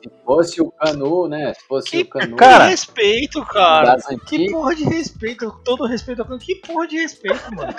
Se 0.02 0.10
fosse 0.22 0.60
o 0.60 0.70
Canu, 0.70 1.28
né? 1.28 1.54
Se 1.54 1.66
fosse 1.66 1.90
Que 1.90 2.02
o 2.02 2.08
Canu 2.08 2.36
Cara, 2.36 2.64
Que 2.64 2.70
respeito, 2.70 3.44
cara. 3.46 3.96
Que 4.26 4.50
porra 4.50 4.74
de 4.74 4.84
respeito, 4.84 5.50
todo 5.64 5.86
respeito 5.86 6.20
ao 6.20 6.28
Cano. 6.28 6.38
Que 6.38 6.56
porra 6.56 6.86
de 6.86 6.98
respeito, 6.98 7.54
mano. 7.54 7.74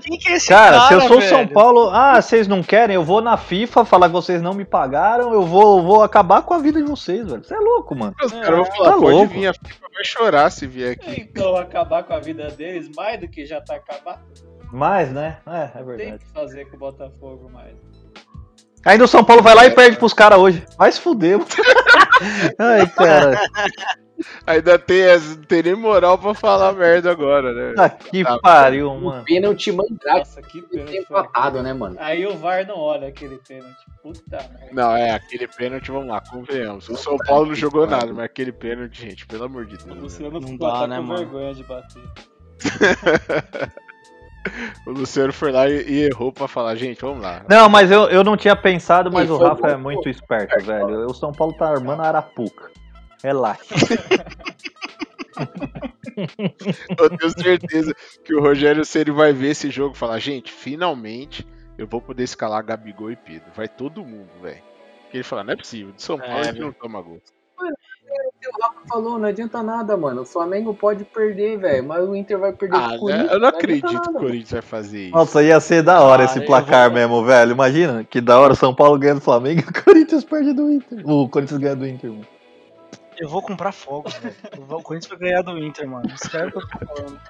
Quem 0.00 0.18
que 0.18 0.28
é 0.30 0.36
esse 0.36 0.48
Cara, 0.48 0.78
cara, 0.78 0.88
se 0.88 0.94
eu 0.94 1.00
sou 1.02 1.16
o 1.18 1.20
velho? 1.20 1.28
São 1.28 1.46
Paulo, 1.48 1.90
ah, 1.90 2.20
vocês 2.20 2.48
não 2.48 2.62
querem, 2.62 2.94
eu 2.96 3.04
vou 3.04 3.20
na 3.20 3.36
FIFA 3.36 3.84
falar 3.84 4.06
que 4.08 4.14
vocês 4.14 4.40
não 4.40 4.54
me 4.54 4.64
pagaram, 4.64 5.34
eu 5.34 5.42
vou, 5.42 5.82
vou 5.82 6.02
acabar 6.02 6.40
com 6.42 6.54
a 6.54 6.58
vida 6.58 6.82
de 6.82 6.88
vocês, 6.88 7.26
velho. 7.28 7.44
Você 7.44 7.54
é 7.54 7.58
louco, 7.58 7.94
mano. 7.94 8.14
os 8.24 8.32
caras 8.32 8.56
vão 8.56 8.64
falar, 8.64 8.92
tá 8.92 8.98
pode 8.98 9.12
louco. 9.12 9.34
vir, 9.34 9.46
a 9.48 9.52
FIFA 9.52 9.86
vai 9.92 10.04
chorar 10.04 10.50
se 10.50 10.66
vier 10.66 10.92
aqui. 10.92 11.20
Então 11.20 11.56
acabar 11.56 12.04
com 12.04 12.14
a 12.14 12.18
vida 12.20 12.48
deles 12.48 12.88
mais 12.96 13.20
do 13.20 13.28
que 13.28 13.44
já 13.44 13.60
tá 13.60 13.74
acabado. 13.74 14.22
Mas, 14.72 15.12
né? 15.12 15.38
É, 15.46 15.64
é 15.64 15.68
Tem 15.68 15.84
verdade. 15.84 16.24
que 16.24 16.30
fazer 16.30 16.64
com 16.70 16.76
o 16.76 16.78
Botafogo 16.78 17.50
mais. 17.52 17.74
Ainda 18.84 19.04
o 19.04 19.08
São 19.08 19.22
Paulo 19.24 19.42
vai 19.42 19.54
lá 19.54 19.66
e 19.66 19.70
perde 19.70 19.96
pros 19.98 20.12
caras 20.14 20.38
hoje. 20.38 20.64
Vai 20.78 20.90
se 20.90 21.00
fuder. 21.00 21.38
Ai, 22.58 22.86
cara. 22.88 23.38
Ainda 24.46 24.78
tem, 24.78 25.02
não 25.18 25.36
tem 25.44 25.62
nem 25.62 25.74
moral 25.74 26.18
pra 26.18 26.34
falar 26.34 26.72
merda 26.74 27.10
agora, 27.10 27.52
né? 27.54 27.72
Tá 27.74 27.88
que 27.88 28.22
Tá. 28.22 28.38
pariu, 28.38 28.94
mano. 28.94 29.24
pênalti 29.24 29.72
mandrake 29.72 30.18
Nossa, 30.18 30.42
que 30.42 30.60
pênalti 30.62 30.90
foi. 30.90 30.98
empatado, 31.20 31.62
né, 31.62 31.72
mano? 31.72 31.96
Aí 31.98 32.26
o 32.26 32.36
VAR 32.36 32.66
não 32.66 32.76
olha 32.78 33.08
aquele 33.08 33.38
pênalti. 33.46 33.76
Puta 34.02 34.36
merda. 34.36 34.68
Não, 34.72 34.94
é, 34.96 35.10
aquele 35.12 35.46
pênalti, 35.48 35.90
vamos 35.90 36.08
lá, 36.08 36.20
convenhamos. 36.20 36.88
O 36.88 36.96
São 36.96 37.16
Paulo 37.18 37.46
não 37.46 37.54
jogou 37.54 37.86
nada, 37.86 38.12
mas 38.12 38.24
aquele 38.26 38.52
pênalti, 38.52 39.00
gente, 39.02 39.26
pelo 39.26 39.44
amor 39.44 39.64
de 39.66 39.74
O 39.76 39.78
Deus. 39.78 39.88
né? 39.96 40.00
Luciano 40.02 40.40
Não 40.40 40.56
dá, 40.56 40.72
tá 40.80 40.86
né, 40.86 40.96
com 40.96 41.02
mano? 41.02 41.18
vergonha 41.20 41.54
de 41.54 41.62
bater. 41.64 42.02
o 44.86 44.90
Luciano 44.90 45.32
foi 45.32 45.52
lá 45.52 45.68
e, 45.68 46.04
errou 46.04 46.32
pra 46.32 46.48
falar, 46.48 46.74
gente, 46.76 47.00
vamos 47.00 47.22
lá. 47.22 47.44
Não, 47.48 47.68
mas 47.68 47.90
eu, 47.90 48.08
eu 48.08 48.24
não 48.24 48.36
tinha 48.36 48.56
pensado, 48.56 49.10
mas 49.12 49.28
E 49.28 49.32
o 49.32 49.36
Rafa 49.36 49.62
bom, 49.62 49.68
é 49.68 49.76
muito 49.76 50.08
esperto, 50.08 50.64
velho. 50.64 51.06
O 51.06 51.14
São 51.14 51.32
Paulo 51.32 51.52
tá 51.54 51.68
armando 51.68 52.02
a 52.02 52.08
Arapuca. 52.08 52.70
Relaxa. 53.22 53.74
Eu 56.98 57.16
tenho 57.16 57.38
certeza 57.38 57.94
que 58.22 58.34
o 58.34 58.40
Rogério 58.40 58.84
Ceni 58.84 59.10
vai 59.10 59.32
ver 59.32 59.50
esse 59.50 59.70
jogo 59.70 59.94
e 59.94 59.98
falar, 59.98 60.18
gente, 60.18 60.52
finalmente 60.52 61.46
eu 61.78 61.86
vou 61.86 62.00
poder 62.00 62.24
escalar 62.24 62.62
Gabigol 62.62 63.10
e 63.10 63.16
Pedro. 63.16 63.50
Vai 63.54 63.68
todo 63.68 64.04
mundo, 64.04 64.28
velho. 64.42 64.62
Porque 65.02 65.16
ele 65.16 65.24
fala, 65.24 65.44
não 65.44 65.54
é 65.54 65.56
possível, 65.56 65.92
de 65.92 66.02
São 66.02 66.18
Paulo 66.18 66.40
a 66.40 66.42
gente 66.42 66.60
não 66.60 66.72
toma 66.72 67.00
gol. 67.00 67.22
O 68.48 68.62
Rafa 68.62 68.80
falou, 68.88 69.18
não 69.18 69.28
adianta 69.28 69.62
nada, 69.62 69.96
mano. 69.96 70.22
O 70.22 70.24
Flamengo 70.24 70.72
pode 70.72 71.04
perder, 71.04 71.58
velho, 71.58 71.84
mas 71.86 72.02
o 72.08 72.16
Inter 72.16 72.38
vai 72.38 72.52
perder 72.52 72.76
Ah, 72.76 72.88
né? 72.88 72.98
Corinthians. 72.98 73.30
eu 73.32 73.38
não 73.38 73.48
adianta 73.48 73.58
acredito 73.58 73.86
que 73.88 73.94
nada, 73.94 74.10
o 74.10 74.14
Corinthians 74.14 74.50
vai 74.52 74.62
fazer 74.62 75.02
isso. 75.04 75.14
Nossa, 75.16 75.42
ia 75.42 75.60
ser 75.60 75.82
da 75.82 76.00
hora 76.00 76.22
Ah, 76.22 76.24
esse 76.24 76.40
placar 76.40 76.88
vou- 76.88 76.98
mesmo, 76.98 77.24
velho. 77.24 77.52
Imagina, 77.52 78.02
que 78.02 78.20
da 78.20 78.40
hora, 78.40 78.54
São 78.54 78.74
Paulo 78.74 78.98
ganha 78.98 79.14
do 79.16 79.20
Flamengo 79.20 79.60
e 79.60 79.64
o 79.78 79.84
Corinthians 79.84 80.24
perde 80.24 80.52
do 80.54 80.70
Inter. 80.70 81.02
O 81.06 81.28
Corinthians 81.28 81.60
ganha 81.60 81.76
do 81.76 81.86
Inter, 81.86 82.10
mano. 82.10 82.26
Eu 83.18 83.28
vou 83.28 83.42
comprar 83.42 83.72
fogos, 83.72 84.14
velho. 84.14 84.34
O 84.70 84.82
Corinthians 84.82 85.10
vai 85.10 85.28
ganhar 85.28 85.42
do 85.42 85.58
Inter, 85.58 85.86
mano. 85.86 86.06
Isso 86.14 86.34
é 86.34 86.46
o 86.46 86.50
que 86.50 86.56
eu 86.56 86.62
tô 86.62 86.78
falando. 86.96 87.20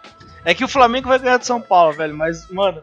É 0.45 0.55
que 0.55 0.65
o 0.65 0.69
Flamengo 0.69 1.09
vai 1.09 1.19
ganhar 1.19 1.39
do 1.39 1.45
São 1.45 1.61
Paulo, 1.61 1.93
velho, 1.93 2.15
mas, 2.17 2.49
mano, 2.51 2.81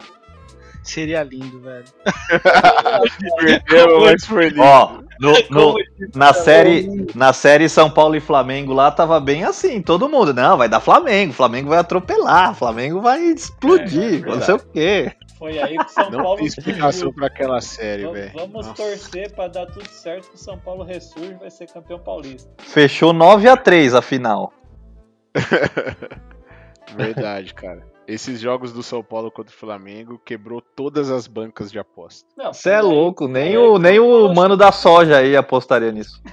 seria 0.84 1.24
lindo, 1.24 1.62
velho. 1.62 1.86
Perdeu, 3.40 4.02
mas 4.02 4.26
foi 4.26 4.50
lindo. 4.50 4.62
Ó, 4.62 5.00
no, 5.20 5.34
no- 5.50 5.76
na, 6.16 6.34
série, 6.34 7.08
na 7.16 7.34
série 7.34 7.68
São 7.70 7.90
Paulo 7.90 8.16
e 8.16 8.20
Flamengo 8.20 8.74
lá 8.74 8.92
tava 8.92 9.20
bem 9.20 9.44
assim, 9.44 9.82
todo 9.82 10.10
mundo. 10.10 10.34
Não, 10.34 10.58
vai 10.58 10.68
dar 10.70 10.80
Flamengo, 10.80 11.34
Flamengo 11.34 11.70
vai 11.70 11.80
atropelar, 11.80 12.54
Flamengo 12.56 13.02
vai 13.02 13.22
explodir, 13.22 14.24
É, 14.24 14.30
não 14.30 14.42
sei 14.42 14.56
o 14.56 14.60
quê. 14.60 15.12
Foi 15.38 15.60
aí 15.60 15.78
que 15.78 15.86
o 15.86 15.90
São 15.90 16.10
Não 16.12 16.24
Paulo 16.24 16.38
tem 16.38 16.48
explicação 16.48 17.14
pra 17.14 17.28
aquela 17.28 17.62
série, 17.62 18.08
velho. 18.08 18.32
Vamos 18.34 18.54
Nossa. 18.68 18.74
torcer 18.74 19.32
pra 19.34 19.48
dar 19.48 19.68
tudo 19.68 19.88
certo 19.90 20.30
que 20.30 20.36
o 20.36 20.40
São 20.40 20.58
Paulo 20.58 20.84
ressurge 20.84 21.32
e 21.34 21.36
vai 21.36 21.50
ser 21.52 21.68
campeão 21.68 22.00
paulista. 22.00 22.50
Fechou 22.58 23.14
9 23.14 23.48
a 23.48 23.56
3 23.56 23.94
a 23.94 24.02
final. 24.02 24.52
Verdade, 26.96 27.54
cara. 27.54 27.84
Esses 28.08 28.40
jogos 28.40 28.72
do 28.72 28.82
São 28.82 29.04
Paulo 29.04 29.30
contra 29.30 29.54
o 29.54 29.58
Flamengo 29.58 30.18
quebrou 30.24 30.62
todas 30.62 31.12
as 31.12 31.28
bancas 31.28 31.70
de 31.70 31.78
aposta. 31.78 32.26
Não, 32.38 32.54
Você 32.54 32.70
é 32.70 32.82
louco, 32.82 33.28
nem 33.28 33.56
foi 33.56 33.68
o, 33.68 33.78
nem 33.78 34.00
o 34.00 34.34
mano 34.34 34.56
da 34.56 34.72
soja 34.72 35.18
aí 35.18 35.36
apostaria 35.36 35.92
nisso. 35.92 36.22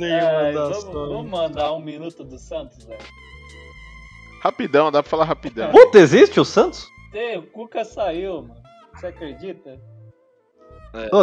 É, 0.00 0.52
vamos, 0.52 0.84
vamos 0.84 1.30
mandar 1.30 1.72
um 1.72 1.80
minuto 1.80 2.22
do 2.22 2.38
Santos, 2.38 2.84
velho. 2.84 3.00
Rapidão, 4.40 4.90
dá 4.90 5.02
pra 5.02 5.10
falar 5.10 5.24
rapidão. 5.24 5.70
Puta, 5.70 5.98
existe 5.98 6.38
o 6.38 6.44
Santos? 6.44 6.88
Ei, 7.12 7.36
O 7.38 7.42
Cuca 7.42 7.84
saiu, 7.84 8.42
mano. 8.42 8.60
Você 8.94 9.08
acredita? 9.08 9.78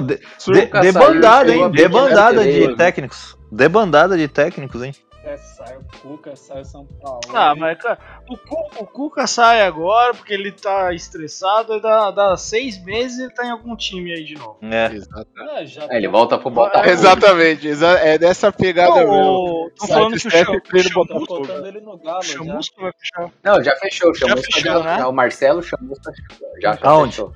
De, 0.06 0.20
Surca 0.38 0.82
de- 0.82 0.92
saiu, 0.92 1.10
debandada, 1.10 1.56
hein? 1.56 1.72
Debandada 1.72 2.32
de 2.44 2.50
artilheiro. 2.50 2.76
técnicos. 2.76 3.37
Debandada 3.52 4.18
de 4.18 4.28
técnicos, 4.28 4.82
hein? 4.84 4.94
É, 5.24 5.36
sai 5.36 5.76
o 5.76 5.84
Cuca, 6.02 6.36
sai 6.38 6.62
o 6.62 6.66
São 6.66 6.86
Paulo. 6.86 7.20
Ah, 7.34 7.54
mas 7.54 7.78
cara, 7.82 8.00
o, 8.30 8.38
Cu- 8.38 8.70
o 8.82 8.86
Cuca 8.88 9.28
sai 9.28 9.62
agora 9.62 10.14
porque 10.14 10.34
ele 10.34 10.54
tá 10.54 10.94
estressado 10.94 11.74
e 11.74 11.82
dá, 11.82 12.12
dá 12.12 12.38
seis 12.38 12.82
meses 12.86 13.20
ele 13.20 13.32
tá 13.34 13.46
em 13.46 13.50
algum 13.50 13.76
time 13.76 14.14
aí 14.14 14.24
de 14.24 14.36
novo. 14.36 14.58
É. 14.62 14.86
Exata- 14.94 15.28
Ah, 15.38 15.66
já 15.66 15.84
É, 15.90 15.98
ele 15.98 16.06
tá- 16.06 16.12
volta 16.14 16.38
pro 16.38 16.50
Botafogo. 16.50 16.90
Exatamente, 16.90 17.68
exa- 17.68 18.00
é 18.00 18.18
dessa 18.18 18.54
pegada 18.54 18.96
mesmo. 18.96 19.12
Não, 19.12 19.68
Estão 19.68 19.88
falando 19.90 20.12
que 20.12 20.16
o 20.16 20.20
Steph 20.30 20.46
Cham- 20.46 20.60
treina 20.62 20.88
o 20.88 20.92
Cham- 20.94 21.06
Tá 21.06 21.14
Botafogo. 21.14 21.40
botando 21.48 21.66
ele 21.66 21.82
no 21.82 21.98
galo 21.98 22.20
o 22.20 22.24
já. 22.24 22.34
Chamusca 22.38 22.82
vai 22.82 22.92
fechar. 22.98 23.32
Não, 23.44 23.64
já 23.64 23.76
fechou. 23.76 24.16
Já 24.16 24.28
Chamusca 24.28 24.48
fechou, 24.54 24.72
já, 24.72 24.84
né? 24.84 24.98
já- 25.00 25.08
O 25.10 25.12
Marcelo 25.12 25.62
Chamusca 25.64 26.12
já, 26.62 26.74
já 26.74 26.80
Aonde? 26.90 27.12
fechou. 27.16 27.34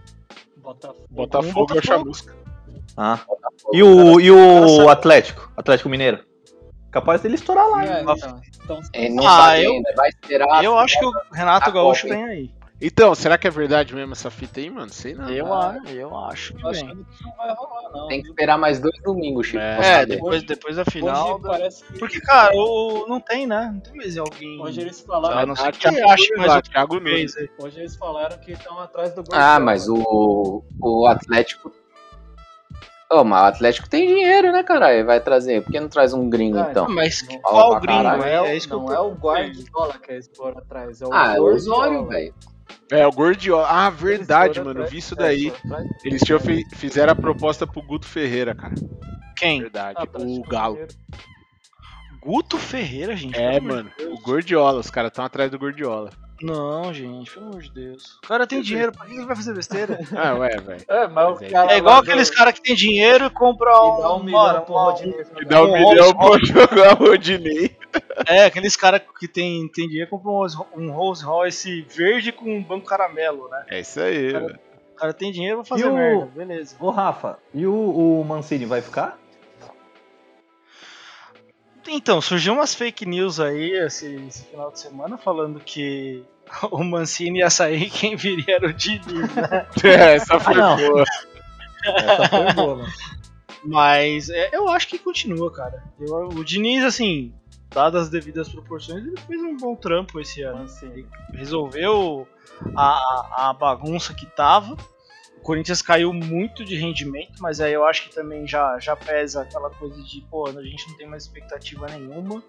Botafogo. 0.58 1.08
Botafogo 1.10 1.74
é 1.76 1.80
o 1.80 1.84
Chamusca. 1.84 2.34
Ah. 2.98 3.20
E 3.74 3.82
o, 3.84 4.20
e 4.20 4.30
o 4.32 4.90
Atlético? 4.90 5.52
Atlético 5.56 5.90
Mineiro? 5.90 6.20
Capaz 6.92 7.22
dele 7.22 7.36
estourar 7.36 7.70
lá. 7.70 7.86
É, 7.86 8.00
hein? 8.02 8.06
então, 8.10 8.42
então, 8.64 8.80
Ele 8.94 9.10
não 9.16 9.26
Ah, 9.26 9.38
sabe 9.46 9.64
eu- 9.64 9.72
ainda, 9.72 9.94
vai 9.96 10.10
esperar. 10.10 10.64
Eu 10.64 10.78
acho 10.78 11.00
que 11.00 11.06
o 11.06 11.12
Renato 11.32 11.72
Gaúcho 11.72 12.04
Copa, 12.08 12.14
vem 12.16 12.24
aí. 12.26 12.52
Então, 12.84 13.14
será 13.14 13.38
que 13.38 13.48
é 13.48 13.52
verdade 13.52 13.94
mesmo 13.94 14.12
essa 14.12 14.32
fita 14.32 14.60
aí, 14.60 14.68
mano? 14.70 14.90
Sei 14.92 15.14
não. 15.14 15.30
Eu, 15.30 15.54
a- 15.54 15.78
eu 15.88 16.18
acho 16.26 16.54
que 16.56 16.64
eu 16.66 16.68
acho 16.70 16.84
que 16.84 16.94
não 16.94 17.06
vai 17.38 17.54
rolar, 17.56 17.90
não. 17.94 18.08
Tem 18.08 18.22
que 18.24 18.28
esperar 18.28 18.58
mais 18.58 18.80
dois 18.80 19.00
domingos, 19.04 19.46
Chico. 19.48 19.60
É. 19.60 20.02
É, 20.02 20.06
depois, 20.06 20.42
depois 20.44 20.76
da 20.76 20.84
final. 20.84 21.36
Hoje 21.36 21.44
parece 21.44 21.86
que. 21.86 22.00
Porque, 22.00 22.20
cara, 22.20 22.52
o, 22.56 23.06
não 23.08 23.20
tem, 23.22 23.46
né? 23.48 23.70
Não 23.72 23.80
tem 23.80 23.96
mais 23.96 24.18
alguém. 24.18 24.60
Hoje 24.60 24.82
eles 24.82 25.00
falaram, 25.00 25.46
não 25.46 25.54
Ah, 25.64 25.72
que 25.72 25.80
Thiago 25.80 26.10
ache 26.10 26.24
Nunes 26.24 26.38
mais 26.40 26.50
lá, 26.50 26.56
outra 26.56 26.72
Thiago 26.72 26.96
aí. 27.08 27.28
hoje 27.60 27.80
eles 27.80 27.96
falaram 27.96 28.38
que 28.40 28.52
estão 28.52 28.80
atrás 28.80 29.14
do 29.14 29.22
Ah, 29.32 29.54
Gordão, 29.60 29.66
mas 29.66 29.88
o, 29.88 30.64
o 30.82 31.06
Atlético. 31.08 31.72
Ô, 33.12 33.24
mas 33.26 33.42
o 33.44 33.46
Atlético 33.48 33.90
tem 33.90 34.08
dinheiro, 34.08 34.52
né, 34.54 34.64
caralho? 34.64 35.06
Vai 35.06 35.20
trazer. 35.20 35.62
Por 35.64 35.72
que 35.72 35.80
não 35.80 35.90
traz 35.90 36.14
um 36.14 36.30
gringo, 36.30 36.58
Ah, 36.60 36.68
então? 36.72 36.86
Ah, 36.86 36.90
Mas 36.90 37.22
Não. 37.28 37.40
qual 37.42 37.72
pra 37.72 37.80
gringo? 37.82 38.04
caralho. 38.04 38.18
Não 38.22 38.26
É, 38.28 38.32
é, 38.32 38.36
é 38.36 38.58
o- 38.58 38.62
que 38.62 38.70
não 38.70 38.86
tô- 38.86 38.94
é 38.94 39.00
o 39.00 39.12
Guardiola 39.12 40.00
que 40.00 40.12
eles 40.12 40.32
foram 40.36 40.58
atrás, 40.60 41.02
é 41.02 41.06
o 41.06 41.14
Ah, 41.14 41.34
é 41.36 41.40
o. 41.40 41.44
Osório, 41.44 42.06
velho. 42.08 42.34
É, 42.90 43.06
o 43.06 43.12
Gordiola. 43.12 43.68
Ah, 43.70 43.90
verdade, 43.90 44.60
mano. 44.60 44.72
Atrás- 44.72 44.92
vi 44.92 44.98
isso 45.00 45.14
é, 45.16 45.18
daí. 45.18 45.50
atrás- 45.50 45.88
Eles 46.06 46.22
tinham 46.22 46.40
fizeram 46.74 47.12
a 47.12 47.16
proposta 47.16 47.68
pro 47.68 47.82
Guto 47.82 48.08
Ferreira, 48.08 48.56
cara. 48.56 48.76
Quem? 49.36 49.60
Verdade. 49.62 49.96
Ah, 49.98 50.02
o 50.02 50.04
Atlético 50.04 50.50
Galo. 50.50 50.74
Mineiro. 50.76 50.94
Guto 52.24 52.58
Ferreira, 52.58 53.16
gente. 53.16 53.38
É, 53.38 53.60
mano. 53.60 53.90
de 53.98 54.06
Deus. 54.06 54.20
O 54.20 54.22
Gordiola. 54.22 54.80
Os 54.80 54.90
caras 54.92 55.10
estão 55.10 55.26
atrás 55.26 55.50
do 55.52 55.58
Gordiola. 55.60 56.12
Não, 56.44 56.94
gente, 56.94 57.32
pelo 57.32 57.48
amor 57.48 57.62
de 57.62 57.72
Deus. 57.72 58.18
O 58.24 58.28
cara 58.28 58.48
tem 58.48 58.62
dinheiro, 58.62 58.92
pra 58.92 59.06
que 59.06 59.14
ele 59.14 59.26
vai 59.26 59.36
fazer 59.36 59.54
besteira? 59.54 60.00
Ah, 60.18 60.34
ué, 60.36 60.50
velho. 60.58 60.84
É, 60.88 61.08
mas 61.08 61.40
o 61.40 61.44
é- 61.44 61.50
cara 61.50 61.74
É 61.74 61.78
igual 61.78 62.00
aqueles 62.00 62.30
caras 62.30 62.54
que 62.54 62.62
tem 62.62 62.76
dinheiro 62.76 63.26
e 63.26 63.30
compram 63.30 64.00
E 64.00 64.02
dá 64.02 64.14
um 64.14 64.18
um. 64.20 64.24
milhão 64.24 64.62
pro 64.66 64.74
Rodinei 64.74 65.26
E 65.40 65.46
dá 65.46 65.64
um 65.64 65.68
Um 65.70 65.90
milhão 65.90 66.14
pra 66.14 66.40
jogar 66.44 66.94
o 67.02 67.06
Rodinei. 67.08 67.78
É, 68.28 68.46
aqueles 68.46 68.76
caras 68.76 69.02
que 69.20 69.28
tem, 69.28 69.68
tem 69.68 69.88
dinheiro 69.88 70.10
compram 70.10 70.34
um, 70.76 70.82
um 70.88 70.92
Rolls 70.92 71.24
Royce 71.24 71.82
verde 71.90 72.32
com 72.32 72.46
um 72.56 72.64
banco 72.64 72.86
caramelo, 72.88 73.48
né? 73.50 73.66
É 73.70 73.80
isso 73.82 74.00
aí, 74.00 74.32
Cara, 74.32 74.46
velho. 74.48 74.60
O 74.94 74.96
cara 75.02 75.14
tem 75.14 75.32
dinheiro 75.32 75.58
pra 75.58 75.66
fazer 75.66 75.84
E 75.86 75.90
o- 75.90 75.94
merda, 75.94 76.26
beleza. 76.26 76.76
Ô, 76.80 76.90
Rafa, 76.90 77.38
e 77.54 77.66
o, 77.66 78.20
o 78.22 78.24
Mancini 78.24 78.66
vai 78.66 78.82
ficar? 78.82 79.18
Então, 81.88 82.22
surgiu 82.22 82.54
umas 82.54 82.76
fake 82.76 83.06
news 83.06 83.40
aí 83.40 83.72
esse, 83.72 84.06
esse 84.28 84.46
final 84.46 84.72
de 84.72 84.80
semana 84.80 85.18
falando 85.18 85.60
que 85.60 86.24
o 86.72 86.84
Mancini 86.84 87.40
ia 87.40 87.50
sair 87.50 87.84
e 87.84 87.90
quem 87.92 88.16
viria 88.16 88.56
era 88.56 88.68
o 88.68 88.74
Diniz, 88.74 89.06
né? 89.36 89.68
É, 89.84 90.16
essa 90.16 90.40
foi 90.40 90.56
não. 90.56 90.76
boa. 90.78 91.04
Essa 91.86 92.30
foi 92.30 92.54
boa, 92.54 92.76
mano. 92.78 92.94
Mas 93.64 94.30
é, 94.30 94.50
eu 94.54 94.68
acho 94.70 94.88
que 94.88 94.98
continua, 94.98 95.52
cara. 95.52 95.84
Eu- 96.00 96.30
o 96.30 96.44
Diniz, 96.44 96.84
assim, 96.84 97.34
dadas 97.70 98.04
as 98.04 98.10
devidas 98.10 98.50
proporções, 98.50 99.06
ele 99.06 99.18
fez 99.28 99.42
um 99.42 99.56
bom 99.56 99.76
trampo 99.76 100.20
esse 100.20 100.42
ano. 100.42 100.60
Mancini. 100.60 101.06
Resolveu 101.34 102.28
a, 102.76 103.50
a 103.50 103.54
bagunça 103.54 104.14
que 104.14 104.26
tava. 104.26 104.76
O 105.38 105.42
Corinthians 105.44 105.82
caiu 105.82 106.14
muito 106.14 106.64
de 106.64 106.76
rendimento, 106.76 107.34
mas 107.40 107.60
aí 107.60 107.74
eu 107.74 107.84
acho 107.86 108.04
que 108.04 108.14
também 108.14 108.48
já, 108.48 108.78
já 108.80 108.96
pesa 108.96 109.42
aquela 109.42 109.72
coisa 109.72 110.02
de, 110.04 110.22
pô, 110.30 110.48
a 110.48 110.64
gente 110.64 110.88
não 110.90 110.98
tem 110.98 111.08
mais 111.08 111.24
expectativa 111.24 111.88
nenhuma. 111.88 112.44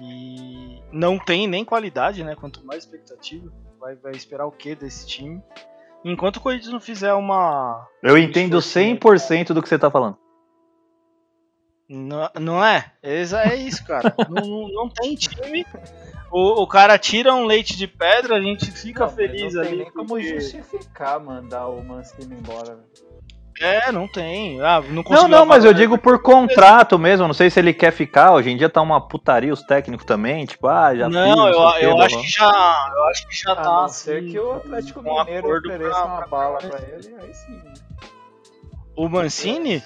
E 0.00 0.80
não 0.92 1.18
tem 1.18 1.46
nem 1.46 1.64
qualidade, 1.64 2.24
né? 2.24 2.34
Quanto 2.34 2.64
mais 2.64 2.84
expectativa, 2.84 3.52
vai, 3.78 3.94
vai 3.96 4.12
esperar 4.12 4.46
o 4.46 4.52
que 4.52 4.74
desse 4.74 5.06
time? 5.06 5.42
Enquanto 6.04 6.36
o 6.38 6.40
Corinthians 6.40 6.72
não 6.72 6.80
fizer 6.80 7.12
uma. 7.14 7.86
Eu 8.02 8.18
entendo 8.18 8.58
100% 8.58 9.52
do 9.52 9.62
que 9.62 9.68
você 9.68 9.78
tá 9.78 9.90
falando. 9.90 10.16
Não, 11.88 12.30
não 12.40 12.64
é? 12.64 12.92
É 13.02 13.54
isso, 13.54 13.84
cara. 13.84 14.14
não, 14.30 14.42
não- 14.46 14.68
não 14.68 14.88
tem 14.88 15.14
time. 15.14 15.64
O, 16.30 16.62
o 16.62 16.66
cara 16.66 16.98
tira 16.98 17.34
um 17.34 17.44
leite 17.44 17.76
de 17.76 17.86
pedra, 17.86 18.36
a 18.36 18.40
gente 18.40 18.70
fica 18.70 19.04
Não, 19.04 19.12
feliz 19.12 19.52
não 19.54 19.62
tem 19.62 19.72
ali. 19.72 19.82
nem 19.82 19.92
como 19.92 20.08
porque- 20.08 20.40
justificar 20.40 21.20
mandar 21.20 21.68
o 21.68 21.84
Mancini 21.84 22.34
embora. 22.34 22.76
velho. 22.76 23.11
É, 23.60 23.92
não 23.92 24.08
tem. 24.08 24.60
Ah, 24.60 24.80
não 24.80 25.02
Não, 25.08 25.28
não, 25.28 25.46
mas 25.46 25.64
eu 25.64 25.72
digo 25.74 25.98
por 25.98 26.20
contrato 26.22 26.98
mesmo. 26.98 27.26
Não 27.26 27.34
sei 27.34 27.50
se 27.50 27.60
ele 27.60 27.72
quer 27.74 27.92
ficar. 27.92 28.32
Hoje 28.32 28.50
em 28.50 28.56
dia 28.56 28.68
tá 28.68 28.80
uma 28.80 29.00
putaria 29.00 29.52
os 29.52 29.62
técnicos 29.62 30.06
também. 30.06 30.44
Tipo, 30.46 30.68
ah, 30.68 30.94
já 30.94 31.08
Não, 31.08 31.46
fiz, 31.46 31.56
eu, 31.82 31.88
eu 31.90 31.96
blá, 31.96 32.06
acho 32.06 32.20
que 32.20 32.28
já. 32.28 32.92
Eu 32.96 33.04
acho 33.04 33.28
que 33.28 33.34
já 33.36 33.52
A 33.52 33.56
tá. 33.56 33.62
não 33.64 33.84
assim, 33.84 34.04
ser 34.04 34.24
que 34.24 34.38
o 34.38 34.52
Atlético 34.52 35.00
um 35.00 35.02
Mineiro 35.24 35.58
ofereça 35.58 35.90
pra- 35.90 36.04
uma 36.04 36.16
pra- 36.18 36.26
bala 36.26 36.58
pra 36.58 36.78
ele, 36.80 37.14
aí 37.20 37.34
sim. 37.34 37.52
né? 37.64 37.72
O 38.96 39.08
Mancini? 39.08 39.82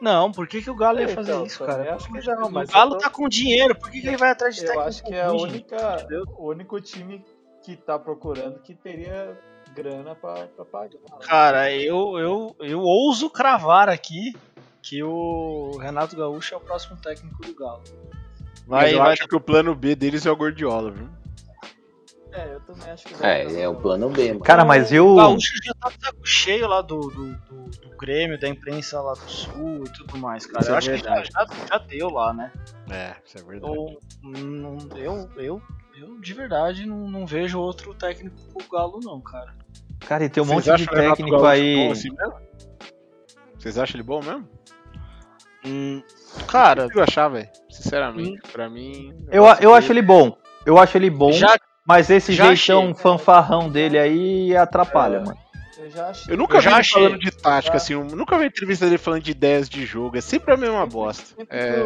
Não, 0.00 0.30
por 0.30 0.46
que, 0.46 0.60
que 0.60 0.70
o 0.70 0.74
Galo 0.74 0.98
ia 0.98 1.04
Então, 1.04 1.14
fazer 1.16 1.46
isso, 1.46 1.58
também 1.64 1.76
cara? 1.84 1.96
acho 1.96 2.12
que 2.12 2.26
não, 2.26 2.50
mas 2.50 2.68
o 2.68 2.72
Galo 2.72 2.90
eu 2.94 2.98
tô- 2.98 3.04
tá 3.04 3.10
com 3.10 3.28
dinheiro, 3.28 3.74
por 3.74 3.90
que, 3.90 4.00
que 4.02 4.06
ele 4.08 4.16
vai 4.18 4.30
atrás 4.30 4.54
de 4.54 4.60
Eu 4.62 4.66
técnico 4.66 4.88
acho 4.88 5.04
que 5.04 5.14
é 5.14 5.22
a 5.24 5.32
única, 5.32 6.06
o 6.36 6.50
único 6.50 6.80
time 6.80 7.24
que 7.64 7.76
tá 7.76 7.98
procurando 7.98 8.58
que 8.60 8.74
teria 8.74 9.38
grana 9.76 10.14
pra, 10.14 10.46
pra 10.46 10.64
pagar. 10.64 10.90
Cara, 11.20 11.72
eu, 11.72 12.18
eu, 12.18 12.56
eu 12.60 12.80
ouso 12.80 13.28
cravar 13.28 13.88
aqui 13.88 14.34
que 14.82 15.02
o 15.02 15.76
Renato 15.78 16.16
Gaúcho 16.16 16.54
é 16.54 16.56
o 16.56 16.60
próximo 16.60 16.96
técnico 16.96 17.42
do 17.42 17.54
Galo. 17.54 17.82
Mas 18.66 18.92
eu 18.92 18.98
vai. 18.98 19.12
acho 19.12 19.28
que 19.28 19.36
o 19.36 19.40
plano 19.40 19.74
B 19.74 19.94
deles 19.94 20.24
é 20.26 20.30
o 20.30 20.36
Gordiola, 20.36 20.90
viu? 20.90 21.08
É, 22.32 22.54
eu 22.54 22.60
também 22.60 22.90
acho 22.90 23.06
que 23.06 23.24
É, 23.24 23.62
é 23.62 23.68
o 23.68 23.74
plano 23.74 24.10
B, 24.10 24.28
mano. 24.28 24.40
Cara, 24.40 24.64
mas 24.64 24.92
e 24.92 25.00
O. 25.00 25.16
Gaúcho 25.16 25.52
já 25.64 25.72
tá 25.80 25.88
de 25.88 26.04
saco 26.04 26.26
cheio 26.26 26.68
lá 26.68 26.82
do, 26.82 27.00
do, 27.00 27.32
do, 27.34 27.70
do 27.88 27.96
Grêmio, 27.96 28.38
da 28.38 28.48
imprensa 28.48 29.00
lá 29.00 29.12
do 29.14 29.30
Sul 29.30 29.84
e 29.86 29.90
tudo 29.90 30.18
mais, 30.18 30.44
cara. 30.46 30.60
Isso 30.60 30.70
eu 30.70 30.74
é 30.74 30.78
acho 30.78 30.90
verdade. 30.90 31.28
que 31.28 31.32
já, 31.32 31.46
já, 31.46 31.66
já 31.66 31.78
deu 31.78 32.10
lá, 32.10 32.32
né? 32.34 32.52
É, 32.90 33.16
isso 33.24 33.38
é 33.38 33.42
verdade. 33.42 33.74
Eu, 33.74 33.98
não, 34.22 34.78
eu, 34.96 35.30
eu, 35.36 35.62
eu 36.00 36.20
de 36.20 36.32
verdade 36.34 36.86
não, 36.86 37.08
não 37.08 37.26
vejo 37.26 37.58
outro 37.60 37.94
técnico 37.94 38.36
pro 38.52 38.68
Galo, 38.70 39.00
não, 39.02 39.20
cara. 39.20 39.54
Cara, 40.00 40.24
e 40.24 40.28
tem 40.28 40.42
um 40.42 40.46
Vocês 40.46 40.66
monte 40.66 40.78
de 40.78 40.86
técnico 40.88 41.44
aí. 41.46 41.74
bom 41.86 41.92
assim 41.92 42.10
mesmo? 42.10 42.34
Vocês 43.58 43.78
acham 43.78 43.96
ele 43.96 44.02
bom 44.06 44.20
mesmo? 44.22 44.48
Hum, 45.64 46.02
cara, 46.46 46.88
Eu 46.94 47.02
achar, 47.02 47.28
velho. 47.28 47.48
Sinceramente, 47.70 48.40
pra 48.52 48.68
mim. 48.68 49.16
Eu, 49.30 49.44
eu 49.60 49.74
acho 49.74 49.90
ele 49.92 50.02
bom. 50.02 50.36
Eu 50.64 50.78
acho 50.78 50.96
ele 50.96 51.10
bom. 51.10 51.32
Já- 51.32 51.56
mas 51.84 52.10
esse 52.10 52.32
já 52.32 52.54
jeitão 52.54 52.82
achei. 52.90 52.94
fanfarrão 52.94 53.68
dele 53.70 53.98
aí 53.98 54.56
atrapalha, 54.56 55.16
É. 55.16 55.20
mano. 55.24 55.38
Eu 55.78 55.90
já 55.90 56.08
achei. 56.08 56.32
Eu 56.34 56.38
nunca 56.38 56.56
Eu 56.56 56.58
vi 56.60 56.64
já 56.64 56.70
ele 56.70 56.80
achei. 56.80 57.02
falando 57.02 57.18
de 57.20 57.30
tática, 57.30 57.76
assim, 57.76 57.92
eu 57.92 58.04
nunca 58.04 58.38
vi 58.38 58.46
entrevista 58.46 58.84
dele 58.86 58.98
falando 58.98 59.22
de 59.22 59.30
ideias 59.30 59.68
de 59.68 59.84
jogo. 59.84 60.16
É 60.16 60.20
sempre 60.20 60.54
a 60.54 60.56
mesma 60.56 60.86
bosta. 60.86 61.24
Sempre 61.36 61.56
É, 61.56 61.84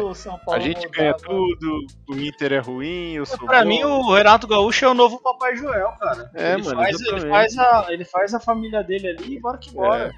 a 0.49 0.59
gente 0.59 0.87
ganha 0.89 1.13
tudo, 1.13 1.85
o 2.09 2.15
Inter 2.15 2.53
é 2.53 2.59
ruim, 2.59 3.13
eu 3.13 3.25
sou 3.25 3.45
pra 3.45 3.61
bom. 3.63 3.67
mim 3.67 3.83
o 3.83 4.13
Renato 4.13 4.47
Gaúcho 4.47 4.85
é 4.85 4.87
o 4.89 4.93
novo 4.93 5.19
Papai 5.21 5.55
Joel, 5.55 5.89
cara. 5.99 6.29
É, 6.33 6.53
ele, 6.53 6.63
mano, 6.63 6.75
faz, 6.77 7.01
ele, 7.01 7.29
faz 7.29 7.57
a, 7.57 7.85
ele 7.89 8.05
faz 8.05 8.33
a 8.33 8.39
família 8.39 8.83
dele 8.83 9.07
ali 9.09 9.35
e 9.35 9.39
bora 9.39 9.57
que 9.57 9.71
bora. 9.71 10.13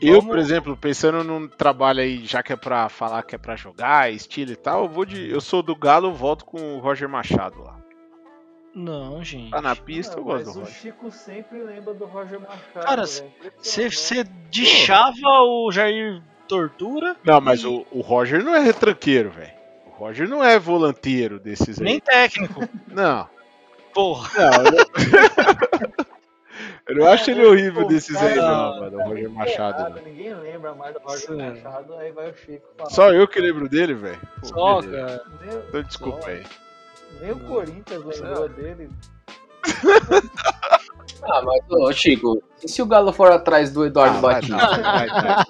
Eu, 0.00 0.16
Vamos- 0.20 0.26
por 0.26 0.38
exemplo, 0.38 0.76
pensando 0.76 1.24
num 1.24 1.48
trabalho 1.48 2.00
aí, 2.00 2.26
já 2.26 2.42
que 2.42 2.52
é 2.52 2.56
pra 2.56 2.86
falar 2.90 3.22
que 3.22 3.34
é 3.34 3.38
pra 3.38 3.56
jogar, 3.56 4.12
estilo 4.12 4.52
e 4.52 4.56
tal, 4.56 4.82
eu 4.82 4.88
vou 4.90 5.06
de. 5.06 5.30
Eu 5.30 5.40
sou 5.40 5.62
do 5.62 5.74
Galo, 5.74 6.08
eu 6.08 6.12
volto 6.14 6.44
com 6.44 6.76
o 6.76 6.80
Roger 6.80 7.08
Machado 7.08 7.62
lá. 7.62 7.75
Não, 8.78 9.24
gente. 9.24 9.50
Tá 9.50 9.62
na 9.62 9.74
pista, 9.74 10.16
Não, 10.16 10.20
eu 10.20 10.24
gosto 10.24 10.44
mas 10.44 10.54
do 10.54 10.60
o 10.60 10.64
Roger. 10.64 10.76
Chico 10.78 11.10
sempre 11.10 11.62
lembra 11.62 11.94
do 11.94 12.04
Roger 12.04 12.38
Machado. 12.38 12.84
Cara. 12.86 13.04
Você 13.06 14.22
deixava 14.52 15.16
o 15.24 15.72
Jair 15.72 16.22
Tortura, 16.46 17.16
Não, 17.24 17.40
mas 17.40 17.64
o, 17.64 17.86
o 17.90 18.02
Roger 18.02 18.44
não 18.44 18.54
é 18.54 18.60
retranqueiro, 18.60 19.30
velho. 19.30 19.50
O 19.86 19.90
Roger 19.98 20.28
não 20.28 20.44
é 20.44 20.58
volanteiro 20.58 21.40
desses 21.40 21.78
aí. 21.78 21.84
nem 21.84 21.98
técnico. 22.00 22.68
Não. 22.86 23.26
Porra. 23.94 24.30
Não, 24.36 24.52
eu 24.66 24.72
não... 24.72 25.96
eu 26.88 26.96
não 26.96 27.06
acho 27.08 27.30
ele 27.30 27.46
horrível 27.46 27.82
Pô, 27.84 27.88
desses 27.88 28.14
aí, 28.16 28.34
cara, 28.34 28.46
não, 28.46 28.80
mano. 28.80 28.98
O 28.98 29.08
Roger 29.08 29.30
Machado. 29.30 29.80
Errado. 29.80 30.00
Ninguém 30.04 30.34
lembra 30.34 30.74
mais 30.74 30.92
do 30.92 31.00
Roger 31.00 31.26
Sim. 31.28 31.36
Machado, 31.36 31.94
aí 31.94 32.12
vai 32.12 32.30
o 32.30 32.34
Chico 32.36 32.66
falar. 32.76 32.90
Só 32.90 33.10
eu 33.10 33.26
que 33.26 33.40
lembro 33.40 33.70
dele, 33.70 33.94
velho. 33.94 34.20
Só, 34.42 34.82
cara. 34.82 35.24
Nem, 35.40 35.58
Então 35.68 35.82
desculpa 35.82 36.20
só. 36.20 36.28
aí. 36.28 36.44
Nem 37.20 37.32
o 37.32 37.40
Corinthians 37.46 38.04
lembrou 38.04 38.48
dele. 38.48 38.90
Ah, 41.22 41.40
mas, 41.42 41.60
ô, 41.70 41.90
Chico, 41.92 42.40
e 42.62 42.68
se 42.68 42.80
o 42.82 42.86
Galo 42.86 43.10
for 43.12 43.32
atrás 43.32 43.72
do 43.72 43.86
Eduardo 43.86 44.18
Ah, 44.18 44.20
vai 44.20 44.34
Batista? 44.34 44.56
vai. 44.56 44.82
Vai 44.82 45.06
dar. 45.08 45.44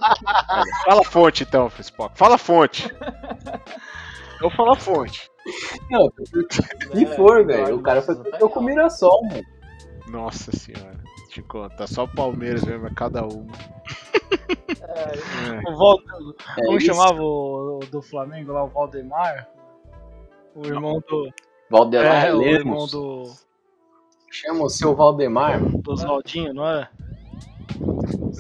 Fala 0.85 1.01
a 1.01 1.05
fonte 1.05 1.43
então, 1.43 1.71
Spock. 1.81 2.17
Fala 2.17 2.37
a 2.37 2.39
fonte. 2.39 2.89
Eu 4.41 4.49
falo 4.51 4.71
a 4.73 4.77
fonte. 4.77 5.29
Não, 5.91 6.11
se 6.95 7.05
É, 7.05 7.17
for, 7.17 7.41
Eduardo 7.41 7.47
velho, 7.65 7.77
o 7.77 7.83
cara 7.83 8.01
foi 8.01 8.15
Batista 8.15 8.39
tá 8.39 8.49
com 8.49 8.61
o. 8.61 8.63
Mirassol, 8.63 9.23
mano. 9.25 9.43
Nossa 10.09 10.53
senhora. 10.57 10.99
Te 11.31 11.43
conta, 11.43 11.87
só 11.87 12.05
o 12.05 12.09
Palmeiras 12.15 12.63
mesmo, 12.63 12.87
é 12.87 12.91
cada 12.95 13.25
um. 13.27 13.47
É, 14.81 15.59
É. 15.59 15.69
O 15.71 15.77
Val... 15.77 15.99
É 16.59 16.63
Como 16.65 16.79
isso. 16.79 16.87
chamava 16.87 17.21
o, 17.21 17.81
o 17.83 17.87
do 17.91 18.01
Flamengo 18.01 18.53
lá, 18.53 18.65
o 18.65 18.69
Valdemar? 18.69 19.49
O 20.55 20.65
irmão 20.65 21.03
do. 21.07 21.29
Valdemar 21.71 22.27
É, 22.27 22.35
o 22.35 22.43
irmão 22.43 22.75
Lemos. 22.75 22.91
do, 22.91 23.25
Chama 24.31 24.65
o 24.65 24.69
seu 24.69 24.95
Valdemar. 24.95 25.61
do 25.61 25.93
Oswaldinho, 25.93 26.53
não 26.53 26.69
é? 26.69 26.89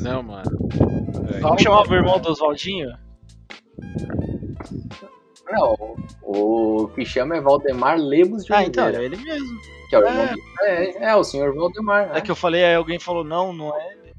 Não, 0.00 0.22
mano. 0.22 0.50
É, 1.34 1.40
Como 1.40 1.58
chamava 1.58 1.90
o 1.90 1.94
irmão 1.94 2.20
do 2.20 2.30
Oswaldinho? 2.30 2.96
Não, 5.50 5.96
o 6.22 6.88
que 6.94 7.04
chama 7.04 7.36
é 7.36 7.40
Valdemar 7.40 7.96
Lemos 7.98 8.44
de 8.44 8.52
Ah, 8.52 8.64
então, 8.64 8.88
é 8.88 9.04
ele 9.04 9.16
mesmo. 9.16 9.58
Que 9.88 9.96
é 9.96 9.98
o 10.00 10.04
é. 10.04 10.08
irmão 10.10 10.26
do... 10.26 10.64
é, 10.64 11.04
é, 11.10 11.16
o 11.16 11.24
senhor 11.24 11.54
Valdemar. 11.54 12.10
É 12.10 12.12
né? 12.14 12.20
que 12.20 12.30
eu 12.30 12.36
falei, 12.36 12.64
aí 12.64 12.74
alguém 12.74 12.98
falou, 12.98 13.22
não, 13.24 13.52
não 13.52 13.74
é 13.76 13.92
ele. 13.92 14.14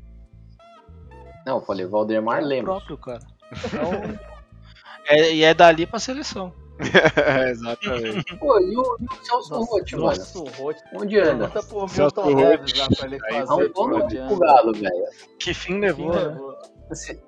Não, 1.46 1.58
eu 1.58 1.62
falei 1.62 1.86
Valdemar 1.86 2.40
É 2.40 2.44
o 2.44 2.48
Lemos. 2.48 2.66
próprio, 2.66 2.98
cara. 2.98 3.20
Então, 3.66 3.92
é, 5.06 5.34
e 5.34 5.44
é 5.44 5.54
dali 5.54 5.86
pra 5.86 6.00
seleção. 6.00 6.54
exatamente. 7.50 8.36
Pô, 8.38 8.60
e 8.60 8.78
o, 8.78 8.98
e 9.00 9.06
o 9.06 9.26
Celso 9.26 9.56
Roth, 9.56 9.92
mano? 9.94 10.04
Nossa, 10.06 10.40
o 10.40 10.48
Roth. 10.50 10.78
Onde 10.94 11.20
anda? 11.20 11.50
Pergunta 11.50 11.64
pro 11.64 11.88
Celso 11.88 12.26
Milton. 12.26 12.36
Neves 12.36 12.74
lá 12.78 12.88
pra 12.96 13.08
ele 13.08 13.20
fazer 13.20 13.70
por 13.70 13.90
pro 13.90 14.04
anda. 14.04 14.46
Galo, 14.46 14.74
velho. 14.74 15.06
Que 15.40 15.54
fim 15.54 15.74
Quem 15.74 15.82
levou, 15.82 16.14
né? 16.14 16.24
levou? 16.24 16.58
Se, 16.94 17.20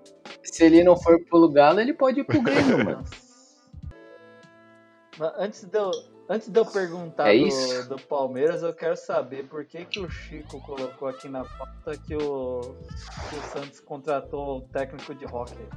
se 0.44 0.64
ele 0.64 0.84
não 0.84 0.96
for 0.98 1.20
pro 1.26 1.50
Galo, 1.50 1.80
ele 1.80 1.94
pode 1.94 2.20
ir 2.20 2.24
pro 2.24 2.42
Grêmio, 2.42 2.78
mano. 2.86 3.04
Mas 5.18 5.34
Antes 5.38 5.64
de 5.66 5.78
eu, 5.78 5.92
antes 6.30 6.48
de 6.48 6.58
eu 6.58 6.66
perguntar 6.66 7.34
É 7.34 7.38
do, 7.84 7.90
do 7.90 8.02
Palmeiras, 8.04 8.64
eu 8.64 8.74
quero 8.74 8.96
saber 8.96 9.48
por 9.48 9.66
que, 9.66 9.84
que 9.84 10.00
o 10.00 10.10
Chico 10.10 10.62
colocou 10.62 11.10
aqui 11.10 11.28
na 11.28 11.44
pauta 11.44 11.98
que 11.98 12.16
o, 12.16 12.62
que 13.30 13.36
o 13.36 13.42
Santos 13.52 13.80
contratou 13.82 14.60
o 14.60 14.62
técnico 14.62 15.14
de 15.14 15.26
hockey. 15.26 15.68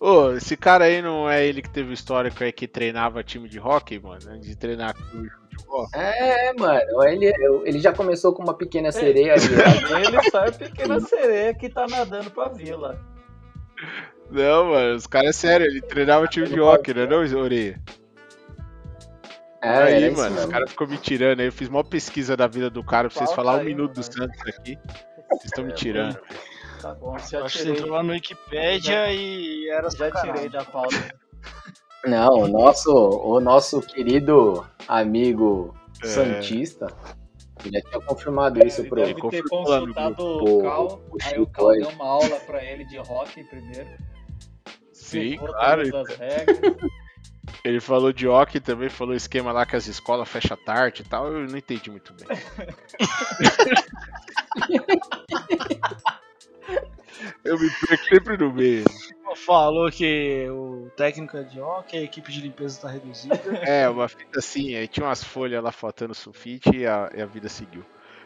Ô, 0.00 0.30
esse 0.32 0.56
cara 0.56 0.84
aí 0.84 1.02
não 1.02 1.28
é 1.28 1.44
ele 1.44 1.60
que 1.60 1.70
teve 1.70 1.90
o 1.90 1.92
histórico 1.92 2.44
aí 2.44 2.52
que 2.52 2.68
treinava 2.68 3.24
time 3.24 3.48
de 3.48 3.58
hockey, 3.58 3.98
mano? 3.98 4.20
Antes 4.30 4.48
de 4.48 4.56
treinar 4.56 4.94
clube 4.94 5.28
de 5.28 5.56
futebol? 5.56 5.88
É, 5.92 6.52
mano. 6.54 7.02
Ele, 7.04 7.32
ele 7.64 7.78
já 7.80 7.92
começou 7.92 8.32
com 8.32 8.42
uma 8.42 8.54
pequena 8.54 8.92
sereia 8.92 9.34
ali. 9.34 9.48
ó. 9.56 9.98
Ele 9.98 10.30
sai 10.30 10.52
pequena 10.52 11.00
sereia 11.00 11.52
que 11.54 11.68
tá 11.68 11.86
nadando 11.88 12.30
pra 12.30 12.48
vila. 12.48 13.00
Não, 14.30 14.66
mano, 14.66 14.94
os 14.94 15.06
caras 15.06 15.30
é 15.30 15.32
sério, 15.32 15.66
ele 15.66 15.80
treinava 15.80 16.26
time 16.26 16.46
de 16.46 16.60
hockey, 16.60 16.92
né, 16.92 17.06
não, 17.06 17.18
Orelha? 17.40 17.80
É, 19.62 19.82
aí, 19.82 20.08
isso 20.08 20.16
mano, 20.16 20.36
os 20.36 20.46
caras 20.46 20.70
ficou 20.70 20.86
me 20.86 20.98
tirando 20.98 21.40
aí. 21.40 21.46
Eu 21.46 21.52
fiz 21.52 21.68
uma 21.68 21.82
pesquisa 21.82 22.36
da 22.36 22.46
vida 22.46 22.70
do 22.70 22.84
cara 22.84 23.08
pra 23.08 23.18
vocês 23.18 23.30
Falta 23.30 23.42
falar 23.42 23.56
um 23.58 23.60
aí, 23.60 23.66
minuto 23.66 23.94
do 23.94 24.00
mano. 24.00 24.12
Santos 24.12 24.40
aqui. 24.46 24.78
Vocês 25.28 25.44
estão 25.44 25.64
me 25.64 25.72
tirando. 25.74 26.18
Tá 26.80 26.94
bom, 26.94 27.18
já 27.18 27.44
acho 27.44 27.58
que 27.58 27.64
você 27.64 27.70
entrou 27.72 27.90
lá 27.90 28.02
no 28.02 28.12
Wikipedia 28.12 29.12
e 29.12 29.68
era 29.68 29.90
já 29.90 29.98
sacanagem. 30.10 30.32
tirei 30.34 30.48
da 30.48 30.64
pauta. 30.64 30.96
Não, 32.06 32.28
o 32.42 32.48
nosso, 32.48 32.90
o 32.92 33.40
nosso 33.40 33.80
querido 33.82 34.64
amigo 34.86 35.74
É. 36.02 36.06
Santista 36.06 36.86
já 37.64 37.80
tinha 37.82 38.00
confirmado 38.00 38.64
isso 38.64 38.82
Ele 38.82 38.88
pro. 38.88 39.00
deve 39.04 39.20
ter 39.30 39.42
consultado 39.48 40.22
o 40.24 40.62
Cal, 40.62 40.86
O- 40.86 40.94
o 40.94 41.16
aí 41.20 41.28
Chico 41.30 41.42
o 41.42 41.46
Cal 41.48 41.70
aí. 41.70 41.80
deu 41.80 41.88
uma 41.90 42.04
aula 42.06 42.40
pra 42.46 42.62
ele 42.64 42.84
de 42.84 42.98
hockey 43.00 43.42
primeiro. 43.44 43.88
Sim, 44.92 45.36
claro. 45.38 45.90
todas 45.90 46.12
as 46.12 46.16
regras. 46.18 46.58
Ele 47.64 47.80
falou 47.80 48.12
de 48.12 48.28
hockey 48.28 48.60
também, 48.60 48.88
falou 48.88 49.14
esquema 49.14 49.50
lá 49.52 49.66
que 49.66 49.74
as 49.74 49.86
escolas 49.86 50.28
fecham 50.28 50.56
tarde 50.64 51.02
e 51.02 51.04
tal. 51.04 51.26
Eu 51.32 51.48
não 51.48 51.58
entendi 51.58 51.90
muito 51.90 52.14
bem. 52.14 52.28
eu 57.44 57.58
me 57.58 57.70
perco 57.70 58.04
sempre 58.04 58.36
no 58.36 58.52
meio. 58.52 58.84
Falou 59.36 59.90
que 59.90 60.46
o 60.50 60.90
técnico 60.96 61.36
é 61.36 61.42
de 61.42 61.60
hockey, 61.60 61.98
a 61.98 62.02
equipe 62.02 62.32
de 62.32 62.40
limpeza 62.40 62.80
tá 62.80 62.88
reduzida. 62.88 63.36
É, 63.62 63.88
uma 63.88 64.08
fita 64.08 64.38
assim, 64.38 64.74
aí 64.74 64.88
tinha 64.88 65.06
umas 65.06 65.22
folhas 65.22 65.62
lá 65.62 65.70
faltando 65.70 66.14
sulfite 66.14 66.70
e 66.74 66.86
a, 66.86 67.10
e 67.14 67.20
a 67.20 67.26
vida 67.26 67.48
seguiu. 67.48 67.84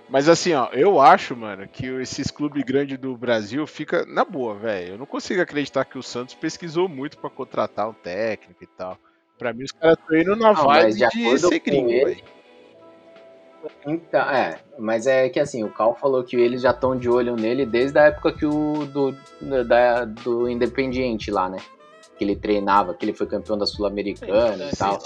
Mas 0.08 0.28
assim, 0.28 0.52
ó, 0.52 0.68
eu 0.72 1.00
acho, 1.00 1.34
mano, 1.34 1.66
que 1.66 1.86
esses 1.86 2.30
clubes 2.30 2.62
grandes 2.64 2.98
do 2.98 3.16
Brasil 3.16 3.66
fica 3.66 4.04
na 4.04 4.24
boa, 4.24 4.54
velho. 4.54 4.94
Eu 4.94 4.98
não 4.98 5.06
consigo 5.06 5.40
acreditar 5.40 5.84
que 5.84 5.98
o 5.98 6.02
Santos 6.02 6.34
pesquisou 6.34 6.88
muito 6.88 7.18
pra 7.18 7.30
contratar 7.30 7.88
um 7.88 7.94
técnico 7.94 8.62
e 8.62 8.66
tal. 8.66 8.98
Pra 9.38 9.52
mim, 9.52 9.64
os 9.64 9.72
caras 9.72 9.98
estão 9.98 10.16
indo 10.16 10.36
na 10.36 10.52
mas 10.52 10.64
vibe 10.64 11.10
de 11.10 11.32
de, 11.32 11.38
ser 11.38 11.58
gringo, 11.60 11.88
velho. 11.88 12.22
Então, 13.86 14.20
é, 14.30 14.58
mas 14.78 15.06
é 15.06 15.28
que 15.28 15.38
assim, 15.38 15.62
o 15.62 15.70
Cal 15.70 15.94
falou 15.94 16.22
que 16.24 16.36
eles 16.36 16.62
já 16.62 16.70
estão 16.70 16.96
de 16.96 17.08
olho 17.08 17.36
nele 17.36 17.64
desde 17.64 17.98
a 17.98 18.06
época 18.06 18.32
que 18.32 18.46
o 18.46 18.86
do, 18.86 19.14
da, 19.64 20.04
do 20.04 20.48
Independiente 20.48 21.30
lá, 21.30 21.48
né? 21.48 21.58
Que 22.16 22.24
ele 22.24 22.36
treinava, 22.36 22.94
que 22.94 23.04
ele 23.04 23.12
foi 23.12 23.26
campeão 23.26 23.56
da 23.56 23.66
Sul-Americana 23.66 24.70
e 24.72 24.76
tal. 24.76 24.98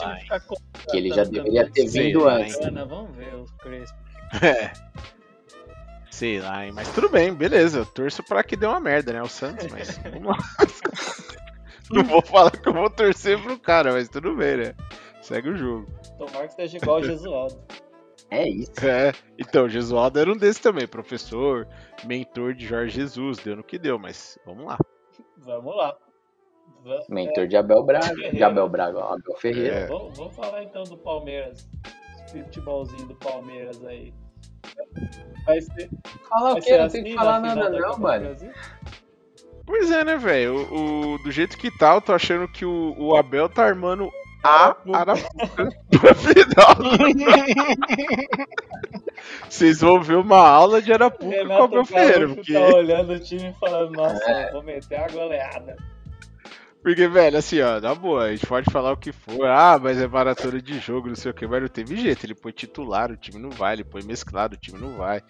Que 0.91 0.97
ele 0.97 1.11
já 1.11 1.25
deveria 1.25 1.71
ter 1.71 1.89
Sei 1.89 2.09
vindo 2.09 2.25
lá, 2.25 2.37
antes. 2.37 2.57
Ana, 2.61 2.85
Vamos 2.85 3.17
ver 3.17 3.35
os 3.35 3.51
Crespo. 3.53 3.97
É. 4.43 4.73
Sei 6.11 6.41
lá, 6.41 6.65
hein? 6.65 6.73
Mas 6.75 6.93
tudo 6.93 7.09
bem, 7.09 7.33
beleza. 7.33 7.81
Eu 7.81 7.87
torço 7.87 8.23
pra 8.23 8.43
que 8.43 8.57
dê 8.57 8.67
uma 8.67 8.81
merda, 8.81 9.13
né? 9.13 9.23
O 9.23 9.29
Santos, 9.29 9.67
mas 9.69 9.99
vamos 10.11 10.29
lá. 10.29 10.39
Não 11.91 12.03
vou 12.03 12.23
falar 12.23 12.51
que 12.51 12.69
eu 12.69 12.73
vou 12.73 12.91
torcer 12.91 13.41
pro 13.41 13.59
cara, 13.59 13.93
mas 13.93 14.09
tudo 14.09 14.35
bem, 14.35 14.57
né? 14.57 14.75
Segue 15.21 15.51
o 15.51 15.57
jogo. 15.57 15.87
Tomara 16.19 16.47
que 16.47 16.53
esteja 16.53 16.79
igual 16.79 17.01
o 17.01 17.05
Jesualdo. 17.05 17.59
É 18.31 18.49
isso. 18.49 18.73
É, 18.85 19.13
então, 19.39 19.69
Jesualdo 19.69 20.19
era 20.19 20.31
um 20.33 20.37
desses 20.37 20.61
também, 20.61 20.87
professor, 20.87 21.67
mentor 22.05 22.55
de 22.55 22.67
Jorge 22.67 22.95
Jesus, 22.97 23.39
deu 23.39 23.57
no 23.57 23.63
que 23.63 23.79
deu, 23.79 23.99
mas 23.99 24.39
vamos 24.45 24.67
lá. 24.67 24.79
Vamos 25.39 25.77
lá. 25.77 25.97
Mentor 27.09 27.47
de 27.49 27.57
Abel 27.57 27.83
Braga. 27.85 28.31
De 28.33 28.43
Abel 28.43 28.69
Braga, 28.69 28.99
ó, 28.99 29.15
Abel 29.15 29.37
Ferreira. 29.37 29.75
É. 29.77 29.87
Vamos, 29.87 30.17
vamos 30.17 30.35
falar 30.37 30.63
então 30.63 30.85
do 30.85 30.97
Palmeiras. 30.99 31.69
Futebolzinho 32.31 33.07
do 33.07 33.15
Palmeiras 33.17 33.85
aí. 33.85 34.13
Vai 35.45 35.61
ser. 35.61 35.89
Fala 36.29 36.53
vai 36.53 36.61
o 36.61 36.65
quê? 36.65 36.79
Não 36.79 36.89
tem 36.89 37.03
que 37.05 37.09
assim 37.11 37.17
falar 37.17 37.41
nada 37.41 37.71
da 37.71 37.79
não, 37.79 37.99
mano. 37.99 38.25
Brasil? 38.25 38.53
Pois 39.65 39.91
é, 39.91 40.05
né, 40.05 40.17
velho? 40.17 40.55
O, 40.73 41.15
o- 41.15 41.19
do 41.19 41.31
jeito 41.33 41.57
que 41.59 41.77
tá, 41.77 41.95
eu 41.95 42.01
tô 42.01 42.13
achando 42.13 42.47
que 42.49 42.65
o, 42.65 42.95
o 42.99 43.17
Abel 43.17 43.49
tá 43.49 43.65
armando 43.65 44.11
a 44.47 44.77
Arapuca 44.99 45.69
pra 45.91 46.15
final. 46.15 46.77
Vocês 49.49 49.81
vão 49.81 50.01
ver 50.03 50.17
uma 50.17 50.39
aula 50.39 50.81
de 50.83 50.93
Arapuca 50.93 51.25
com 51.25 51.29
o 51.29 51.31
Renato 51.31 51.63
Abel 51.65 51.85
Ferreira, 51.85 52.19
Gaúcho 52.21 52.35
porque... 52.37 52.53
tá 52.53 52.77
olhando 52.77 53.13
o 53.13 53.21
time 53.21 53.51
e 53.51 53.55
falando, 53.55 53.93
nossa, 53.93 54.31
É. 54.31 54.53
vou 54.53 54.63
meter 54.63 55.01
a 55.01 55.09
goleada. 55.09 55.77
Porque, 56.83 57.09
velho, 57.09 57.37
assim, 57.39 57.61
ó, 57.61 57.81
na 57.81 57.95
boa, 57.95 58.25
a 58.27 58.31
gente 58.31 58.47
pode 58.47 58.71
falar 58.71 58.93
o 58.93 58.97
que 58.97 59.11
for, 59.11 59.45
ah, 59.47 59.79
mas 59.83 60.01
é 60.01 60.07
maratona 60.07 60.61
de 60.63 60.79
jogo, 60.79 61.09
não 61.09 61.17
sei 61.17 61.33
o 61.33 61.35
que, 61.35 61.45
mas 61.47 61.61
não 61.63 61.69
teve 61.69 61.97
jeito, 61.97 62.25
ele 62.25 62.35
põe 62.35 62.53
titular, 62.53 63.11
o 63.11 63.17
time 63.17 63.41
não 63.41 63.51
vai, 63.51 63.73
ele 63.75 63.83
põe 63.85 64.05
mesclado, 64.05 64.55
o 64.55 64.59
time 64.59 64.79
não 64.79 64.97
vai. 64.97 65.21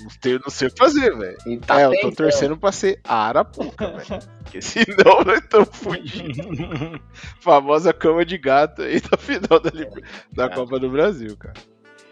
Não, 0.00 0.32
não 0.44 0.50
sei 0.50 0.68
o 0.68 0.70
que 0.72 0.78
fazer, 0.78 1.16
velho. 1.16 1.60
Tá 1.66 1.80
é, 1.80 1.84
eu 1.86 1.90
tô 1.90 1.96
tentando. 1.96 2.16
torcendo 2.16 2.56
pra 2.56 2.72
ser 2.72 3.00
Arapuca, 3.04 3.92
velho. 3.92 4.22
Porque 4.42 4.60
senão 4.60 5.22
nós 5.24 5.38
estamos 5.38 5.68
fudidos. 5.72 7.00
Famosa 7.40 7.92
cama 7.92 8.24
de 8.24 8.36
gato 8.38 8.82
aí 8.82 9.00
da 9.00 9.16
final 9.16 9.60
da, 9.60 9.70
Liber- 9.70 10.04
da 10.32 10.48
Copa 10.48 10.78
do 10.78 10.90
Brasil, 10.90 11.36
cara. 11.36 11.54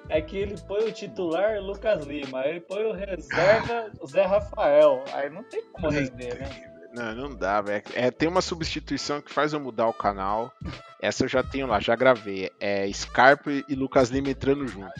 É 0.08 0.20
que 0.20 0.36
ele 0.36 0.56
põe 0.66 0.84
o 0.88 0.92
titular 0.92 1.60
Lucas 1.60 2.04
Lima, 2.04 2.40
aí 2.40 2.50
ele 2.50 2.60
põe 2.60 2.84
o 2.84 2.92
reserva 2.92 3.90
Zé 4.06 4.24
Rafael. 4.26 5.02
Aí 5.12 5.30
não 5.30 5.42
tem 5.44 5.62
como 5.72 5.88
render, 5.88 6.38
né? 6.38 6.68
Não, 6.94 7.14
não 7.14 7.34
dá, 7.34 7.60
velho. 7.62 7.82
É, 7.94 8.10
tem 8.10 8.28
uma 8.28 8.42
substituição 8.42 9.20
que 9.22 9.32
faz 9.32 9.52
eu 9.54 9.60
mudar 9.60 9.86
o 9.88 9.94
canal. 9.94 10.52
Essa 11.00 11.24
eu 11.24 11.28
já 11.28 11.42
tenho 11.42 11.66
lá, 11.66 11.80
já 11.80 11.96
gravei. 11.96 12.50
É 12.60 12.90
Scarpa 12.92 13.50
e 13.50 13.74
Lucas 13.74 14.10
Lima 14.10 14.28
entrando 14.28 14.66
juntos. 14.68 14.92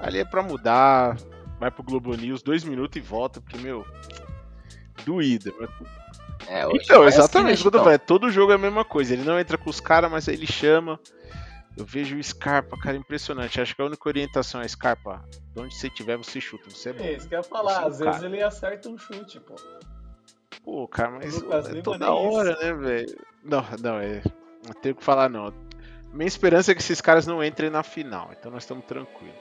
Ali 0.00 0.18
é 0.18 0.24
pra 0.24 0.42
mudar. 0.42 1.16
Vai 1.60 1.70
pro 1.70 1.82
Globo 1.84 2.14
News, 2.16 2.42
dois 2.42 2.64
minutos 2.64 2.96
e 2.96 3.00
volta, 3.00 3.40
porque, 3.40 3.58
meu. 3.58 3.86
Doída. 5.04 5.52
É, 6.48 6.62
Então, 6.74 7.00
vai 7.00 7.08
assim, 7.08 7.18
exatamente. 7.18 7.34
né, 7.34 7.52
o 7.52 7.56
que 7.62 7.66
eu 7.66 7.70
tô 7.70 7.78
Chicão? 7.78 7.84
falando. 7.84 8.00
Todo 8.00 8.30
jogo 8.30 8.52
é 8.52 8.54
a 8.54 8.58
mesma 8.58 8.84
coisa. 8.84 9.12
Ele 9.12 9.22
não 9.24 9.38
entra 9.38 9.56
com 9.58 9.68
os 9.70 9.78
caras, 9.78 10.10
mas 10.10 10.28
aí 10.28 10.34
ele 10.34 10.46
chama. 10.46 10.98
Eu 11.76 11.84
vejo 11.84 12.16
o 12.16 12.22
Scarpa, 12.22 12.76
cara, 12.78 12.96
impressionante. 12.96 13.60
Acho 13.60 13.76
que 13.76 13.80
a 13.80 13.84
única 13.84 14.08
orientação 14.08 14.60
é 14.60 14.66
Scarpa. 14.66 15.22
De 15.54 15.60
onde 15.62 15.74
você 15.74 15.86
estiver, 15.86 16.16
você 16.16 16.40
chuta. 16.40 16.68
Você 16.70 16.90
é 16.90 16.92
bom. 16.94 17.04
É 17.04 17.12
isso 17.12 17.28
que 17.28 17.34
eu 17.34 17.38
ia 17.38 17.42
falar, 17.44 17.82
é 17.84 17.86
às 17.86 17.98
vezes 17.98 18.14
cara. 18.16 18.26
ele 18.26 18.42
acerta 18.42 18.88
um 18.88 18.98
chute, 18.98 19.38
pô. 19.40 19.54
Pô, 20.64 20.88
cara, 20.88 21.10
mas 21.12 21.36
é 21.36 21.80
toda 21.82 22.10
hora, 22.12 22.52
isso. 22.52 22.62
né, 22.62 22.72
velho? 22.74 23.18
Não, 23.44 23.64
não, 23.80 23.96
é. 23.98 24.22
Não 24.66 24.74
tenho 24.74 24.94
o 24.94 24.98
que 24.98 25.04
falar, 25.04 25.28
não. 25.30 25.52
Minha 26.12 26.26
esperança 26.26 26.72
é 26.72 26.74
que 26.74 26.80
esses 26.80 27.00
caras 27.00 27.26
não 27.26 27.42
entrem 27.42 27.70
na 27.70 27.82
final, 27.82 28.30
então 28.32 28.50
nós 28.50 28.64
estamos 28.64 28.84
tranquilos. 28.84 29.34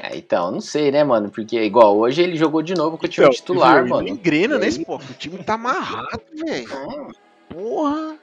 É, 0.00 0.16
então, 0.16 0.50
não 0.50 0.60
sei, 0.60 0.90
né, 0.90 1.04
mano? 1.04 1.30
Porque, 1.30 1.60
igual, 1.62 1.96
hoje 1.98 2.22
ele 2.22 2.36
jogou 2.36 2.62
de 2.62 2.74
novo 2.74 2.96
com 2.96 3.04
o 3.04 3.08
time 3.08 3.26
Então, 3.26 3.34
titular, 3.36 3.84
viu? 3.84 3.94
Mano. 3.94 4.08
Não 4.08 4.14
engrena, 4.14 4.58
né, 4.58 4.66
pô? 4.86 4.96
O 4.96 5.14
time 5.18 5.38
tá 5.44 5.54
amarrado, 5.54 6.22
velho. 6.34 7.12
Porra! 7.48 8.16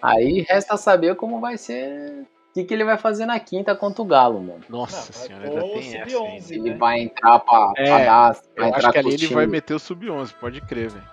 Aí 0.00 0.46
resta 0.48 0.76
saber 0.76 1.16
como 1.16 1.40
vai 1.40 1.56
ser. 1.58 2.22
O 2.50 2.54
que, 2.54 2.64
que 2.64 2.72
ele 2.74 2.84
vai 2.84 2.96
fazer 2.96 3.26
na 3.26 3.38
quinta 3.40 3.74
contra 3.74 4.00
o 4.02 4.04
Galo, 4.04 4.40
mano. 4.40 4.60
Nossa 4.68 5.12
vai 5.12 5.26
senhora, 5.26 5.48
ainda 5.48 5.64
o 5.64 5.68
tem 5.72 5.96
essa. 5.96 6.10
sub-11, 6.10 6.26
ainda. 6.28 6.40
Se 6.42 6.54
ele 6.54 6.70
né? 6.70 6.76
vai 6.76 7.00
entrar 7.00 7.38
pra, 7.40 7.72
pra 7.72 7.82
É, 7.84 8.04
dar. 8.06 8.36
Eu 8.56 8.62
Vai 8.62 8.68
entrar 8.68 8.78
acho 8.78 8.92
que 8.92 8.98
ali 8.98 9.08
ele 9.08 9.16
time. 9.18 9.34
vai 9.34 9.46
meter 9.46 9.74
o 9.74 9.78
sub-11, 9.78 10.32
pode 10.40 10.60
crer, 10.62 10.90
velho. 10.90 11.04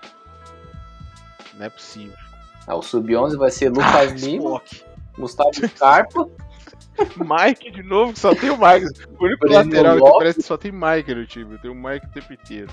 Não 1.56 1.66
é 1.66 1.70
possível. 1.70 2.16
Ah, 2.68 2.76
o 2.76 2.82
sub-11 2.82 3.38
vai 3.38 3.50
ser 3.52 3.70
Lucas 3.70 3.86
Ah, 3.96 4.04
Lima, 4.06 4.44
Spock. 4.62 4.84
Gustavo 5.18 5.68
Scarpa. 5.68 6.30
Mike 7.18 7.72
de 7.72 7.84
novo, 7.84 8.14
que 8.14 8.20
só 8.20 8.34
tem 8.34 8.50
o 8.50 8.58
Mike. 8.58 8.86
O 9.20 9.26
único 9.26 9.40
Breno 9.48 9.56
lateral 9.56 9.94
que 9.96 10.00
Lopes. 10.02 10.18
parece 10.18 10.36
que 10.40 10.46
só 10.46 10.58
tem 10.58 10.72
Mike 10.72 11.14
no 11.16 11.26
time. 11.26 11.58
Tem 11.60 11.72
o 11.72 11.76
Mike 11.76 12.06
o 12.08 12.12
tempo 12.12 12.34
inteiro. 12.34 12.72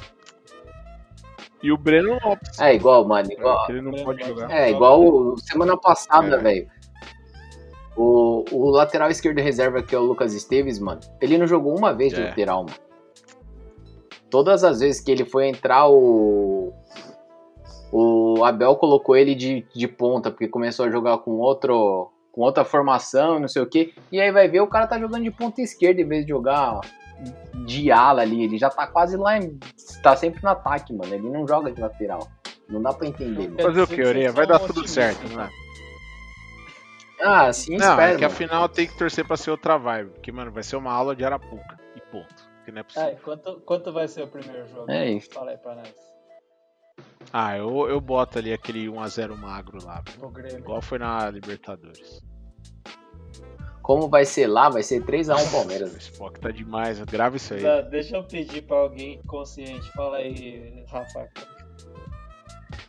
E 1.63 1.71
o 1.73 1.77
Breno 1.79 2.19
Lopes. 2.25 2.59
É 2.61 2.75
igual, 2.75 3.07
mano. 3.07 3.31
Igual, 3.33 3.67
que 3.67 3.73
ele 3.73 3.81
não 3.81 3.93
pode 4.05 4.25
jogar. 4.25 4.51
é, 4.51 4.71
igual 4.71 5.01
o- 5.05 5.37
semana 5.39 5.77
passada, 5.77 6.37
É. 6.37 6.39
velho. 6.39 6.69
O, 7.97 8.45
o 8.51 8.71
lateral 8.71 9.11
esquerdo 9.11 9.39
reserva, 9.39 9.83
que 9.83 9.95
é 9.95 9.99
o 9.99 10.03
Lucas 10.03 10.33
Esteves, 10.35 10.79
mano, 10.79 11.01
ele 11.21 11.37
não 11.37 11.47
jogou 11.47 11.77
uma 11.77 11.93
vez 11.93 12.13
de 12.13 12.21
É. 12.23 12.25
lateral, 12.29 12.65
mano. 12.65 12.77
Todas 14.31 14.65
as 14.65 14.81
vezes 14.81 15.01
que 15.01 15.11
ele 15.11 15.25
foi 15.25 15.49
entrar, 15.49 15.89
o. 15.89 16.73
O 17.95 18.43
Abel 18.45 18.75
colocou 18.77 19.15
ele 19.15 19.35
de, 19.35 19.67
de 19.75 19.87
ponta, 19.87 20.31
porque 20.31 20.49
começou 20.49 20.87
a 20.87 20.91
jogar 20.91 21.19
com 21.19 21.33
outro. 21.33 22.11
Com 22.33 22.41
outra 22.41 22.65
formação, 22.65 23.39
não 23.39 23.47
sei 23.47 23.61
o 23.63 23.67
que. 23.67 23.95
E 24.11 24.21
aí 24.21 24.33
vai 24.33 24.49
ver, 24.49 24.61
o 24.61 24.67
cara 24.67 24.87
tá 24.87 24.99
jogando 24.99 25.23
de 25.23 25.31
ponta 25.31 25.61
esquerda 25.61 26.01
em 26.01 26.09
vez 26.09 26.25
de 26.25 26.31
jogar 26.31 26.81
de 27.67 27.93
ala 27.93 28.23
ali. 28.23 28.43
Ele 28.43 28.57
já 28.59 28.71
tá 28.71 28.87
quase 28.87 29.17
lá, 29.17 29.37
em, 29.39 29.59
tá 30.03 30.17
sempre 30.17 30.43
no 30.43 30.49
ataque, 30.49 30.93
mano. 30.95 31.15
Ele 31.15 31.29
não 31.29 31.47
joga 31.47 31.71
de 31.71 31.81
lateral. 31.81 32.27
Não 32.69 32.81
dá 32.81 32.93
pra 32.93 33.07
entender, 33.07 33.49
mano. 33.49 33.63
Fazer 33.63 33.83
o 33.83 33.87
que, 33.87 33.97
que 33.97 34.03
vocês 34.05 34.35
Vai 34.35 34.47
dar 34.47 34.59
tudo 34.61 34.89
certo, 34.89 35.25
então. 35.27 35.37
não 35.37 35.45
é? 35.45 35.51
Ah, 37.21 37.47
assim 37.47 37.77
Não, 37.77 37.91
espero. 37.91 38.01
é 38.03 38.17
que 38.17 38.23
mano. 38.23 38.27
afinal 38.35 38.69
tem 38.69 38.87
que 38.87 38.97
torcer 38.99 39.25
pra 39.27 39.37
ser 39.37 39.51
outra 39.51 39.77
vibe. 39.77 40.11
Porque, 40.11 40.33
mano, 40.33 40.51
vai 40.51 40.63
ser 40.63 40.77
uma 40.77 40.91
aula 40.93 41.15
de 41.15 41.25
Arapuca. 41.25 41.79
E 41.95 42.01
ponto. 42.11 42.35
Porque 42.57 42.73
não 42.73 42.81
é 42.81 42.83
possível. 42.83 43.09
Aí, 43.09 43.17
quanto, 43.17 43.61
quanto 43.61 43.93
vai 43.93 44.09
ser 44.09 44.23
o 44.23 44.27
primeiro 44.27 44.67
jogo? 44.69 44.91
É 44.91 45.11
isso. 45.11 45.31
Fala 45.33 45.51
aí 45.51 45.59
pra 45.59 45.75
nós. 45.75 46.12
Ah, 47.33 47.57
eu, 47.57 47.89
eu 47.89 48.01
boto 48.01 48.39
ali 48.39 48.53
aquele 48.53 48.87
1x0 48.87 49.37
magro 49.37 49.85
lá. 49.85 50.03
Grêmio. 50.33 50.59
Igual 50.59 50.81
foi 50.81 50.99
na 50.99 51.31
Libertadores. 51.31 52.23
Como 53.83 54.09
vai 54.09 54.25
ser 54.25 54.47
lá, 54.47 54.69
vai 54.69 54.83
ser 54.83 55.05
3x1 55.05 55.49
O 55.49 55.51
Palmeiras. 55.53 55.97
Spock 55.97 56.41
tá 56.41 56.51
demais. 56.51 57.01
Grava 57.01 57.37
isso 57.37 57.55
aí. 57.55 57.63
Tá, 57.63 57.81
deixa 57.83 58.17
eu 58.17 58.25
pedir 58.25 58.63
pra 58.63 58.77
alguém 58.77 59.21
consciente. 59.27 59.91
Fala 59.93 60.19
aí, 60.19 60.85
Rafa. 60.89 61.29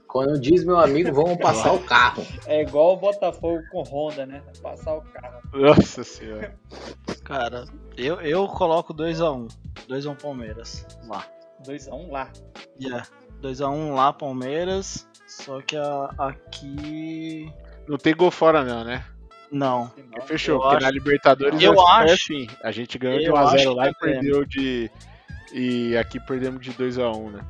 Quando 0.07 0.39
diz 0.39 0.63
meu 0.63 0.77
amigo, 0.77 1.11
vamos 1.11 1.37
passar 1.37 1.73
o 1.73 1.83
carro. 1.83 2.23
É 2.45 2.61
igual 2.61 2.93
o 2.93 2.97
Botafogo 2.97 3.63
com 3.71 3.81
Honda, 3.81 4.27
né? 4.27 4.43
Passar 4.61 4.93
o 4.93 5.01
carro. 5.01 5.41
Nossa 5.51 6.03
senhora. 6.03 6.55
Cara, 7.23 7.65
eu, 7.97 8.21
eu 8.21 8.47
coloco 8.47 8.93
2x1. 8.93 9.47
2x1 9.89 10.21
Palmeiras. 10.21 10.85
Lá. 11.07 11.25
2x1 11.65 12.11
lá. 12.11 12.31
Yeah. 12.79 13.07
2x1 13.43 13.93
lá, 13.93 14.11
Palmeiras. 14.13 15.07
Só 15.27 15.61
que 15.61 15.75
a- 15.75 16.09
aqui. 16.17 17.51
Não 17.87 17.97
tem 17.97 18.15
gol 18.15 18.31
fora, 18.31 18.63
não, 18.63 18.83
né? 18.83 19.03
Não. 19.51 19.87
Porque 19.89 20.21
fechou, 20.21 20.55
eu 20.55 20.61
porque 20.61 20.75
acho- 20.77 20.85
na 20.85 20.91
Libertadores 20.91 21.61
eu 21.61 21.73
é 21.73 21.91
acho- 22.03 22.13
assim. 22.13 22.47
A 22.63 22.71
gente 22.71 22.97
ganhou 22.97 23.19
de 23.19 23.25
eu 23.25 23.33
1x0 23.33 23.55
acho 23.55 23.73
lá 23.73 23.85
e 23.87 23.89
é 23.89 23.93
perdeu 23.93 24.45
de. 24.45 24.89
E 25.53 25.95
aqui 25.97 26.19
perdemos 26.19 26.61
de 26.61 26.71
2x1, 26.73 27.29
né? 27.31 27.45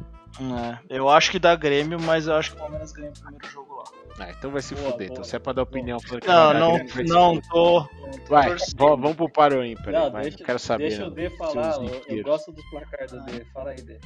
É, 0.89 0.97
eu 0.97 1.09
acho 1.09 1.29
que 1.31 1.37
dá 1.39 1.55
Grêmio, 1.55 1.99
mas 2.01 2.27
eu 2.27 2.33
acho 2.35 2.51
que 2.51 2.55
o 2.57 2.59
Palmeiras 2.59 2.91
ganha 2.91 3.09
o 3.09 3.13
primeiro 3.13 3.47
jogo 3.47 3.75
lá. 3.75 3.83
Ah, 4.19 4.29
então 4.31 4.51
vai 4.51 4.61
se 4.61 4.75
Boa, 4.75 4.91
fuder. 4.91 5.07
boa. 5.07 5.13
Então 5.13 5.23
se 5.23 5.35
é 5.35 5.39
pra 5.39 5.53
dar 5.53 5.61
opinião, 5.63 5.97
que 5.99 6.27
Não, 6.27 6.53
não, 6.53 6.73
Grêmio, 6.85 7.13
não 7.13 7.35
fuder. 7.35 7.49
tô. 7.49 7.87
Vai, 8.27 8.49
torcendo. 8.49 8.77
vamos 8.77 9.15
pro 9.15 9.29
paro 9.29 9.63
ímpar. 9.63 9.91
Não, 9.93 10.11
vai, 10.11 10.23
deixa, 10.23 10.37
não 10.39 10.45
quero 10.45 10.59
saber. 10.59 10.89
deixa 10.89 11.01
não. 11.03 11.07
o 11.09 11.11
D 11.11 11.29
falar. 11.31 11.75
Eu, 11.77 12.17
eu 12.17 12.23
gosto 12.23 12.51
dos 12.51 12.65
placar 12.69 13.07
do 13.07 13.23
D. 13.25 13.45
Fala 13.53 13.69
aí, 13.71 13.81
D. 13.81 13.99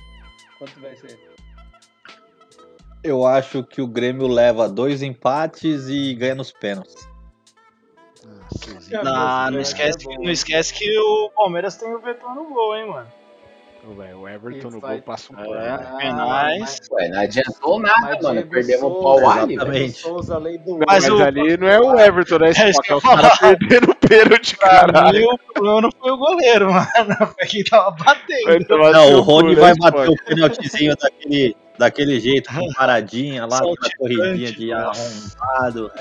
Quanto 0.60 0.80
vai 0.80 0.96
ser? 0.96 1.20
Eu 3.04 3.26
acho 3.26 3.64
que 3.64 3.82
o 3.82 3.88
Grêmio 3.88 4.28
leva 4.28 4.68
dois 4.68 5.02
empates 5.02 5.88
e 5.88 6.14
ganha 6.14 6.36
nos 6.36 6.52
pênaltis. 6.52 7.08
Ah, 8.94 9.48
Não, 9.48 9.52
não 9.52 9.60
é 9.60 9.62
esquece, 9.62 9.98
que, 9.98 10.18
não 10.18 10.32
esquece 10.32 10.74
que 10.74 11.00
o 11.00 11.30
Palmeiras 11.30 11.78
tem 11.78 11.94
o 11.94 12.00
Vetão 12.00 12.34
no 12.36 12.46
gol, 12.46 12.76
hein, 12.76 12.88
mano. 12.88 13.08
Velho, 13.96 14.20
O 14.20 14.28
Everton 14.28 14.70
no 14.70 14.80
vai- 14.80 14.96
gol 14.96 15.02
passa 15.04 15.34
um 15.34 15.40
É. 15.40 15.44
pano. 15.46 15.60
Ah, 15.60 15.98
penais. 15.98 16.80
Ué, 16.92 17.08
não 17.10 17.20
adiantou 17.22 17.80
nada, 17.80 18.02
Mas 18.02 18.22
mano. 18.22 18.34
Diego 18.36 18.50
Perdemos 18.50 18.84
o 18.84 18.90
Souza, 19.02 19.02
pau 19.24 19.30
ali. 19.40 19.90
Souza, 19.92 20.38
lei 20.38 20.58
do 20.58 20.78
Mas 20.80 20.86
Mas 20.88 21.10
o- 21.10 21.24
ali 21.24 21.58
não 21.58 21.68
é 21.68 21.80
o 21.80 22.00
Everton, 22.00 22.38
né? 22.40 22.48
É 22.48 22.52
isso 22.52 22.64
Esse 22.66 22.82
que 22.82 22.92
eu 22.92 22.96
é 22.96 22.98
o 22.98 23.02
cara 23.02 23.30
falar. 23.30 23.38
perdendo 23.58 23.92
o 23.92 23.96
pênalti, 23.96 24.58
mim, 25.14 25.26
o 25.26 25.38
problema 25.54 25.82
não 25.82 25.92
foi 25.92 26.12
o 26.12 26.18
goleiro, 26.18 26.72
mano. 26.74 26.88
Foi 27.38 27.48
quem 27.48 27.64
tava 27.64 27.92
batendo. 27.92 28.78
Não, 28.92 29.14
o 29.14 29.22
Rony 29.22 29.56
cu, 29.56 29.62
vai 29.62 29.72
né, 29.72 29.78
bater 29.80 30.10
o 30.10 30.16
pênaltizinho 30.26 30.96
daquele, 30.98 31.56
daquele 31.78 32.20
jeito, 32.20 32.54
com 32.54 32.74
paradinha 32.74 33.46
lá, 33.46 33.58
aquela 33.58 33.64
Saltitante, 33.76 33.98
corridinha 33.98 34.52
de 34.52 34.74
arrombado. 34.74 35.92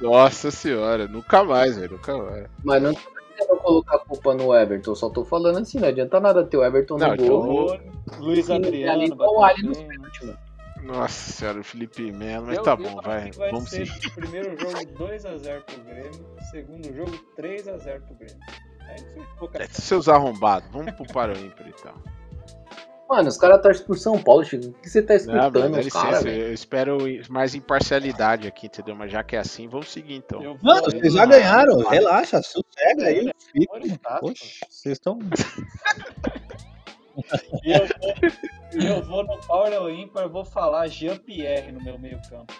Nossa 0.00 0.50
senhora, 0.50 1.08
nunca 1.08 1.42
mais, 1.42 1.76
velho, 1.76 1.92
nunca 1.92 2.16
mais. 2.18 2.46
Mas 2.62 2.82
não 2.82 2.94
querendo 3.36 3.58
colocar 3.60 3.96
a 3.96 3.98
culpa 4.00 4.34
no 4.34 4.54
Everton, 4.54 4.94
só 4.94 5.08
tô 5.10 5.24
falando 5.24 5.58
assim, 5.58 5.78
não 5.78 5.88
adianta 5.88 6.18
nada 6.20 6.44
ter 6.44 6.56
o 6.56 6.64
Everton 6.64 6.96
Não, 6.98 7.08
no 7.08 7.14
então 7.14 7.26
gol. 7.28 7.66
vou- 7.68 7.80
Luiz 8.20 8.48
E 8.48 8.52
ali 8.52 8.66
Adriano. 8.66 9.16
tá 9.16 9.24
o 9.28 9.44
Ali 9.44 9.62
nos 9.62 9.78
pênaltis, 9.78 10.26
mano. 10.26 10.38
Nossa 10.82 11.32
senhora, 11.32 11.60
o 11.60 11.64
Felipe 11.64 12.12
Melo, 12.12 12.46
mas 12.46 12.56
Eu- 12.58 12.62
tá 12.62 12.70
eu 12.72 12.76
bom, 12.76 12.98
acho 12.98 13.02
vai, 13.08 13.30
vai 13.32 13.50
vamos 13.50 13.68
ser 13.70 13.86
seguir. 13.86 14.10
primeiro 14.14 14.56
jogo 14.60 14.86
2x0 14.96 15.62
pro 15.62 15.80
Grêmio, 15.84 16.26
segundo 16.50 16.94
jogo 16.94 17.10
3x0 17.36 18.00
pro 18.02 18.14
Grêmio. 18.14 18.36
Aí 18.88 18.98
você 19.00 19.20
ficou 19.20 19.50
É, 19.54 19.66
seus 19.66 20.08
arrombados, 20.08 20.68
vamos 20.70 20.92
pro 20.92 21.06
ímpar 21.36 21.66
então. 21.68 21.92
Mano, 23.08 23.28
os 23.28 23.36
caras 23.36 23.62
torcem 23.62 23.86
por 23.86 23.96
São 23.96 24.20
Paulo, 24.20 24.44
Chico. 24.44 24.66
O 24.66 24.72
que 24.72 24.90
você 24.90 25.00
tá 25.00 25.14
Não, 25.14 25.34
mano, 25.34 25.46
escutando, 25.46 25.72
dá 25.72 25.80
os 25.80 25.88
caras, 25.88 26.24
licença, 26.24 26.28
eu 26.28 26.52
espero 26.52 26.98
mais 27.30 27.54
imparcialidade 27.54 28.48
aqui, 28.48 28.66
entendeu? 28.66 28.96
Mas 28.96 29.12
já 29.12 29.22
que 29.22 29.36
é 29.36 29.38
assim, 29.38 29.68
vamos 29.68 29.92
seguir 29.92 30.14
então. 30.14 30.58
Mano, 30.60 30.82
vocês 30.84 31.12
já 31.12 31.24
ganharam. 31.24 31.78
Relaxa, 31.88 32.42
sossega 32.42 33.06
aí. 33.06 33.32
Poxa, 34.20 34.44
vocês 34.68 34.98
estão. 34.98 35.20
E 37.64 37.72
eu 37.72 37.86
vou, 37.86 38.12
eu 38.82 39.02
vou 39.04 39.24
no 39.24 39.38
Power 39.46 39.82
ou 39.82 39.90
Ímpar, 39.90 40.28
vou 40.28 40.44
falar 40.44 40.88
Jean-Pierre 40.88 41.72
no 41.72 41.82
meu 41.82 41.98
meio 41.98 42.20
campo. 42.28 42.52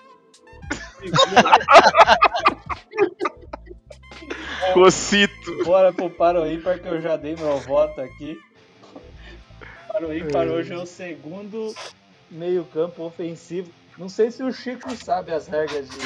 Cocito. 4.73 5.65
Bora 5.65 5.93
pro 5.93 6.09
Power 6.09 6.37
ou 6.37 6.51
Ímpar 6.51 6.81
que 6.81 6.89
eu 6.89 6.99
já 7.01 7.17
dei 7.17 7.37
meu 7.37 7.59
voto 7.59 8.01
aqui. 8.01 8.39
Ou 10.03 10.15
Ímpar 10.15 10.47
hoje 10.49 10.73
é 10.73 10.77
o 10.79 10.87
segundo 10.87 11.75
meio 12.31 12.65
campo 12.65 13.03
ofensivo. 13.05 13.71
Não 13.97 14.09
sei 14.09 14.31
se 14.31 14.43
o 14.43 14.53
Chico 14.53 14.95
sabe 14.97 15.33
as 15.33 15.47
regras 15.47 15.89
de 15.89 15.99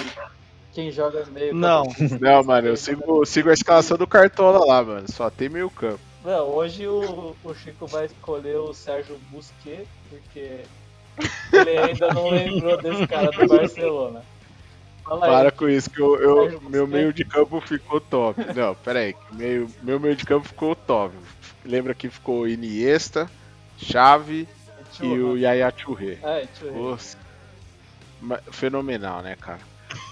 quem 0.72 0.91
joga 0.93 1.24
no 1.24 1.32
meio 1.32 1.55
Não. 1.55 1.84
Não, 2.20 2.43
mano, 2.45 2.68
eu 2.68 2.76
sigo, 2.76 3.24
sigo 3.26 3.51
a 3.51 3.55
escalação 3.55 3.97
do 3.97 4.07
Cartola 4.07 4.64
lá, 4.64 4.82
mano. 4.84 5.11
Só 5.11 5.28
tem 5.28 5.49
meio 5.49 5.68
campo. 5.70 5.99
Não, 6.24 6.49
hoje 6.49 6.86
o, 6.86 7.34
o 7.43 7.55
Chico 7.55 7.86
vai 7.86 8.07
escolher 8.07 8.57
o 8.59 8.72
Sérgio 8.74 9.18
Busquets, 9.30 9.88
porque 10.11 10.61
ele 11.53 11.78
ainda 11.78 12.12
não 12.12 12.28
lembrou 12.28 12.76
desse 12.80 13.07
cara 13.07 13.30
do 13.30 13.47
Barcelona. 13.49 14.22
Fala 15.03 15.24
aí. 15.26 15.32
Para 15.32 15.51
com 15.51 15.68
isso, 15.68 15.91
que 15.91 16.01
eu, 16.01 16.16
eu- 16.20 16.61
meu 16.61 16.86
meio 16.86 17.12
de 17.12 17.24
campo 17.24 17.61
ficou 17.61 18.01
top. 18.01 18.38
Não, 18.55 18.74
pera 18.74 19.01
aí. 19.01 19.14
que 19.14 19.34
Meio, 19.34 19.68
meu 19.82 19.99
meio 19.99 20.14
de 20.14 20.24
campo 20.24 20.47
ficou 20.47 20.76
top. 20.76 21.14
Lembra 21.64 21.95
que 21.95 22.09
ficou 22.09 22.47
Iniesta, 22.47 23.28
Chave 23.80 24.48
e 25.00 25.06
o 25.06 25.36
Yaya 25.36 25.72
Touré. 25.72 26.18
É, 26.22 26.46
Fenomenal, 28.52 29.22
né, 29.22 29.36
cara? 29.36 29.60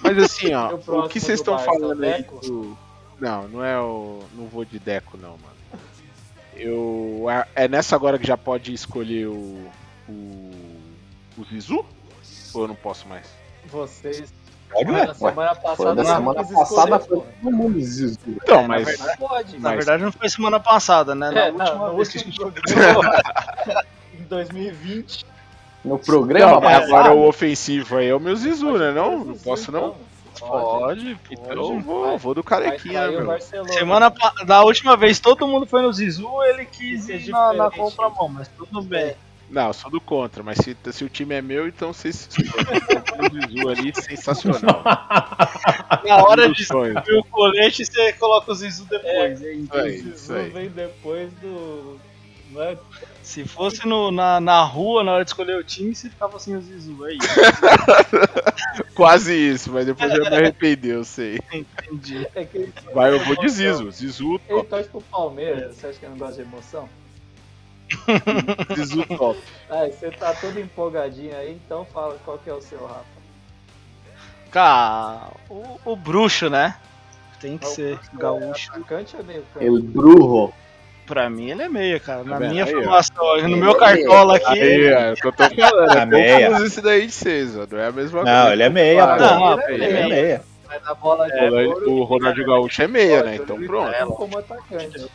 Mas 0.02 0.18
assim, 0.18 0.54
ó, 0.56 0.74
o 0.74 1.08
que 1.08 1.20
vocês 1.20 1.40
estão 1.40 1.54
Barça, 1.54 1.70
falando 1.70 2.02
aí 2.02 2.22
do... 2.22 2.76
Não, 3.20 3.48
não 3.48 3.64
é 3.64 3.78
o. 3.80 4.22
Não 4.34 4.46
vou 4.46 4.64
de 4.64 4.78
Deco, 4.78 5.16
não, 5.16 5.30
mano. 5.30 5.82
Eu. 6.54 7.26
É 7.54 7.66
nessa 7.68 7.96
agora 7.96 8.18
que 8.18 8.26
já 8.26 8.36
pode 8.36 8.72
escolher 8.72 9.26
o. 9.26 9.70
O. 10.08 10.50
O 11.36 11.44
Zizu? 11.44 11.84
Ou 12.54 12.62
eu 12.62 12.68
não 12.68 12.74
posso 12.74 13.06
mais? 13.08 13.26
Vocês. 13.66 14.32
Pode, 14.70 14.90
Na 14.92 15.14
semana 15.14 15.54
passada 15.54 15.76
Foi 15.76 15.86
da 15.86 15.94
não 16.02 16.04
semana 16.16 16.44
passada 16.44 16.98
foi 17.00 17.16
todo 17.42 17.50
mundo 17.56 17.80
Zizu. 17.80 18.18
Então, 18.26 18.62
na 18.62 18.68
mas. 18.68 18.84
verdade- 18.86 19.18
Pode. 19.18 19.52
Na 19.58 19.60
Mas- 19.70 19.76
verdade 19.76 20.02
não 20.04 20.12
foi 20.12 20.28
semana 20.28 20.60
passada, 20.60 21.14
né? 21.14 21.30
Na 21.30 21.40
É, 21.40 21.50
última 21.50 21.64
não, 21.74 21.88
no 21.88 21.96
vez 21.96 22.08
que 22.08 22.18
a 22.18 22.20
último 22.20 22.52
gente 22.52 22.64
jogou. 22.84 23.02
Em 24.18 24.22
2020. 24.24 25.26
No 25.84 25.98
programa 25.98 26.52
Não, 26.54 26.60
mas 26.60 26.82
agora 26.84 27.12
o 27.12 27.26
ofensivo 27.26 27.96
aí 27.96 28.08
é 28.08 28.14
o 28.14 28.20
meu 28.20 28.34
Zizu, 28.36 28.72
né? 28.78 28.90
Não, 28.92 29.24
não 29.24 29.38
posso 29.38 29.70
não. 29.72 29.94
Pode, 30.38 31.18
Então 31.30 31.44
pode. 31.46 31.56
eu 31.58 31.80
vou, 31.80 32.18
vou 32.18 32.34
do 32.34 32.42
Vai 32.42 32.60
carequinha, 32.62 33.06
sair 33.40 33.60
o 33.60 33.64
meu. 33.64 33.72
Semana 33.72 34.12
da 34.46 34.62
última 34.62 34.96
vez 34.96 35.18
todo 35.18 35.46
mundo 35.48 35.66
foi 35.66 35.82
no 35.82 35.92
Zizu, 35.92 36.28
ele 36.44 36.64
quis 36.64 37.08
é 37.08 37.16
ir 37.16 37.28
na, 37.30 37.52
na 37.52 37.70
contramão, 37.70 38.28
mas 38.28 38.48
tudo 38.48 38.80
bem. 38.82 39.14
Não, 39.50 39.68
eu 39.68 39.72
sou 39.72 39.90
do 39.90 40.00
contra, 40.00 40.42
mas 40.42 40.58
se, 40.58 40.76
se 40.92 41.04
o 41.04 41.08
time 41.08 41.34
é 41.34 41.40
meu, 41.42 41.66
então 41.66 41.92
vocês. 41.92 42.28
o 43.20 43.30
Zizu 43.30 43.68
ali, 43.68 43.92
sensacional. 43.94 44.82
Na 46.06 46.16
hora 46.24 46.48
de 46.52 46.64
subir 46.64 47.14
o 47.18 47.24
colete, 47.24 47.84
você 47.84 48.12
coloca 48.14 48.52
o 48.52 48.54
Zizu 48.54 48.84
depois. 48.84 49.42
É, 49.42 49.52
isso. 49.52 49.74
É 49.74 49.82
O 49.82 49.86
isso 49.88 50.02
Zizu 50.10 50.34
aí. 50.34 50.50
vem 50.50 50.68
depois 50.68 51.32
do. 51.34 51.98
Não 52.50 52.62
é? 52.62 52.78
Se 53.22 53.44
fosse 53.44 53.86
no, 53.86 54.10
na, 54.10 54.40
na 54.40 54.62
rua, 54.62 55.04
na 55.04 55.12
hora 55.12 55.24
de 55.24 55.30
escolher 55.30 55.58
o 55.58 55.62
time, 55.62 55.94
você 55.94 56.08
ficava 56.08 56.38
sem 56.38 56.56
o 56.56 56.62
Zizu. 56.62 57.06
É 57.06 57.12
isso. 57.12 57.28
Quase 58.96 59.34
isso, 59.34 59.70
mas 59.70 59.84
depois 59.86 60.10
eu 60.12 60.22
me 60.22 60.34
arrependi, 60.34 60.88
eu 60.88 61.04
sei. 61.04 61.38
Entendi. 61.52 62.26
é 62.34 62.44
que 62.44 62.70
Vai, 62.94 63.12
eu 63.12 63.22
vou 63.24 63.36
de 63.36 63.48
Zizu. 63.50 63.90
Zizu 63.90 64.40
ele 64.48 64.62
torce 64.64 64.88
pro 64.88 65.02
Palmeiras. 65.02 65.76
Você 65.76 65.88
acha 65.88 65.98
que 65.98 66.06
eu 66.06 66.10
não 66.10 66.16
gosta 66.18 66.36
de 66.36 66.48
emoção? 66.48 66.88
Zizu 68.76 69.04
top. 69.16 69.38
Ah, 69.70 69.86
você 69.86 70.10
tá 70.10 70.34
todo 70.34 70.58
empolgadinho 70.58 71.36
aí, 71.36 71.52
então 71.64 71.84
fala 71.86 72.16
qual 72.24 72.38
que 72.38 72.48
é 72.50 72.54
o 72.54 72.60
seu, 72.60 72.78
Rafa. 72.86 73.04
Cara, 74.50 75.28
o, 75.50 75.78
o 75.84 75.96
bruxo, 75.96 76.48
né? 76.48 76.76
Tem 77.40 77.58
que 77.58 77.66
É 77.66 77.68
o 77.68 77.70
ser 77.70 77.94
Bruxo, 77.96 78.16
gaúcho. 78.18 78.70
É 78.72 78.76
atacante 78.76 79.16
ou 79.16 79.24
meio 79.24 79.42
campo? 79.54 79.64
El 79.66 79.82
Brujo. 79.82 80.52
Pra 81.06 81.30
mim 81.30 81.50
ele 81.50 81.62
é 81.62 81.68
meia, 81.68 81.98
cara. 82.00 82.22
Na 82.24 82.38
Tá 82.38 82.48
minha 82.48 82.64
aí, 82.64 82.74
ó? 82.74 82.82
formação, 82.82 83.24
no 83.24 83.38
Ele 83.48 83.56
meu 83.56 83.70
é 83.70 83.78
cartola 83.78 84.34
meia. 84.34 84.46
aqui. 84.48 84.60
Aí, 84.60 84.84
é 84.86 85.12
o 85.12 85.14
que 85.14 85.26
eu 85.26 85.32
tô 85.32 85.44
falando. 85.56 85.90
A 85.90 86.00
É 86.02 86.06
meia. 86.06 86.64
isso 86.66 86.82
daí 86.82 87.06
de 87.06 87.12
vocês, 87.12 87.56
ó. 87.56 87.66
Não 87.70 87.78
é 87.78 87.86
a 87.86 87.92
mesma 87.92 88.20
coisa. 88.22 88.44
Não, 88.44 88.52
ele 88.52 88.62
é 88.62 88.68
meia, 88.68 89.04
Ah, 89.04 89.16
pô. 89.16 89.22
não, 89.22 89.60
ele 89.70 89.84
ele 89.84 89.96
é 89.96 90.00
é 90.02 90.08
meia. 90.08 90.42
Vai 90.66 90.80
dar 90.80 90.94
bola 90.94 91.26
de 91.26 91.32
O 91.32 91.38
Ronaldo- 91.48 91.70
ouro 91.70 91.92
O 91.92 92.04
Ronaldinho 92.04 92.46
Gaúcho 92.46 92.82
é 92.82 92.88
meia, 92.88 93.22
né? 93.22 93.36
Então 93.36 93.56
pronto. 93.64 93.90
Ela 93.94 94.12
como 94.14 94.38
atacante. 94.38 95.10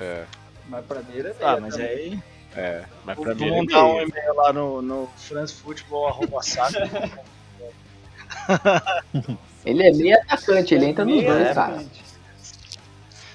É, 0.00 0.24
Mas 0.68 0.84
pra 0.84 1.00
mim 1.00 1.12
ele 1.14 1.28
é 1.28 1.34
meia. 1.34 1.50
Ah, 1.52 1.60
mas 1.60 1.74
também. 1.74 1.88
aí. 1.88 2.18
é. 2.56 2.84
Mas 3.04 3.18
pra 3.18 3.34
mim 3.34 3.44
ele 3.44 3.54
é 3.54 3.60
montar 3.60 3.84
um 3.84 3.94
meia. 3.94 4.06
e-mail 4.08 4.34
lá 4.34 4.52
no, 4.52 4.82
no 4.82 5.06
francefootball.saco. 5.16 6.76
Ele 9.64 9.82
é 9.82 9.92
meio 9.92 10.16
atacante, 10.20 10.74
ele 10.74 10.86
entra 10.86 11.04
nos 11.04 11.24
dois, 11.24 11.46
é 11.48 11.54
cara. 11.54 11.84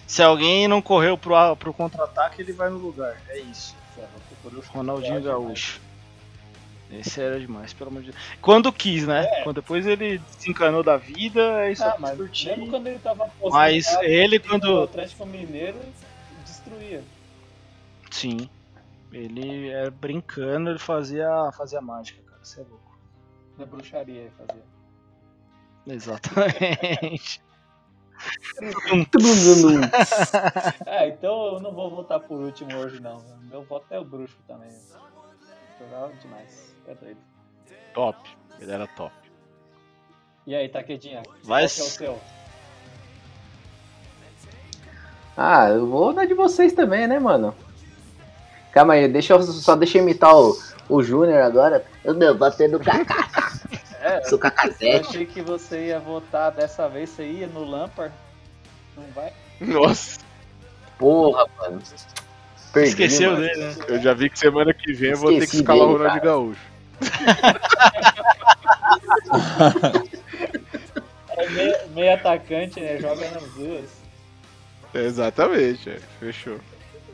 Se 0.08 0.22
alguém 0.24 0.68
não 0.68 0.82
correu 0.82 1.18
pro, 1.18 1.34
pro 1.58 1.74
contra-ataque, 1.74 2.42
ele 2.42 2.54
vai 2.54 2.70
no 2.70 2.78
lugar. 2.78 3.18
É 3.30 3.40
isso. 3.40 3.76
Ronaldinho 4.70 5.22
Gaúcho. 5.22 5.80
Esse 6.92 7.22
era 7.22 7.40
demais, 7.40 7.72
pelo 7.74 7.90
amor 7.90 8.02
de 8.04 8.12
Deus. 8.12 8.24
Quando 8.42 8.72
quis, 8.72 9.06
né? 9.08 9.26
Quando 9.44 9.56
depois 9.58 9.86
ele 9.88 10.22
se 10.38 10.50
encanou 10.50 10.84
da 10.84 10.98
vida, 10.98 11.42
é 11.66 11.72
isso 11.72 11.84
Ah, 11.84 11.90
aqui 11.90 12.02
mas 12.02 12.18
curtir. 12.18 12.48
mesmo 12.50 12.70
quando 12.70 12.88
ele 12.88 13.00
tava 13.00 13.30
Mas 13.50 13.88
ele, 14.02 14.40
quando- 14.40 14.84
Atlético 14.84 15.26
Mineiro 15.26 15.80
destruía. 16.46 17.02
Sim. 18.12 18.50
Ele 19.12 19.70
é 19.70 19.90
brincando, 19.90 20.70
ele 20.70 20.80
fazia, 20.80 21.52
fazia 21.58 21.82
mágica, 21.82 22.22
cara. 22.24 22.44
Você 22.44 22.62
é 22.62 22.64
louco. 22.64 23.00
Na 23.58 23.66
bruxaria 23.66 24.22
ele 24.22 24.32
fazia. 24.32 24.64
Exatamente. 25.88 27.42
É, 30.86 31.08
então 31.08 31.54
eu 31.54 31.60
não 31.60 31.74
vou 31.74 31.90
votar 31.90 32.20
por 32.20 32.40
último 32.40 32.78
hoje 32.78 33.00
não. 33.02 33.20
Meu 33.50 33.64
voto 33.64 33.88
é 33.90 34.00
o 34.00 34.06
bruxo 34.06 34.38
também. 34.48 34.70
Jogava 35.80 36.14
demais. 36.14 36.76
É 36.88 36.94
doido. 36.94 37.20
Top. 37.96 38.38
Ele 38.60 38.72
era 38.72 38.86
top. 38.86 39.16
E 40.46 40.54
aí, 40.54 40.70
Taquedinha? 40.70 41.24
Vai 41.44 41.68
Qual 41.68 41.76
que 41.76 41.82
é 41.82 41.84
o 41.84 41.88
seu? 41.88 42.20
Ah, 45.36 45.70
eu 45.70 45.88
vou 45.88 46.14
dar 46.14 46.26
de 46.26 46.34
vocês 46.34 46.74
também, 46.74 47.08
né, 47.08 47.18
mano? 47.18 47.56
Calma 48.72 48.94
aí, 48.94 49.08
deixa 49.08 49.34
eu, 49.34 49.42
só 49.44 49.76
deixa 49.76 49.98
eu 49.98 50.04
imitar 50.04 50.34
o, 50.36 50.58
o 50.90 51.04
Júnior 51.04 51.42
agora. 51.42 51.84
O 52.06 52.14
meu 52.14 52.38
voto 52.38 52.62
é 52.62 52.68
do 52.68 52.80
Kaká. 52.80 53.28
É, 54.04 54.20
Sou 54.24 54.32
eu 54.38 54.40
Cacazete. 54.40 55.08
achei 55.10 55.26
que 55.28 55.44
você 55.44 55.90
ia 55.90 56.00
votar 56.00 56.52
dessa 56.52 56.90
vez, 56.90 57.08
você 57.12 57.24
ia 57.24 57.46
no 57.46 57.64
Lampard. 57.64 58.12
Não 58.98 59.04
vai? 59.14 59.32
Nossa, 59.60 60.20
Porra, 60.98 61.46
mano. 61.60 61.80
Perdi, 62.74 62.90
Esqueceu 62.90 63.34
mano. 63.34 63.44
dele, 63.46 63.64
né? 63.64 63.76
eu 63.88 64.02
já 64.02 64.16
vi 64.16 64.28
que 64.28 64.40
semana 64.40 64.74
que 64.74 64.92
vem 64.92 65.12
eu 65.12 65.18
vou 65.18 65.30
ter 65.38 65.48
que 65.48 65.56
escalar 65.58 65.88
o 65.88 65.98
dele, 65.98 66.10
Ronaldinho 66.10 66.22
cara. 66.22 66.34
Gaúcho. 66.34 66.62
É 71.38 71.50
meio, 71.50 71.76
meio 71.96 72.14
atacante, 72.14 72.80
né? 72.80 72.98
Joga 73.00 73.30
nas 73.32 73.44
duas. 73.54 73.90
Exatamente, 74.94 75.90
é. 75.90 76.00
fechou. 76.20 76.60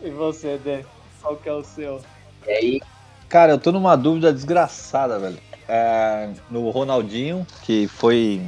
E 0.01 0.09
você, 0.09 0.57
Dê? 0.57 0.83
Qual 1.21 1.35
que 1.35 1.49
é 1.49 1.53
o 1.53 1.63
seu? 1.63 2.01
E 2.45 2.51
aí, 2.51 2.81
Cara, 3.29 3.51
eu 3.51 3.59
tô 3.59 3.71
numa 3.73 3.95
dúvida 3.97 4.31
desgraçada, 4.31 5.19
velho. 5.19 5.37
É, 5.67 6.29
no 6.49 6.69
Ronaldinho, 6.69 7.45
que 7.63 7.87
foi. 7.87 8.41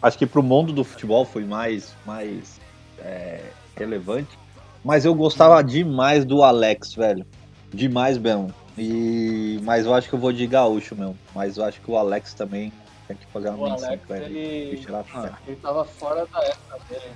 Acho 0.00 0.16
que 0.16 0.26
pro 0.26 0.44
mundo 0.44 0.72
do 0.72 0.84
futebol 0.84 1.24
foi 1.24 1.44
mais, 1.44 1.92
mais 2.06 2.60
é, 3.00 3.42
relevante. 3.76 4.38
Mas 4.84 5.04
eu 5.04 5.12
gostava 5.12 5.60
demais 5.62 6.24
do 6.24 6.44
Alex, 6.44 6.94
velho. 6.94 7.26
Demais 7.74 8.16
mesmo. 8.16 8.54
E, 8.76 9.58
mas 9.64 9.86
eu 9.86 9.92
acho 9.92 10.08
que 10.08 10.14
eu 10.14 10.20
vou 10.20 10.32
de 10.32 10.46
gaúcho 10.46 10.94
mesmo. 10.94 11.18
Mas 11.34 11.56
eu 11.56 11.64
acho 11.64 11.80
que 11.80 11.90
o 11.90 11.96
Alex 11.98 12.32
também 12.32 12.72
tem 13.08 13.16
que 13.16 13.26
pagar 13.26 13.54
O 13.54 13.56
uma 13.56 13.70
menção 13.70 13.98
pra 14.06 14.18
ele. 14.18 14.38
ele, 14.38 14.86
fora. 15.04 15.36
ele 15.46 15.56
tava 15.56 15.84
fora 15.84 16.24
da 16.26 16.44
época 16.44 16.78
dele. 16.88 17.10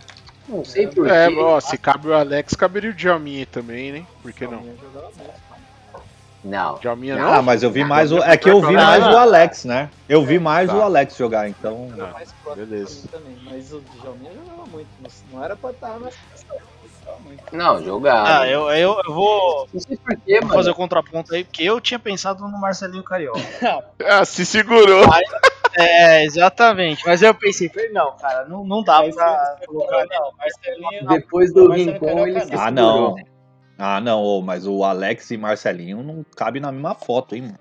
Não 0.48 0.64
sei 0.64 0.86
porquê. 0.86 1.10
É, 1.10 1.28
ó, 1.30 1.60
se 1.60 1.76
cabe 1.78 2.08
o 2.08 2.14
Alex, 2.14 2.54
caberia 2.54 2.90
o 2.90 2.94
Djalminha 2.94 3.46
também, 3.46 3.92
né? 3.92 4.06
Por 4.22 4.32
que 4.32 4.46
não? 4.46 4.60
Ele 4.60 4.78
jogava 4.82 5.12
muito. 5.16 5.42
Não. 6.44 6.74
Djalminha 6.78 7.16
não? 7.16 7.32
Ah, 7.32 7.40
mas 7.42 7.62
eu 7.62 7.70
vi 7.70 7.84
mais 7.84 8.10
o. 8.10 8.18
É 8.18 8.36
que 8.36 8.50
eu 8.50 8.60
vi 8.60 8.74
mais 8.74 9.04
o 9.06 9.16
Alex, 9.16 9.64
né? 9.64 9.88
Eu 10.08 10.24
vi 10.24 10.38
mais 10.40 10.68
Tá. 10.68 10.76
o 10.76 10.82
Alex 10.82 11.16
jogar, 11.16 11.48
então. 11.48 11.92
Próximo 11.94 12.54
beleza. 12.56 13.08
também. 13.12 13.38
Mas 13.44 13.72
o 13.72 13.80
Djalminha 14.00 14.32
jogava 14.34 14.66
muito. 14.66 14.88
Não, 15.32 15.44
era 15.44 15.54
pra 15.56 15.70
estar 15.70 16.00
na. 16.00 16.10
Não, 17.52 17.82
jogar. 17.82 18.40
Ah, 18.40 18.48
eu, 18.48 18.68
eu, 18.70 18.98
eu 19.06 19.12
vou, 19.12 19.68
Não 19.72 19.80
sei 19.80 19.98
mano. 20.40 20.54
fazer 20.54 20.70
o 20.70 20.74
contraponto 20.74 21.34
aí, 21.34 21.44
porque 21.44 21.62
eu 21.62 21.80
tinha 21.80 21.98
pensado 21.98 22.42
no 22.48 22.58
Marcelinho 22.60 23.02
Carioca. 23.04 23.38
Ah, 24.04 24.24
se 24.24 24.44
segurou. 24.46 25.04
É, 25.78 26.24
exatamente. 26.24 27.02
Mas 27.06 27.22
eu 27.22 27.34
pensei, 27.34 27.68
falei, 27.68 27.90
não, 27.90 28.16
cara, 28.16 28.44
não, 28.46 28.64
não 28.64 28.82
dá 28.82 28.98
Mas 29.00 29.14
pra 29.14 29.56
você- 29.58 29.66
colocar. 29.66 30.06
Não, 30.10 30.32
Marcelinho. 30.38 31.06
Depois 31.08 31.52
do 31.52 31.70
Rincon, 31.70 32.26
ele 32.26 32.38
não. 32.38 32.46
se 32.46 32.54
Ah, 32.54 32.70
não. 32.70 33.16
Ah, 33.78 34.00
não, 34.00 34.40
mas 34.42 34.66
o 34.66 34.84
Alex 34.84 35.30
e 35.30 35.36
Marcelinho 35.36 36.02
não 36.02 36.24
cabe 36.36 36.60
na 36.60 36.70
mesma 36.70 36.94
foto, 36.94 37.34
hein, 37.34 37.42
mano. 37.42 37.58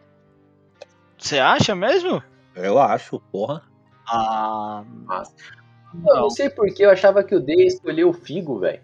Você 1.17 1.39
acha 1.39 1.73
mesmo? 1.75 2.21
Eu 2.55 2.79
acho, 2.79 3.19
porra. 3.31 3.61
Ah, 4.07 4.83
Nossa. 5.05 5.31
Eu 6.07 6.15
não 6.15 6.29
sei 6.29 6.49
porque 6.49 6.85
eu 6.85 6.89
achava 6.89 7.23
que 7.23 7.35
o 7.35 7.39
D 7.39 7.53
ia 7.55 7.67
escolher 7.67 8.03
o 8.05 8.13
Figo, 8.13 8.59
velho. 8.59 8.81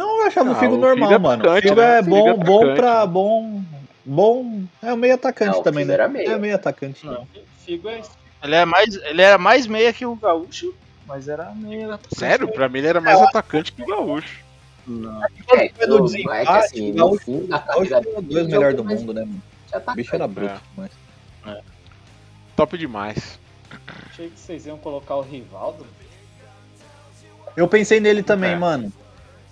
Não, 0.00 0.20
eu 0.22 0.26
achava 0.28 0.48
Ah, 0.48 0.52
o 0.52 0.56
Figo 0.56 0.74
o 0.76 0.78
normal, 0.78 1.08
Figo 1.10 1.14
é 1.14 1.18
mano. 1.18 1.44
O 1.44 1.46
atacante, 1.50 1.68
Figo 1.68 1.80
né? 1.80 1.96
é 1.96 2.00
O 2.00 2.04
Figo 2.04 2.16
bom, 2.16 2.28
é 2.28 2.34
bom 2.34 2.56
atacante, 2.62 2.76
pra. 2.80 3.06
Bom. 3.06 3.62
Bom. 4.02 4.62
É 4.82 4.92
o 4.94 4.96
meio 4.96 5.14
atacante 5.14 5.52
Não, 5.52 5.60
o 5.60 5.62
também, 5.62 5.84
né? 5.84 5.92
era 5.92 6.08
meio. 6.08 6.30
É 6.30 6.38
meio 6.38 6.54
atacante. 6.54 7.04
Não. 7.04 7.26
Figo 7.66 7.86
é 7.90 8.00
ele, 8.42 8.54
é 8.54 8.64
mais, 8.64 8.94
ele 8.94 9.20
era 9.20 9.36
mais 9.36 9.66
meia 9.66 9.92
que 9.92 10.06
o 10.06 10.16
Gaúcho, 10.16 10.74
mas 11.06 11.28
era 11.28 11.50
meia. 11.54 12.00
Sério? 12.16 12.48
Pra 12.48 12.66
mim 12.70 12.78
ele 12.78 12.86
era 12.88 13.00
mais 13.02 13.20
atacante 13.20 13.72
que 13.72 13.82
o 13.82 13.86
Gaúcho. 13.86 14.40
Não. 14.86 15.22
É, 15.54 15.70
eu- 15.80 16.00
desempate, 16.04 16.40
é 16.40 16.44
que 16.46 16.50
assim, 16.64 16.90
o 16.92 16.94
Gaúcho- 16.94 17.24
fim 17.26 17.46
da 17.46 17.64
O 17.76 17.82
o 18.18 18.22
dois 18.22 18.46
ele 18.46 18.52
melhores 18.54 18.76
do 18.76 18.84
mundo, 18.84 19.12
né, 19.12 19.20
mano? 19.20 19.42
atacante. 19.68 19.92
O 19.92 19.96
bicho 19.96 20.14
era 20.14 20.26
bruto 20.26 20.54
É. 20.54 20.60
demais. 20.74 20.92
Top 22.56 22.78
demais. 22.78 23.38
Achei 24.10 24.30
que 24.30 24.38
vocês 24.40 24.64
iam 24.66 24.78
colocar 24.78 25.16
o 25.16 25.20
Rivaldo. 25.20 25.86
Eu 27.54 27.68
pensei 27.68 28.00
nele 28.00 28.22
também, 28.22 28.52
É. 28.52 28.56
mano. 28.56 28.90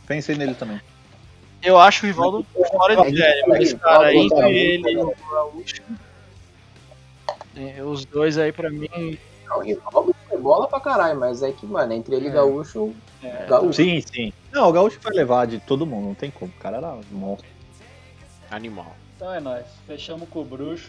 Pensei 0.08 0.34
nele 0.36 0.54
também. 0.54 0.80
Eu 1.62 1.78
acho 1.78 2.04
o 2.04 2.06
Rivaldo 2.06 2.44
fora 2.70 2.96
de 2.96 3.16
série, 3.16 3.46
mas, 3.46 3.72
cara, 3.74 4.14
entre 4.14 4.50
ele 4.50 4.92
e 4.92 4.96
o 4.96 5.14
Gaúcho. 5.30 5.82
é, 7.56 7.82
Os 7.82 8.04
dois 8.04 8.38
aí 8.38 8.50
pra 8.52 8.70
mim. 8.70 9.18
Não, 9.46 9.58
o 9.58 9.60
Rivaldo 9.62 10.14
foi 10.28 10.38
bola 10.38 10.66
pra 10.68 10.80
caralho, 10.80 11.18
mas 11.20 11.42
é 11.42 11.52
que, 11.52 11.66
mano, 11.66 11.92
entre 11.92 12.14
ele 12.16 12.26
e 12.26 12.28
É. 12.28 12.32
Gaúcho, 12.32 12.94
É, 13.22 13.46
Gaúcho. 13.46 13.72
Sim, 13.74 14.00
sim. 14.00 14.32
Não, 14.52 14.68
o 14.68 14.72
Gaúcho 14.72 14.98
vai 15.02 15.12
levar 15.12 15.46
de 15.46 15.58
todo 15.60 15.84
mundo, 15.84 16.06
não 16.06 16.14
tem 16.14 16.30
como. 16.30 16.50
O 16.56 16.60
cara 16.60 16.76
era 16.78 16.96
monstro. 17.10 17.48
Animal. 18.50 18.96
Então 19.16 19.34
é 19.34 19.40
nóis. 19.40 19.66
Fechamos 19.86 20.28
com 20.28 20.40
o 20.40 20.44
bruxo. 20.44 20.88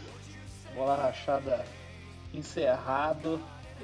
Bola 0.75 0.95
rachada 0.95 1.65
encerrado. 2.33 3.39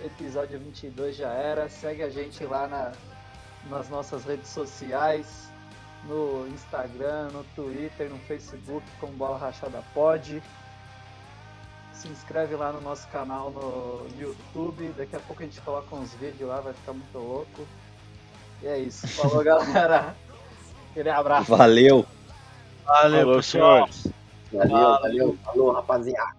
Episódio 0.05 0.59
22 0.59 1.15
já 1.15 1.29
era. 1.33 1.67
Segue 1.67 2.03
a 2.03 2.09
gente 2.09 2.43
lá 2.45 2.67
na, 2.67 2.91
nas 3.69 3.89
nossas 3.89 4.23
redes 4.25 4.49
sociais. 4.49 5.49
No 6.07 6.47
Instagram, 6.49 7.29
no 7.31 7.43
Twitter, 7.55 8.09
no 8.09 8.19
Facebook, 8.19 8.85
como 8.99 9.13
Bola 9.13 9.37
Rachada 9.39 9.83
Pod. 9.93 10.41
Se 11.93 12.07
inscreve 12.07 12.55
lá 12.55 12.71
no 12.71 12.81
nosso 12.81 13.07
canal 13.07 13.49
no 13.49 14.05
YouTube. 14.19 14.93
Daqui 14.97 15.15
a 15.15 15.19
pouco 15.19 15.41
a 15.41 15.45
gente 15.45 15.59
coloca 15.61 15.95
uns 15.95 16.13
vídeos 16.15 16.47
lá, 16.47 16.59
vai 16.59 16.73
ficar 16.73 16.93
muito 16.93 17.17
louco. 17.17 17.65
E 18.61 18.67
é 18.67 18.77
isso. 18.77 19.07
Falou, 19.07 19.41
galera. 19.43 20.15
Aquele 20.91 21.09
abraço. 21.09 21.55
Valeu. 21.55 22.05
Valeu, 22.85 23.19
Falou, 23.21 23.35
pessoal. 23.37 23.87
senhores. 23.91 24.07
Valeu, 24.53 25.01
valeu, 25.01 25.37
falou, 25.43 25.71
rapaziada. 25.71 26.35